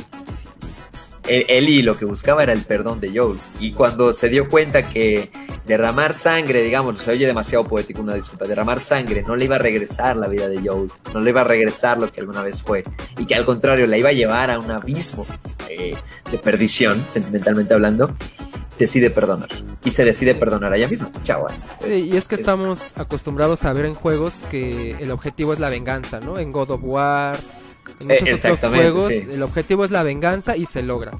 Eli 1.26 1.82
lo 1.82 1.96
que 1.96 2.04
buscaba 2.04 2.42
era 2.42 2.52
el 2.52 2.62
perdón 2.62 3.00
de 3.00 3.16
Joel. 3.16 3.38
Y 3.60 3.72
cuando 3.72 4.12
se 4.12 4.28
dio 4.28 4.48
cuenta 4.48 4.88
que 4.88 5.30
derramar 5.64 6.12
sangre, 6.12 6.62
digamos, 6.62 7.00
se 7.00 7.10
oye 7.10 7.26
demasiado 7.26 7.64
poético, 7.64 8.02
una 8.02 8.14
disculpa, 8.14 8.46
derramar 8.46 8.80
sangre 8.80 9.22
no 9.22 9.34
le 9.34 9.46
iba 9.46 9.56
a 9.56 9.58
regresar 9.58 10.16
la 10.16 10.28
vida 10.28 10.48
de 10.48 10.60
Joel, 10.66 10.90
no 11.12 11.20
le 11.20 11.30
iba 11.30 11.40
a 11.40 11.44
regresar 11.44 11.98
lo 11.98 12.10
que 12.10 12.20
alguna 12.20 12.42
vez 12.42 12.62
fue, 12.62 12.84
y 13.18 13.26
que 13.26 13.34
al 13.34 13.46
contrario 13.46 13.86
la 13.86 13.96
iba 13.96 14.10
a 14.10 14.12
llevar 14.12 14.50
a 14.50 14.58
un 14.58 14.70
abismo 14.70 15.26
eh, 15.68 15.96
de 16.30 16.38
perdición, 16.38 17.04
sentimentalmente 17.08 17.72
hablando, 17.72 18.14
decide 18.78 19.10
perdonar. 19.10 19.48
Y 19.84 19.90
se 19.90 20.04
decide 20.04 20.34
perdonar 20.34 20.72
a 20.72 20.76
ella 20.76 20.88
misma. 20.88 21.10
Chao. 21.24 21.46
Sí, 21.80 22.10
y 22.12 22.16
es 22.16 22.26
que 22.26 22.34
estamos 22.34 22.92
acostumbrados 22.96 23.64
a 23.64 23.72
ver 23.72 23.86
en 23.86 23.94
juegos 23.94 24.40
que 24.50 24.92
el 25.00 25.10
objetivo 25.10 25.52
es 25.52 25.60
la 25.60 25.68
venganza, 25.68 26.20
¿no? 26.20 26.38
En 26.38 26.52
God 26.52 26.70
of 26.70 26.80
War 26.82 27.38
en 28.00 28.08
muchos 28.08 28.44
otros 28.44 28.72
juegos 28.72 29.12
el 29.12 29.42
objetivo 29.42 29.84
es 29.84 29.90
la 29.90 30.02
venganza 30.02 30.56
y 30.56 30.66
se 30.66 30.82
logra. 30.82 31.12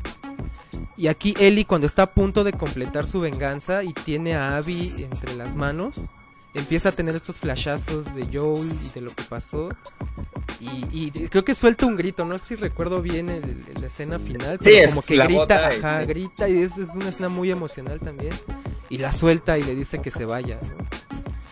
Y 0.97 1.09
aquí 1.09 1.35
Ellie 1.39 1.65
cuando 1.65 1.87
está 1.87 2.05
a 2.05 2.11
punto 2.11 2.45
de 2.45 2.53
completar 2.53 3.07
su 3.07 3.21
venganza 3.21 3.83
y 3.83 3.93
tiene 3.93 4.37
a 4.37 4.57
Abby 4.57 4.95
entre 4.99 5.35
las 5.35 5.57
manos, 5.57 6.11
empieza 6.55 6.91
a 6.91 6.93
tener 6.93 7.17
estos 7.17 7.39
flashazos 7.39 8.15
de 8.15 8.27
Joel 8.33 8.73
y 8.87 8.95
de 8.95 9.01
lo 9.01 9.15
que 9.15 9.25
pasó. 9.25 9.71
Y, 10.91 11.11
creo 11.29 11.45
que 11.45 11.55
suelta 11.55 11.85
un 11.85 11.97
grito, 11.97 12.25
no 12.25 12.39
sé 12.39 12.47
si 12.47 12.55
recuerdo 12.55 13.03
bien 13.03 13.27
la 13.81 13.87
escena 13.87 14.19
final, 14.19 14.59
pero 14.63 14.89
como 14.89 15.03
que 15.03 15.19
grita, 15.19 15.69
ajá, 15.69 16.05
grita 16.05 16.49
y 16.49 16.63
es, 16.63 16.79
es, 16.79 16.95
una 16.95 17.11
escena 17.11 17.29
muy 17.29 17.51
emocional 17.51 18.01
también. 18.01 18.33
Y 18.89 18.99
la 18.99 19.13
suelta 19.13 19.59
y 19.59 19.65
le 19.65 19.75
dice 19.75 19.99
que 19.99 20.11
se 20.11 20.25
vaya. 20.25 20.59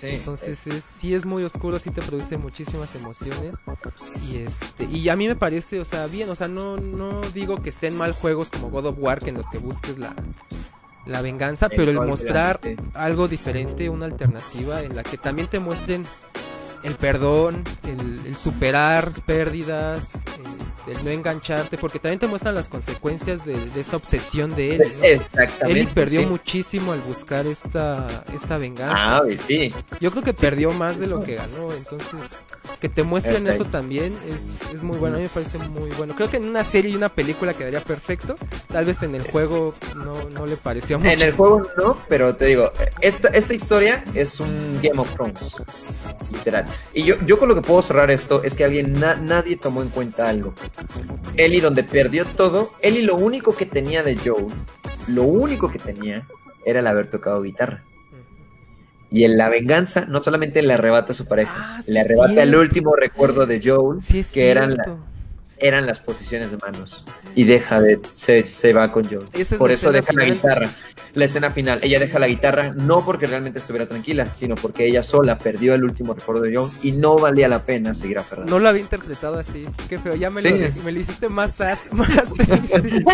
Entonces 0.03 0.67
es, 0.67 0.85
sí 0.85 1.15
es 1.15 1.25
muy 1.25 1.45
oscuro, 1.45 1.79
sí 1.79 1.91
te 1.91 2.03
produce 2.03 2.37
muchísimas 2.37 2.95
emociones. 2.95 3.63
Y 4.29 4.39
este 4.39 4.85
y 4.85 5.09
a 5.09 5.17
mí 5.17 5.29
me 5.29 5.37
parece, 5.37 5.81
o 5.81 5.85
sea, 5.85 6.07
bien, 6.07 6.29
o 6.29 6.35
sea, 6.35 6.49
no, 6.49 6.77
no 6.77 7.21
digo 7.33 7.63
que 7.63 7.71
estén 7.71 7.97
mal 7.97 8.13
juegos 8.13 8.51
como 8.51 8.71
God 8.71 8.87
of 8.87 8.97
War 8.99 9.21
que 9.21 9.31
en 9.31 9.37
los 9.37 9.49
que 9.49 9.59
busques 9.59 9.99
la, 9.99 10.15
la 11.07 11.23
venganza, 11.23 11.69
pero 11.69 11.91
el 11.91 12.01
mostrar 12.01 12.61
algo 12.95 13.29
diferente, 13.29 13.89
una 13.89 14.07
alternativa 14.07 14.83
en 14.83 14.97
la 14.97 15.03
que 15.03 15.19
también 15.19 15.49
te 15.49 15.59
muestren 15.59 16.07
el 16.83 16.95
perdón, 16.97 17.65
el, 17.85 18.35
superar 18.37 19.13
pérdidas, 19.27 20.15
este, 20.17 20.93
el 20.93 21.05
no 21.05 21.11
engancharte, 21.11 21.79
porque 21.79 21.99
también 21.99 22.19
te 22.19 22.27
muestran 22.27 22.55
las 22.55 22.69
consecuencias 22.69 23.45
de, 23.45 23.57
esta 23.77 23.97
obsesión 23.97 24.55
de 24.57 24.77
él. 24.77 25.23
Él 25.69 25.89
perdió 25.95 26.23
muchísimo 26.23 26.93
al 26.93 27.01
buscar 27.01 27.47
esta, 27.47 28.25
esta 28.35 28.59
venganza. 28.59 29.19
Ah, 29.19 29.23
sí. 29.47 29.73
Yo 30.01 30.11
creo 30.11 30.23
que 30.23 30.33
perdió 30.33 30.73
más 30.73 30.99
de 30.99 31.07
lo 31.07 31.21
que 31.21 31.37
ganó, 31.37 31.73
entonces 31.73 32.19
que 32.81 32.89
te 32.89 33.03
muestren 33.03 33.47
eso 33.47 33.65
también 33.65 34.17
es, 34.35 34.63
es 34.73 34.83
muy 34.83 34.97
bueno, 34.97 35.17
a 35.17 35.19
mí 35.19 35.25
me 35.25 35.31
parece 35.31 35.59
muy 35.59 35.91
bueno. 35.91 36.15
Creo 36.15 36.31
que 36.31 36.37
en 36.37 36.49
una 36.49 36.65
serie 36.65 36.91
y 36.91 36.97
una 36.97 37.09
película 37.09 37.55
quedaría 37.55 37.81
perfecto, 37.81 38.37
tal 38.73 38.85
vez 38.85 39.03
en 39.03 39.15
el 39.15 39.23
juego 39.23 39.75
no, 39.97 40.29
no 40.31 40.47
le 40.47 40.57
pareció 40.57 40.99
mucho. 40.99 41.11
En 41.11 41.23
el 41.23 41.33
juego 41.33 41.63
no, 41.77 41.97
pero 42.09 42.35
te 42.35 42.47
digo, 42.47 42.73
esta, 43.01 43.29
esta 43.29 43.55
historia 43.55 44.05
es 44.15 44.41
un 44.41 44.81
Game 44.83 45.01
of 45.01 45.13
Thrones. 45.15 45.57
Literal. 46.33 46.67
Y 46.95 47.05
yo, 47.05 47.15
yo 47.27 47.39
con 47.39 47.49
lo 47.49 47.55
que 47.55 47.63
puedo 47.63 47.81
cerrar 47.83 48.11
esto 48.11 48.43
es 48.45 48.55
que 48.55 48.65
alguien, 48.65 48.93
na- 49.01 49.15
nadie 49.17 49.57
tomó 49.57 49.83
en 49.83 49.89
cuenta 49.89 50.29
algo. 50.29 50.55
Ellie, 51.37 51.61
donde 51.61 51.85
perdió 51.85 52.25
todo, 52.25 52.73
Ellie 52.81 53.03
lo 53.05 53.17
único 53.17 53.55
que 53.55 53.65
tenía 53.67 54.03
de 54.03 54.17
Joel, 54.17 54.47
lo 55.09 55.23
único 55.25 55.71
que 55.71 55.79
tenía 55.79 56.23
era 56.67 56.81
el 56.81 56.87
haber 56.87 57.07
tocado 57.09 57.41
guitarra. 57.43 57.83
Y 59.11 59.25
en 59.25 59.37
la 59.37 59.49
venganza, 59.51 60.07
no 60.07 60.23
solamente 60.23 60.63
le 60.63 60.73
arrebata 60.73 61.13
a 61.13 61.15
su 61.15 61.27
pareja, 61.27 61.53
Ah, 61.55 61.83
sí 61.85 61.93
le 61.93 62.01
arrebata 62.01 62.43
el 62.43 62.57
último 62.57 62.95
recuerdo 62.97 63.45
de 63.47 63.61
Joel, 63.63 64.01
Sí, 64.03 64.25
que 64.33 64.51
eran, 64.51 64.77
la- 64.77 64.97
eran 65.59 65.87
las 65.87 66.01
posiciones 66.01 66.51
de 66.51 66.57
manos. 66.59 67.05
Y 67.35 67.45
deja 67.45 67.81
de, 67.81 68.01
se, 68.15 68.45
se 68.47 68.73
va 68.73 68.91
con 68.91 69.05
Joel. 69.05 69.25
Esa 69.35 69.59
Por 69.59 69.71
eso 69.71 69.93
deja 69.93 70.13
la 70.15 70.25
guitarra. 70.25 70.71
La 71.15 71.27
escena 71.27 71.51
final, 71.51 71.79
ella 71.83 71.99
deja 71.99 72.19
la 72.19 72.27
guitarra 72.29 72.73
no 72.75 73.05
porque 73.05 73.27
realmente 73.27 73.59
estuviera 73.59 73.87
tranquila, 73.87 74.27
sino 74.33 74.55
porque 74.55 74.87
ella 74.87 75.03
sola 75.03 75.37
perdió 75.37 75.75
el 75.75 75.85
último 75.85 76.15
recuerdo 76.15 76.43
de 76.43 76.57
Joel 76.57 76.71
y 76.83 76.93
no 76.93 77.17
valía 77.17 77.49
la 77.49 77.65
pena 77.65 77.93
seguir 77.93 78.19
aferrada. 78.19 78.49
No 78.49 78.59
lo 78.59 78.69
había 78.69 78.81
interpretado 78.81 79.39
así. 79.39 79.67
Qué 79.91 79.99
feo. 79.99 80.15
Ya 80.15 80.31
me, 80.31 80.41
Sí. 80.41 80.49
lo, 80.49 80.83
me 80.85 80.93
lo 80.93 81.01
hiciste 81.01 81.29
más 81.29 81.57
sad, 81.57 81.77
más 81.93 82.09
triste. 82.35 83.05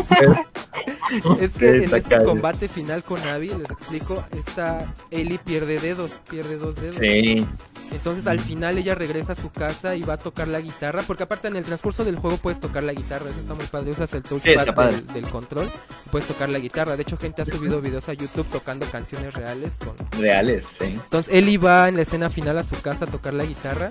Es 1.41 1.53
que 1.55 1.73
Sí, 1.79 1.85
en 1.85 1.95
este 1.95 2.23
combate 2.23 2.69
final 2.69 3.03
con 3.03 3.19
Abby, 3.27 3.49
les 3.49 3.71
explico, 3.71 4.23
esta 4.37 4.93
Ellie 5.11 5.39
pierde 5.39 5.79
dedos, 5.81 6.21
pierde 6.29 6.59
dos 6.59 6.77
dedos. 6.77 6.97
Sí, 6.97 7.47
Entonces 7.91 8.27
al 8.27 8.39
final 8.41 8.77
ella 8.77 8.95
regresa 8.95 9.33
a 9.33 9.35
su 9.35 9.51
casa 9.51 9.97
y 9.97 10.03
va 10.03 10.15
a 10.15 10.19
tocar 10.19 10.49
la 10.49 10.61
guitarra, 10.61 11.03
porque 11.07 11.23
aparte 11.23 11.49
en 11.49 11.57
el 11.57 11.65
transcurso 11.65 12.05
del 12.05 12.17
juego 12.17 12.37
puedes 12.37 12.61
tocar 12.61 12.83
la 12.85 12.93
guitarra, 12.93 13.31
eso 13.31 13.41
está 13.41 13.55
muy 13.55 13.65
padre, 13.67 13.91
usas 13.93 14.13
el 14.13 14.23
Sí, 14.23 14.29
touchpad 14.29 14.75
padre. 14.75 14.97
del, 14.97 15.07
del 15.15 15.29
control, 15.31 15.71
puedes 16.13 16.29
tocar 16.29 16.51
la 16.51 16.59
guitarra. 16.59 16.95
De 16.97 17.03
hecho 17.03 17.17
gente 17.17 17.41
ha 17.41 17.47
subido 17.47 17.81
videos 17.89 18.09
a 18.09 18.13
YouTube 18.13 18.47
tocando 18.47 18.87
canciones 18.87 19.35
reales 19.35 19.79
con... 19.79 19.95
reales, 20.21 20.67
sí. 20.79 20.85
Entonces 20.85 21.35
Ellie 21.35 21.59
va 21.59 21.89
en 21.89 21.97
la 21.97 22.03
escena 22.03 22.31
final 22.31 22.59
a 22.59 22.63
su 22.63 22.81
casa 22.81 23.07
a 23.07 23.09
tocar 23.09 23.35
la 23.35 23.45
guitarra 23.45 23.91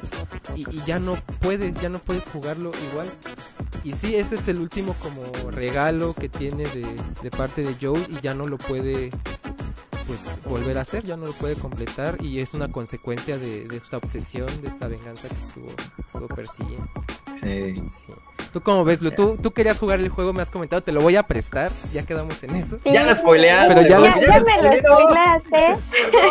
y, 0.56 0.62
y 0.76 0.84
ya 0.86 1.00
no 1.00 1.16
puedes, 1.40 1.80
ya 1.82 1.90
no 1.90 2.00
puedes 2.00 2.30
jugarlo 2.30 2.72
igual. 2.92 3.10
Y 3.84 3.94
sí, 3.94 4.16
ese 4.16 4.36
es 4.36 4.48
el 4.48 4.60
último 4.60 4.96
como 5.02 5.24
regalo 5.52 6.14
que 6.14 6.30
tiene 6.30 6.66
de, 6.66 6.86
de 7.22 7.30
parte 7.30 7.64
de 7.64 7.76
Joel 7.80 8.06
y 8.10 8.20
ya 8.22 8.34
no 8.34 8.48
lo 8.48 8.58
puede 8.58 9.12
pues 10.08 10.40
volver 10.46 10.78
a 10.78 10.82
hacer, 10.82 11.04
ya 11.04 11.18
no 11.18 11.28
lo 11.28 11.34
puede 11.34 11.56
completar 11.56 12.18
y 12.22 12.40
es 12.40 12.54
una 12.54 12.70
consecuencia 12.70 13.38
de, 13.38 13.68
de 13.68 13.78
esta 13.78 13.98
obsesión, 13.98 14.48
de 14.62 14.68
esta 14.70 14.88
venganza 14.88 15.28
que 15.28 15.36
estuvo, 15.36 15.70
estuvo 16.00 16.28
persiguiendo. 16.28 16.88
sí. 17.40 17.76
Sí. 17.76 18.14
¿Tú 18.54 18.62
cómo 18.62 18.86
ves, 18.86 19.02
Lu? 19.02 19.12
¿Tú, 19.12 19.38
tú 19.42 19.52
querías 19.52 19.78
jugar 19.78 20.00
el 20.00 20.08
juego, 20.10 20.32
me 20.32 20.42
has 20.42 20.50
comentado, 20.50 20.82
te 20.82 20.94
lo 20.94 21.02
voy 21.02 21.18
a 21.18 21.24
prestar, 21.24 21.70
ya 21.94 22.04
quedamos 22.06 22.42
en 22.44 22.56
eso. 22.56 22.78
Ya 22.86 23.04
la 23.04 23.14
spoileaste. 23.14 23.74
Pero 23.76 23.82
ya 23.82 23.90
ya, 23.90 24.00
lo- 24.00 24.22
ya 24.22 24.40
me 24.40 24.62
lo 24.62 24.80
spoileaste. 24.80 25.78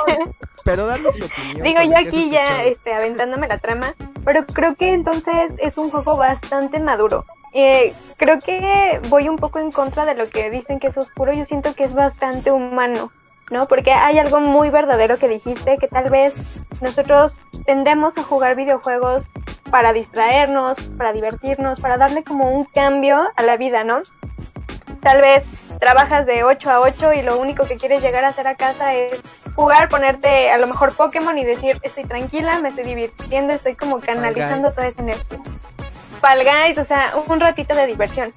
Pero 0.64 0.86
danos 0.86 1.14
tu 1.14 1.24
opinión. 1.26 1.62
Digo, 1.62 1.76
con 1.80 1.86
yo 1.86 1.92
lo 2.00 2.08
aquí 2.08 2.30
ya 2.30 2.64
este, 2.64 2.92
aventándome 2.92 3.46
la 3.46 3.58
trama, 3.58 3.94
pero 4.24 4.44
creo 4.46 4.74
que 4.74 4.92
entonces 4.94 5.52
es 5.58 5.78
un 5.78 5.90
juego 5.90 6.16
bastante 6.16 6.80
maduro. 6.80 7.24
Eh, 7.52 7.92
creo 8.16 8.40
que 8.40 9.00
voy 9.08 9.28
un 9.28 9.36
poco 9.36 9.60
en 9.60 9.70
contra 9.70 10.04
de 10.06 10.14
lo 10.16 10.28
que 10.28 10.50
dicen 10.50 10.80
que 10.80 10.88
es 10.88 10.96
oscuro, 10.96 11.32
yo 11.32 11.44
siento 11.44 11.74
que 11.74 11.84
es 11.84 11.94
bastante 11.94 12.50
humano, 12.50 13.12
¿no? 13.50 13.66
Porque 13.66 13.92
hay 13.92 14.18
algo 14.18 14.40
muy 14.40 14.70
verdadero 14.70 15.18
que 15.18 15.28
dijiste, 15.28 15.78
que 15.78 15.88
tal 15.88 16.08
vez 16.10 16.34
nosotros 16.80 17.36
tendemos 17.64 18.18
a 18.18 18.22
jugar 18.22 18.56
videojuegos 18.56 19.28
para 19.70 19.92
distraernos, 19.92 20.78
para 20.96 21.12
divertirnos, 21.12 21.80
para 21.80 21.96
darle 21.96 22.22
como 22.22 22.50
un 22.50 22.64
cambio 22.64 23.28
a 23.36 23.42
la 23.42 23.56
vida, 23.56 23.84
¿no? 23.84 24.00
Tal 25.00 25.20
vez 25.20 25.44
trabajas 25.78 26.26
de 26.26 26.44
8 26.44 26.70
a 26.70 26.80
8 26.80 27.12
y 27.14 27.22
lo 27.22 27.38
único 27.38 27.64
que 27.64 27.76
quieres 27.76 28.00
llegar 28.00 28.24
a 28.24 28.28
hacer 28.28 28.46
a 28.46 28.54
casa 28.54 28.94
es 28.94 29.20
jugar, 29.54 29.88
ponerte 29.88 30.50
a 30.50 30.58
lo 30.58 30.66
mejor 30.66 30.94
Pokémon 30.94 31.36
y 31.38 31.44
decir, 31.44 31.78
estoy 31.82 32.04
tranquila, 32.04 32.58
me 32.60 32.70
estoy 32.70 32.84
divirtiendo, 32.84 33.52
estoy 33.52 33.74
como 33.74 34.00
canalizando 34.00 34.70
toda 34.70 34.88
esa 34.88 35.02
energía. 35.02 35.38
Fall 36.20 36.42
Guys, 36.44 36.78
o 36.78 36.84
sea, 36.84 37.12
un 37.26 37.40
ratito 37.40 37.74
de 37.74 37.86
diversión. 37.86 38.32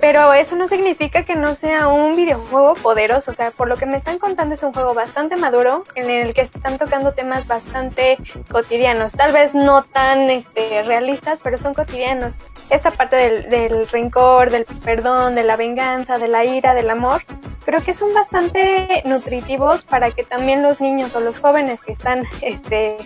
Pero 0.00 0.32
eso 0.32 0.54
no 0.54 0.68
significa 0.68 1.24
que 1.24 1.34
no 1.34 1.54
sea 1.54 1.88
un 1.88 2.14
videojuego 2.14 2.74
poderoso, 2.74 3.32
o 3.32 3.34
sea, 3.34 3.50
por 3.50 3.68
lo 3.68 3.76
que 3.76 3.86
me 3.86 3.96
están 3.96 4.18
contando 4.18 4.54
es 4.54 4.62
un 4.62 4.72
juego 4.72 4.94
bastante 4.94 5.36
maduro 5.36 5.84
en 5.96 6.08
el 6.08 6.34
que 6.34 6.42
están 6.42 6.78
tocando 6.78 7.12
temas 7.12 7.48
bastante 7.48 8.16
cotidianos, 8.50 9.12
tal 9.14 9.32
vez 9.32 9.54
no 9.54 9.82
tan 9.82 10.30
este, 10.30 10.82
realistas, 10.84 11.40
pero 11.42 11.58
son 11.58 11.74
cotidianos. 11.74 12.36
Esta 12.70 12.90
parte 12.90 13.16
del, 13.16 13.50
del 13.50 13.88
rencor, 13.88 14.50
del 14.50 14.64
perdón, 14.84 15.34
de 15.34 15.42
la 15.42 15.56
venganza, 15.56 16.18
de 16.18 16.28
la 16.28 16.44
ira, 16.44 16.74
del 16.74 16.90
amor, 16.90 17.22
creo 17.68 17.82
que 17.82 17.92
son 17.92 18.14
bastante 18.14 19.02
nutritivos 19.04 19.84
para 19.84 20.10
que 20.10 20.24
también 20.24 20.62
los 20.62 20.80
niños 20.80 21.14
o 21.14 21.20
los 21.20 21.38
jóvenes 21.38 21.82
que 21.82 21.92
están 21.92 22.24
este, 22.40 22.96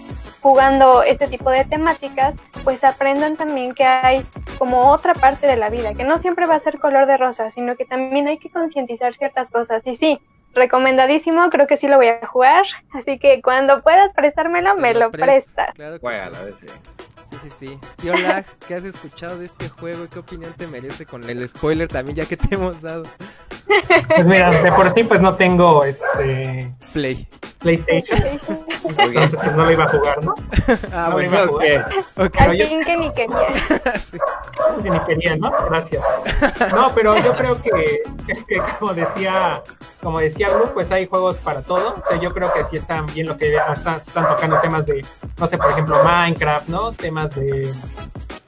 jugando 0.40 1.02
este 1.02 1.26
tipo 1.26 1.50
de 1.50 1.64
temáticas, 1.64 2.36
pues 2.62 2.84
aprendan 2.84 3.36
también 3.36 3.74
que 3.74 3.84
hay 3.84 4.24
como 4.58 4.90
otra 4.90 5.14
parte 5.14 5.48
de 5.48 5.56
la 5.56 5.68
vida, 5.68 5.94
que 5.94 6.04
no 6.04 6.20
siempre 6.20 6.46
va 6.46 6.54
a 6.54 6.60
ser 6.60 6.78
color 6.78 7.06
de 7.06 7.16
rosa, 7.16 7.50
sino 7.50 7.74
que 7.74 7.84
también 7.84 8.28
hay 8.28 8.38
que 8.38 8.50
concientizar 8.50 9.14
ciertas 9.14 9.50
cosas. 9.50 9.84
Y 9.84 9.96
sí, 9.96 10.20
recomendadísimo, 10.54 11.50
creo 11.50 11.66
que 11.66 11.76
sí 11.76 11.88
lo 11.88 11.96
voy 11.96 12.08
a 12.08 12.24
jugar, 12.24 12.64
así 12.92 13.18
que 13.18 13.42
cuando 13.42 13.82
puedas 13.82 14.14
prestármelo, 14.14 14.76
me 14.76 14.94
lo 14.94 15.10
presto, 15.10 15.26
prestas. 15.26 15.74
Claro 15.74 15.94
que 15.94 16.06
Juégala, 16.06 16.38
sí. 16.60 16.66
Sí. 17.32 17.50
Sí, 17.50 17.66
sí. 17.66 17.78
Y 18.02 18.08
hola, 18.08 18.44
¿qué 18.66 18.74
has 18.74 18.84
escuchado 18.84 19.38
de 19.38 19.46
este 19.46 19.68
juego? 19.68 20.04
y 20.04 20.08
¿Qué 20.08 20.18
opinión 20.18 20.52
te 20.54 20.66
merece 20.66 21.06
con 21.06 21.28
el 21.28 21.46
spoiler 21.48 21.88
también 21.88 22.16
ya 22.16 22.26
que 22.26 22.36
te 22.36 22.54
hemos 22.54 22.82
dado? 22.82 23.04
Pues 24.08 24.26
mira, 24.26 24.50
de 24.62 24.72
por 24.72 24.92
sí 24.92 25.04
pues 25.04 25.20
no 25.20 25.34
tengo 25.36 25.84
este 25.84 26.72
Play. 26.92 27.28
PlayStation, 27.58 28.38
entonces 28.98 29.38
pues 29.42 29.52
no 29.56 29.64
lo 29.64 29.72
iba 29.72 29.84
a 29.84 29.88
jugar, 29.88 30.24
¿no? 30.24 30.34
Ah, 30.92 31.06
No, 31.08 31.12
bueno. 31.12 31.28
iba 31.30 31.38
a 31.40 31.44
Ok. 31.44 31.50
jugar. 31.50 31.88
Ok. 32.16 32.30
Pero 32.38 32.50
Al 32.50 32.56
yo- 32.58 32.66
fin 32.66 32.80
que 32.84 32.96
ni 32.96 33.12
quería. 33.12 33.38
Sí. 34.10 34.18
que 34.82 34.90
ni 34.90 34.98
quería, 35.00 35.36
¿no? 35.36 35.50
Gracias. 35.70 36.02
No, 36.74 36.94
pero 36.94 37.16
yo 37.18 37.32
creo 37.34 37.60
que, 37.62 38.02
que 38.48 38.62
como 38.78 38.94
decía, 38.94 39.62
como 40.02 40.18
decía 40.20 40.48
Blue, 40.54 40.70
pues 40.74 40.90
hay 40.90 41.06
juegos 41.06 41.36
para 41.38 41.62
todo. 41.62 41.96
O 42.02 42.08
sea, 42.08 42.18
yo 42.18 42.30
creo 42.32 42.52
que 42.52 42.64
sí 42.64 42.76
están 42.76 43.06
bien 43.06 43.26
lo 43.28 43.36
que 43.36 43.54
están, 43.72 43.96
están 43.96 44.26
tocando 44.28 44.58
temas 44.60 44.86
de, 44.86 45.04
no 45.38 45.46
sé, 45.46 45.58
por 45.58 45.70
ejemplo, 45.70 46.02
Minecraft, 46.02 46.68
¿no? 46.68 46.92
Temas 46.92 47.34
de 47.34 47.72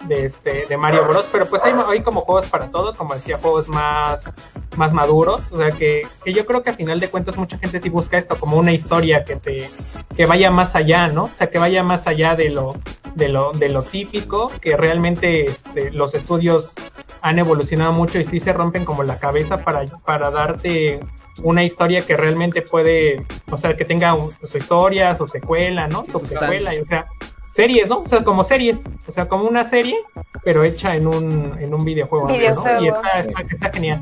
de 0.07 0.25
este 0.27 0.67
de 0.67 0.77
Mario 0.77 1.05
Bros, 1.09 1.29
pero 1.33 1.47
pues 1.47 1.65
hay, 1.65 1.75
hay 1.89 2.03
como 2.03 2.21
juegos 2.23 2.47
para 2.47 2.69
todo, 2.71 2.93
como 2.95 3.15
decía, 3.15 3.39
juegos 3.39 3.69
más 3.69 4.35
más 4.77 4.93
maduros, 4.93 5.53
o 5.53 5.59
sea 5.59 5.71
que, 5.71 6.03
que 6.25 6.33
yo 6.33 6.45
creo 6.47 6.63
que 6.65 6.71
a 6.71 6.75
final 6.75 6.99
de 6.99 7.09
cuentas 7.09 7.37
mucha 7.37 7.57
gente 7.59 7.79
sí 7.79 7.89
busca 7.89 8.19
esto 8.19 8.37
como 8.41 8.57
una 8.57 8.73
historia 8.73 9.23
que 9.25 9.37
te 9.37 9.71
que 10.17 10.27
vaya 10.27 10.51
más 10.51 10.75
allá, 10.75 11.09
¿no? 11.09 11.25
O 11.25 11.29
sea, 11.29 11.49
que 11.49 11.59
vaya 11.59 11.83
más 11.83 12.07
allá 12.07 12.35
de 12.35 12.51
lo 12.51 12.75
de 13.15 13.29
lo 13.29 13.53
de 13.53 13.69
lo 13.69 13.83
típico, 13.85 14.51
que 14.61 14.77
realmente 14.77 15.45
este, 15.45 15.91
los 15.93 16.15
estudios 16.15 16.75
han 17.23 17.39
evolucionado 17.39 17.93
mucho 17.93 18.19
y 18.19 18.25
sí 18.25 18.41
se 18.41 18.53
rompen 18.53 18.85
como 18.85 19.03
la 19.05 19.19
cabeza 19.19 19.59
para 19.59 19.85
para 20.05 20.31
darte 20.31 21.01
una 21.43 21.65
historia 21.65 22.01
que 22.03 22.17
realmente 22.17 22.63
puede, 22.63 23.25
o 23.51 23.57
sea, 23.57 23.77
que 23.77 23.85
tenga 23.85 24.15
un- 24.15 24.33
su 24.45 24.59
historia, 24.59 25.15
su 25.17 25.27
secuela, 25.27 25.87
¿no? 25.89 26.05
Su 26.05 26.21
secuela, 26.27 26.75
y, 26.75 26.81
o 26.81 26.87
sea, 26.87 27.07
series, 27.55 27.89
¿no? 27.89 28.01
O 28.01 28.07
sea, 28.07 28.25
como 28.25 28.43
series, 28.45 28.81
o 29.07 29.13
sea, 29.13 29.29
como 29.29 29.45
una 29.45 29.65
serie, 29.65 29.97
pero 30.43 30.65
hecha 30.65 30.97
en 30.97 31.07
un, 31.07 31.57
en 31.61 31.73
un 31.73 31.85
videojuego. 31.85 32.29
¿no? 32.29 32.35
Videojuego. 32.35 32.83
Y 32.85 32.89
está, 32.89 33.21
está, 33.21 33.41
está 33.43 33.73
genial, 33.73 34.01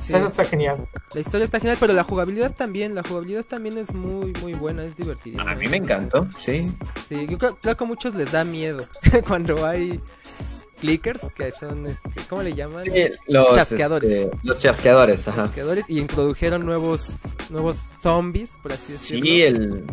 Sí. 0.00 0.12
eso 0.14 0.26
está 0.26 0.44
genial. 0.44 0.76
La 1.14 1.20
historia 1.20 1.44
está 1.46 1.58
genial, 1.60 1.76
pero 1.80 1.92
la 1.94 2.04
jugabilidad 2.04 2.52
también, 2.54 2.94
la 2.94 3.02
jugabilidad 3.02 3.42
también 3.44 3.78
es 3.78 3.94
muy, 3.94 4.32
muy 4.42 4.52
buena, 4.54 4.84
es 4.84 4.96
divertidísima. 4.96 5.50
A 5.52 5.54
mí 5.54 5.66
me 5.66 5.78
encantó, 5.78 6.26
sí. 6.38 6.70
Sí, 7.02 7.26
yo 7.28 7.38
creo, 7.38 7.56
creo 7.56 7.76
que 7.76 7.84
a 7.84 7.86
muchos 7.86 8.14
les 8.14 8.30
da 8.30 8.44
miedo 8.44 8.86
cuando 9.26 9.66
hay 9.66 9.98
clickers, 10.80 11.22
que 11.34 11.50
son, 11.52 11.86
este, 11.86 12.10
¿cómo 12.28 12.42
le 12.42 12.52
llaman? 12.54 12.84
Sí, 12.84 12.92
los 13.28 13.54
Chasqueadores. 13.54 14.10
este, 14.10 14.36
los 14.42 14.58
chasqueadores, 14.58 15.26
ajá. 15.28 15.42
Chasqueadores, 15.44 15.88
y 15.88 15.98
introdujeron 16.00 16.66
nuevos, 16.66 17.20
nuevos 17.48 17.78
zombies, 18.00 18.58
por 18.62 18.74
así 18.74 18.92
decirlo. 18.92 19.24
Sí, 19.24 19.42
el, 19.42 19.84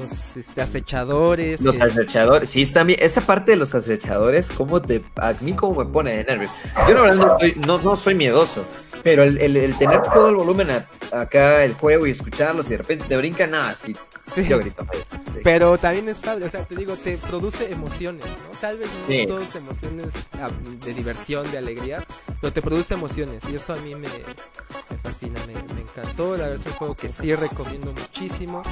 Los 0.00 0.36
este, 0.36 0.60
acechadores. 0.60 1.60
los 1.60 1.76
que- 1.76 1.82
acechadores. 1.82 2.50
Sí, 2.50 2.62
está 2.62 2.84
bien. 2.84 2.98
Esa 3.02 3.20
parte 3.20 3.52
de 3.52 3.56
los 3.56 3.74
acechadores, 3.74 4.48
¿cómo 4.50 4.80
te, 4.82 5.02
a 5.16 5.32
mí 5.40 5.54
cómo 5.54 5.84
me 5.84 5.90
pone 5.90 6.16
de 6.16 6.24
nervios. 6.24 6.50
Yo 6.88 6.94
la 6.94 7.00
verdad 7.02 7.16
no 7.16 7.38
soy, 7.38 7.54
no, 7.66 7.78
no 7.78 7.96
soy 7.96 8.14
miedoso, 8.14 8.64
pero 9.02 9.22
el, 9.22 9.38
el- 9.38 9.56
el 9.56 9.76
tener 9.76 10.02
todo 10.02 10.28
el 10.28 10.36
volumen 10.36 10.70
a- 10.70 10.86
acá, 11.20 11.64
el 11.64 11.74
juego 11.74 12.06
y 12.06 12.10
escucharlos 12.10 12.66
y 12.66 12.70
de 12.70 12.78
repente 12.78 13.04
te 13.06 13.16
brincan, 13.16 13.50
nada, 13.50 13.74
sí, 13.74 13.94
sí. 14.34 14.46
yo 14.48 14.58
grito. 14.58 14.84
pues, 14.86 15.04
sí. 15.10 15.18
Pero 15.44 15.76
también 15.78 16.08
es 16.08 16.20
padre, 16.20 16.46
o 16.46 16.48
sea, 16.48 16.64
te 16.64 16.74
digo, 16.76 16.96
te 16.96 17.18
produce 17.18 17.70
emociones, 17.70 18.24
¿no? 18.24 18.58
Tal 18.60 18.78
vez 18.78 18.88
no 18.98 19.06
Sí. 19.06 19.26
todas 19.26 19.54
emociones 19.56 20.14
ah, 20.40 20.48
de 20.84 20.94
diversión, 20.94 21.50
de 21.50 21.58
alegría, 21.58 22.02
pero 22.40 22.52
te 22.52 22.62
produce 22.62 22.94
emociones 22.94 23.42
y 23.50 23.56
eso 23.56 23.72
a 23.74 23.76
mí 23.76 23.94
me, 23.94 24.08
me 24.08 24.96
fascina, 25.02 25.38
me, 25.46 25.54
me 25.74 25.80
encantó. 25.82 26.36
La 26.36 26.44
verdad 26.48 26.60
es 26.60 26.66
un 26.66 26.72
juego 26.74 26.94
que 26.94 27.08
sí 27.08 27.34
recomiendo 27.34 27.92
muchísimo. 27.92 28.62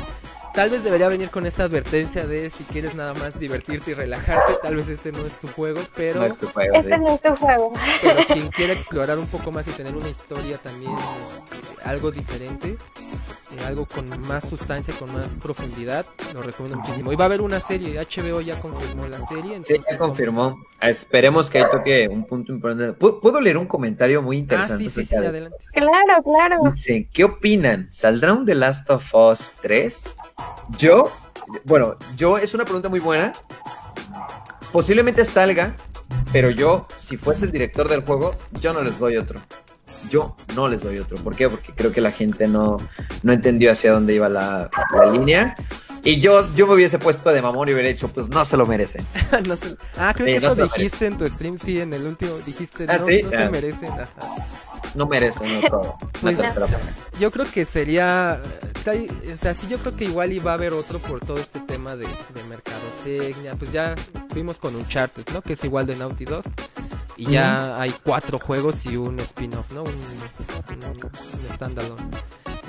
Tal 0.55 0.71
vez 0.71 0.83
debería 0.85 1.09
venir 1.09 1.31
con 1.31 1.47
esta 1.47 1.65
advertencia 1.65 2.27
de 2.27 2.51
si 2.51 2.65
quieres 2.65 2.95
nada 2.95 3.15
más 3.15 3.39
divertirte 3.39 3.93
y 3.93 3.95
relajarte, 3.95 4.55
tal 4.63 4.77
vez 4.77 4.89
este 4.89 5.13
no 5.13 5.25
es 5.27 5.39
tu 5.39 5.49
juego, 5.49 5.81
pero, 5.95 6.21
No 6.21 6.27
es 6.27 6.39
tu 6.39 6.47
juego, 6.49 6.75
Este 6.75 6.95
sí. 6.95 7.01
no 7.01 7.15
es 7.15 7.21
tu 7.23 7.37
juego. 7.37 7.73
pero 8.03 8.21
quien 8.33 8.49
quiera 8.49 8.73
explorar 8.73 9.19
un 9.19 9.27
poco 9.27 9.51
más 9.51 9.67
y 9.69 9.71
tener 9.73 9.95
una 9.97 10.09
historia 10.09 10.59
también, 10.59 10.93
este, 10.93 11.83
algo 11.89 12.11
diferente, 12.11 12.69
eh, 12.71 13.65
algo 13.67 13.87
con 13.87 14.09
más 14.21 14.49
sustancia, 14.49 14.95
con 14.99 15.13
más 15.13 15.37
profundidad, 15.43 16.07
lo 16.35 16.43
recomiendo 16.43 16.79
muchísimo. 16.81 17.13
Y 17.13 17.17
va 17.17 17.25
a 17.25 17.27
haber 17.27 17.41
una 17.41 17.61
serie, 17.61 17.99
HBO 17.99 18.41
ya 18.41 18.59
confirmó 18.61 19.07
la 19.07 19.21
serie, 19.21 19.43
Sí, 19.65 19.75
entonces 19.75 19.85
se 19.85 19.95
vamos 19.95 20.09
confirmó. 20.09 20.57
Esperemos 20.81 21.51
que 21.51 21.59
ahí 21.59 21.65
toque 21.71 22.09
un 22.09 22.25
punto 22.25 22.53
importante. 22.53 22.93
¿Puedo, 22.95 23.41
leer 23.41 23.57
un 23.59 23.67
comentario 23.67 24.23
muy 24.23 24.37
Ah, 24.37 24.41
interesante? 24.41 24.85
sí, 24.85 24.91
sí, 24.91 25.05
sí, 25.05 25.15
adelante. 25.17 25.57
Claro, 25.73 26.23
claro. 26.23 26.57
Dice, 26.73 27.09
¿qué 27.13 27.25
opinan? 27.25 27.89
¿Saldrá 27.91 28.33
un 28.33 28.47
The 28.47 28.55
Last 28.55 28.89
of 28.91 29.15
Us 29.15 29.53
3? 29.61 30.05
Yo, 30.79 31.11
bueno, 31.65 31.97
yo 32.17 32.39
es 32.39 32.55
una 32.55 32.65
pregunta 32.65 32.89
muy 32.89 33.01
buena. 33.01 33.33
Posiblemente 34.73 35.25
salga, 35.25 35.75
pero 36.33 36.51
yo, 36.51 36.87
si 36.97 37.17
fuese 37.17 37.47
el 37.47 37.53
director 37.53 37.89
del 37.89 38.05
juego, 38.05 38.35
yo 38.61 38.73
no 38.73 38.83
les 38.83 38.99
doy 38.99 39.17
otro. 39.17 39.41
Yo 40.09 40.37
no 40.55 40.69
les 40.69 40.83
doy 40.83 40.99
otro. 40.99 41.17
¿Por 41.19 41.35
qué? 41.37 41.49
Porque 41.49 41.73
creo 41.75 41.93
que 41.93 42.01
la 42.01 42.13
gente 42.13 42.47
no, 42.49 42.77
no 43.23 43.33
entendió 43.33 43.71
hacia 43.73 43.93
dónde 43.93 44.15
iba 44.15 44.29
la, 44.29 44.71
la 44.97 45.07
línea. 45.11 45.55
Y 46.03 46.21
yo, 46.21 46.43
yo 46.55 46.67
me 46.67 46.75
hubiese 46.75 46.99
puesto 46.99 47.31
de 47.31 47.43
mamón 47.43 47.69
y 47.69 47.73
hubiera 47.75 47.89
dicho, 47.91 48.09
pues 48.09 48.29
no 48.31 48.43
se 48.47 48.57
lo 48.57 48.65
merecen. 48.65 49.05
No 49.47 49.55
Ah, 49.99 50.15
creo 50.15 50.27
Sí, 50.29 50.35
que 50.35 50.41
no 50.41 50.53
eso 50.53 50.63
dijiste 50.63 51.07
en 51.07 51.17
tu 51.19 51.29
stream, 51.29 51.59
sí, 51.59 51.81
en 51.81 51.93
el 51.93 52.07
último 52.07 52.33
dijiste, 52.47 52.87
Ah, 52.89 52.97
no, 52.99 53.07
¿sí? 53.07 53.21
no 53.23 53.31
se 53.31 53.37
Ah. 53.43 53.51
merecen. 53.51 53.91
ajá. 53.93 54.09
No 54.95 55.07
merecen 55.07 55.65
otro. 55.65 55.97
Pues-. 56.21 56.39
Yo 57.19 57.31
creo 57.31 57.47
que 57.51 57.65
sería, 57.65 58.41
o 59.33 59.37
sea, 59.37 59.55
sí, 59.55 59.67
yo 59.69 59.79
creo 59.79 59.97
que 59.97 60.05
igual 60.05 60.33
iba 60.33 60.51
a 60.51 60.55
haber 60.55 60.73
otro 60.73 60.99
por 60.99 61.21
todo 61.21 61.39
este 61.39 61.61
tema 61.61 61.97
de, 61.97 62.07
de 62.07 62.45
mercadotecnia, 62.49 63.55
pues 63.57 63.73
ya 63.73 63.95
vimos 64.35 64.59
con 64.59 64.77
Uncharted, 64.77 65.25
¿no? 65.33 65.43
Que 65.43 65.55
es 65.55 65.65
igual 65.65 65.87
de 65.87 65.97
Naughty 65.97 66.25
Dog. 66.25 66.45
Y 67.17 67.33
ya 67.33 67.79
hay 67.81 67.95
cuatro 68.03 68.39
juegos 68.39 68.87
y 68.87 68.97
un 68.97 69.21
spin-off, 69.21 69.71
¿no? 69.73 69.83
Un, 69.83 69.91
un, 69.91 71.05
un 71.05 71.55
standalone. 71.55 72.03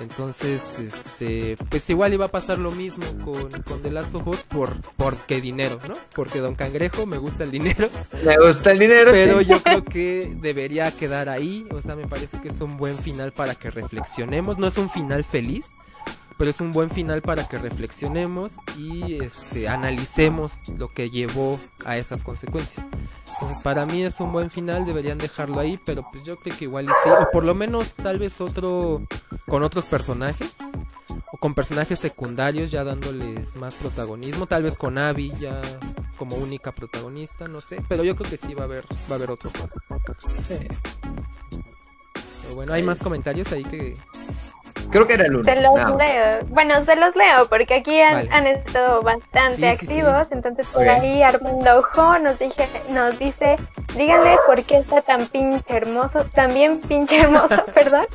Entonces, 0.01 0.79
este, 0.79 1.57
pues 1.69 1.89
igual 1.89 2.13
iba 2.13 2.25
a 2.25 2.31
pasar 2.31 2.57
lo 2.57 2.71
mismo 2.71 3.05
con, 3.23 3.49
con 3.63 3.81
The 3.81 3.91
Last 3.91 4.13
of 4.15 4.27
Us 4.27 4.41
por, 4.41 4.81
porque 4.97 5.41
dinero, 5.41 5.79
¿no? 5.87 5.95
Porque 6.15 6.39
Don 6.39 6.55
Cangrejo 6.55 7.05
me 7.05 7.17
gusta 7.17 7.43
el 7.43 7.51
dinero. 7.51 7.89
Me 8.25 8.37
gusta 8.37 8.71
el 8.71 8.79
dinero, 8.79 9.11
Pero 9.11 9.39
sí. 9.39 9.45
yo 9.45 9.59
creo 9.63 9.83
que 9.83 10.33
debería 10.41 10.91
quedar 10.91 11.29
ahí. 11.29 11.65
O 11.71 11.81
sea, 11.81 11.95
me 11.95 12.07
parece 12.07 12.39
que 12.41 12.49
es 12.49 12.59
un 12.61 12.77
buen 12.77 12.97
final 12.99 13.31
para 13.31 13.55
que 13.55 13.71
reflexionemos. 13.71 14.57
No 14.57 14.67
es 14.67 14.77
un 14.77 14.89
final 14.89 15.23
feliz, 15.23 15.71
pero 16.41 16.49
es 16.49 16.59
un 16.59 16.71
buen 16.71 16.89
final 16.89 17.21
para 17.21 17.47
que 17.47 17.59
reflexionemos 17.59 18.55
y 18.75 19.21
este, 19.23 19.67
analicemos 19.67 20.67
lo 20.75 20.87
que 20.87 21.11
llevó 21.11 21.59
a 21.85 21.97
esas 21.97 22.23
consecuencias. 22.23 22.83
Entonces, 23.33 23.59
para 23.59 23.85
mí 23.85 24.01
es 24.01 24.19
un 24.19 24.31
buen 24.31 24.49
final, 24.49 24.83
deberían 24.83 25.19
dejarlo 25.19 25.59
ahí, 25.59 25.79
pero 25.85 26.03
pues 26.11 26.23
yo 26.23 26.37
creo 26.37 26.57
que 26.57 26.63
igual 26.63 26.85
y 26.85 26.87
sí, 27.03 27.11
o 27.11 27.29
por 27.31 27.45
lo 27.45 27.53
menos 27.53 27.95
tal 27.95 28.17
vez 28.17 28.41
otro 28.41 29.03
con 29.47 29.61
otros 29.61 29.85
personajes, 29.85 30.57
o 31.31 31.37
con 31.37 31.53
personajes 31.53 31.99
secundarios 31.99 32.71
ya 32.71 32.83
dándoles 32.83 33.55
más 33.55 33.75
protagonismo, 33.75 34.47
tal 34.47 34.63
vez 34.63 34.75
con 34.77 34.97
Abby 34.97 35.31
ya 35.39 35.61
como 36.17 36.37
única 36.37 36.71
protagonista, 36.71 37.47
no 37.47 37.61
sé, 37.61 37.83
pero 37.87 38.03
yo 38.03 38.15
creo 38.15 38.31
que 38.31 38.37
sí 38.37 38.55
va 38.55 38.63
a 38.63 38.65
haber 38.65 38.85
va 39.07 39.11
a 39.11 39.13
haber 39.13 39.29
otro 39.29 39.51
juego. 39.51 39.75
Sí. 40.47 40.57
Pero 42.41 42.55
bueno, 42.55 42.73
hay 42.73 42.81
más 42.81 42.97
comentarios 42.97 43.51
ahí 43.51 43.63
que 43.63 43.93
Creo 44.91 45.07
que 45.07 45.13
era 45.13 45.25
el 45.25 45.35
uno. 45.35 45.43
Se 45.43 45.55
los 45.55 45.73
leo. 45.97 46.39
Bueno, 46.49 46.83
se 46.85 46.95
los 46.95 47.15
leo 47.15 47.47
porque 47.49 47.75
aquí 47.75 48.01
han, 48.01 48.13
Vale. 48.13 48.29
han 48.31 48.47
estado 48.47 49.01
bastante 49.01 49.71
Sí, 49.71 49.77
sí, 49.77 49.85
sí. 49.87 49.93
activos. 49.99 50.27
Entonces, 50.31 50.67
por 50.67 50.87
ahí 50.87 51.23
Armando 51.23 51.79
Ojo 51.79 52.19
nos, 52.19 52.37
dije, 52.39 52.67
nos 52.89 53.17
dice: 53.17 53.55
Díganle 53.95 54.35
por 54.45 54.61
qué 54.63 54.77
está 54.79 55.01
tan 55.01 55.25
pinche 55.27 55.63
hermoso. 55.77 56.25
También 56.33 56.79
pinche 56.81 57.19
hermoso, 57.21 57.63
perdón. 57.73 58.05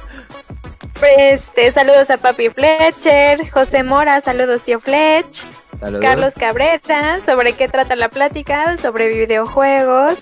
Este, 1.19 1.73
saludos 1.73 2.09
a 2.11 2.17
Papi 2.17 2.49
Fletcher, 2.49 3.51
José 3.51 3.83
Mora, 3.83 4.21
saludos 4.23 4.63
tío 4.63 4.81
Fletch, 4.81 5.45
Saludos. 5.79 6.01
Carlos 6.03 6.35
Cabrera, 6.35 7.21
sobre 7.25 7.53
qué 7.53 7.69
trata 7.69 7.97
la 7.97 8.09
plática, 8.09 8.79
sobre 8.79 9.09
videojuegos. 9.09 10.19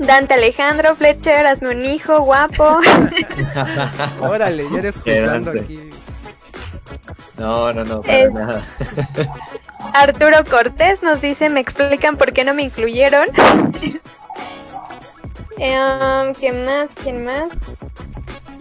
Dante 0.00 0.34
Alejandro 0.34 0.96
Fletcher, 0.96 1.46
hazme 1.46 1.70
un 1.70 1.84
hijo 1.84 2.20
guapo. 2.22 2.80
órale, 4.20 4.64
ya 4.72 4.78
eres 4.78 4.96
juzgando 4.96 5.50
aquí. 5.52 5.90
No, 7.36 7.72
no, 7.72 7.84
no, 7.84 8.00
para 8.02 8.18
Es- 8.18 8.32
nada. 8.32 8.62
Arturo 9.94 10.44
Cortés 10.48 11.02
nos 11.02 11.20
dice, 11.20 11.48
me 11.50 11.60
explican 11.60 12.16
por 12.16 12.32
qué 12.32 12.44
no 12.44 12.54
me 12.54 12.62
incluyeron. 12.62 13.28
Em, 15.62 16.32
¿Quién 16.34 16.64
más? 16.64 16.88
¿Quién 17.02 17.22
más? 17.24 17.50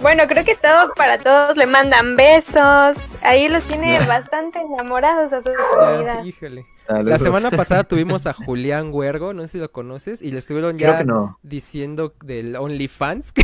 Bueno, 0.02 0.24
creo 0.28 0.44
que 0.44 0.56
todo 0.56 0.94
para 0.96 1.18
todos 1.18 1.56
le 1.56 1.66
mandan 1.66 2.18
besos. 2.18 2.98
Ahí 3.22 3.48
los 3.48 3.64
tiene 3.64 4.00
bastante 4.06 4.60
enamorados 4.60 5.32
a 5.32 5.42
su 5.42 5.50
Ya, 5.50 5.56
comunidad. 5.78 6.24
híjole. 6.26 6.66
La 6.90 7.20
semana 7.20 7.52
pasada 7.52 7.84
tuvimos 7.88 8.26
a 8.26 8.34
Julián 8.34 8.90
Huergo, 8.92 9.34
no 9.34 9.44
sé 9.44 9.48
si 9.50 9.58
lo 9.60 9.72
conoces, 9.72 10.22
y 10.22 10.32
le 10.32 10.40
estuvieron 10.40 10.78
ya 10.78 11.04
no. 11.04 11.38
diciendo 11.44 12.14
del 12.24 12.56
OnlyFans. 12.56 13.34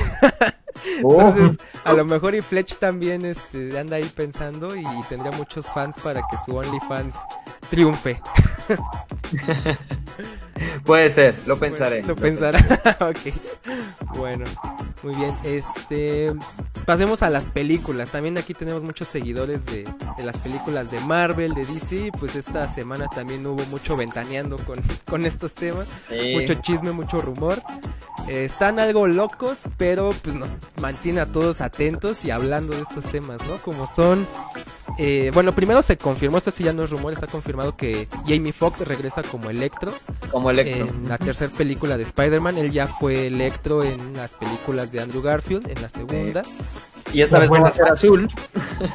Oh, 1.03 1.29
Entonces, 1.29 1.57
a 1.85 1.93
lo 1.93 2.03
mejor 2.03 2.35
y 2.35 2.41
Fletch 2.41 2.75
también 2.75 3.23
este, 3.23 3.79
anda 3.79 3.95
ahí 3.95 4.11
pensando 4.13 4.75
y 4.75 4.83
tendría 5.07 5.31
muchos 5.31 5.67
fans 5.67 5.97
para 6.03 6.21
que 6.29 6.37
su 6.37 6.53
OnlyFans 6.53 7.15
triunfe. 7.69 8.21
puede 10.83 11.09
ser, 11.09 11.35
lo 11.45 11.57
pensaré. 11.59 12.03
Lo 12.03 12.15
pensará. 12.15 12.59
ok. 13.01 14.15
Bueno, 14.17 14.45
muy 15.03 15.15
bien. 15.15 15.35
Este. 15.43 16.33
Pasemos 16.85 17.23
a 17.23 17.29
las 17.29 17.45
películas. 17.47 18.09
También 18.11 18.37
aquí 18.37 18.53
tenemos 18.53 18.83
muchos 18.83 19.07
seguidores 19.07 19.65
de, 19.65 19.87
de 20.17 20.23
las 20.23 20.37
películas 20.39 20.91
de 20.91 20.99
Marvel, 20.99 21.53
de 21.53 21.65
DC. 21.65 22.11
Pues 22.19 22.35
esta 22.35 22.67
semana 22.67 23.07
también 23.07 23.45
hubo 23.47 23.65
mucho 23.65 23.95
ventaneando 23.97 24.57
con, 24.57 24.79
con 25.09 25.25
estos 25.25 25.55
temas. 25.55 25.87
Sí. 26.09 26.33
Mucho 26.35 26.55
chisme, 26.55 26.91
mucho 26.91 27.21
rumor. 27.21 27.61
Eh, 28.27 28.45
están 28.45 28.79
algo 28.79 29.07
locos, 29.07 29.63
pero 29.77 30.11
pues 30.23 30.35
nos 30.35 30.53
mantiene 30.81 31.21
a 31.21 31.25
todos 31.27 31.61
atentos 31.61 32.25
y 32.25 32.31
hablando 32.31 32.73
de 32.75 32.81
estos 32.81 33.05
temas, 33.05 33.43
¿no? 33.45 33.57
Como 33.61 33.85
son. 33.87 34.27
eh, 34.97 35.29
bueno, 35.33 35.53
primero 35.53 35.81
se 35.81 35.97
confirmó, 35.97 36.37
esto 36.37 36.49
sí 36.51 36.63
ya 36.63 36.73
no 36.73 36.83
es 36.83 36.89
rumor, 36.89 37.13
está 37.13 37.27
confirmado 37.27 37.75
que 37.75 38.07
Jamie 38.25 38.53
Foxx 38.53 38.81
regresa 38.87 39.21
como 39.23 39.49
Electro 39.49 39.93
Como 40.31 40.44
Electro. 40.51 40.87
en 40.87 41.09
la 41.09 41.17
tercera 41.17 41.51
película 41.51 41.97
de 41.97 42.03
Spider-Man. 42.03 42.57
Él 42.57 42.71
ya 42.71 42.87
fue 42.87 43.27
Electro 43.27 43.83
en 43.83 44.13
las 44.13 44.35
películas 44.35 44.91
de 44.91 44.99
Andrew 45.01 45.21
Garfield, 45.21 45.69
en 45.69 45.81
la 45.81 45.89
segunda. 45.89 46.43
Y 47.13 47.21
esta 47.21 47.39
vez 47.39 47.49
no 47.49 47.61
va 47.61 47.67
a 47.69 47.71
ser 47.71 47.87
azul. 47.87 48.27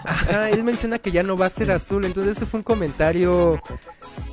Ajá, 0.05 0.51
él 0.51 0.63
menciona 0.65 0.99
que 0.99 1.11
ya 1.11 1.23
no 1.23 1.37
va 1.37 1.47
a 1.47 1.51
ser 1.51 1.71
azul, 1.71 2.05
entonces 2.05 2.37
ese 2.37 2.45
fue 2.47 2.59
un 2.59 2.65
comentario, 2.65 3.59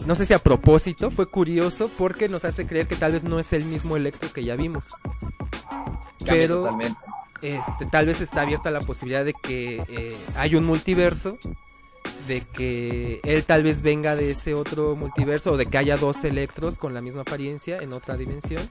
no 0.05 0.15
sé 0.15 0.25
si 0.25 0.33
a 0.33 0.39
propósito, 0.39 1.09
fue 1.09 1.25
curioso 1.29 1.89
porque 1.97 2.27
nos 2.27 2.43
hace 2.43 2.67
creer 2.67 2.87
que 2.87 2.95
tal 2.97 3.13
vez 3.13 3.23
no 3.23 3.39
es 3.39 3.53
el 3.53 3.63
mismo 3.65 3.95
Electro 3.95 4.33
que 4.33 4.43
ya 4.43 4.55
vimos. 4.55 4.89
Cambia 6.19 6.33
Pero 6.33 6.55
totalmente. 6.63 6.99
este, 7.41 7.85
tal 7.85 8.07
vez 8.07 8.19
está 8.19 8.41
abierta 8.41 8.71
la 8.71 8.81
posibilidad 8.81 9.23
de 9.23 9.33
que 9.33 9.83
eh, 9.87 10.17
hay 10.35 10.55
un 10.55 10.65
multiverso, 10.65 11.37
de 12.27 12.41
que 12.41 13.19
él 13.23 13.43
tal 13.45 13.63
vez 13.63 13.81
venga 13.81 14.15
de 14.15 14.31
ese 14.31 14.53
otro 14.53 14.95
multiverso 14.95 15.53
o 15.53 15.57
de 15.57 15.65
que 15.65 15.77
haya 15.77 15.97
dos 15.97 16.23
Electros 16.23 16.77
con 16.77 16.93
la 16.93 17.01
misma 17.01 17.21
apariencia 17.21 17.77
en 17.79 17.93
otra 17.93 18.17
dimensión 18.17 18.61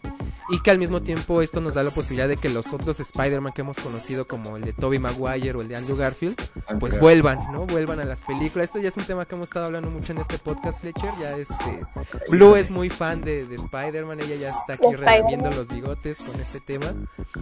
y 0.48 0.60
que 0.60 0.70
al 0.70 0.78
mismo 0.78 1.02
tiempo 1.02 1.42
esto 1.42 1.60
nos 1.60 1.74
da 1.74 1.82
la 1.82 1.90
posibilidad 1.90 2.28
de 2.28 2.36
que 2.36 2.48
los 2.48 2.72
otros 2.72 3.00
Spider-Man 3.00 3.52
que 3.52 3.62
hemos 3.62 3.78
conocido 3.78 4.26
como 4.26 4.56
el 4.56 4.64
de 4.64 4.72
Tobey 4.72 4.98
Maguire 4.98 5.56
o 5.56 5.60
el 5.60 5.68
de 5.68 5.76
Andrew 5.76 5.96
Garfield 5.96 6.36
pues 6.80 6.98
vuelvan, 6.98 7.38
¿no? 7.52 7.66
Vuelvan 7.66 8.00
a 8.00 8.04
las 8.04 8.22
películas. 8.22 8.68
Esto 8.68 8.78
ya 8.78 8.88
es 8.88 8.96
un 8.96 9.04
tema 9.04 9.24
que 9.24 9.34
hemos 9.34 9.48
estado 9.48 9.66
hablando 9.66 9.90
mucho 9.90 10.12
en 10.12 10.18
este 10.18 10.38
podcast, 10.38 10.80
Fletcher. 10.80 11.10
Ya 11.20 11.36
este 11.36 11.84
Blue 12.28 12.56
es 12.56 12.70
muy 12.70 12.90
fan 12.90 13.22
de, 13.22 13.44
de 13.46 13.56
Spider-Man, 13.56 14.20
ella 14.20 14.36
ya 14.36 14.50
está 14.50 14.74
aquí 14.74 14.94
Spider-Man. 14.94 15.56
los 15.56 15.68
bigotes 15.68 16.22
con 16.22 16.40
este 16.40 16.60
tema. 16.60 16.86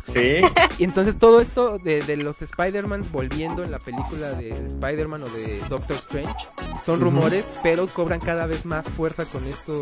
Sí. 0.04 0.36
Y 0.78 0.84
entonces 0.84 1.18
todo 1.18 1.40
esto 1.40 1.78
de, 1.78 2.02
de 2.02 2.16
los 2.16 2.42
Spider-Mans 2.42 3.10
volviendo 3.10 3.64
en 3.64 3.70
la 3.70 3.78
película 3.78 4.32
de 4.32 4.50
Spider-Man 4.66 5.22
o 5.22 5.28
de 5.28 5.60
Doctor 5.68 5.96
Strange 5.96 6.34
son 6.84 7.00
rumores, 7.00 7.50
pero 7.62 7.86
cobran 7.86 8.20
cada 8.20 8.46
vez 8.46 8.66
más 8.66 8.90
fuerza 8.90 9.24
con 9.24 9.46
esto, 9.46 9.80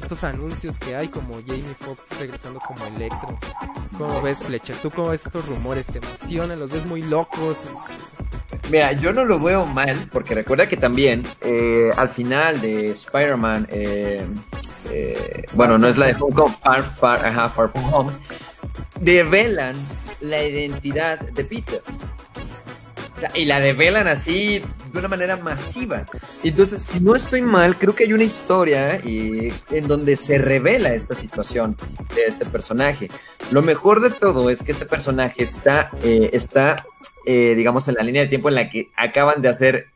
estos 0.00 0.24
anuncios 0.24 0.78
que 0.78 0.96
hay, 0.96 1.08
como 1.08 1.40
Jamie 1.46 1.74
Foxx 1.78 2.18
regresando 2.18 2.51
como 2.60 2.84
Electro. 2.86 3.38
¿Cómo 3.98 4.22
ves, 4.22 4.38
Fletcher? 4.38 4.76
¿Tú 4.76 4.90
cómo 4.90 5.10
ves 5.10 5.22
estos 5.24 5.46
rumores? 5.46 5.86
¿Te 5.86 5.98
emocionan? 5.98 6.58
¿Los 6.58 6.70
ves 6.70 6.86
muy 6.86 7.02
locos? 7.02 7.58
Este, 7.58 8.68
Mira, 8.70 8.92
yo 8.92 9.12
no 9.12 9.24
lo 9.24 9.38
veo 9.38 9.66
mal, 9.66 10.08
porque 10.12 10.34
recuerda 10.34 10.68
que 10.68 10.76
también 10.76 11.24
eh, 11.40 11.90
al 11.96 12.08
final 12.08 12.60
de 12.60 12.90
Spider-Man, 12.90 13.68
eh, 13.70 14.26
eh, 14.90 15.44
bueno, 15.52 15.78
no 15.78 15.88
es 15.88 15.98
la 15.98 16.06
de 16.06 16.16
Home 16.18 16.34
Home, 16.40 16.54
Far, 16.60 16.94
Far, 16.94 17.26
ajá, 17.26 17.48
Far 17.50 17.70
From 17.70 17.92
Home, 17.92 18.12
develan 19.00 19.74
la 20.20 20.42
identidad 20.42 21.20
de 21.20 21.44
Peter. 21.44 21.82
Y 23.34 23.44
la 23.44 23.60
develan 23.60 24.08
así 24.08 24.62
de 24.92 24.98
una 24.98 25.08
manera 25.08 25.36
masiva. 25.36 26.04
Entonces, 26.42 26.82
si 26.82 27.00
no 27.00 27.14
estoy 27.14 27.42
mal, 27.42 27.76
creo 27.76 27.94
que 27.94 28.04
hay 28.04 28.12
una 28.12 28.24
historia 28.24 28.96
eh, 28.96 29.52
en 29.70 29.88
donde 29.88 30.16
se 30.16 30.38
revela 30.38 30.94
esta 30.94 31.14
situación 31.14 31.76
de 32.14 32.24
este 32.26 32.44
personaje. 32.44 33.10
Lo 33.50 33.62
mejor 33.62 34.00
de 34.00 34.10
todo 34.10 34.50
es 34.50 34.62
que 34.62 34.72
este 34.72 34.86
personaje 34.86 35.42
está, 35.42 35.90
eh, 36.02 36.30
está 36.32 36.84
eh, 37.24 37.54
digamos, 37.56 37.86
en 37.86 37.94
la 37.94 38.02
línea 38.02 38.22
de 38.22 38.28
tiempo 38.28 38.48
en 38.48 38.56
la 38.56 38.68
que 38.68 38.88
acaban 38.96 39.42
de 39.42 39.48
hacer 39.48 39.86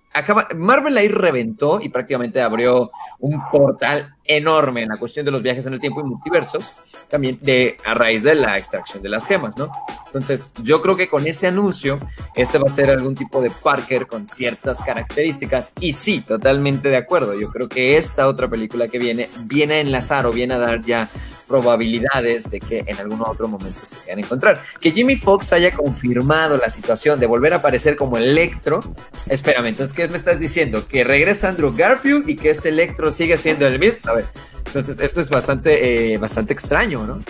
Marvel 0.55 0.97
ahí 0.97 1.09
reventó 1.09 1.81
y 1.81 1.89
prácticamente 1.89 2.41
abrió 2.41 2.91
un 3.19 3.41
portal 3.51 4.15
enorme 4.25 4.83
en 4.83 4.89
la 4.89 4.99
cuestión 4.99 5.25
de 5.25 5.33
los 5.33 5.43
viajes 5.43 5.67
en 5.67 5.73
el 5.73 5.81
tiempo 5.81 6.01
y 6.01 6.05
multiversos, 6.05 6.65
también 7.09 7.39
de, 7.43 7.77
a 7.85 7.95
raíz 7.95 8.23
de 8.23 8.35
la 8.35 8.59
extracción 8.59 9.03
de 9.03 9.09
las 9.09 9.27
gemas, 9.27 9.57
¿no? 9.57 9.71
Entonces, 10.07 10.53
yo 10.63 10.83
creo 10.83 10.97
que 10.97 11.09
con 11.09 11.27
ese 11.27 11.47
anuncio, 11.47 12.01
este 12.35 12.59
va 12.59 12.67
a 12.67 12.71
ser 12.71 12.91
algún 12.91 13.15
tipo 13.15 13.41
de 13.41 13.51
Parker 13.51 14.07
con 14.07 14.29
ciertas 14.29 14.83
características, 14.83 15.73
y 15.81 15.93
sí, 15.93 16.21
totalmente 16.21 16.89
de 16.89 16.97
acuerdo, 16.97 17.39
yo 17.39 17.51
creo 17.51 17.69
que 17.69 17.97
esta 17.97 18.27
otra 18.27 18.49
película 18.49 18.89
que 18.89 18.99
viene, 18.99 19.29
viene 19.45 19.75
a 19.75 19.81
enlazar 19.81 20.27
o 20.27 20.33
viene 20.33 20.55
a 20.55 20.59
dar 20.59 20.81
ya 20.81 21.09
probabilidades 21.47 22.51
de 22.51 22.61
que 22.61 22.85
en 22.87 22.99
algún 22.99 23.23
otro 23.23 23.49
momento 23.49 23.81
se 23.83 23.97
vayan 23.99 24.19
a 24.19 24.21
encontrar. 24.21 24.63
Que 24.81 24.91
Jimmy 24.91 25.17
Fox 25.17 25.53
haya 25.53 25.75
confirmado 25.75 26.57
la 26.57 26.71
situación 26.71 27.21
de 27.21 27.27
volver 27.27 27.55
a 27.55 27.57
aparecer 27.57 27.97
como 27.97 28.19
Electro. 28.19 28.81
Espérame, 29.29 29.67
entonces, 29.67 29.95
¿qué 29.95 30.09
me 30.09 30.17
estás 30.17 30.39
diciendo? 30.39 30.87
Que 30.87 31.05
regresa 31.05 31.49
Andrew 31.49 31.75
Garfield 31.75 32.29
y 32.29 32.37
que 32.37 32.51
ese 32.51 32.71
Electro 32.71 33.11
sigue 33.11 33.37
siendo 33.37 33.67
el 33.67 33.79
mismo. 33.79 34.11
A 34.11 34.15
ver, 34.15 34.27
entonces 34.67 34.99
esto 35.01 35.21
es 35.21 35.31
bastante, 35.31 36.13
eh, 36.15 36.19
bastante 36.19 36.53
extraño, 36.53 37.07
¿no? 37.07 37.23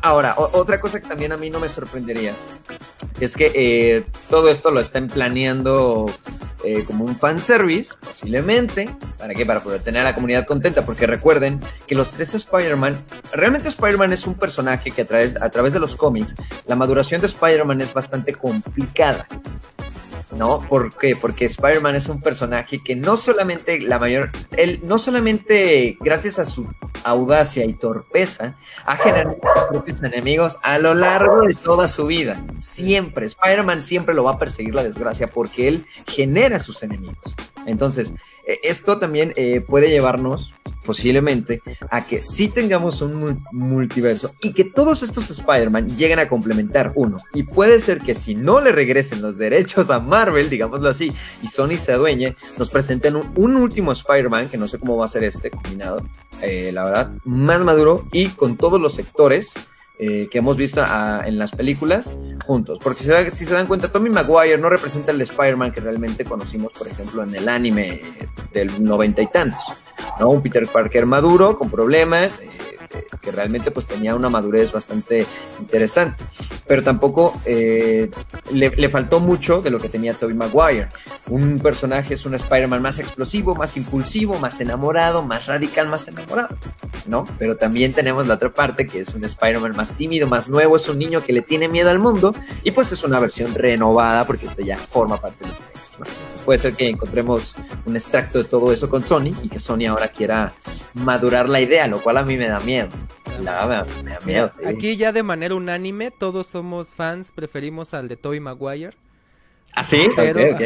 Ahora, 0.00 0.34
otra 0.36 0.80
cosa 0.80 1.00
que 1.00 1.08
también 1.08 1.32
a 1.32 1.36
mí 1.36 1.50
no 1.50 1.60
me 1.60 1.68
sorprendería 1.68 2.32
es 3.20 3.36
que 3.36 3.52
eh, 3.54 4.06
todo 4.28 4.48
esto 4.48 4.70
lo 4.70 4.80
están 4.80 5.06
planeando 5.08 6.06
eh, 6.64 6.84
como 6.84 7.04
un 7.04 7.16
fanservice, 7.16 7.94
posiblemente. 8.00 8.88
¿Para 9.18 9.34
qué? 9.34 9.44
Para 9.44 9.62
poder 9.62 9.82
tener 9.82 10.00
a 10.00 10.04
la 10.04 10.14
comunidad 10.14 10.46
contenta, 10.46 10.84
porque 10.84 11.06
recuerden 11.06 11.60
que 11.86 11.94
los 11.94 12.10
tres 12.10 12.34
Spider-Man, 12.34 13.04
realmente 13.32 13.68
Spider-Man 13.68 14.12
es 14.12 14.26
un 14.26 14.34
personaje 14.34 14.90
que 14.90 15.02
a 15.02 15.04
través, 15.04 15.36
a 15.40 15.50
través 15.50 15.74
de 15.74 15.80
los 15.80 15.94
cómics, 15.94 16.34
la 16.66 16.74
maduración 16.74 17.20
de 17.20 17.26
Spider-Man 17.26 17.82
es 17.82 17.92
bastante 17.92 18.34
complicada. 18.34 19.26
¿No? 20.36 20.60
¿Por 20.60 20.96
qué? 20.96 21.16
Porque 21.16 21.46
Spider-Man 21.46 21.94
es 21.94 22.08
un 22.08 22.20
personaje 22.20 22.80
que 22.82 22.96
no 22.96 23.16
solamente 23.16 23.80
la 23.80 23.98
mayor, 23.98 24.30
él 24.56 24.80
no 24.84 24.98
solamente 24.98 25.96
gracias 26.00 26.38
a 26.38 26.44
su 26.44 26.68
audacia 27.04 27.64
y 27.64 27.74
torpeza 27.74 28.54
ha 28.86 28.96
generado 28.96 29.36
sus 29.42 29.64
propios 29.68 30.02
enemigos 30.02 30.56
a 30.62 30.78
lo 30.78 30.94
largo 30.94 31.42
de 31.42 31.54
toda 31.54 31.88
su 31.88 32.06
vida. 32.06 32.42
Siempre, 32.58 33.26
Spider-Man 33.26 33.82
siempre 33.82 34.14
lo 34.14 34.24
va 34.24 34.32
a 34.32 34.38
perseguir 34.38 34.74
la 34.74 34.82
desgracia 34.82 35.26
porque 35.26 35.68
él 35.68 35.86
genera 36.06 36.58
sus 36.58 36.82
enemigos. 36.82 37.34
Entonces, 37.66 38.12
e, 38.46 38.60
esto 38.64 38.98
también 38.98 39.32
eh, 39.36 39.60
puede 39.60 39.88
llevarnos 39.88 40.54
posiblemente 40.84 41.62
a 41.90 42.06
que 42.06 42.20
sí 42.20 42.48
tengamos 42.48 43.00
un 43.00 43.42
multiverso 43.52 44.34
y 44.42 44.52
que 44.52 44.64
todos 44.64 45.02
estos 45.02 45.30
Spider-Man 45.30 45.96
lleguen 45.96 46.18
a 46.18 46.28
complementar 46.28 46.92
uno. 46.94 47.16
Y 47.32 47.44
puede 47.44 47.80
ser 47.80 48.00
que 48.00 48.14
si 48.14 48.34
no 48.34 48.60
le 48.60 48.72
regresen 48.72 49.22
los 49.22 49.38
derechos 49.38 49.90
a 49.90 49.98
Marvel, 49.98 50.50
digámoslo 50.50 50.88
así, 50.88 51.12
y 51.42 51.48
Sony 51.48 51.76
se 51.78 51.92
adueñe, 51.92 52.36
nos 52.58 52.70
presenten 52.70 53.16
un, 53.16 53.54
último 53.56 53.92
Spider-Man, 53.92 54.48
que 54.48 54.58
no 54.58 54.68
sé 54.68 54.78
cómo 54.78 54.96
va 54.96 55.06
a 55.06 55.08
ser 55.08 55.24
este 55.24 55.50
combinado, 55.50 56.02
eh, 56.42 56.70
la 56.72 56.84
verdad, 56.84 57.10
más 57.24 57.60
maduro 57.60 58.04
y 58.12 58.28
con 58.28 58.56
todos 58.56 58.80
los 58.80 58.94
sectores 58.94 59.54
eh, 59.96 60.28
que 60.28 60.38
hemos 60.38 60.56
visto 60.56 60.82
en 61.24 61.38
las 61.38 61.52
películas 61.52 62.12
juntos. 62.44 62.78
Porque 62.82 63.04
si 63.30 63.44
se, 63.44 63.54
dan 63.54 63.66
cuenta, 63.66 63.92
Tommy 63.92 64.10
Maguire 64.10 64.58
no 64.58 64.68
representa 64.68 65.12
el 65.12 65.20
Spider-Man 65.20 65.72
que 65.72 65.80
realmente 65.80 66.24
conocimos, 66.24 66.72
por 66.72 66.88
ejemplo, 66.88 67.22
en 67.22 67.34
el 67.34 67.48
anime 67.48 68.00
del 68.52 68.82
noventa 68.82 69.22
y 69.22 69.28
tantos. 69.28 69.62
¿no? 70.18 70.30
Un 70.30 70.42
Peter 70.42 70.66
Parker 70.66 71.06
maduro, 71.06 71.56
con 71.56 71.70
problemas, 71.70 72.40
eh, 72.40 72.73
que 73.20 73.30
realmente 73.30 73.70
pues 73.70 73.86
tenía 73.86 74.14
una 74.14 74.28
madurez 74.28 74.72
bastante 74.72 75.26
interesante. 75.58 76.24
Pero 76.66 76.82
tampoco 76.82 77.40
eh, 77.44 78.10
le, 78.52 78.88
faltó 78.88 79.20
mucho 79.20 79.60
de 79.60 79.70
lo 79.70 79.78
que 79.78 79.88
tenía 79.88 80.14
Tobey 80.14 80.34
Maguire. 80.34 80.88
Un 81.28 81.58
personaje 81.58 82.14
es 82.14 82.26
un 82.26 82.34
Spider-Man 82.34 82.82
más 82.82 82.98
explosivo, 82.98 83.54
más 83.54 83.76
impulsivo, 83.76 84.38
más 84.38 84.60
enamorado, 84.60 85.22
más 85.22 85.46
radical, 85.46 85.88
más 85.88 86.08
enamorado, 86.08 86.56
¿no? 87.06 87.26
Pero 87.38 87.56
también 87.56 87.92
tenemos 87.92 88.26
la 88.26 88.34
otra 88.34 88.50
parte 88.50 88.86
que 88.86 89.00
es 89.00 89.14
un 89.14 89.24
Spider-Man 89.24 89.76
más 89.76 89.96
tímido, 89.96 90.26
más 90.28 90.48
nuevo, 90.48 90.76
es 90.76 90.88
un 90.88 90.98
niño 90.98 91.22
que 91.22 91.32
le 91.32 91.42
tiene 91.42 91.68
miedo 91.68 91.90
al 91.90 91.98
mundo 91.98 92.34
y 92.62 92.70
pues 92.70 92.92
es 92.92 93.02
una 93.04 93.18
versión 93.18 93.54
renovada 93.54 94.26
porque 94.26 94.46
este 94.46 94.64
ya 94.64 94.76
forma 94.76 95.20
parte 95.20 95.44
de 95.44 95.50
los 95.50 95.60
puede 96.44 96.58
ser 96.58 96.74
que 96.74 96.88
encontremos 96.88 97.56
un 97.86 97.96
extracto 97.96 98.38
de 98.38 98.44
todo 98.44 98.72
eso 98.72 98.88
con 98.88 99.06
Sony 99.06 99.32
y 99.42 99.48
que 99.48 99.60
Sony 99.60 99.86
ahora 99.88 100.08
quiera 100.08 100.52
madurar 100.94 101.48
la 101.48 101.60
idea, 101.60 101.86
lo 101.86 102.02
cual 102.02 102.18
a 102.18 102.24
mí 102.24 102.36
me 102.36 102.48
da 102.48 102.60
miedo. 102.60 102.88
me, 103.38 103.44
da 103.44 103.86
miedo. 104.24 104.50
Aquí 104.66 104.96
ya 104.96 105.12
de 105.12 105.22
manera 105.22 105.54
unánime, 105.54 106.10
todos 106.10 106.46
somos 106.46 106.94
fans, 106.94 107.32
preferimos 107.32 107.94
al 107.94 108.08
de 108.08 108.16
Tobey 108.16 108.40
Maguire. 108.40 108.94
¿Ah, 109.74 109.82
sí? 109.82 110.08
Pero, 110.14 110.56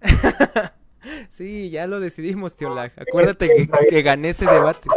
sí, 1.30 1.70
ya 1.70 1.86
lo 1.86 2.00
decidimos, 2.00 2.56
tío 2.56 2.74
Lag. 2.74 2.92
Acuérdate 2.96 3.68
que, 3.88 4.02
gané 4.02 4.30
ese 4.30 4.46
debate. 4.46 4.88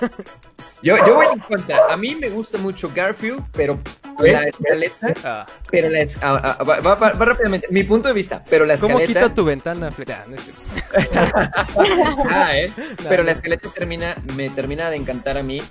Yo, 0.84 0.98
yo 0.98 1.14
voy 1.14 1.26
en 1.32 1.38
contra. 1.38 1.78
A 1.88 1.96
mí 1.96 2.14
me 2.14 2.28
gusta 2.28 2.58
mucho 2.58 2.92
Garfield, 2.94 3.42
pero 3.52 3.80
la 4.18 4.42
escaleta. 4.42 5.14
Ah. 5.24 5.46
Pero 5.70 5.88
la 5.88 6.06
ah, 6.20 6.56
ah, 6.60 6.64
va, 6.64 7.10
rápidamente. 7.12 7.68
Mi 7.70 7.84
punto 7.84 8.08
de 8.08 8.14
vista, 8.14 8.44
pero 8.50 8.66
la 8.66 8.74
escaleta. 8.74 8.98
¿Cómo 8.98 9.06
quito 9.06 9.32
tu 9.32 9.46
ventana? 9.46 9.88
ah, 12.30 12.54
¿eh? 12.54 12.70
pero 13.08 13.22
la 13.22 13.32
escaleta 13.32 13.70
termina, 13.70 14.14
me 14.36 14.50
termina 14.50 14.90
de 14.90 14.96
encantar 14.96 15.38
a 15.38 15.42
mí. 15.42 15.62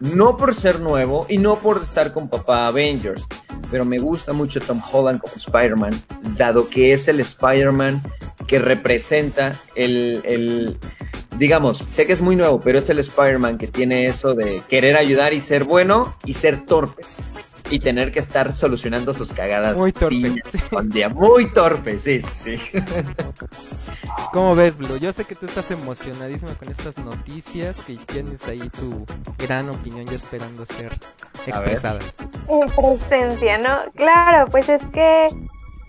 No 0.00 0.38
por 0.38 0.54
ser 0.54 0.80
nuevo 0.80 1.26
y 1.28 1.36
no 1.36 1.58
por 1.58 1.76
estar 1.76 2.14
con 2.14 2.30
papá 2.30 2.66
Avengers, 2.66 3.28
pero 3.74 3.84
me 3.84 3.98
gusta 3.98 4.32
mucho 4.32 4.60
Tom 4.60 4.80
Holland 4.92 5.20
como 5.20 5.34
Spider-Man, 5.34 6.00
dado 6.36 6.68
que 6.70 6.92
es 6.92 7.08
el 7.08 7.18
Spider-Man 7.18 8.00
que 8.46 8.60
representa 8.60 9.60
el, 9.74 10.22
el, 10.22 10.78
digamos, 11.40 11.82
sé 11.90 12.06
que 12.06 12.12
es 12.12 12.20
muy 12.20 12.36
nuevo, 12.36 12.60
pero 12.60 12.78
es 12.78 12.88
el 12.88 13.00
Spider-Man 13.00 13.58
que 13.58 13.66
tiene 13.66 14.06
eso 14.06 14.34
de 14.34 14.62
querer 14.68 14.96
ayudar 14.96 15.32
y 15.32 15.40
ser 15.40 15.64
bueno 15.64 16.16
y 16.24 16.34
ser 16.34 16.64
torpe 16.66 17.02
y 17.70 17.80
tener 17.80 18.12
que 18.12 18.18
estar 18.18 18.52
solucionando 18.52 19.14
sus 19.14 19.32
cagadas. 19.32 19.76
Muy 19.76 19.92
torpe. 19.92 20.42
día. 20.84 21.08
Muy 21.14 21.50
torpe, 21.52 21.98
sí, 21.98 22.20
sí, 22.20 22.56
sí. 22.56 22.78
¿Cómo 24.32 24.54
ves, 24.54 24.78
Blue? 24.78 24.98
Yo 24.98 25.12
sé 25.12 25.24
que 25.24 25.34
tú 25.34 25.46
estás 25.46 25.70
emocionadísima 25.70 26.54
con 26.54 26.70
estas 26.70 26.98
noticias, 26.98 27.80
que 27.80 27.96
tienes 27.96 28.46
ahí 28.46 28.68
tu 28.70 29.04
gran 29.38 29.68
opinión 29.68 30.06
ya 30.06 30.16
esperando 30.16 30.66
ser 30.66 30.92
expresada. 31.46 32.00
En 32.48 32.66
presencia, 32.66 33.58
¿no? 33.58 33.92
Claro, 33.94 34.50
pues 34.50 34.68
es 34.68 34.82
que 34.92 35.28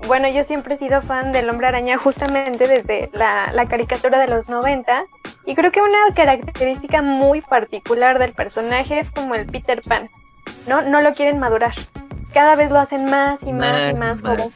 bueno, 0.08 0.28
yo 0.30 0.44
siempre 0.44 0.76
he 0.76 0.78
sido 0.78 1.02
fan 1.02 1.32
del 1.32 1.50
hombre 1.50 1.68
araña 1.68 1.98
justamente 1.98 2.68
desde 2.68 3.10
la, 3.14 3.52
la, 3.54 3.68
caricatura 3.68 4.20
de 4.20 4.28
los 4.28 4.50
90 4.50 5.04
y 5.46 5.56
creo 5.56 5.72
que 5.72 5.82
una 5.82 6.14
característica 6.14 7.02
muy 7.02 7.42
particular 7.42 8.20
del 8.20 8.34
personaje 8.34 9.00
es 9.00 9.10
como 9.10 9.34
el 9.36 9.48
Peter 9.48 9.82
Pan. 9.82 10.10
¿No? 10.68 10.82
No 10.82 11.02
lo 11.02 11.12
quieren 11.12 11.39
madurar. 11.39 11.74
Cada 12.34 12.56
vez 12.56 12.70
lo 12.70 12.80
hacen 12.80 13.06
más 13.06 13.43
y 13.43 13.54
más, 13.54 13.91
y 13.91 13.93
más, 14.00 14.22
joven. 14.22 14.50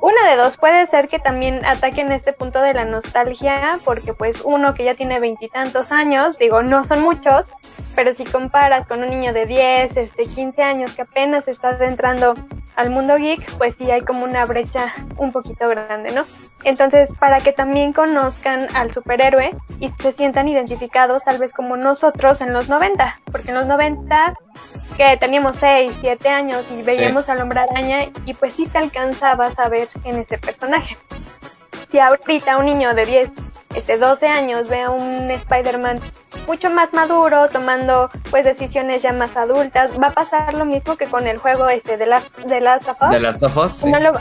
Una 0.00 0.30
de 0.30 0.36
dos, 0.36 0.56
puede 0.56 0.86
ser 0.86 1.08
que 1.08 1.18
también 1.18 1.64
ataquen 1.64 2.10
este 2.12 2.32
punto 2.32 2.62
de 2.62 2.72
la 2.72 2.84
nostalgia, 2.84 3.78
porque 3.84 4.14
pues 4.14 4.40
uno 4.42 4.74
que 4.74 4.84
ya 4.84 4.94
tiene 4.94 5.20
veintitantos 5.20 5.92
años, 5.92 6.38
digo, 6.38 6.62
no 6.62 6.84
son 6.84 7.02
muchos, 7.02 7.46
pero 8.00 8.14
si 8.14 8.24
comparas 8.24 8.86
con 8.86 9.02
un 9.02 9.10
niño 9.10 9.34
de 9.34 9.44
10, 9.44 9.94
este, 9.98 10.22
15 10.22 10.62
años 10.62 10.94
que 10.94 11.02
apenas 11.02 11.46
está 11.48 11.76
entrando 11.84 12.34
al 12.74 12.88
mundo 12.88 13.16
geek, 13.18 13.58
pues 13.58 13.76
sí 13.76 13.90
hay 13.90 14.00
como 14.00 14.24
una 14.24 14.46
brecha 14.46 14.94
un 15.18 15.32
poquito 15.32 15.68
grande, 15.68 16.10
¿no? 16.12 16.24
Entonces, 16.64 17.10
para 17.20 17.40
que 17.40 17.52
también 17.52 17.92
conozcan 17.92 18.74
al 18.74 18.90
superhéroe 18.90 19.50
y 19.80 19.90
se 20.00 20.14
sientan 20.14 20.48
identificados 20.48 21.24
tal 21.24 21.36
vez 21.36 21.52
como 21.52 21.76
nosotros 21.76 22.40
en 22.40 22.54
los 22.54 22.70
90, 22.70 23.20
porque 23.30 23.48
en 23.48 23.56
los 23.56 23.66
90 23.66 24.32
que 24.96 25.18
teníamos 25.18 25.56
6, 25.56 25.92
7 26.00 26.26
años 26.30 26.70
y 26.70 26.80
veíamos 26.80 27.28
al 27.28 27.42
hombre 27.42 27.60
araña 27.60 28.04
y 28.24 28.32
pues 28.32 28.54
sí 28.54 28.66
te 28.66 28.78
alcanzabas 28.78 29.58
a 29.58 29.68
ver 29.68 29.88
en 30.04 30.20
ese 30.20 30.38
personaje. 30.38 30.96
Si 31.90 31.98
ahorita 31.98 32.56
un 32.56 32.64
niño 32.64 32.94
de 32.94 33.04
10, 33.04 33.28
este 33.74 33.98
12 33.98 34.26
años 34.26 34.68
ve 34.68 34.82
a 34.82 34.90
un 34.90 35.30
Spider-Man 35.30 36.00
mucho 36.46 36.70
más 36.70 36.92
maduro, 36.92 37.48
tomando 37.48 38.10
pues 38.30 38.44
decisiones 38.44 39.02
ya 39.02 39.12
más 39.12 39.36
adultas, 39.36 39.92
va 40.00 40.08
a 40.08 40.12
pasar 40.12 40.54
lo 40.54 40.64
mismo 40.64 40.96
que 40.96 41.06
con 41.06 41.26
el 41.26 41.38
juego 41.38 41.68
este 41.68 41.96
de 41.96 42.06
las 42.06 42.30
de 42.46 42.60
las 42.60 42.82
De 43.10 43.20
las 43.20 43.40
no, 43.84 44.00
lo, 44.00 44.12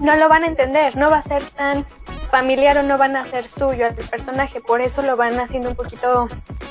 no 0.00 0.16
lo 0.16 0.28
van 0.28 0.44
a 0.44 0.46
entender, 0.46 0.96
no 0.96 1.10
va 1.10 1.18
a 1.18 1.22
ser 1.22 1.42
tan 1.42 1.84
familiar 2.30 2.78
o 2.78 2.82
no 2.82 2.96
van 2.98 3.16
a 3.16 3.24
ser 3.24 3.48
suyo 3.48 3.86
al 3.86 3.94
personaje, 3.94 4.60
por 4.60 4.80
eso 4.80 5.02
lo 5.02 5.16
van 5.16 5.38
haciendo 5.40 5.70
un 5.70 5.76
poquito 5.76 6.28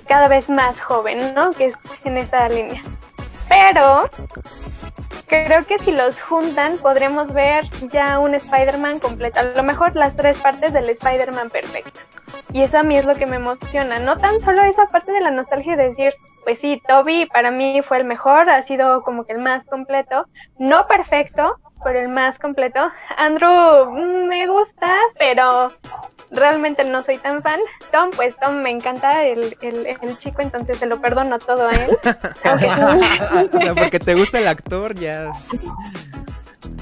cada 0.07 0.27
vez 0.27 0.49
más 0.49 0.79
joven, 0.79 1.33
¿no? 1.35 1.51
Que 1.51 1.67
es 1.67 1.73
en 2.05 2.17
esa 2.17 2.47
línea. 2.49 2.81
Pero 3.49 4.09
creo 5.27 5.65
que 5.65 5.79
si 5.79 5.91
los 5.91 6.21
juntan 6.21 6.77
podremos 6.77 7.33
ver 7.33 7.69
ya 7.91 8.19
un 8.19 8.35
Spider-Man 8.35 8.99
completo. 8.99 9.39
A 9.39 9.43
lo 9.43 9.63
mejor 9.63 9.95
las 9.95 10.15
tres 10.15 10.37
partes 10.37 10.73
del 10.73 10.89
Spider-Man 10.89 11.49
perfecto. 11.49 11.99
Y 12.53 12.61
eso 12.63 12.79
a 12.79 12.83
mí 12.83 12.97
es 12.97 13.05
lo 13.05 13.15
que 13.15 13.25
me 13.25 13.37
emociona. 13.37 13.99
No 13.99 14.17
tan 14.17 14.41
solo 14.41 14.63
esa 14.63 14.85
parte 14.87 15.11
de 15.11 15.21
la 15.21 15.31
nostalgia 15.31 15.75
de 15.75 15.89
decir, 15.89 16.13
pues 16.43 16.59
sí, 16.59 16.81
Toby 16.87 17.27
para 17.27 17.51
mí 17.51 17.81
fue 17.81 17.97
el 17.97 18.05
mejor, 18.05 18.49
ha 18.49 18.61
sido 18.63 19.03
como 19.03 19.25
que 19.25 19.33
el 19.33 19.39
más 19.39 19.65
completo, 19.65 20.25
no 20.57 20.87
perfecto, 20.87 21.57
pero 21.83 21.99
el 21.99 22.09
más 22.09 22.39
completo. 22.39 22.79
Andrew 23.17 23.91
mm, 23.91 24.27
me 24.27 24.47
gusta, 24.47 24.95
pero 25.17 25.71
realmente 26.31 26.83
no 26.83 27.03
soy 27.03 27.17
tan 27.17 27.41
fan. 27.41 27.59
Tom, 27.91 28.09
pues 28.15 28.35
Tom 28.37 28.55
me 28.61 28.69
encanta 28.69 29.23
el, 29.25 29.55
el, 29.61 29.85
el 29.85 30.17
chico, 30.17 30.41
entonces 30.41 30.77
se 30.77 30.85
lo 30.85 30.99
perdono 30.99 31.39
todo 31.39 31.67
a 31.67 31.71
él. 31.71 31.89
o 33.53 33.59
sea, 33.59 33.75
porque 33.75 33.99
te 33.99 34.15
gusta 34.15 34.39
el 34.39 34.47
actor, 34.47 34.95
ya. 34.95 35.31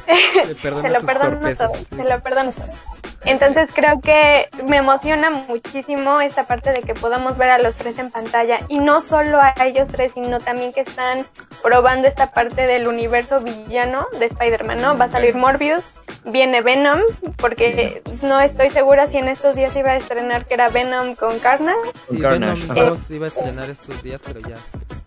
Se 0.10 0.72
lo 0.72 1.02
perdono 1.06 1.56
todo, 1.56 1.76
se 1.76 2.04
lo 2.04 2.22
perdono 2.22 2.52
todo. 2.52 2.89
Entonces 3.26 3.70
creo 3.74 4.00
que 4.00 4.50
me 4.66 4.78
emociona 4.78 5.30
muchísimo 5.30 6.22
esta 6.22 6.46
parte 6.46 6.72
de 6.72 6.82
que 6.82 6.94
podamos 6.94 7.38
ver 7.38 7.52
a 7.52 7.60
los 7.60 7.76
tres 7.76 8.00
en 8.00 8.12
pantalla 8.12 8.60
y 8.68 8.80
no 8.80 9.02
solo 9.02 9.40
a 9.42 9.54
ellos 9.66 9.90
tres, 9.90 10.14
sino 10.14 10.40
también 10.40 10.74
que 10.74 10.82
están 10.82 11.26
probando 11.62 12.08
esta 12.08 12.32
parte 12.32 12.66
del 12.66 12.88
universo 12.88 13.42
villano 13.42 14.08
de 14.20 14.26
Spider-Man, 14.26 14.82
¿no? 14.82 14.98
Va 14.98 15.06
a 15.06 15.10
salir 15.10 15.36
Morbius, 15.36 15.84
viene 16.26 16.62
Venom, 16.62 17.02
porque 17.38 18.02
no 18.22 18.40
estoy 18.40 18.70
segura 18.70 19.08
si 19.08 19.18
en 19.18 19.28
estos 19.28 19.56
días 19.56 19.76
iba 19.76 19.92
a 19.92 19.96
estrenar 19.98 20.46
que 20.46 20.54
era 20.54 20.70
Venom 20.70 21.16
con 21.16 21.40
Carnage. 21.40 21.92
Sí, 21.96 22.18
Venom 22.22 22.60
2 22.68 23.12
iba 23.12 23.26
a 23.26 23.28
estrenar 23.28 23.70
estos 23.70 24.02
días, 24.02 24.22
pero 24.26 24.40
ya 24.40 24.56
pues, 24.88 25.04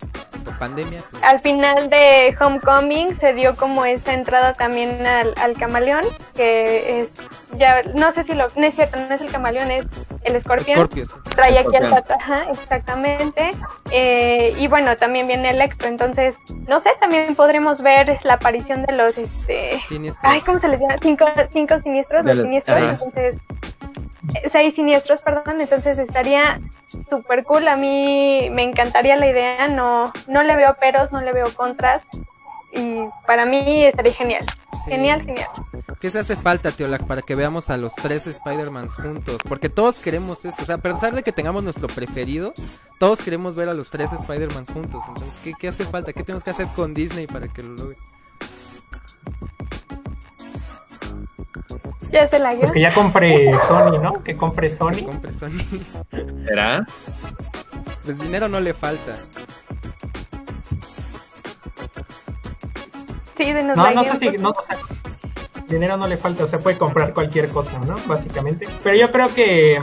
pandemia. 0.51 1.03
Pues. 1.11 1.23
Al 1.23 1.41
final 1.41 1.89
de 1.91 2.37
Homecoming 2.39 3.17
se 3.17 3.33
dio 3.33 3.57
como 3.57 3.85
esta 3.85 4.13
entrada 4.13 4.53
también 4.53 5.07
al, 5.07 5.35
al 5.37 5.55
camaleón, 5.55 6.03
que 6.35 7.01
es, 7.01 7.13
ya, 7.57 7.83
no 7.95 8.13
sé 8.13 8.25
si 8.25 8.35
lo, 8.35 8.47
no 8.57 8.67
es 8.67 8.75
cierto, 8.75 8.99
no 8.99 9.15
es 9.15 9.21
el 9.21 9.31
camaleón, 9.31 9.71
es 9.71 9.87
el 10.25 10.37
escorpión. 10.37 10.89
Trae 11.35 11.59
aquí 11.59 11.77
al 11.77 11.93
ajá, 11.93 12.51
exactamente. 12.51 13.53
Eh, 13.91 14.55
y 14.59 14.69
bueno, 14.69 14.97
también 14.97 15.27
viene 15.27 15.51
Electro, 15.51 15.89
entonces, 15.89 16.37
no 16.69 16.81
sé, 16.81 16.91
también 17.01 17.35
podremos 17.35 17.83
ver 17.83 18.19
la 18.25 18.35
aparición 18.35 18.83
de 18.83 18.93
los, 18.93 19.19
este, 19.19 19.81
ay, 20.23 20.41
¿cómo 20.41 20.61
se 20.61 20.69
les 20.69 20.81
llama? 20.81 20.97
Cinco, 21.01 21.27
cinco 21.53 21.81
siniestros, 21.81 22.25
los, 22.25 22.37
siniestros, 22.37 22.79
entonces 22.79 23.37
seis 24.51 24.75
siniestros, 24.75 25.21
perdón, 25.21 25.61
entonces 25.61 25.99
estaría 25.99 26.61
súper 27.09 27.45
cool, 27.45 27.69
a 27.69 27.77
mí 27.77 28.49
me 28.51 28.63
encantaría 28.63 29.17
la 29.17 29.29
idea, 29.29 29.69
no, 29.69 30.13
no 30.27 30.43
le 30.43 30.57
veo 30.57 30.75
peros, 30.75 31.13
no 31.13 31.21
le 31.21 31.33
veo 31.33 31.53
contras 31.55 32.03
y 32.73 33.05
para 33.27 33.45
mí 33.47 33.85
estaría 33.85 34.15
genial. 34.15 34.47
Genial, 34.87 35.23
genial. 35.25 35.49
¿Qué 36.01 36.11
se 36.11 36.19
hace 36.19 36.37
falta, 36.37 36.73
Teolac, 36.73 37.05
para 37.07 37.23
que 37.23 37.35
veamos 37.35 37.71
a 37.71 37.77
los 37.77 37.95
tres 37.95 38.27
Spider-Mans 38.27 38.95
juntos? 38.95 39.39
Porque 39.49 39.69
todos 39.69 40.01
queremos 40.01 40.45
eso. 40.45 40.63
O 40.63 40.67
sea, 40.67 40.77
a 40.77 40.79
pesar 40.79 41.15
de 41.15 41.23
que 41.23 41.33
tengamos 41.33 41.63
nuestro 41.63 41.87
preferido, 41.87 42.53
todos 42.99 43.21
queremos 43.21 43.55
ver 43.55 43.69
a 43.69 43.75
los 43.75 43.91
tres 43.91 44.13
Spider-Mans 44.13 44.71
juntos. 44.73 45.03
Entonces, 45.07 45.35
¿qué, 45.45 45.53
¿qué, 45.59 45.69
hace 45.69 45.85
falta? 45.85 46.13
¿Qué 46.13 46.25
tenemos 46.25 46.43
que 46.43 46.51
hacer 46.51 46.67
con 46.75 46.95
Disney 46.95 47.27
para 47.27 47.47
que 47.47 47.63
lo 47.63 47.75
logre? 47.75 47.97
Ya 52.13 52.29
se 52.29 52.39
la 52.39 52.55
Pues 52.55 52.71
que 52.71 52.81
ya 52.81 52.93
compre 52.93 53.59
Sony, 53.67 53.99
¿no? 53.99 54.23
Que 54.23 54.37
compre 54.37 54.69
Sony. 54.69 55.05
compre 55.07 55.33
Sony. 55.33 55.59
¿Será? 56.45 56.87
Pues 58.05 58.19
dinero 58.19 58.49
no 58.49 58.61
le 58.61 58.75
falta. 58.75 59.17
Sí, 63.37 63.53
de 63.53 63.63
no, 63.65 63.75
no 63.75 64.05
sé 64.05 64.17
si, 64.19 64.31
no, 64.33 64.51
o 64.51 64.63
sea, 64.63 64.77
dinero 65.69 65.97
no 65.97 66.07
le 66.07 66.19
falta, 66.19 66.45
o 66.45 66.47
sea, 66.47 66.59
puede 66.59 66.77
comprar 66.77 67.15
cualquier 67.15 67.49
cosa, 67.49 67.79
¿no? 67.79 67.97
Básicamente. 68.07 68.69
Pero 68.85 68.97
yo 68.97 69.11
creo 69.11 69.33
que, 69.35 69.81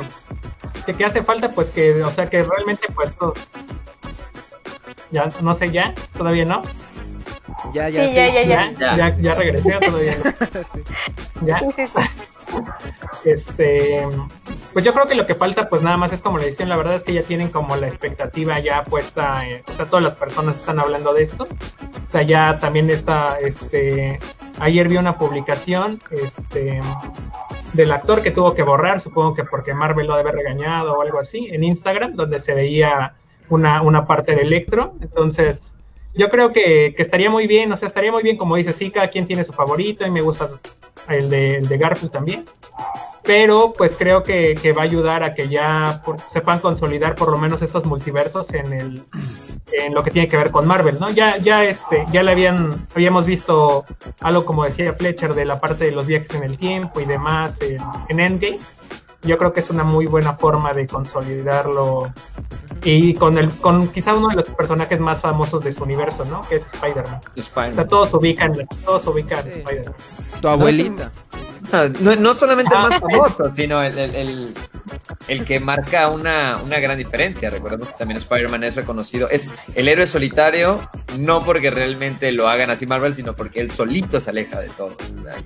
que, 0.85 0.95
que 0.95 1.05
hace 1.05 1.23
falta, 1.23 1.49
pues 1.49 1.71
que, 1.71 2.01
o 2.03 2.11
sea, 2.11 2.27
que 2.27 2.43
realmente, 2.43 2.87
pues, 2.93 3.13
todo... 3.15 3.33
ya, 5.09 5.31
no 5.41 5.55
sé, 5.55 5.71
ya, 5.71 5.93
todavía 6.15 6.45
no. 6.45 6.61
Ya, 7.73 7.89
ya, 7.89 8.07
sí, 8.07 8.15
Ya, 8.15 8.29
ya, 8.29 8.43
ya. 8.43 8.71
Ya, 8.79 8.95
ya, 8.95 9.17
ya 9.17 9.35
regresé 9.35 9.77
todavía. 9.85 10.13
sí. 10.73 10.79
¿Ya? 11.45 11.61
Este, 13.25 14.07
pues 14.73 14.85
yo 14.85 14.93
creo 14.93 15.07
que 15.07 15.15
lo 15.15 15.27
que 15.27 15.35
falta, 15.35 15.69
pues 15.69 15.81
nada 15.81 15.97
más 15.97 16.13
es 16.13 16.21
como 16.21 16.37
la 16.37 16.45
edición. 16.45 16.69
La 16.69 16.77
verdad 16.77 16.95
es 16.95 17.03
que 17.03 17.13
ya 17.13 17.23
tienen 17.23 17.49
como 17.49 17.75
la 17.75 17.87
expectativa 17.87 18.59
ya 18.59 18.83
puesta. 18.83 19.43
o 19.67 19.73
sea, 19.73 19.85
todas 19.85 20.03
las 20.03 20.15
personas 20.15 20.55
están 20.55 20.79
hablando 20.79 21.13
de 21.13 21.23
esto. 21.23 21.43
O 21.43 22.09
sea, 22.09 22.23
ya 22.23 22.59
también 22.59 22.89
está, 22.89 23.37
este, 23.39 24.19
ayer 24.59 24.87
vi 24.87 24.97
una 24.97 25.17
publicación, 25.17 25.99
este, 26.11 26.81
del 27.73 27.91
actor 27.91 28.23
que 28.23 28.31
tuvo 28.31 28.55
que 28.55 28.63
borrar, 28.63 28.99
supongo 28.99 29.35
que 29.35 29.43
porque 29.43 29.73
Marvel 29.73 30.07
lo 30.07 30.17
debe 30.17 30.31
regañado 30.31 30.93
o 30.93 31.01
algo 31.01 31.19
así, 31.19 31.49
en 31.51 31.63
Instagram, 31.63 32.15
donde 32.15 32.39
se 32.39 32.55
veía 32.55 33.13
una, 33.49 33.81
una 33.81 34.07
parte 34.07 34.33
de 34.35 34.41
Electro. 34.41 34.95
Entonces, 35.01 35.75
yo 36.19 36.29
creo 36.29 36.51
que, 36.51 36.93
estaría 36.97 37.29
muy 37.29 37.47
bien, 37.47 37.71
o 37.71 37.77
sea, 37.77 37.87
estaría 37.87 38.11
muy 38.11 38.21
bien, 38.21 38.35
como 38.35 38.57
dice, 38.57 38.73
sí, 38.73 38.91
cada 38.91 39.07
quien 39.07 39.25
tiene 39.25 39.45
su 39.45 39.53
favorito 39.53 40.05
y 40.05 40.11
me 40.11 40.21
gusta 40.21 40.49
el 41.07 41.29
de, 41.29 41.57
el 41.57 41.77
Garfield 41.77 42.11
también. 42.11 42.43
Pero 43.23 43.71
pues 43.77 43.95
creo 43.97 44.21
que, 44.21 44.55
que 44.61 44.73
va 44.73 44.81
a 44.81 44.85
ayudar 44.85 45.23
a 45.23 45.33
que 45.33 45.47
ya 45.47 46.01
por, 46.03 46.17
sepan 46.29 46.59
consolidar 46.59 47.15
por 47.15 47.31
lo 47.31 47.37
menos 47.37 47.61
estos 47.61 47.85
multiversos 47.85 48.53
en 48.53 48.73
el 48.73 49.03
en 49.71 49.93
lo 49.93 50.03
que 50.03 50.09
tiene 50.09 50.27
que 50.27 50.35
ver 50.35 50.51
con 50.51 50.65
Marvel, 50.65 50.99
¿no? 50.99 51.09
Ya, 51.11 51.37
ya 51.37 51.63
este, 51.63 52.03
ya 52.11 52.23
le 52.23 52.31
habían, 52.31 52.87
habíamos 52.95 53.27
visto 53.27 53.85
algo 54.19 54.43
como 54.43 54.63
decía 54.63 54.93
Fletcher 54.93 55.35
de 55.35 55.45
la 55.45 55.59
parte 55.59 55.85
de 55.85 55.91
los 55.91 56.07
viajes 56.07 56.33
en 56.33 56.43
el 56.43 56.57
tiempo 56.57 56.99
y 56.99 57.05
demás 57.05 57.61
en, 57.61 57.79
en 58.09 58.19
Endgame 58.19 58.59
yo 59.21 59.37
creo 59.37 59.51
que 59.53 59.59
es 59.59 59.69
una 59.69 59.83
muy 59.83 60.05
buena 60.05 60.33
forma 60.33 60.73
de 60.73 60.87
consolidarlo 60.87 62.11
y 62.83 63.13
con 63.15 63.37
el 63.37 63.55
con 63.57 63.87
quizá 63.89 64.13
uno 64.15 64.29
de 64.29 64.35
los 64.35 64.45
personajes 64.45 64.99
más 65.01 65.21
famosos 65.21 65.63
de 65.63 65.71
su 65.71 65.83
universo, 65.83 66.23
¿no? 66.25 66.41
Que 66.43 66.55
es 66.55 66.73
Spider-Man. 66.73 67.19
Spider 67.35 67.71
o 67.71 67.73
sea, 67.73 67.87
todos 67.87 68.13
ubican, 68.13 68.53
todos 68.85 69.05
ubican 69.07 69.43
sí. 69.43 69.59
Spider-Man. 69.59 69.95
Tu 70.41 70.47
abuelita. 70.47 71.11
No, 72.01 72.15
no 72.15 72.33
solamente 72.33 72.73
el 72.73 72.81
más 72.81 72.93
ah. 72.93 72.99
famoso, 72.99 73.51
sino 73.55 73.81
el, 73.83 73.97
el, 73.97 74.15
el, 74.15 74.53
el, 75.27 75.45
que 75.45 75.59
marca 75.59 76.09
una, 76.09 76.59
una 76.63 76.79
gran 76.79 76.97
diferencia. 76.97 77.49
Recordemos 77.49 77.89
que 77.89 77.97
también 77.97 78.17
Spider-Man 78.17 78.63
es 78.63 78.75
reconocido. 78.75 79.29
Es 79.29 79.49
el 79.75 79.87
héroe 79.87 80.07
solitario, 80.07 80.89
no 81.17 81.43
porque 81.43 81.69
realmente 81.71 82.31
lo 82.31 82.47
hagan 82.47 82.69
así 82.69 82.85
Marvel, 82.85 83.15
sino 83.15 83.35
porque 83.35 83.59
él 83.59 83.71
solito 83.71 84.19
se 84.19 84.29
aleja 84.29 84.59
de 84.59 84.69
todos. 84.69 84.95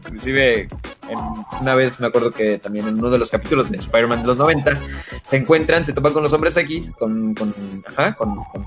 Inclusive, 0.06 0.68
en, 1.10 1.20
una 1.62 1.76
vez 1.76 2.00
me 2.00 2.08
acuerdo 2.08 2.32
que 2.32 2.60
también 2.60 2.88
en 2.88 3.00
uno 3.00 3.10
de 3.10 3.18
los 3.18 3.30
capítulos 3.30 3.70
de 3.70 3.78
Spider-Man 3.78 4.22
de 4.22 4.28
los 4.28 4.38
90, 4.38 4.78
se 5.24 5.38
encuentran, 5.38 5.86
se 5.86 5.94
topan 5.94 6.14
con 6.14 6.24
los 6.24 6.34
hombres 6.34 6.56
X, 6.58 6.92
con, 6.98 7.34
con, 7.34 7.54
ajá, 7.88 8.14
con, 8.14 8.36
con 8.36 8.66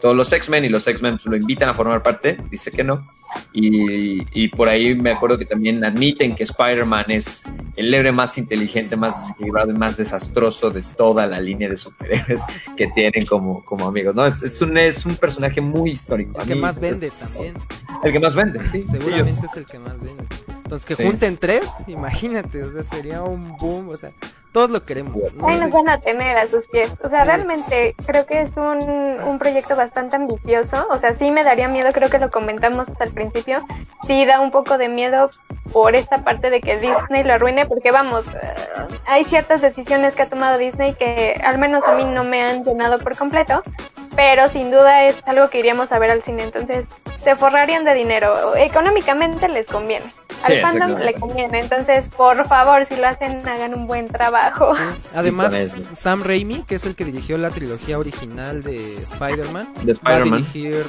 todos 0.00 0.16
los 0.16 0.32
X-Men 0.32 0.64
y 0.64 0.68
los 0.68 0.86
X-Men 0.86 1.18
lo 1.24 1.36
invitan 1.36 1.68
a 1.68 1.74
formar 1.74 2.02
parte, 2.02 2.38
dice 2.50 2.70
que 2.70 2.84
no. 2.84 3.04
Y, 3.52 4.26
y, 4.32 4.48
por 4.48 4.68
ahí 4.68 4.94
me 4.94 5.10
acuerdo 5.10 5.38
que 5.38 5.44
también 5.44 5.84
admiten 5.84 6.34
que 6.34 6.44
Spider-Man 6.44 7.06
es 7.08 7.44
el 7.76 7.92
héroe 7.92 8.12
más 8.12 8.38
inteligente, 8.38 8.96
más 8.96 9.20
desequilibrado 9.20 9.70
y 9.70 9.74
más 9.74 9.96
desastroso 9.96 10.70
de 10.70 10.82
toda 10.82 11.26
la 11.26 11.40
línea 11.40 11.68
de 11.68 11.76
superhéroes 11.76 12.42
que 12.76 12.88
tienen 12.88 13.26
como, 13.26 13.64
como 13.64 13.86
amigos. 13.86 14.14
¿no? 14.14 14.26
Es, 14.26 14.42
es, 14.42 14.60
un, 14.62 14.76
es 14.76 15.04
un 15.04 15.16
personaje 15.16 15.60
muy 15.60 15.90
histórico. 15.90 16.40
El 16.40 16.48
que 16.48 16.54
más 16.54 16.78
vende 16.78 17.10
también. 17.10 17.54
El 18.02 18.12
que 18.12 18.20
más 18.20 18.34
vende, 18.34 18.64
sí. 18.64 18.84
Seguramente 18.88 19.42
sí, 19.42 19.46
es 19.46 19.56
el 19.56 19.66
que 19.66 19.78
más 19.78 20.00
vende. 20.00 20.24
Entonces, 20.48 20.86
que 20.86 20.94
sí. 20.94 21.02
junten 21.02 21.36
tres, 21.36 21.68
imagínate, 21.88 22.62
o 22.62 22.70
sea, 22.70 22.84
sería 22.84 23.22
un 23.22 23.56
boom, 23.56 23.88
o 23.88 23.96
sea, 23.96 24.12
todos 24.52 24.70
lo 24.70 24.84
queremos. 24.84 25.16
No 25.34 25.48
Ahí 25.48 25.58
nos 25.58 25.70
van 25.70 25.88
a 25.88 26.00
tener 26.00 26.36
a 26.36 26.48
sus 26.48 26.66
pies. 26.66 26.92
O 27.02 27.08
sea, 27.08 27.22
sí. 27.22 27.26
realmente 27.26 27.94
creo 28.06 28.26
que 28.26 28.42
es 28.42 28.50
un, 28.56 29.20
un, 29.20 29.38
proyecto 29.38 29.76
bastante 29.76 30.16
ambicioso. 30.16 30.86
O 30.90 30.98
sea, 30.98 31.14
sí 31.14 31.30
me 31.30 31.44
daría 31.44 31.68
miedo, 31.68 31.90
creo 31.92 32.10
que 32.10 32.18
lo 32.18 32.30
comentamos 32.30 32.88
al 32.98 33.10
principio. 33.10 33.64
Sí 34.06 34.24
da 34.24 34.40
un 34.40 34.50
poco 34.50 34.78
de 34.78 34.88
miedo 34.88 35.30
por 35.72 35.94
esta 35.94 36.24
parte 36.24 36.50
de 36.50 36.60
que 36.60 36.78
Disney 36.78 37.22
lo 37.22 37.34
arruine, 37.34 37.66
porque 37.66 37.92
vamos, 37.92 38.26
uh, 38.26 38.94
hay 39.06 39.24
ciertas 39.24 39.60
decisiones 39.60 40.14
que 40.14 40.22
ha 40.22 40.28
tomado 40.28 40.58
Disney 40.58 40.94
que 40.94 41.40
al 41.44 41.58
menos 41.58 41.84
a 41.84 41.94
mí 41.94 42.04
no 42.04 42.24
me 42.24 42.42
han 42.42 42.64
llenado 42.64 42.98
por 42.98 43.16
completo. 43.16 43.62
Pero 44.16 44.48
sin 44.48 44.72
duda 44.72 45.04
es 45.04 45.22
algo 45.26 45.48
que 45.50 45.60
iríamos 45.60 45.92
a 45.92 45.98
ver 46.00 46.10
al 46.10 46.22
cine. 46.22 46.42
Entonces, 46.42 46.88
se 47.22 47.36
forrarían 47.36 47.84
de 47.84 47.94
dinero. 47.94 48.56
Económicamente 48.56 49.48
les 49.48 49.66
conviene 49.66 50.12
al 50.42 50.52
sí, 50.52 50.60
fandom 50.60 50.98
le 50.98 51.14
conviene. 51.14 51.60
Entonces, 51.60 52.08
por 52.08 52.46
favor, 52.48 52.86
si 52.86 52.96
lo 52.96 53.06
hacen, 53.06 53.46
hagan 53.48 53.74
un 53.74 53.86
buen 53.86 54.08
trabajo. 54.08 54.74
Sí. 54.74 54.82
Además, 55.14 55.52
Sam 55.70 56.22
Raimi, 56.22 56.62
que 56.62 56.76
es 56.76 56.84
el 56.84 56.94
que 56.94 57.04
dirigió 57.04 57.38
la 57.38 57.50
trilogía 57.50 57.98
original 57.98 58.62
de 58.62 59.02
Spider-Man, 59.02 59.74
Spider 59.76 60.02
va 60.06 60.12
a 60.12 60.20
dirigir 60.22 60.86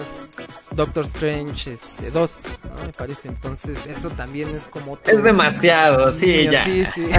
Doctor 0.71 1.05
Strange 1.05 1.77
2, 2.13 2.31
este, 2.31 2.49
¿no? 2.67 2.85
me 2.85 2.93
parece. 2.93 3.27
Entonces, 3.27 3.87
eso 3.87 4.09
también 4.11 4.55
es 4.55 4.67
como. 4.67 4.97
Es 5.05 5.21
demasiado, 5.21 6.11
sí, 6.11 6.47
ya. 6.49 6.63
Sí, 6.65 6.85
sí. 6.85 7.09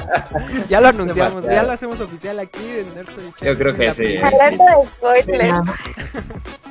ya 0.68 0.80
lo 0.80 0.88
anunciamos, 0.88 1.44
ya 1.44 1.62
lo 1.62 1.72
hacemos 1.72 2.00
oficial 2.00 2.38
aquí 2.38 2.58
en 2.78 2.94
Nerdstory 2.94 3.32
Yo 3.40 3.58
creo 3.58 3.74
que 3.74 3.94
sí. 3.94 4.16
Hablando 4.18 4.64
de 4.64 4.86
spoiler. 4.86 5.54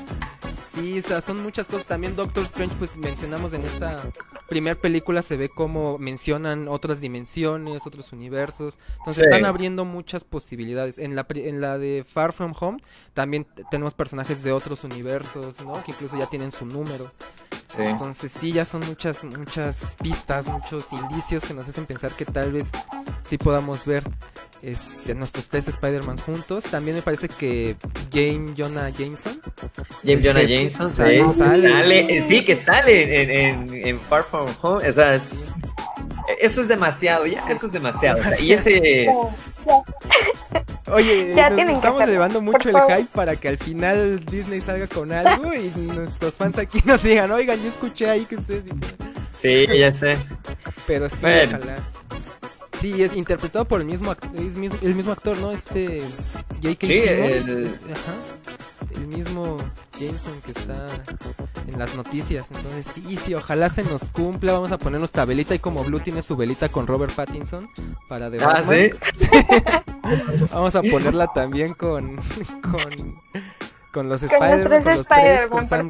Son 1.26 1.42
muchas 1.42 1.68
cosas. 1.68 1.88
También 1.88 2.16
Doctor 2.16 2.44
Strange, 2.44 2.76
pues 2.78 2.96
mencionamos 2.96 3.54
en 3.54 3.64
esta 3.66 4.04
primer 4.50 4.78
película 4.78 5.22
se 5.22 5.36
ve 5.36 5.50
como 5.50 5.98
mencionan 5.98 6.68
otras 6.70 7.02
dimensiones, 7.02 7.86
otros 7.86 8.14
universos. 8.14 8.80
Entonces 9.00 9.24
Sí. 9.24 9.30
están 9.30 9.46
abriendo 9.46 9.84
muchas 9.86 10.24
posibilidades. 10.24 10.98
En 11.00 11.16
la, 11.16 11.26
en 11.30 11.62
la 11.62 11.78
de 11.78 12.06
Far 12.08 12.32
From 12.34 12.54
Home 12.60 12.80
también 13.14 13.46
tenemos 13.72 13.94
personajes 13.94 14.44
de 14.44 14.52
otros 14.52 14.84
universos, 14.84 15.62
¿no? 15.66 15.84
Que 15.84 15.92
incluso 15.92 16.18
ya 16.18 16.28
tienen 16.28 16.52
su 16.52 16.66
número. 16.66 17.12
Sí. 17.68 17.82
Entonces 17.82 18.32
sí, 18.32 18.54
ya 18.54 18.64
son 18.64 18.86
muchas, 18.88 19.24
muchas 19.26 19.98
pistas, 20.02 20.48
muchos 20.48 20.94
indicios 20.94 21.44
que 21.44 21.54
nos 21.54 21.68
hacen 21.68 21.86
pensar 21.86 22.14
que 22.14 22.24
tal 22.26 22.54
vez 22.54 22.72
sí 23.22 23.38
podamos 23.38 23.84
ver 23.86 24.10
este, 24.62 25.14
nuestros 25.16 25.48
tres 25.48 25.68
Spider-Man 25.68 26.18
juntos. 26.18 26.64
También 26.66 26.96
me 26.98 27.02
parece 27.02 27.28
que 27.30 27.76
James 28.12 28.52
Jonah 28.58 28.90
Jameson 28.90 29.40
James 30.04 30.24
Jonah 30.24 30.40
jefe 30.42 30.54
Jameson 30.58 30.90
sale- 30.92 31.26
sí, 31.26 31.34
sale. 31.34 31.70
sale- 31.72 32.18
eh, 32.18 32.22
sí, 32.28 32.44
que 32.46 32.56
sale 32.56 33.22
en, 33.24 33.32
en- 33.70 33.88
en 33.88 34.00
Far 34.00 34.24
From 34.26 34.48
Home. 34.62 34.88
O 34.90 34.94
sea, 34.94 35.16
es- 35.16 35.36
eso 36.42 36.62
es 36.62 36.68
demasiado, 36.68 37.26
ya, 37.26 37.44
eso 37.50 37.68
es 37.68 37.72
demasiado. 37.72 38.20
o 38.20 38.24
sea, 38.24 38.40
y 38.40 38.52
ese. 38.54 39.08
Oye, 40.92 41.34
Ya 41.36 41.50
nos 41.50 41.58
que 41.58 41.62
estamos 41.64 41.84
hacerlo, 41.98 42.04
elevando 42.04 42.42
mucho 42.42 42.70
el 42.70 42.76
hype 42.88 43.10
para 43.14 43.36
que 43.36 43.50
al 43.50 43.58
final 43.58 44.22
Disney 44.26 44.62
salga 44.62 44.88
con 44.88 45.12
algo 45.12 45.54
y 45.54 45.70
nuestros 45.76 46.36
fans 46.36 46.58
aquí 46.58 46.80
nos 46.86 47.04
digan, 47.04 47.30
oigan, 47.32 47.62
yo 47.62 47.68
escuché 47.68 48.10
ahí 48.10 48.24
que 48.26 48.36
ustedes 48.38 48.64
dijeron". 48.66 48.96
Sí, 49.30 49.68
ya 49.78 49.94
sé. 49.94 50.18
Pero 50.86 51.10
sí, 51.10 51.18
Bueno. 51.22 51.58
ojalá. 51.58 51.76
Sí, 52.80 53.02
es 53.04 53.14
interpretado 53.14 53.66
por 53.66 53.82
el 53.82 53.88
mismo, 53.88 54.12
act- 54.14 54.34
es 54.40 54.56
mis- 54.56 54.72
el 54.82 54.96
mismo 54.96 55.12
actor, 55.12 55.38
¿no? 55.40 55.52
Este 55.52 56.02
J.K. 56.62 56.88
Sí, 56.88 57.02
Simmons, 57.02 57.48
el- 57.50 57.64
es- 57.66 57.82
ajá, 57.86 58.14
el 58.96 59.08
mismo 59.08 59.58
Jameson 60.00 60.34
que 60.46 60.52
está 60.52 60.88
en 61.68 61.80
las 61.80 61.96
noticias. 61.96 62.52
Entonces, 62.52 62.86
sí, 62.94 63.18
sí, 63.18 63.34
ojalá 63.34 63.70
se 63.70 63.84
nos 63.84 64.10
cumpla. 64.12 64.54
Vamos 64.54 64.72
a 64.72 64.78
poner 64.78 65.00
nuestra 65.00 65.26
velita 65.26 65.56
y 65.56 65.60
como 65.60 65.84
Blue 65.84 66.00
tiene 66.00 66.22
su 66.22 66.36
velita 66.36 66.70
con 66.70 66.86
Robert 66.88 67.14
Pattinson 67.14 67.68
para 68.08 68.30
The 68.30 68.38
Ah, 68.44 68.48
Batman. 68.62 68.90
sí. 69.14 69.28
Vamos 70.52 70.76
a 70.76 70.82
ponerla 70.84 71.28
también 71.34 71.74
con 71.74 72.16
con, 72.62 73.16
con 73.92 74.08
los 74.10 74.22
Spider-Man, 74.24 74.84
con 74.84 74.96
los 74.98 75.08
tres, 75.08 75.08
Spider-Man, 75.10 75.50
con 75.50 75.60
por 75.60 75.68
Sam. 75.68 75.90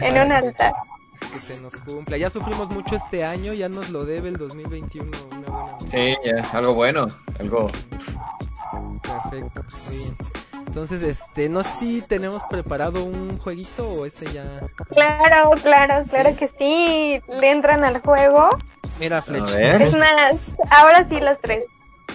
En 0.00 0.26
un 0.26 0.32
altar. 0.32 0.72
Que 1.36 1.40
se 1.54 1.60
nos 1.60 1.76
cumpla. 1.76 2.16
Ya 2.16 2.30
sufrimos 2.30 2.70
mucho 2.70 2.96
este 2.96 3.24
año, 3.24 3.52
ya 3.52 3.68
nos 3.68 3.90
lo 3.90 4.04
debe 4.04 4.28
el 4.28 4.36
2021 4.36 5.10
una 5.30 5.48
buena 5.48 5.78
Sí, 5.90 6.16
ya, 6.24 6.50
algo 6.56 6.74
bueno. 6.74 7.08
Algo. 7.38 7.70
Perfecto, 9.02 9.62
muy 9.88 9.96
bien. 9.98 10.16
Entonces, 10.66 11.02
este, 11.02 11.48
no 11.48 11.62
sé 11.62 11.70
si 11.78 12.02
tenemos 12.02 12.42
preparado 12.50 13.02
un 13.04 13.38
jueguito 13.38 13.88
o 13.88 14.04
ese 14.04 14.26
ya. 14.32 14.44
Claro, 14.90 15.50
claro, 15.62 16.04
Sí. 16.04 16.10
claro 16.10 16.36
que 16.36 16.48
sí. 16.48 17.20
Le 17.28 17.50
entran 17.50 17.82
al 17.84 18.00
juego. 18.00 18.50
Mira, 18.98 19.22
Fletch. 19.22 19.50
ver. 19.52 19.82
Es 19.82 19.94
más, 19.94 20.34
ahora 20.70 21.04
sí 21.08 21.18
los 21.20 21.38
tres. 21.40 21.64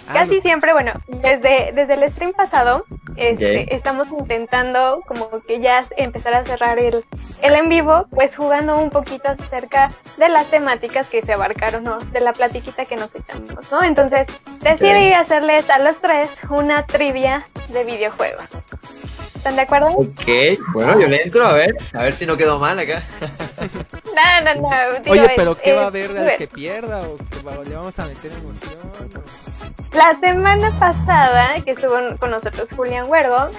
Ah, 0.07 0.13
Casi 0.13 0.35
los- 0.35 0.41
siempre, 0.43 0.73
bueno, 0.73 0.91
desde, 1.07 1.71
desde 1.73 1.93
el 1.93 2.09
stream 2.11 2.33
pasado, 2.33 2.85
este, 3.15 3.73
estamos 3.75 4.07
intentando 4.09 5.01
como 5.07 5.29
que 5.47 5.59
ya 5.59 5.85
empezar 5.97 6.33
a 6.33 6.43
cerrar 6.45 6.79
el, 6.79 7.03
el 7.41 7.55
en 7.55 7.69
vivo, 7.69 8.07
pues 8.11 8.35
jugando 8.35 8.77
un 8.79 8.89
poquito 8.89 9.29
acerca 9.29 9.91
de 10.17 10.29
las 10.29 10.47
temáticas 10.47 11.09
que 11.09 11.21
se 11.21 11.33
abarcaron, 11.33 11.83
¿no? 11.83 11.99
De 11.99 12.19
la 12.19 12.33
platiquita 12.33 12.85
que 12.85 12.95
nos 12.95 13.13
echamos, 13.15 13.71
¿no? 13.71 13.83
Entonces, 13.83 14.27
decidí 14.61 15.13
hacerles 15.13 15.69
a 15.69 15.79
los 15.79 15.99
tres 15.99 16.29
una 16.49 16.85
trivia 16.85 17.45
de 17.69 17.83
videojuegos. 17.83 18.49
¿Están 19.35 19.55
de 19.55 19.61
acuerdo? 19.63 19.87
Ok, 19.93 20.59
bueno, 20.73 20.99
yo 20.99 21.07
le 21.07 21.23
entro 21.23 21.47
a 21.47 21.53
ver, 21.53 21.75
a 21.93 22.03
ver 22.03 22.13
si 22.13 22.25
no 22.27 22.37
quedó 22.37 22.59
mal 22.59 22.77
acá. 22.79 23.01
No, 24.11 24.53
no, 24.53 24.61
no. 24.69 24.99
digo, 24.99 25.11
Oye, 25.13 25.25
es- 25.25 25.31
pero 25.35 25.55
¿qué 25.55 25.71
es 25.71 25.77
va 25.77 25.83
a 25.83 25.87
haber 25.87 26.17
al 26.17 26.35
que 26.37 26.45
pierda? 26.47 27.01
¿O 27.01 27.15
que 27.15 27.69
le 27.69 27.75
vamos 27.75 27.97
a 27.97 28.05
meter 28.05 28.31
emoción? 28.33 28.73
o- 28.83 29.40
La 29.93 30.17
semana 30.19 30.71
pasada 30.79 31.59
que 31.65 31.71
estuvo 31.71 31.95
con 32.17 32.31
nosotros 32.31 32.67
Julián 32.75 33.09
Huergo, 33.09 33.49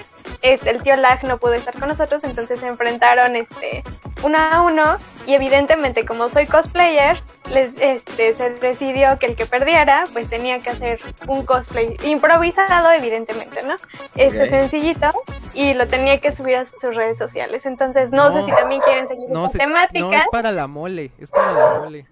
este, 0.41 0.71
el 0.71 0.81
tío 0.81 0.95
Lag 0.95 1.23
no 1.25 1.37
pudo 1.37 1.53
estar 1.53 1.77
con 1.77 1.87
nosotros, 1.87 2.23
entonces 2.23 2.59
se 2.59 2.67
enfrentaron 2.67 3.35
este, 3.35 3.83
uno 4.23 4.37
a 4.39 4.61
uno 4.63 4.97
y 5.27 5.35
evidentemente 5.35 6.05
como 6.05 6.29
soy 6.29 6.47
cosplayer, 6.47 7.21
les, 7.51 7.69
este, 7.79 8.33
se 8.33 8.49
decidió 8.49 9.19
que 9.19 9.27
el 9.27 9.35
que 9.35 9.45
perdiera 9.45 10.05
pues 10.11 10.27
tenía 10.29 10.59
que 10.59 10.71
hacer 10.71 10.99
un 11.27 11.45
cosplay 11.45 11.95
improvisado 12.03 12.91
evidentemente, 12.91 13.61
¿no? 13.63 13.75
Este 14.15 14.49
sencillito 14.49 15.09
y 15.53 15.75
lo 15.75 15.87
tenía 15.87 16.19
que 16.19 16.31
subir 16.35 16.55
a 16.55 16.65
sus 16.65 16.95
redes 16.95 17.17
sociales. 17.17 17.65
Entonces 17.67 18.11
no, 18.11 18.29
No. 18.31 18.39
sé 18.39 18.45
si 18.49 18.51
también 18.57 18.81
quieren 18.81 19.07
seguir 19.07 19.29
No, 19.29 19.45
esta 19.45 19.51
se- 19.51 19.57
temática. 19.59 19.99
no, 19.99 20.11
es 20.13 20.27
para 20.31 20.51
la 20.51 20.65
mole, 20.67 21.11
es 21.19 21.29
para 21.31 21.51
la 21.53 21.79
mole. 21.79 22.05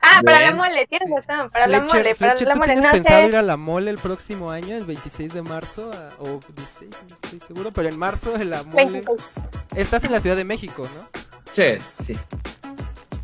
Ah, 0.00 0.20
para 0.24 0.40
la 0.40 0.52
mole, 0.52 0.86
tienes 0.86 1.08
Sí. 1.08 1.14
razón, 1.14 1.50
para 1.50 1.66
la 1.66 1.78
Fletcher, 1.80 1.98
mole, 2.00 2.14
para 2.14 2.30
Fletcher, 2.30 2.48
la 2.48 2.52
¿tú 2.54 2.58
mole. 2.60 2.72
tienes 2.72 2.84
No 2.84 2.92
pensado 2.92 3.20
sé. 3.22 3.28
ir 3.28 3.36
a 3.36 3.42
la 3.42 3.56
mole 3.56 3.90
el 3.90 3.98
próximo 3.98 4.50
año, 4.50 4.76
el 4.76 4.84
26 4.84 5.34
de 5.34 5.42
marzo? 5.42 5.90
a- 5.92 6.22
o 6.22 6.40
16, 6.56 6.90
no 7.08 7.16
estoy 7.22 7.40
seguro, 7.40 7.72
pero 7.72 7.88
en 7.88 7.98
marzo 7.98 8.32
de 8.38 8.44
la 8.44 8.62
mole. 8.62 8.84
26. 8.90 9.28
Estás 9.74 10.04
en 10.04 10.12
la 10.12 10.20
Ciudad 10.20 10.36
de 10.36 10.44
México, 10.44 10.88
¿no? 10.94 11.08
Sí, 11.52 11.64
sí. 12.04 12.16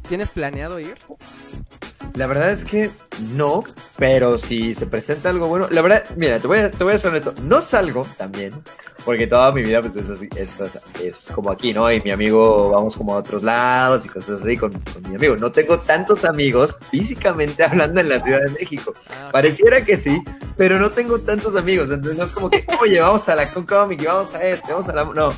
¿Tienes 0.09 0.31
planeado 0.31 0.79
ir? 0.81 0.97
La 2.15 2.29
verdad 2.29 2.53
es 2.53 2.65
que 2.65 2.93
no, 3.33 3.65
pero 3.99 4.39
si 4.39 4.73
se 4.77 4.87
presenta 4.87 5.31
algo 5.31 5.49
bueno, 5.49 5.67
la 5.69 5.83
verdad, 5.83 6.05
mira, 6.17 6.39
te 6.39 6.47
voy 6.47 6.61
a, 6.61 6.71
te 6.71 6.85
voy 6.85 6.93
a 6.93 6.99
ser 6.99 7.11
honesto, 7.11 7.35
no 7.43 7.61
salgo 7.61 8.07
también, 8.17 8.55
porque 9.05 9.27
toda 9.27 9.51
mi 9.51 9.63
vida 9.63 9.81
pues 9.81 9.97
es 9.97 10.09
así, 10.09 10.29
es, 10.37 10.61
es 11.03 11.33
como 11.35 11.51
aquí, 11.51 11.75
¿no? 11.75 11.91
Y 11.91 12.01
mi 12.03 12.13
amigo, 12.13 12.71
vamos 12.71 12.97
como 12.97 13.15
a 13.15 13.17
otros 13.17 13.43
lados 13.43 14.07
y 14.07 14.09
cosas 14.09 14.43
así 14.43 14.57
con, 14.57 14.71
con 14.71 15.11
mi 15.11 15.17
amigo. 15.17 15.37
No 15.37 15.51
tengo 15.51 15.81
tantos 15.81 16.25
amigos 16.25 16.77
físicamente 16.89 17.65
hablando 17.65 18.01
en 18.01 18.09
la 18.09 18.21
Ciudad 18.21 18.43
de 18.45 18.51
México. 18.53 18.95
Ah, 19.11 19.31
Pareciera 19.33 19.85
que 19.85 19.97
sí, 19.97 20.23
pero 20.57 20.79
no 20.79 20.91
tengo 20.91 21.19
tantos 21.19 21.57
amigos, 21.57 21.91
entonces 21.91 22.17
no 22.17 22.23
es 22.23 22.33
como 22.33 22.49
que, 22.49 22.65
oye, 22.81 23.01
vamos 23.01 23.29
a 23.29 23.35
la 23.35 23.53
Con 23.53 23.67
Comic 23.67 24.03
y 24.03 24.07
vamos 24.07 24.33
a 24.35 24.45
esto, 24.45 24.69
vamos 24.69 24.89
a 24.89 24.93
la... 24.93 25.05
No. 25.05 25.31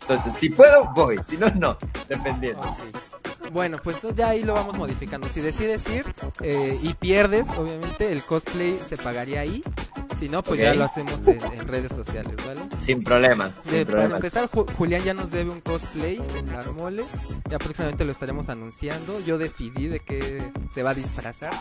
Entonces, 0.00 0.34
si 0.40 0.50
puedo, 0.50 0.90
voy, 0.96 1.18
si 1.22 1.36
no, 1.36 1.48
no, 1.50 1.78
dependiendo. 2.08 2.60
ok. 2.60 3.07
Bueno, 3.52 3.78
pues 3.82 3.96
entonces 3.96 4.18
ya 4.18 4.28
ahí 4.30 4.42
lo 4.44 4.54
vamos 4.54 4.76
modificando. 4.76 5.28
Si 5.28 5.40
decides 5.40 5.88
ir 5.88 6.04
eh, 6.40 6.78
y 6.82 6.94
pierdes, 6.94 7.50
obviamente 7.50 8.12
el 8.12 8.22
cosplay 8.22 8.78
se 8.86 8.96
pagaría 8.96 9.40
ahí. 9.40 9.62
Si 10.18 10.28
no, 10.28 10.42
pues 10.42 10.58
ya 10.60 10.74
lo 10.74 10.84
hacemos 10.84 11.24
en, 11.28 11.40
en 11.44 11.68
redes 11.68 11.94
sociales, 11.94 12.34
¿vale? 12.44 12.62
Sin 12.80 13.04
problema, 13.04 13.52
sin 13.62 13.74
Eh, 13.76 13.86
para 13.86 14.04
empezar, 14.16 14.50
Ju- 14.50 14.66
Julián 14.74 15.02
ya 15.04 15.14
nos 15.14 15.30
debe 15.30 15.50
un 15.52 15.60
cosplay 15.60 16.20
en 16.36 16.52
la 16.52 16.64
mole. 16.72 17.04
Ya 17.48 17.58
próximamente 17.58 18.04
lo 18.04 18.10
estaremos 18.10 18.48
anunciando. 18.48 19.20
Yo 19.20 19.38
decidí 19.38 19.86
de 19.86 20.00
que 20.00 20.42
se 20.74 20.82
va 20.82 20.90
a 20.90 20.94
disfrazar. 20.94 21.52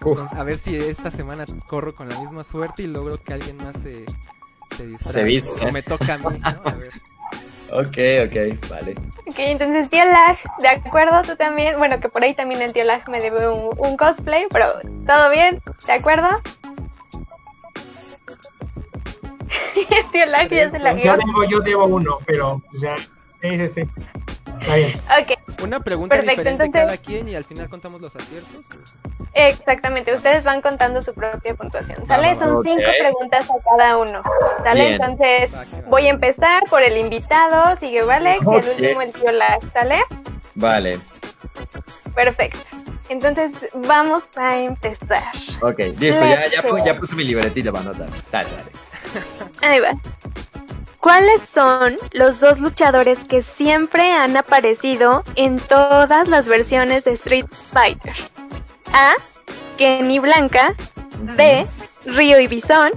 Entonces, 0.00 0.38
a 0.38 0.44
ver 0.44 0.56
si 0.56 0.74
esta 0.76 1.10
semana 1.10 1.44
corro 1.68 1.94
con 1.94 2.08
la 2.08 2.18
misma 2.18 2.42
suerte 2.42 2.84
y 2.84 2.86
logro 2.86 3.20
que 3.20 3.34
alguien 3.34 3.58
más 3.58 3.82
se, 3.82 4.06
se 4.78 4.86
disfrace. 4.86 5.22
viste. 5.24 5.66
O 5.66 5.70
me 5.70 5.82
toca 5.82 6.14
a 6.14 6.18
mí, 6.18 6.38
¿no? 6.38 6.48
A 6.64 6.74
ver. 6.74 6.92
Ok, 7.72 7.98
ok, 8.26 8.70
vale. 8.70 8.94
Ok, 9.26 9.38
entonces 9.38 9.90
tío 9.90 10.04
Lag, 10.04 10.38
¿de 10.60 10.68
acuerdo? 10.68 11.22
Tú 11.22 11.36
también, 11.36 11.76
bueno, 11.78 11.98
que 12.00 12.08
por 12.08 12.22
ahí 12.22 12.34
también 12.34 12.62
el 12.62 12.72
tío 12.72 12.84
Lag 12.84 13.08
me 13.08 13.20
debe 13.20 13.48
un, 13.48 13.74
un 13.76 13.96
cosplay, 13.96 14.46
pero 14.50 14.66
¿todo 15.06 15.30
bien? 15.30 15.60
¿De 15.86 15.92
acuerdo? 15.92 16.28
el 19.76 20.10
tío 20.12 20.26
Lag 20.26 20.48
ya 20.48 20.70
se 20.70 20.78
la 20.78 20.92
Yo 20.94 21.16
debo, 21.16 21.44
yo 21.50 21.60
debo 21.60 21.86
uno, 21.86 22.16
pero 22.24 22.62
ya. 22.80 22.96
Sí, 22.96 23.64
sí, 23.64 23.70
sí. 23.74 23.82
Está 24.66 24.74
bien. 24.76 25.00
Ok, 25.20 25.62
Una 25.62 25.80
pregunta 25.80 26.16
Perfecto, 26.16 26.40
diferente 26.42 26.64
entonces- 26.64 26.82
cada 26.86 26.96
quien 26.98 27.28
y 27.28 27.34
al 27.36 27.44
final 27.44 27.68
contamos 27.68 28.00
los 28.00 28.14
aciertos. 28.16 28.66
exactamente. 29.34 30.12
Ustedes 30.14 30.42
van 30.44 30.60
contando 30.60 31.02
su 31.02 31.14
propia 31.14 31.54
puntuación, 31.54 32.06
¿sale? 32.06 32.34
Vamos, 32.34 32.38
Son 32.38 32.62
cinco 32.64 32.90
preguntas 32.98 33.48
a 33.48 33.54
cada 33.76 33.96
uno, 33.96 34.22
¿sale? 34.64 34.80
Bien. 34.88 34.92
Entonces 35.02 35.50
que 35.50 35.56
va. 35.56 35.64
voy 35.88 36.06
a 36.08 36.10
empezar 36.10 36.62
por 36.68 36.82
el 36.82 36.96
invitado, 36.98 37.76
sigue 37.78 38.02
Valex 38.02 38.42
y 38.42 38.46
Ok. 38.46 38.64
el 38.64 38.70
último 38.70 39.02
el 39.02 39.12
tío 39.12 39.30
Lag, 39.32 39.60
¿sale? 39.72 40.00
Vale. 40.54 40.98
Perfecto. 42.14 42.58
Entonces 43.08 43.52
vamos 43.74 44.24
a 44.36 44.58
empezar. 44.58 45.22
Ok, 45.62 45.78
listo, 45.98 46.24
ya, 46.24 46.48
ya 46.84 46.94
puse 46.94 47.14
mi 47.14 47.22
libretita 47.24 47.70
para 47.70 47.90
anotar. 47.90 48.08
Dale, 48.32 48.48
dale. 48.50 48.70
Ahí 49.62 49.80
va. 49.80 49.92
¿Cuáles 51.06 51.40
son 51.40 51.96
los 52.10 52.40
dos 52.40 52.58
luchadores 52.58 53.20
que 53.28 53.40
siempre 53.40 54.10
han 54.10 54.36
aparecido 54.36 55.22
en 55.36 55.60
todas 55.60 56.26
las 56.26 56.48
versiones 56.48 57.04
de 57.04 57.12
Street 57.12 57.46
Fighter? 57.72 58.12
A. 58.92 59.12
Ken 59.78 60.10
y 60.10 60.18
Blanca. 60.18 60.74
B. 61.36 61.64
Ryo 62.06 62.40
y 62.40 62.48
Bison. 62.48 62.90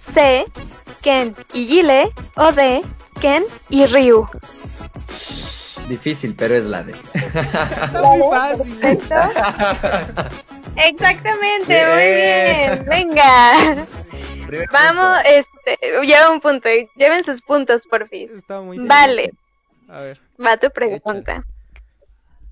C. 0.00 0.46
Ken 1.00 1.36
y 1.52 1.66
Gile. 1.66 2.10
O 2.34 2.50
D. 2.50 2.82
Ken 3.20 3.44
y 3.70 3.86
Ryu. 3.86 4.26
Difícil, 5.88 6.34
pero 6.36 6.56
es 6.56 6.64
la 6.64 6.82
de. 6.82 6.96
Está 7.14 8.02
muy 8.02 8.20
fácil. 8.36 8.74
Perfecto. 8.78 9.14
Exactamente, 10.88 11.68
Bien. 11.68 11.88
muy 11.94 12.14
bien. 12.14 12.86
Venga. 12.88 13.86
Primer 14.46 14.68
Vamos, 14.70 15.16
punto. 15.22 15.28
este, 15.28 16.06
lleva 16.06 16.30
un 16.30 16.40
punto. 16.40 16.68
Lleven 16.96 17.24
sus 17.24 17.40
puntos, 17.42 17.86
por 17.86 18.08
fin. 18.08 18.28
Está 18.30 18.60
muy 18.60 18.78
Vale, 18.78 19.32
A 19.88 20.00
ver. 20.00 20.20
va 20.44 20.56
tu 20.56 20.70
pregunta. 20.70 21.44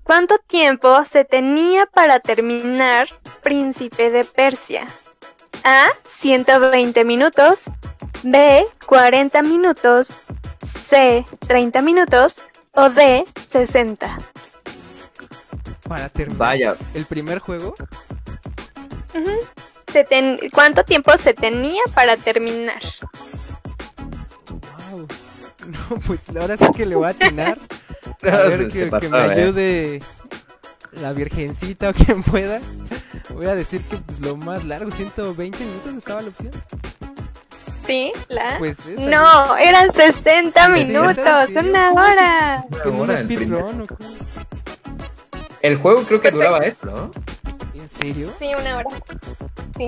¿Cuánto 0.03 0.35
tiempo 0.47 1.05
se 1.05 1.23
tenía 1.23 1.85
para 1.85 2.19
terminar 2.19 3.07
Príncipe 3.41 4.09
de 4.09 4.25
Persia? 4.25 4.87
A. 5.63 5.87
120 6.07 7.05
minutos. 7.05 7.65
B. 8.23 8.65
40 8.85 9.41
minutos. 9.43 10.17
C. 10.61 11.23
30 11.47 11.81
minutos. 11.81 12.41
O 12.73 12.89
D. 12.89 13.23
60. 13.49 14.17
Para 15.87 16.09
terminar 16.09 16.37
Vaya, 16.39 16.75
el 16.95 17.05
primer 17.05 17.39
juego. 17.39 17.75
Se 19.93 20.03
ten- 20.03 20.39
¿Cuánto 20.53 20.83
tiempo 20.83 21.15
se 21.17 21.33
tenía 21.33 21.81
para 21.95 22.17
terminar? 22.17 22.81
Wow. 24.91 25.07
No, 25.65 25.97
pues 26.05 26.25
ahora 26.37 26.57
sí 26.57 26.65
que 26.75 26.85
le 26.85 26.95
voy 26.95 27.05
a 27.07 27.11
atinar. 27.11 27.57
A 28.23 28.35
ver, 28.47 28.69
se, 28.69 28.69
se 28.69 28.83
que, 28.85 28.91
pasó, 28.91 29.01
que 29.01 29.09
me 29.09 29.17
¿eh? 29.17 29.31
ayude 29.31 30.03
la 30.91 31.13
virgencita 31.13 31.89
o 31.89 31.93
quien 31.93 32.21
pueda. 32.21 32.59
Voy 33.29 33.45
a 33.45 33.55
decir 33.55 33.81
que 33.83 33.95
pues, 33.97 34.19
lo 34.19 34.35
más 34.35 34.65
largo, 34.65 34.91
120 34.91 35.63
minutos 35.63 35.95
estaba 35.95 36.21
la 36.21 36.27
opción. 36.27 36.51
¿Sí? 37.87 38.11
¿La? 38.27 38.57
Pues 38.59 38.85
esa. 38.85 39.01
no, 39.09 39.55
eran 39.57 39.93
60 39.93 40.67
¿60? 40.67 40.69
minutos, 40.73 41.15
¿Sí? 41.47 41.55
una 41.57 41.89
¿Cómo 41.89 42.03
se- 42.05 42.11
hora. 42.11 42.65
¿En 42.83 42.89
un 42.91 42.99
Ahora, 42.99 43.19
el 43.19 43.27
primer- 43.27 43.47
speedrun 43.47 43.81
o 43.81 43.87
cómo? 43.87 44.09
El 45.61 45.77
juego 45.77 46.03
creo 46.03 46.19
que 46.19 46.31
duraba 46.31 46.59
esto, 46.59 46.87
¿no? 46.87 47.11
¿En 47.75 47.89
serio? 47.89 48.33
Sí, 48.39 48.51
una 48.59 48.77
hora. 48.77 48.89
Sí. 49.77 49.87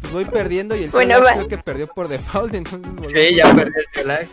Pues 0.00 0.12
voy 0.12 0.24
perdiendo 0.24 0.74
y 0.76 0.84
el 0.84 0.90
Bueno, 0.90 1.20
creo 1.20 1.48
que 1.48 1.58
perdió 1.58 1.86
por 1.88 2.08
default, 2.08 2.54
entonces 2.54 2.94
volvemos. 2.94 3.12
Sí, 3.12 3.34
ya 3.34 3.54
perdí 3.54 3.72
el 3.94 4.08
lag. 4.08 4.28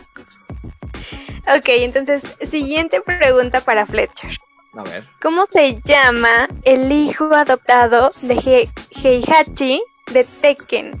Ok, 1.56 1.64
entonces, 1.68 2.22
siguiente 2.48 3.00
pregunta 3.00 3.60
para 3.60 3.86
Fletcher. 3.86 4.36
A 4.76 4.82
ver. 4.82 5.04
¿Cómo 5.22 5.46
se 5.50 5.76
llama 5.84 6.48
el 6.64 6.90
hijo 6.92 7.32
adoptado 7.34 8.10
de 8.22 8.34
He- 8.34 8.70
Heihachi 9.02 9.82
de 10.12 10.24
Tekken? 10.24 11.00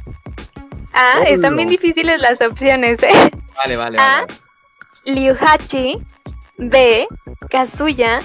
Ah, 0.92 1.20
están 1.26 1.56
bien 1.56 1.68
difíciles 1.68 2.20
las 2.20 2.40
opciones, 2.40 3.02
¿eh? 3.02 3.12
Vale, 3.56 3.76
vale, 3.76 3.98
Ah. 4.00 4.24
vale. 4.26 5.20
Ryuhachi, 5.20 5.98
B. 6.58 7.06
Kazuya, 7.50 8.20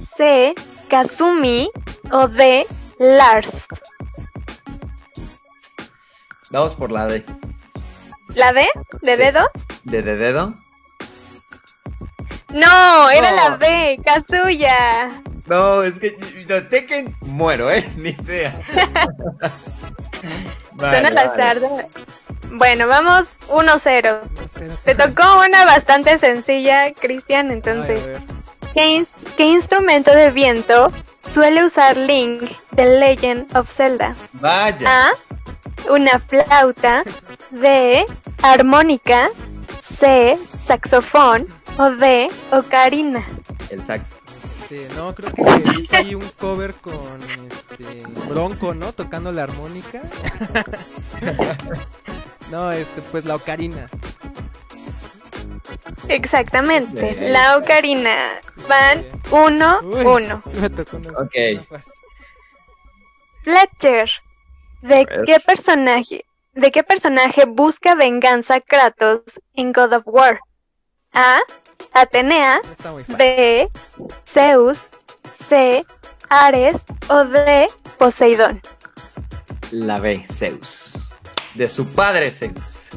C. 0.00 0.54
Kazumi 0.96 1.70
o 2.10 2.28
D. 2.28 2.66
Lars. 2.98 3.64
Vamos 6.50 6.74
por 6.74 6.92
la 6.92 7.06
de, 7.06 7.24
¿La 8.34 8.52
D? 8.52 8.68
¿De 9.00 9.16
Sí. 9.16 9.22
dedo? 9.22 9.50
de, 9.84 10.02
de 10.02 10.16
dedo. 10.16 10.52
No, 12.50 13.08
era 13.08 13.30
No. 13.30 13.36
la 13.36 13.56
B, 13.56 13.98
Kazuya. 14.04 15.22
No, 15.46 15.82
es 15.82 15.98
que 15.98 16.14
no, 16.46 16.62
Tekken 16.68 17.16
muero, 17.22 17.70
¿eh? 17.70 17.90
Ni 17.96 18.10
idea. 18.10 18.60
Suena 20.78 21.08
al 21.08 21.18
azar. 21.18 21.58
de- 21.60 21.86
Bueno, 22.50 22.86
vamos 22.86 23.38
1-0. 23.48 24.20
No 24.30 24.48
sé, 24.48 24.66
no 24.66 24.74
Te 24.84 24.94
tocó 24.94 25.40
una 25.40 25.64
bastante 25.64 26.18
sencilla, 26.18 26.92
Cristian, 26.92 27.46
Ay, 27.46 27.52
a 27.52 27.54
entonces. 27.54 28.06
ver. 28.06 28.20
¿Qué, 28.74 28.98
ins- 28.98 29.12
qué 29.36 29.44
instrumento 29.44 30.10
de 30.14 30.30
viento 30.30 30.90
suele 31.20 31.64
usar 31.64 31.96
Link 31.96 32.42
de 32.72 32.98
Legend 32.98 33.56
of 33.56 33.70
Zelda? 33.72 34.14
Vaya. 34.34 35.08
A. 35.08 35.12
Una 35.90 36.18
flauta. 36.20 37.02
B. 37.50 38.04
Armónica. 38.42 39.28
C. 39.82 40.38
Saxofón. 40.64 41.46
O 41.78 41.90
D. 41.90 42.28
Ocarina. 42.50 43.26
El 43.70 43.84
sax. 43.84 44.18
Este, 44.62 44.88
no, 44.94 45.14
creo 45.14 45.32
que 45.34 45.96
ahí 45.96 46.14
un 46.14 46.26
cover 46.38 46.74
con 46.74 47.20
este 47.50 48.02
Bronco, 48.28 48.72
¿no? 48.74 48.92
Tocando 48.94 49.30
la 49.32 49.42
armónica. 49.44 50.00
no, 52.50 52.70
este, 52.72 53.02
pues 53.02 53.24
la 53.24 53.36
ocarina. 53.36 53.88
Exactamente. 56.08 57.14
Sí. 57.14 57.20
La 57.20 57.56
ocarina. 57.56 58.14
Van 58.68 59.04
1 59.30 59.80
Uy, 59.82 60.04
1. 60.04 60.42
sí 60.46 60.56
me 60.58 60.70
tocó 60.70 60.96
una- 60.96 61.10
Ok. 61.18 61.34
Fletcher. 63.44 64.10
¿De 64.82 65.06
qué 65.26 65.38
personaje? 65.40 66.24
¿De 66.54 66.70
qué 66.70 66.82
personaje 66.82 67.44
busca 67.46 67.94
venganza 67.94 68.60
Kratos 68.60 69.40
en 69.54 69.72
God 69.72 69.92
of 69.94 70.02
War? 70.06 70.40
A. 71.12 71.38
Atenea. 71.92 72.60
B. 73.08 73.68
Zeus. 74.26 74.90
C. 75.32 75.84
Ares. 76.28 76.84
O 77.08 77.24
D. 77.24 77.68
Poseidón. 77.98 78.60
La 79.70 79.98
B, 80.00 80.24
Zeus. 80.30 80.98
De 81.54 81.68
su 81.68 81.86
padre 81.86 82.30
Zeus. 82.30 82.88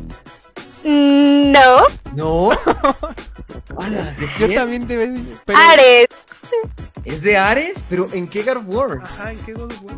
No. 0.86 1.84
No. 2.14 2.49
Hola, 3.76 4.16
¿de 4.18 4.30
Yo 4.48 4.53
también 4.53 4.88
debe 4.88 5.14
pero... 5.44 5.57
Ares. 5.57 6.07
¿Es 7.03 7.22
de 7.22 7.38
Ares? 7.38 7.84
¿Pero 7.90 8.07
en 8.14 8.28
qué 8.28 8.44
God 8.44 8.57
of 8.57 8.64
War? 8.68 8.99
Ajá, 9.02 9.32
¿en 9.32 9.40
qué 9.40 9.53
God 9.53 9.72
of 9.72 9.84
War? 9.84 9.95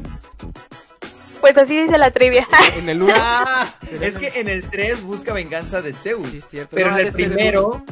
Pues 1.41 1.57
así 1.57 1.83
dice 1.83 1.97
la 1.97 2.09
trivia. 2.11 2.47
En 2.75 2.87
el 2.89 3.01
1. 3.01 3.13
Ah, 3.15 3.67
es 4.01 4.17
que 4.17 4.39
en 4.39 4.47
el 4.47 4.69
3 4.69 5.03
busca 5.03 5.33
venganza 5.33 5.81
de 5.81 5.93
Zeus. 5.93 6.29
Sí, 6.29 6.41
cierto. 6.41 6.75
Pero 6.75 6.91
No, 6.91 6.97
en 6.97 7.05
el 7.05 7.13
primero. 7.13 7.83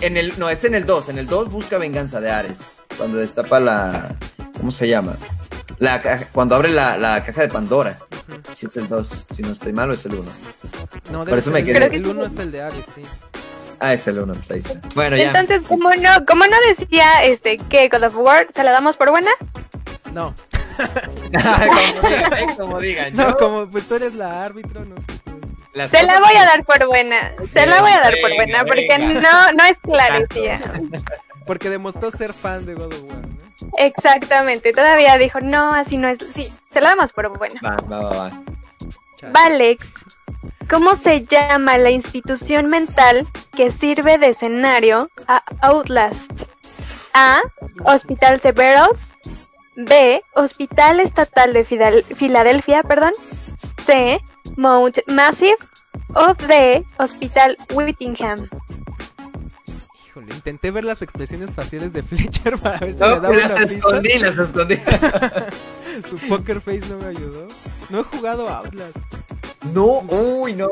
En 0.00 0.16
el, 0.16 0.38
no, 0.38 0.48
es 0.50 0.64
en 0.64 0.74
el 0.74 0.86
2. 0.86 1.10
En 1.10 1.18
el 1.18 1.26
2 1.26 1.50
busca 1.50 1.78
venganza 1.78 2.20
de 2.20 2.30
Ares. 2.30 2.60
Cuando 2.96 3.18
destapa 3.18 3.60
la. 3.60 4.16
¿Cómo 4.56 4.72
se 4.72 4.88
llama? 4.88 5.16
La 5.78 6.00
caja- 6.00 6.26
cuando 6.32 6.54
abre 6.56 6.70
la, 6.70 6.96
la 6.96 7.24
caja 7.24 7.42
de 7.42 7.48
Pandora. 7.48 7.98
Si 8.54 8.66
es 8.66 8.76
el 8.76 8.88
2. 8.88 9.24
Si 9.34 9.42
no 9.42 9.52
estoy 9.52 9.72
mal, 9.72 9.90
o 9.90 9.94
es 9.94 10.04
el 10.06 10.14
1. 10.14 10.30
No, 11.10 11.24
Por 11.24 11.38
eso 11.38 11.50
ser 11.50 11.52
me 11.54 11.58
el- 11.60 11.66
quedé. 11.66 11.76
Creo 11.76 11.90
que 11.90 11.96
El 11.96 12.04
sí. 12.04 12.10
1 12.10 12.24
es 12.26 12.36
el 12.38 12.52
de 12.52 12.62
Ares, 12.62 12.86
sí. 12.94 13.02
Ah, 13.80 13.92
es 13.92 14.06
el 14.06 14.18
1. 14.20 14.34
Pues 14.34 14.50
ahí 14.52 14.58
está. 14.58 14.80
Bueno, 14.94 15.16
ya. 15.16 15.24
Entonces, 15.24 15.62
como 15.66 15.90
no, 15.94 16.24
como 16.26 16.46
no 16.46 16.56
decía 16.68 17.24
este 17.24 17.58
que 17.58 17.88
God 17.88 18.04
of 18.04 18.16
War, 18.16 18.46
¿se 18.54 18.62
la 18.62 18.70
damos 18.72 18.96
por 18.96 19.10
buena? 19.10 19.30
No, 20.12 20.34
como 20.76 21.20
digan. 21.30 22.56
Como 22.56 22.80
digan. 22.80 23.12
no, 23.14 23.28
Yo 23.30 23.36
como 23.38 23.66
pues 23.68 23.88
tú 23.88 23.94
eres 23.96 24.14
la 24.14 24.44
árbitro, 24.44 24.84
no 24.84 24.96
sé. 24.96 25.06
pues, 25.24 25.36
las 25.74 25.90
Se 25.90 26.02
la 26.04 26.18
voy 26.20 26.34
a 26.36 26.44
dar 26.44 26.64
por 26.64 26.86
buena. 26.86 27.32
Se 27.52 27.66
la 27.66 27.80
voy 27.80 27.90
a 27.92 28.00
dar 28.00 28.14
por 28.20 28.30
Venga, 28.30 28.62
buena 28.62 28.64
porque 28.64 28.98
no, 28.98 29.52
no 29.52 29.64
es 29.64 29.78
Claricia. 29.80 30.60
Porque 31.46 31.70
demostró 31.70 32.10
ser 32.10 32.32
fan 32.32 32.64
de 32.66 32.74
God 32.74 32.92
of 32.92 33.02
War, 33.04 33.18
¿no? 33.18 33.68
Exactamente. 33.78 34.72
Todavía 34.72 35.16
dijo, 35.18 35.40
no, 35.40 35.72
así 35.72 35.96
no 35.98 36.08
es. 36.08 36.18
Sí, 36.34 36.52
se 36.72 36.80
la 36.80 36.90
damos 36.90 37.12
por 37.12 37.36
buena. 37.36 37.60
Va, 37.64 37.76
va, 37.76 38.00
va, 38.00 38.10
va. 38.28 38.42
Valex, 39.32 39.88
¿cómo 40.68 40.96
se 40.96 41.22
llama 41.22 41.78
la 41.78 41.90
institución 41.90 42.66
mental 42.66 43.26
que 43.56 43.70
sirve 43.70 44.18
de 44.18 44.30
escenario 44.30 45.08
a 45.28 45.42
Outlast? 45.60 46.48
A. 47.14 47.40
Hospital 47.84 48.40
Severus. 48.40 48.98
B. 49.76 50.22
Hospital 50.34 51.00
Estatal 51.00 51.52
de 51.52 51.64
Fidel- 51.64 52.04
Filadelfia, 52.16 52.82
perdón. 52.82 53.12
C. 53.86 54.20
Mount 54.56 54.98
Massive. 55.06 55.56
O 56.14 56.34
D. 56.34 56.84
Hospital 56.98 57.56
Whittingham. 57.72 58.48
Híjole, 60.12 60.34
intenté 60.34 60.70
ver 60.70 60.84
las 60.84 61.00
expresiones 61.00 61.54
faciales 61.54 61.92
de 61.94 62.02
Fletcher 62.02 62.58
para 62.58 62.78
ver 62.80 62.92
si 62.92 63.00
No, 63.00 63.08
me 63.08 63.14
daba 63.20 63.34
las 63.34 63.50
una 63.52 63.60
pista. 63.62 63.74
escondí, 63.76 64.18
las 64.18 64.38
escondí. 64.38 64.76
Su 66.10 66.16
poker 66.28 66.60
face 66.60 66.82
no 66.90 66.98
me 66.98 67.06
ayudó. 67.06 67.48
No 67.88 68.00
he 68.00 68.04
jugado 68.04 68.48
a 68.48 68.58
Outlast. 68.58 68.96
No, 69.72 70.00
uy, 70.08 70.54
no, 70.54 70.68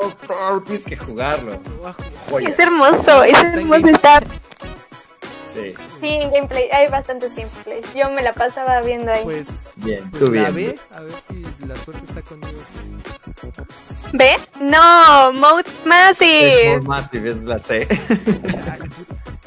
tienes 0.66 0.84
que 0.84 0.96
jugarlo. 0.96 1.58
Joya. 2.28 2.48
Es 2.50 2.58
hermoso, 2.58 3.22
es 3.22 3.38
hermoso 3.38 3.88
estar. 3.88 4.26
Sí, 5.52 5.74
Sí, 6.00 6.06
en 6.14 6.30
gameplay, 6.30 6.68
hay 6.70 6.88
bastantes 6.88 7.34
gameplays. 7.34 7.92
Yo 7.94 8.10
me 8.10 8.22
la 8.22 8.32
pasaba 8.32 8.80
viendo 8.82 9.10
ahí. 9.12 9.22
Pues, 9.24 9.72
bien, 9.76 10.08
pues 10.10 10.22
tú 10.24 10.32
la 10.32 10.50
bien. 10.50 10.76
B, 10.76 10.96
a 10.96 11.00
ver 11.02 11.12
si 11.28 11.66
la 11.66 11.76
suerte 11.76 12.04
está 12.06 12.22
conmigo. 12.22 12.58
¿Ve? 14.12 14.36
No, 14.60 15.30
Es 15.60 15.86
Massive. 15.86 16.68
more 16.78 16.82
massive, 16.82 17.30
es 17.30 17.42
la 17.42 17.58
C. 17.58 17.86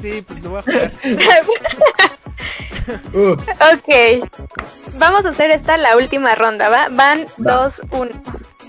Sí, 0.03 0.21
pues 0.21 0.43
lo 0.43 0.49
voy 0.49 0.59
a 0.59 0.63
jugar. 0.63 0.91
Uh, 3.13 3.31
ok. 3.31 4.29
Vamos 4.95 5.25
a 5.25 5.29
hacer 5.29 5.51
esta 5.51 5.77
la 5.77 5.95
última 5.95 6.35
ronda, 6.35 6.67
¿va? 6.67 6.89
Van 6.89 7.25
Va. 7.39 7.69
2-1. 7.69 8.11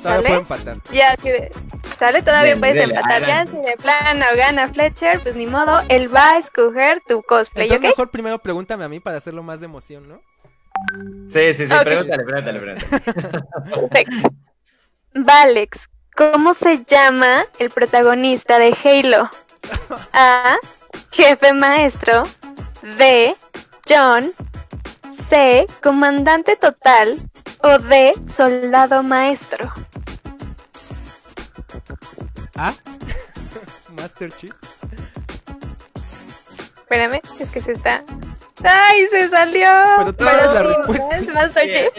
Todavía 0.01 0.28
puedo 0.28 0.40
empatar. 0.40 0.77
Ya, 0.93 1.16
si 1.20 1.31
de... 1.31 1.51
¿Sale? 1.98 2.23
Todavía 2.23 2.56
puedes 2.56 2.77
dele, 2.77 2.94
empatar. 2.94 3.27
Ya, 3.27 3.44
si 3.47 3.56
de 3.56 3.77
plano 3.77 4.24
gana 4.36 4.69
Fletcher, 4.69 5.19
pues 5.19 5.35
ni 5.35 5.47
modo. 5.47 5.81
Él 5.89 6.15
va 6.15 6.35
a 6.35 6.39
escoger 6.39 7.02
tu 7.09 7.23
cosplay, 7.24 7.66
Entonces 7.66 7.90
¿ok? 7.90 7.97
mejor 7.98 8.11
primero 8.12 8.39
pregúntame 8.39 8.85
a 8.85 8.89
mí 8.89 9.01
para 9.01 9.16
hacerlo 9.16 9.43
más 9.43 9.59
de 9.59 9.66
emoción, 9.66 10.09
¿no? 10.09 10.20
sí, 11.28 11.52
sí, 11.52 11.66
sí, 11.66 11.73
Ok. 11.74 11.82
pregúntale, 11.82 12.23
pregúntale, 12.23 12.61
pregúntale. 12.61 13.01
Perfecto. 13.90 14.28
Valex, 15.15 15.89
¿cómo 16.15 16.55
se 16.55 16.85
llama 16.85 17.47
el 17.59 17.70
protagonista 17.70 18.61
de 18.61 18.77
Halo? 18.85 19.28
A. 20.12 20.56
Jefe 21.11 21.53
maestro. 21.53 22.25
D. 22.99 23.35
John. 23.89 24.33
C. 25.11 25.66
Comandante 25.83 26.57
total. 26.57 27.19
O 27.62 27.79
D. 27.79 28.12
Soldado 28.27 29.03
maestro. 29.03 29.73
¿Ah? 32.57 32.75
Master 33.97 34.31
Chief. 34.33 34.53
Espérame, 36.83 37.21
es 37.41 37.49
que 37.51 37.62
se 37.62 37.73
está. 37.73 38.05
¡Ay, 38.62 39.07
se 39.11 39.29
salió! 39.29 39.69
Pero 39.99 40.12
tú 40.15 40.25
sabes 40.25 40.47
la 40.55 40.61
sí, 40.61 40.66
respuesta. 40.69 41.16
es 41.16 41.35
Master 41.35 41.95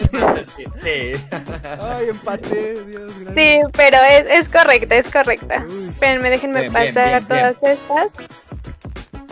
Chief. 0.56 0.70
Sí. 0.82 1.26
Ay, 1.82 2.08
empate, 2.08 2.84
Dios, 2.84 3.12
gracias. 3.20 3.34
Sí, 3.36 3.60
pero 3.72 3.98
es, 4.10 4.26
es 4.28 4.48
correcta, 4.48 4.96
es 4.96 5.10
correcta. 5.10 5.64
Uy, 5.68 5.88
Espérenme, 5.90 6.30
déjenme 6.30 6.60
Bien, 6.62 6.72
bien, 6.72 6.94
pasar 6.94 7.08
bien, 7.08 7.24
a 7.24 7.28
todas 7.28 7.62
estas. 7.62 8.12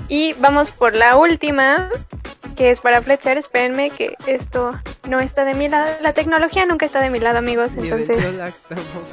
Y 0.09 0.35
vamos 0.35 0.71
por 0.71 0.95
la 0.95 1.17
última, 1.17 1.89
que 2.57 2.71
es 2.71 2.81
para 2.81 3.01
flechar. 3.03 3.39
Espérenme 3.39 3.91
que 3.91 4.15
esto 4.27 4.71
no 5.09 5.21
está 5.21 5.45
de 5.45 5.55
mi 5.55 5.69
lado. 5.69 5.87
La 6.03 6.13
tecnología 6.13 6.65
nunca 6.67 6.87
está 6.87 7.01
de 7.01 7.11
mi 7.11 7.21
lado, 7.21 7.39
amigos. 7.39 7.75
ni 7.77 7.89
del 7.89 8.01
Entonces, 8.03 8.19
tío 8.31 8.33
Lack 8.39 8.55
tampoco. 8.69 9.07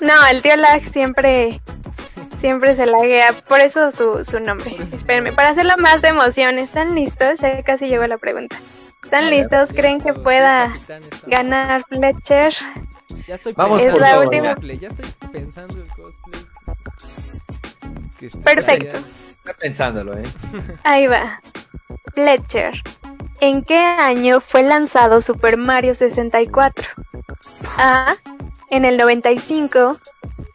no, 0.00 0.26
el 0.30 0.42
tío 0.42 0.56
Lag 0.56 0.82
siempre, 0.82 1.60
siempre 2.40 2.76
se 2.76 2.86
laguea. 2.86 3.32
Por 3.48 3.60
eso 3.60 3.90
su, 3.90 4.24
su 4.24 4.38
nombre. 4.40 4.76
Espérenme, 4.92 5.32
para 5.32 5.50
hacerlo 5.50 5.74
más 5.78 6.00
de 6.02 6.08
emoción. 6.08 6.58
¿Están 6.58 6.94
listos? 6.94 7.40
Ya 7.40 7.62
casi 7.62 7.86
llegó 7.88 8.06
la 8.06 8.18
pregunta. 8.18 8.56
¿Están 9.02 9.24
ver, 9.24 9.34
listos? 9.40 9.72
¿Creen 9.72 10.00
que 10.00 10.14
pueda 10.14 10.68
capitán, 10.72 11.02
ganar 11.26 11.82
Fletcher? 11.88 12.54
Ya 13.28 13.34
estoy 13.34 13.52
Vamos 13.54 13.82
pensando 13.82 14.00
por 14.06 14.22
el 14.22 14.26
última. 14.28 14.54
cosplay, 14.54 14.78
Ya 14.78 14.88
estoy 14.88 15.04
pensando 15.32 15.74
en 15.78 15.86
cosplay. 15.88 16.40
Perfecto. 18.42 18.98
Pensándolo, 19.52 20.16
¿eh? 20.16 20.22
Ahí 20.84 21.06
va. 21.06 21.40
Fletcher. 22.14 22.74
¿En 23.40 23.62
qué 23.62 23.76
año 23.76 24.40
fue 24.40 24.62
lanzado 24.62 25.20
Super 25.20 25.56
Mario 25.56 25.94
64? 25.94 26.84
A. 27.76 28.16
En 28.70 28.84
el 28.84 28.96
95. 28.96 29.98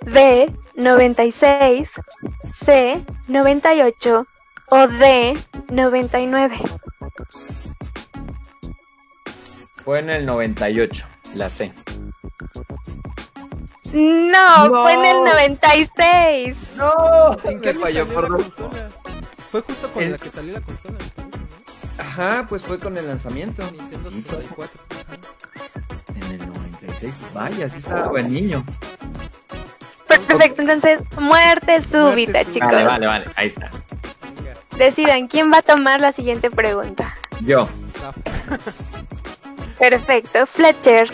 B. 0.05 0.51
96. 0.75 1.91
C. 2.53 3.01
98. 3.27 4.25
O 4.71 4.87
D. 4.87 5.37
99. 5.69 6.57
Fue 9.83 9.99
en 9.99 10.09
el 10.11 10.25
98, 10.25 11.07
la 11.33 11.49
C. 11.49 11.73
No, 13.93 14.67
No. 14.69 14.81
fue 14.83 14.93
en 14.93 15.05
el 15.05 15.23
96. 15.23 16.57
¡No! 16.75 17.37
¿En 17.45 17.59
qué 17.61 17.73
falló 17.73 18.07
por 18.07 18.23
la 18.23 18.29
dos. 18.29 18.41
consola? 18.55 18.89
Fue 19.51 19.61
justo 19.61 19.91
con 19.91 20.03
El- 20.03 20.11
la 20.11 20.17
que 20.17 20.29
salió 20.29 20.53
la 20.53 20.61
consola. 20.61 20.97
Ajá, 21.97 22.45
pues 22.47 22.61
fue 22.63 22.77
con 22.79 22.97
el 22.97 23.07
lanzamiento. 23.07 23.63
Nintendo 23.71 24.11
Sí, 24.11 24.21
fue 24.21 24.37
64. 24.37 24.81
ajá. 24.91 25.17
en 26.15 26.41
el 26.41 26.47
96. 26.47 27.13
Vaya, 27.33 27.67
sí 27.69 27.79
estaba 27.79 28.07
buen 28.09 28.31
niño. 28.33 28.63
Perfecto, 30.07 30.61
entonces 30.61 30.99
muerte 31.19 31.81
súbita, 31.81 32.11
súbita. 32.43 32.45
chicos. 32.51 32.71
Vale, 32.71 32.83
vale, 32.85 33.07
vale. 33.07 33.25
Ahí 33.35 33.47
está. 33.47 33.69
Decidan 34.77 35.27
quién 35.27 35.51
va 35.51 35.57
a 35.57 35.61
tomar 35.61 35.99
la 35.99 36.11
siguiente 36.11 36.49
pregunta. 36.51 37.13
Yo. 37.41 37.67
Perfecto, 39.77 40.45
Fletcher. 40.45 41.09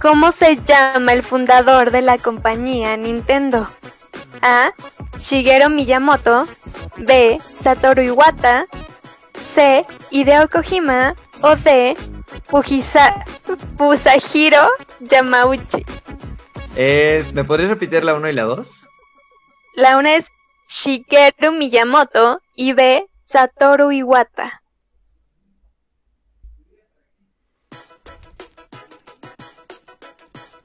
¿Cómo 0.00 0.30
se 0.32 0.56
llama 0.64 1.12
el 1.12 1.22
fundador 1.22 1.90
de 1.90 2.02
la 2.02 2.18
compañía 2.18 2.96
Nintendo? 2.96 3.68
A. 4.42 4.70
Shigeru 5.18 5.70
Miyamoto. 5.70 6.46
B. 6.96 7.40
Satoru 7.58 8.02
Iwata. 8.02 8.66
C. 9.54 9.84
Hideo 10.10 10.48
Kojima. 10.48 11.14
O 11.42 11.56
D. 11.56 11.96
Fujisa- 12.48 13.24
Fusahiro 13.76 14.68
Yamauchi. 15.00 15.84
Es, 16.76 17.32
¿Me 17.32 17.44
podrías 17.44 17.70
repetir 17.70 18.04
la 18.04 18.14
1 18.14 18.28
y 18.28 18.32
la 18.34 18.42
2? 18.44 18.86
La 19.74 19.96
una 19.98 20.14
es 20.16 20.26
Shigeru 20.68 21.52
Miyamoto 21.52 22.40
y 22.54 22.72
B. 22.74 23.06
Satoru 23.24 23.90
Iwata. 23.92 24.62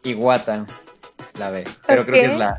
Iguata. 0.04 0.66
La 1.38 1.50
B. 1.50 1.64
Pero 1.88 2.06
creo 2.06 2.24
que 2.28 2.34
es 2.34 2.38
la. 2.38 2.58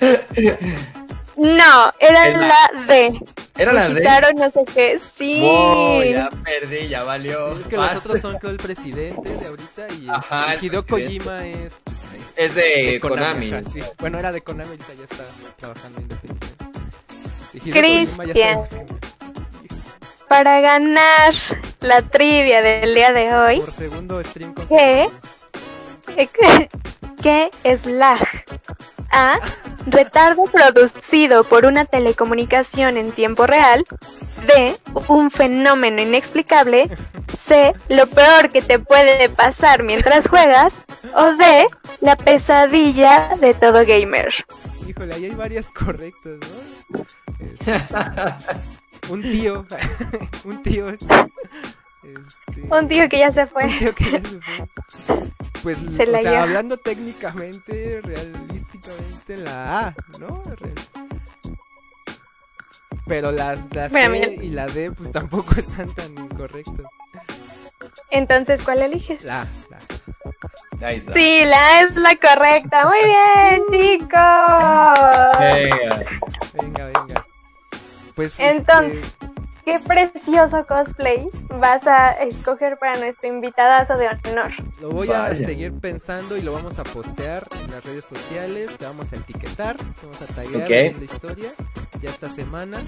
No, 1.36 1.92
era 1.98 2.28
la- 2.30 2.38
la 2.72 2.84
D. 2.86 3.20
¿Era 3.56 3.72
la 3.72 3.88
D? 3.88 4.02
No 4.34 4.50
sé 4.50 4.64
qué. 4.74 4.98
Sí. 4.98 5.40
Wow, 5.40 6.02
ya 6.02 6.28
perdí, 6.44 6.88
ya 6.88 7.02
valió. 7.04 7.54
Sí, 7.56 7.62
es 7.62 7.68
que 7.68 7.76
los 7.76 7.92
otros 7.96 8.20
son 8.20 8.38
creo 8.38 8.50
el 8.52 8.56
presidente 8.58 9.36
de 9.36 9.46
ahorita 9.46 9.86
y 9.98 10.08
Ajá, 10.08 10.54
el 10.54 10.64
Hideo 10.64 10.82
presidente. 10.82 11.18
Kojima 11.24 11.46
es 11.46 11.80
pues, 11.84 11.98
Es 12.36 12.54
de, 12.54 12.62
de 12.62 13.00
Konami. 13.00 13.52
ajá, 13.52 13.62
sí. 13.70 13.80
Bueno, 13.98 14.18
era 14.18 14.32
de 14.32 14.40
Konami, 14.42 14.70
ahorita 14.70 14.92
ya 14.98 15.04
está 15.04 15.24
trabajando 15.56 16.00
independiente. 16.00 16.46
Sí, 17.52 17.60
Cristian. 17.70 18.60
Para 20.30 20.60
ganar 20.60 21.34
la 21.80 22.02
trivia 22.02 22.62
del 22.62 22.94
día 22.94 23.12
de 23.12 23.34
hoy, 23.34 23.60
por 23.62 23.72
segundo 23.72 24.22
stream 24.22 24.54
¿Qué? 24.68 25.10
¿qué 27.20 27.50
es 27.64 27.84
lag? 27.84 28.20
A. 29.10 29.40
Retardo 29.86 30.44
producido 30.44 31.42
por 31.42 31.66
una 31.66 31.84
telecomunicación 31.84 32.96
en 32.96 33.10
tiempo 33.10 33.48
real. 33.48 33.84
B. 34.46 34.78
Un 35.08 35.32
fenómeno 35.32 36.00
inexplicable. 36.00 36.88
C. 37.36 37.74
Lo 37.88 38.06
peor 38.06 38.50
que 38.50 38.62
te 38.62 38.78
puede 38.78 39.30
pasar 39.30 39.82
mientras 39.82 40.28
juegas. 40.28 40.74
O 41.12 41.32
D. 41.32 41.66
La 42.02 42.14
pesadilla 42.14 43.36
de 43.40 43.52
todo 43.54 43.84
gamer. 43.84 44.32
Híjole, 44.86 45.12
ahí 45.12 45.24
hay 45.24 45.34
varias 45.34 45.72
correctas, 45.72 46.38
¿no? 46.92 47.04
Un 49.10 49.22
tío, 49.22 49.66
un 50.44 50.62
tío 50.62 50.88
es... 50.88 51.00
este, 51.02 52.74
Un 52.74 52.88
tío 52.88 53.08
que 53.08 53.18
ya 53.18 53.32
se 53.32 53.46
fue. 53.46 53.64
un 53.64 53.78
tío 53.78 53.94
que 53.94 54.10
ya 54.12 54.18
se 54.20 54.40
fue. 54.40 54.68
Pues, 55.62 55.76
Se 55.94 56.04
o 56.04 56.06
la 56.06 56.22
sea, 56.22 56.30
lleva. 56.30 56.42
hablando 56.44 56.76
técnicamente, 56.78 58.00
realísticamente, 58.02 59.36
la 59.36 59.88
A, 59.88 59.94
¿no? 60.18 60.42
Real- 60.44 60.74
Pero 63.06 63.32
las 63.32 63.58
la 63.74 63.88
C 63.88 64.08
mira. 64.08 64.28
y 64.28 64.50
la 64.50 64.66
D, 64.68 64.92
pues 64.92 65.10
tampoco 65.12 65.52
están 65.58 65.92
tan 65.94 66.12
incorrectas. 66.12 66.86
Entonces, 68.10 68.62
¿cuál 68.62 68.82
eliges? 68.82 69.22
La 69.24 69.42
A, 69.42 69.46
la 69.70 69.76
A. 69.76 70.86
Ahí 70.86 70.98
está. 70.98 71.12
Sí, 71.12 71.42
la 71.44 71.56
A 71.58 71.80
es 71.82 71.94
la 71.96 72.16
correcta. 72.16 72.86
Muy 72.86 72.98
bien, 73.04 73.62
chicos. 73.98 74.10
Venga. 75.40 76.04
Venga, 76.54 76.86
venga. 76.86 77.26
Pues, 78.20 78.38
Entonces- 78.38 78.98
este, 79.02 79.30
Qué 79.64 79.78
precioso 79.78 80.66
cosplay 80.66 81.28
vas 81.58 81.86
a 81.86 82.10
escoger 82.12 82.76
para 82.76 82.98
nuestro 82.98 83.28
invitadazo 83.28 83.96
de 83.96 84.08
honor. 84.08 84.50
Lo 84.80 84.90
voy 84.90 85.10
a 85.10 85.34
seguir 85.34 85.72
pensando 85.72 86.36
y 86.36 86.42
lo 86.42 86.52
vamos 86.52 86.78
a 86.78 86.82
postear 86.84 87.46
en 87.64 87.70
las 87.70 87.82
redes 87.84 88.04
sociales. 88.04 88.76
Te 88.76 88.84
vamos 88.84 89.10
a 89.12 89.16
etiquetar, 89.16 89.76
te 89.78 90.02
vamos 90.02 90.20
a 90.20 90.26
taggear 90.26 90.64
Ok. 90.64 90.70
en 90.70 90.98
la 90.98 91.04
historia 91.04 91.50
ya 92.02 92.10
esta 92.10 92.28
semana, 92.28 92.78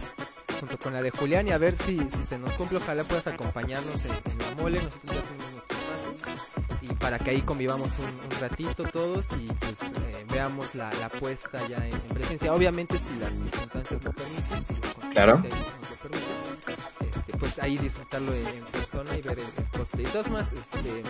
junto 0.61 0.77
con 0.79 0.93
la 0.93 1.01
de 1.03 1.11
Julián. 1.13 1.47
Y 1.49 1.53
a 1.53 1.59
ver 1.59 1.75
si, 1.77 1.99
si 2.11 2.25
se 2.25 2.37
nos 2.39 2.53
cumple. 2.55 2.77
Ojalá 2.79 3.05
puedas 3.05 3.27
acompañarnos 3.27 4.05
en, 4.05 4.11
en 4.11 4.39
la 4.39 4.63
mole. 4.63 4.83
Nosotros 4.83 5.15
ya 5.15 5.23
tenemos 5.23 5.53
nuestros 5.53 5.81
pases. 5.81 6.52
Y 6.81 6.89
para 6.95 7.19
que 7.19 7.31
ahí 7.31 7.43
convivamos 7.43 7.93
un, 7.99 8.07
un 8.07 8.41
ratito 8.41 8.83
todos 8.85 9.29
y 9.39 9.47
pues 9.61 9.83
eh, 9.93 10.25
veamos 10.33 10.75
la, 10.75 10.93
la 10.95 11.09
puesta 11.09 11.67
ya 11.69 11.77
en, 11.79 11.93
en 11.95 12.01
presencia. 12.15 12.53
Obviamente, 12.55 12.99
si 12.99 13.15
las 13.19 13.35
circunstancias 13.35 14.03
lo 14.05 14.13
permiten, 14.13 14.63
si 14.63 14.73
la 14.75 15.11
Claro. 15.11 15.33
contingencia 15.35 15.73
nos 15.81 15.91
lo 15.91 15.97
permite, 15.97 17.12
este, 17.27 17.39
pues 17.39 17.59
ahí 17.59 17.79
disfrutarlo 17.79 18.35
en, 18.35 18.47
en 18.47 18.65
persona 18.67 19.17
y 19.17 19.23
ver 19.23 19.39
el, 19.39 19.47
el 19.47 19.65
cosplay. 19.79 20.07
Todas 20.07 20.29
más, 20.31 20.53
este, 20.53 21.03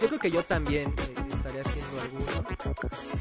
yo 0.00 0.08
creo 0.08 0.18
que 0.18 0.30
yo 0.30 0.42
también 0.42 0.88
eh, 0.98 1.14
estaré 1.32 1.60
haciendo 1.60 2.00
alguno, 2.00 2.44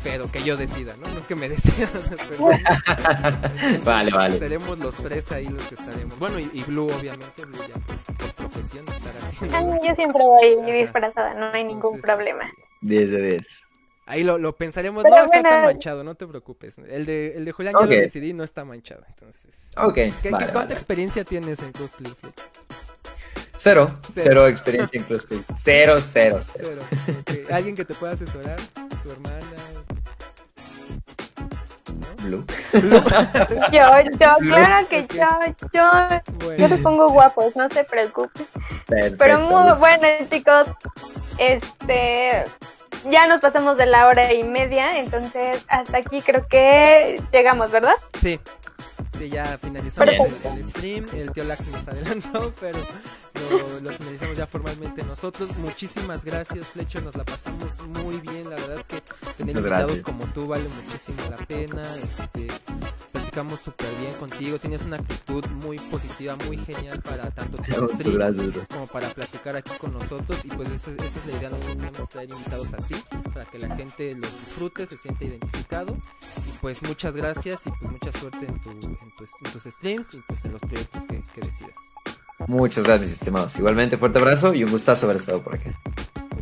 pero 0.04 0.32
que 0.32 0.44
yo 0.44 0.58
decida, 0.58 0.96
¿no? 0.98 1.08
No 1.14 1.26
que 1.28 1.36
me 1.36 1.50
decidan 1.50 1.90
otras 1.96 2.20
personas. 2.28 2.62
Entonces, 3.64 3.84
Vale, 3.84 4.12
vale. 4.12 4.40
Seremos 4.40 4.80
los 4.80 4.96
tres 4.96 5.32
ahí 5.32 5.48
los 5.48 5.64
que 5.68 5.76
estaremos. 5.76 6.18
Bueno, 6.20 6.40
y, 6.40 6.50
y 6.54 6.64
Blue, 6.64 6.90
obviamente, 6.92 7.46
Blue 7.46 7.64
ya 7.68 7.76
por, 7.76 7.98
por 8.16 8.34
profesión 8.34 8.88
estará 8.90 9.20
haciendo. 9.24 9.58
Ay, 9.58 9.80
yo 9.88 9.96
siempre 9.96 10.24
voy 10.24 10.58
Ajá, 10.60 10.72
disfrazada, 10.72 11.34
no 11.36 11.48
hay 11.54 11.64
ningún 11.66 12.00
entonces, 12.00 12.02
problema. 12.02 12.46
este, 12.46 12.64
10 12.82 13.12
de 13.12 13.22
10. 13.32 13.64
Ahí 14.06 14.24
lo, 14.24 14.38
lo 14.38 14.56
pensaremos. 14.56 15.04
Pero 15.04 15.16
no 15.16 15.24
está 15.24 15.42
tan 15.42 15.66
manchado, 15.66 16.04
no 16.04 16.16
te 16.16 16.28
preocupes. 16.28 16.78
El 16.78 17.06
de, 17.06 17.36
el 17.38 17.46
de 17.46 17.52
Julián 17.54 17.74
ya 17.74 17.80
Ok. 17.80 17.86
lo 17.86 17.96
decidí, 17.96 18.34
no 18.34 18.44
está 18.44 18.66
manchado. 18.66 19.04
Entonces, 19.08 19.70
Ok, 19.78 19.94
¿qué, 19.96 20.14
qué- 20.24 20.30
vale, 20.30 20.46
¿cuánta 20.46 20.60
vale. 20.60 20.74
experiencia 20.74 21.24
tienes 21.24 21.60
en 21.60 21.72
cosplay? 21.72 22.14
Cero. 23.56 23.88
Cero. 24.14 24.24
Cero 24.28 24.48
experiencia 24.48 25.00
en 25.00 25.06
cosplay. 25.06 25.42
Cero, 25.56 25.96
cero, 26.02 26.40
cero. 26.42 26.82
Cero. 27.26 27.46
¿Alguien 27.52 27.76
que 27.76 27.86
te 27.86 27.94
pueda 27.94 28.14
asesorar? 28.14 28.60
¿Tu 29.04 29.12
hermana? 29.12 29.40
¿No? 31.94 32.24
Blue. 32.24 32.46
Yo, 33.72 34.02
yo, 34.12 34.38
claro 34.40 34.88
que 34.90 35.06
yo, 35.08 35.28
yo, 35.74 35.92
Bueno, 36.46 36.58
yo 36.58 36.68
los 36.68 36.80
pongo 36.80 37.10
guapos, 37.10 37.56
no 37.56 37.70
se 37.70 37.84
preocupen. 37.84 38.46
Pero 38.88 39.18
Perfecto. 39.18 39.40
muy 39.40 39.74
bueno, 39.76 40.08
chicos. 40.30 40.68
Este, 41.38 42.46
ya 43.10 43.28
nos 43.28 43.42
pasamos 43.42 43.78
de 43.78 43.86
la 43.86 44.08
hora 44.08 44.32
y 44.34 44.44
media, 44.44 44.98
entonces 45.00 45.66
hasta 45.68 45.98
aquí 45.98 46.22
creo 46.22 46.48
que 46.48 47.22
llegamos, 47.32 47.72
¿verdad? 47.72 47.96
sí. 48.20 48.40
Sí, 49.18 49.30
ya 49.30 49.60
finalizamos 49.60 50.16
el, 50.16 50.58
el 50.58 50.66
stream. 50.66 51.06
El 51.14 51.32
tío 51.32 51.44
Lax 51.44 51.68
nos 51.68 51.88
adelantó, 51.88 52.52
pero 52.60 52.80
lo, 53.50 53.80
lo 53.80 53.92
finalizamos 53.92 54.38
ya 54.38 54.48
formalmente 54.48 55.04
nosotros. 55.04 55.56
Muchísimas 55.58 56.24
gracias, 56.24 56.68
Fletcher. 56.70 57.04
Nos 57.04 57.16
la 57.16 57.24
pasamos 57.26 57.80
muy 58.04 58.18
bien. 58.20 58.50
La 58.50 58.56
verdad 58.56 58.86
que 58.88 59.02
tener 59.02 59.14
Muchas 59.38 59.40
invitados 59.58 59.86
gracias. 59.88 60.04
como 60.04 60.26
tú 60.34 60.48
vale 60.48 60.68
muchísimo 60.70 61.18
la 61.30 61.38
pena. 61.38 61.98
Este, 61.98 62.48
platicamos 63.12 63.60
súper 63.62 63.90
bien 64.00 64.14
contigo. 64.16 64.60
Tienes 64.60 64.84
una 64.84 64.98
actitud 64.98 65.46
muy 65.64 65.80
positiva, 65.80 66.36
muy 66.46 66.58
genial 66.58 67.02
para 67.02 67.32
tanto 67.32 67.58
tus 67.58 67.92
streams 67.92 68.14
gracias, 68.14 68.68
como 68.70 68.88
para 68.88 69.10
platicar 69.10 69.56
aquí 69.56 69.72
con 69.80 69.94
nosotros 69.94 70.46
y 70.46 70.50
pues 70.50 70.70
esa, 70.70 70.92
esa 70.92 71.06
es 71.06 71.26
la 71.26 71.38
idea, 71.38 71.50
no 71.50 71.58
queremos 71.60 72.10
traer 72.10 72.30
invitados 72.30 72.74
así 72.74 72.96
para 73.34 73.46
que 73.46 73.60
la 73.60 73.76
gente 73.76 74.16
los 74.16 74.32
disfrute, 74.40 74.86
se 74.86 74.98
sienta 74.98 75.26
identificado 75.26 75.98
y 76.48 76.58
pues 76.62 76.82
muchas 76.84 77.16
gracias 77.16 77.66
y 77.68 77.72
pues 77.72 77.92
mucha 77.92 78.12
suerte 78.12 78.46
en, 78.46 78.62
tu, 78.62 78.70
en, 78.72 78.98
tus, 79.18 79.30
en 79.44 79.52
tus 79.52 79.64
streams 79.64 80.14
y 80.14 80.18
pues 80.28 80.46
en 80.46 80.52
los 80.52 80.62
proyectos 80.62 81.02
que, 81.08 81.24
que 81.34 81.42
decidas. 81.42 81.74
Muchas 82.48 82.84
gracias, 82.84 83.10
mis 83.10 83.20
estimados. 83.20 83.56
Igualmente, 83.58 83.98
fuerte 83.98 84.20
abrazo 84.20 84.54
y 84.54 84.64
un 84.64 84.72
gustazo 84.72 85.06
haber 85.06 85.18
estado 85.18 85.42
por 85.42 85.56
acá. 85.56 85.72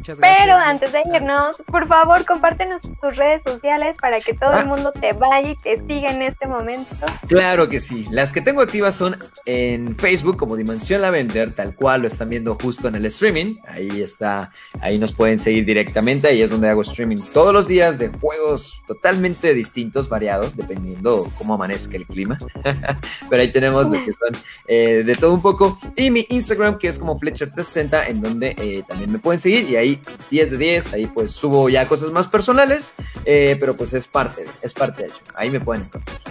Muchas 0.01 0.17
gracias. 0.17 0.39
Pero 0.41 0.57
antes 0.57 0.91
de 0.93 1.01
irnos, 1.15 1.57
por 1.67 1.87
favor, 1.87 2.25
compártenos 2.25 2.81
tus 2.81 3.15
redes 3.15 3.43
sociales 3.43 3.95
para 4.01 4.19
que 4.19 4.33
todo 4.33 4.49
Ah. 4.49 4.61
el 4.61 4.65
mundo 4.65 4.91
te 4.91 5.13
vaya 5.13 5.51
y 5.51 5.55
te 5.55 5.77
siga 5.85 6.09
en 6.11 6.23
este 6.23 6.47
momento. 6.47 6.89
Claro 7.27 7.69
que 7.69 7.79
sí. 7.79 8.05
Las 8.09 8.33
que 8.33 8.41
tengo 8.41 8.61
activas 8.61 8.95
son 8.95 9.15
en 9.45 9.95
Facebook 9.95 10.37
como 10.37 10.55
Dimensión 10.55 11.03
Lavender, 11.03 11.53
tal 11.53 11.75
cual 11.75 12.01
lo 12.01 12.07
están 12.07 12.29
viendo 12.29 12.55
justo 12.59 12.87
en 12.87 12.95
el 12.95 13.05
streaming. 13.05 13.57
Ahí 13.67 14.01
está, 14.01 14.49
ahí 14.79 14.97
nos 14.97 15.13
pueden 15.13 15.37
seguir 15.37 15.65
directamente. 15.65 16.27
Ahí 16.29 16.41
es 16.41 16.49
donde 16.49 16.67
hago 16.69 16.81
streaming 16.81 17.17
todos 17.31 17.53
los 17.53 17.67
días 17.67 17.99
de 17.99 18.07
juegos 18.09 18.81
totalmente 18.87 19.53
distintos, 19.53 20.09
variados, 20.09 20.55
dependiendo 20.57 21.29
cómo 21.37 21.53
amanezca 21.53 21.95
el 21.95 22.07
clima. 22.07 22.39
Pero 23.29 23.39
ahí 23.39 23.51
tenemos 23.51 23.85
lo 23.85 24.03
que 24.03 24.13
son 24.13 24.41
eh, 24.67 25.03
de 25.05 25.15
todo 25.15 25.35
un 25.35 25.43
poco. 25.43 25.77
Y 25.95 26.09
mi 26.09 26.25
Instagram, 26.27 26.79
que 26.79 26.87
es 26.87 26.97
como 26.97 27.19
Fletcher360, 27.19 28.07
en 28.07 28.19
donde 28.21 28.55
eh, 28.57 28.81
también 28.87 29.11
me 29.11 29.19
pueden 29.19 29.39
seguir. 29.39 29.69
Y 29.69 29.75
ahí 29.75 29.90
10 30.29 30.51
de 30.51 30.57
10, 30.57 30.93
ahí 30.93 31.07
pues 31.07 31.31
subo 31.31 31.69
ya 31.69 31.87
cosas 31.87 32.11
más 32.11 32.27
personales, 32.27 32.93
eh, 33.25 33.57
pero 33.59 33.75
pues 33.75 33.93
es 33.93 34.07
parte, 34.07 34.45
es 34.61 34.73
parte 34.73 35.03
de 35.03 35.09
ello. 35.09 35.17
Ahí 35.35 35.49
me 35.49 35.59
pueden 35.59 35.83
encontrar. 35.83 36.21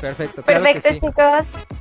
Perfecto, 0.00 0.42
claro 0.42 0.62
Perfecto, 0.62 0.88
que 0.88 0.94
sí. 0.94 1.00
chicos. 1.00 1.24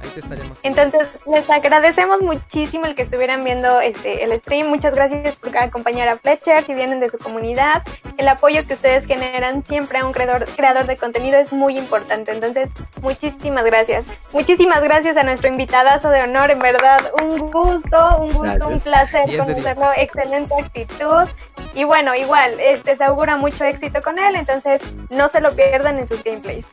Ahí 0.01 0.09
te 0.13 0.19
estaremos. 0.19 0.59
Entonces, 0.63 1.07
les 1.25 1.49
agradecemos 1.49 2.21
muchísimo 2.21 2.85
el 2.85 2.95
que 2.95 3.03
estuvieran 3.03 3.43
viendo 3.43 3.79
este 3.79 4.23
el 4.23 4.39
stream. 4.39 4.67
Muchas 4.67 4.95
gracias 4.95 5.35
por 5.35 5.55
acompañar 5.57 6.07
a 6.09 6.17
Fletcher 6.17 6.63
si 6.63 6.73
vienen 6.73 6.99
de 6.99 7.09
su 7.09 7.17
comunidad. 7.17 7.83
El 8.17 8.27
apoyo 8.27 8.65
que 8.65 8.73
ustedes 8.73 9.05
generan 9.05 9.63
siempre 9.63 9.99
a 9.99 10.05
un 10.05 10.13
creador, 10.13 10.45
creador 10.55 10.87
de 10.87 10.97
contenido 10.97 11.37
es 11.37 11.53
muy 11.53 11.77
importante. 11.77 12.31
Entonces, 12.31 12.69
muchísimas 13.01 13.63
gracias. 13.65 14.05
Muchísimas 14.31 14.81
gracias 14.81 15.17
a 15.17 15.23
nuestro 15.23 15.49
invitadazo 15.49 16.09
de 16.09 16.21
honor. 16.21 16.51
En 16.51 16.59
verdad, 16.59 17.11
un 17.21 17.37
gusto, 17.51 18.17
un 18.19 18.33
gusto, 18.33 18.67
un 18.67 18.79
placer 18.79 19.27
10 19.27 19.45
de 19.45 19.53
10. 19.53 19.65
conocerlo. 19.65 19.91
Excelente 19.97 20.53
actitud. 20.59 21.27
Y 21.75 21.83
bueno, 21.83 22.15
igual, 22.15 22.59
este 22.59 22.95
se 22.95 23.03
augura 23.03 23.35
mucho 23.35 23.63
éxito 23.63 24.01
con 24.01 24.17
él. 24.17 24.35
Entonces, 24.35 24.81
no 25.11 25.29
se 25.29 25.41
lo 25.41 25.51
pierdan 25.51 25.99
en 25.99 26.07
sus 26.07 26.23
gameplays. 26.23 26.65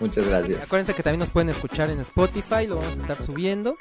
Muchas 0.00 0.28
gracias. 0.28 0.64
Acuérdense 0.64 0.94
que 0.94 1.02
también 1.02 1.20
nos 1.20 1.30
pueden 1.30 1.48
escuchar 1.48 1.90
en 1.90 2.00
Spotify, 2.00 2.66
lo 2.66 2.76
vamos 2.76 2.98
a 2.98 3.00
estar 3.00 3.16
subiendo. 3.22 3.76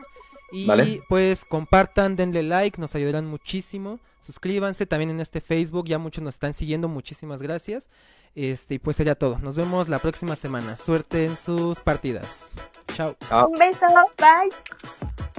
Y 0.51 0.67
Vale. 0.67 1.01
pues 1.09 1.43
compartan, 1.43 2.15
denle 2.15 2.43
like, 2.43 2.79
nos 2.79 2.95
ayudarán 2.95 3.25
muchísimo. 3.25 3.99
Suscríbanse 4.19 4.85
también 4.85 5.09
en 5.09 5.19
este 5.19 5.41
Facebook, 5.41 5.87
ya 5.87 5.97
muchos 5.97 6.23
nos 6.23 6.35
están 6.35 6.53
siguiendo, 6.53 6.87
muchísimas 6.87 7.41
gracias. 7.41 7.89
Este, 8.35 8.75
y 8.75 8.79
pues 8.79 8.97
sería 8.97 9.15
todo. 9.15 9.39
Nos 9.39 9.55
vemos 9.55 9.87
la 9.89 9.99
próxima 9.99 10.35
semana. 10.35 10.77
Suerte 10.77 11.25
en 11.25 11.37
sus 11.37 11.79
partidas. 11.79 12.55
Chao. 12.93 13.15
Chao. 13.27 13.47
Un 13.47 13.57
beso, 13.57 13.85
bye. 14.17 15.35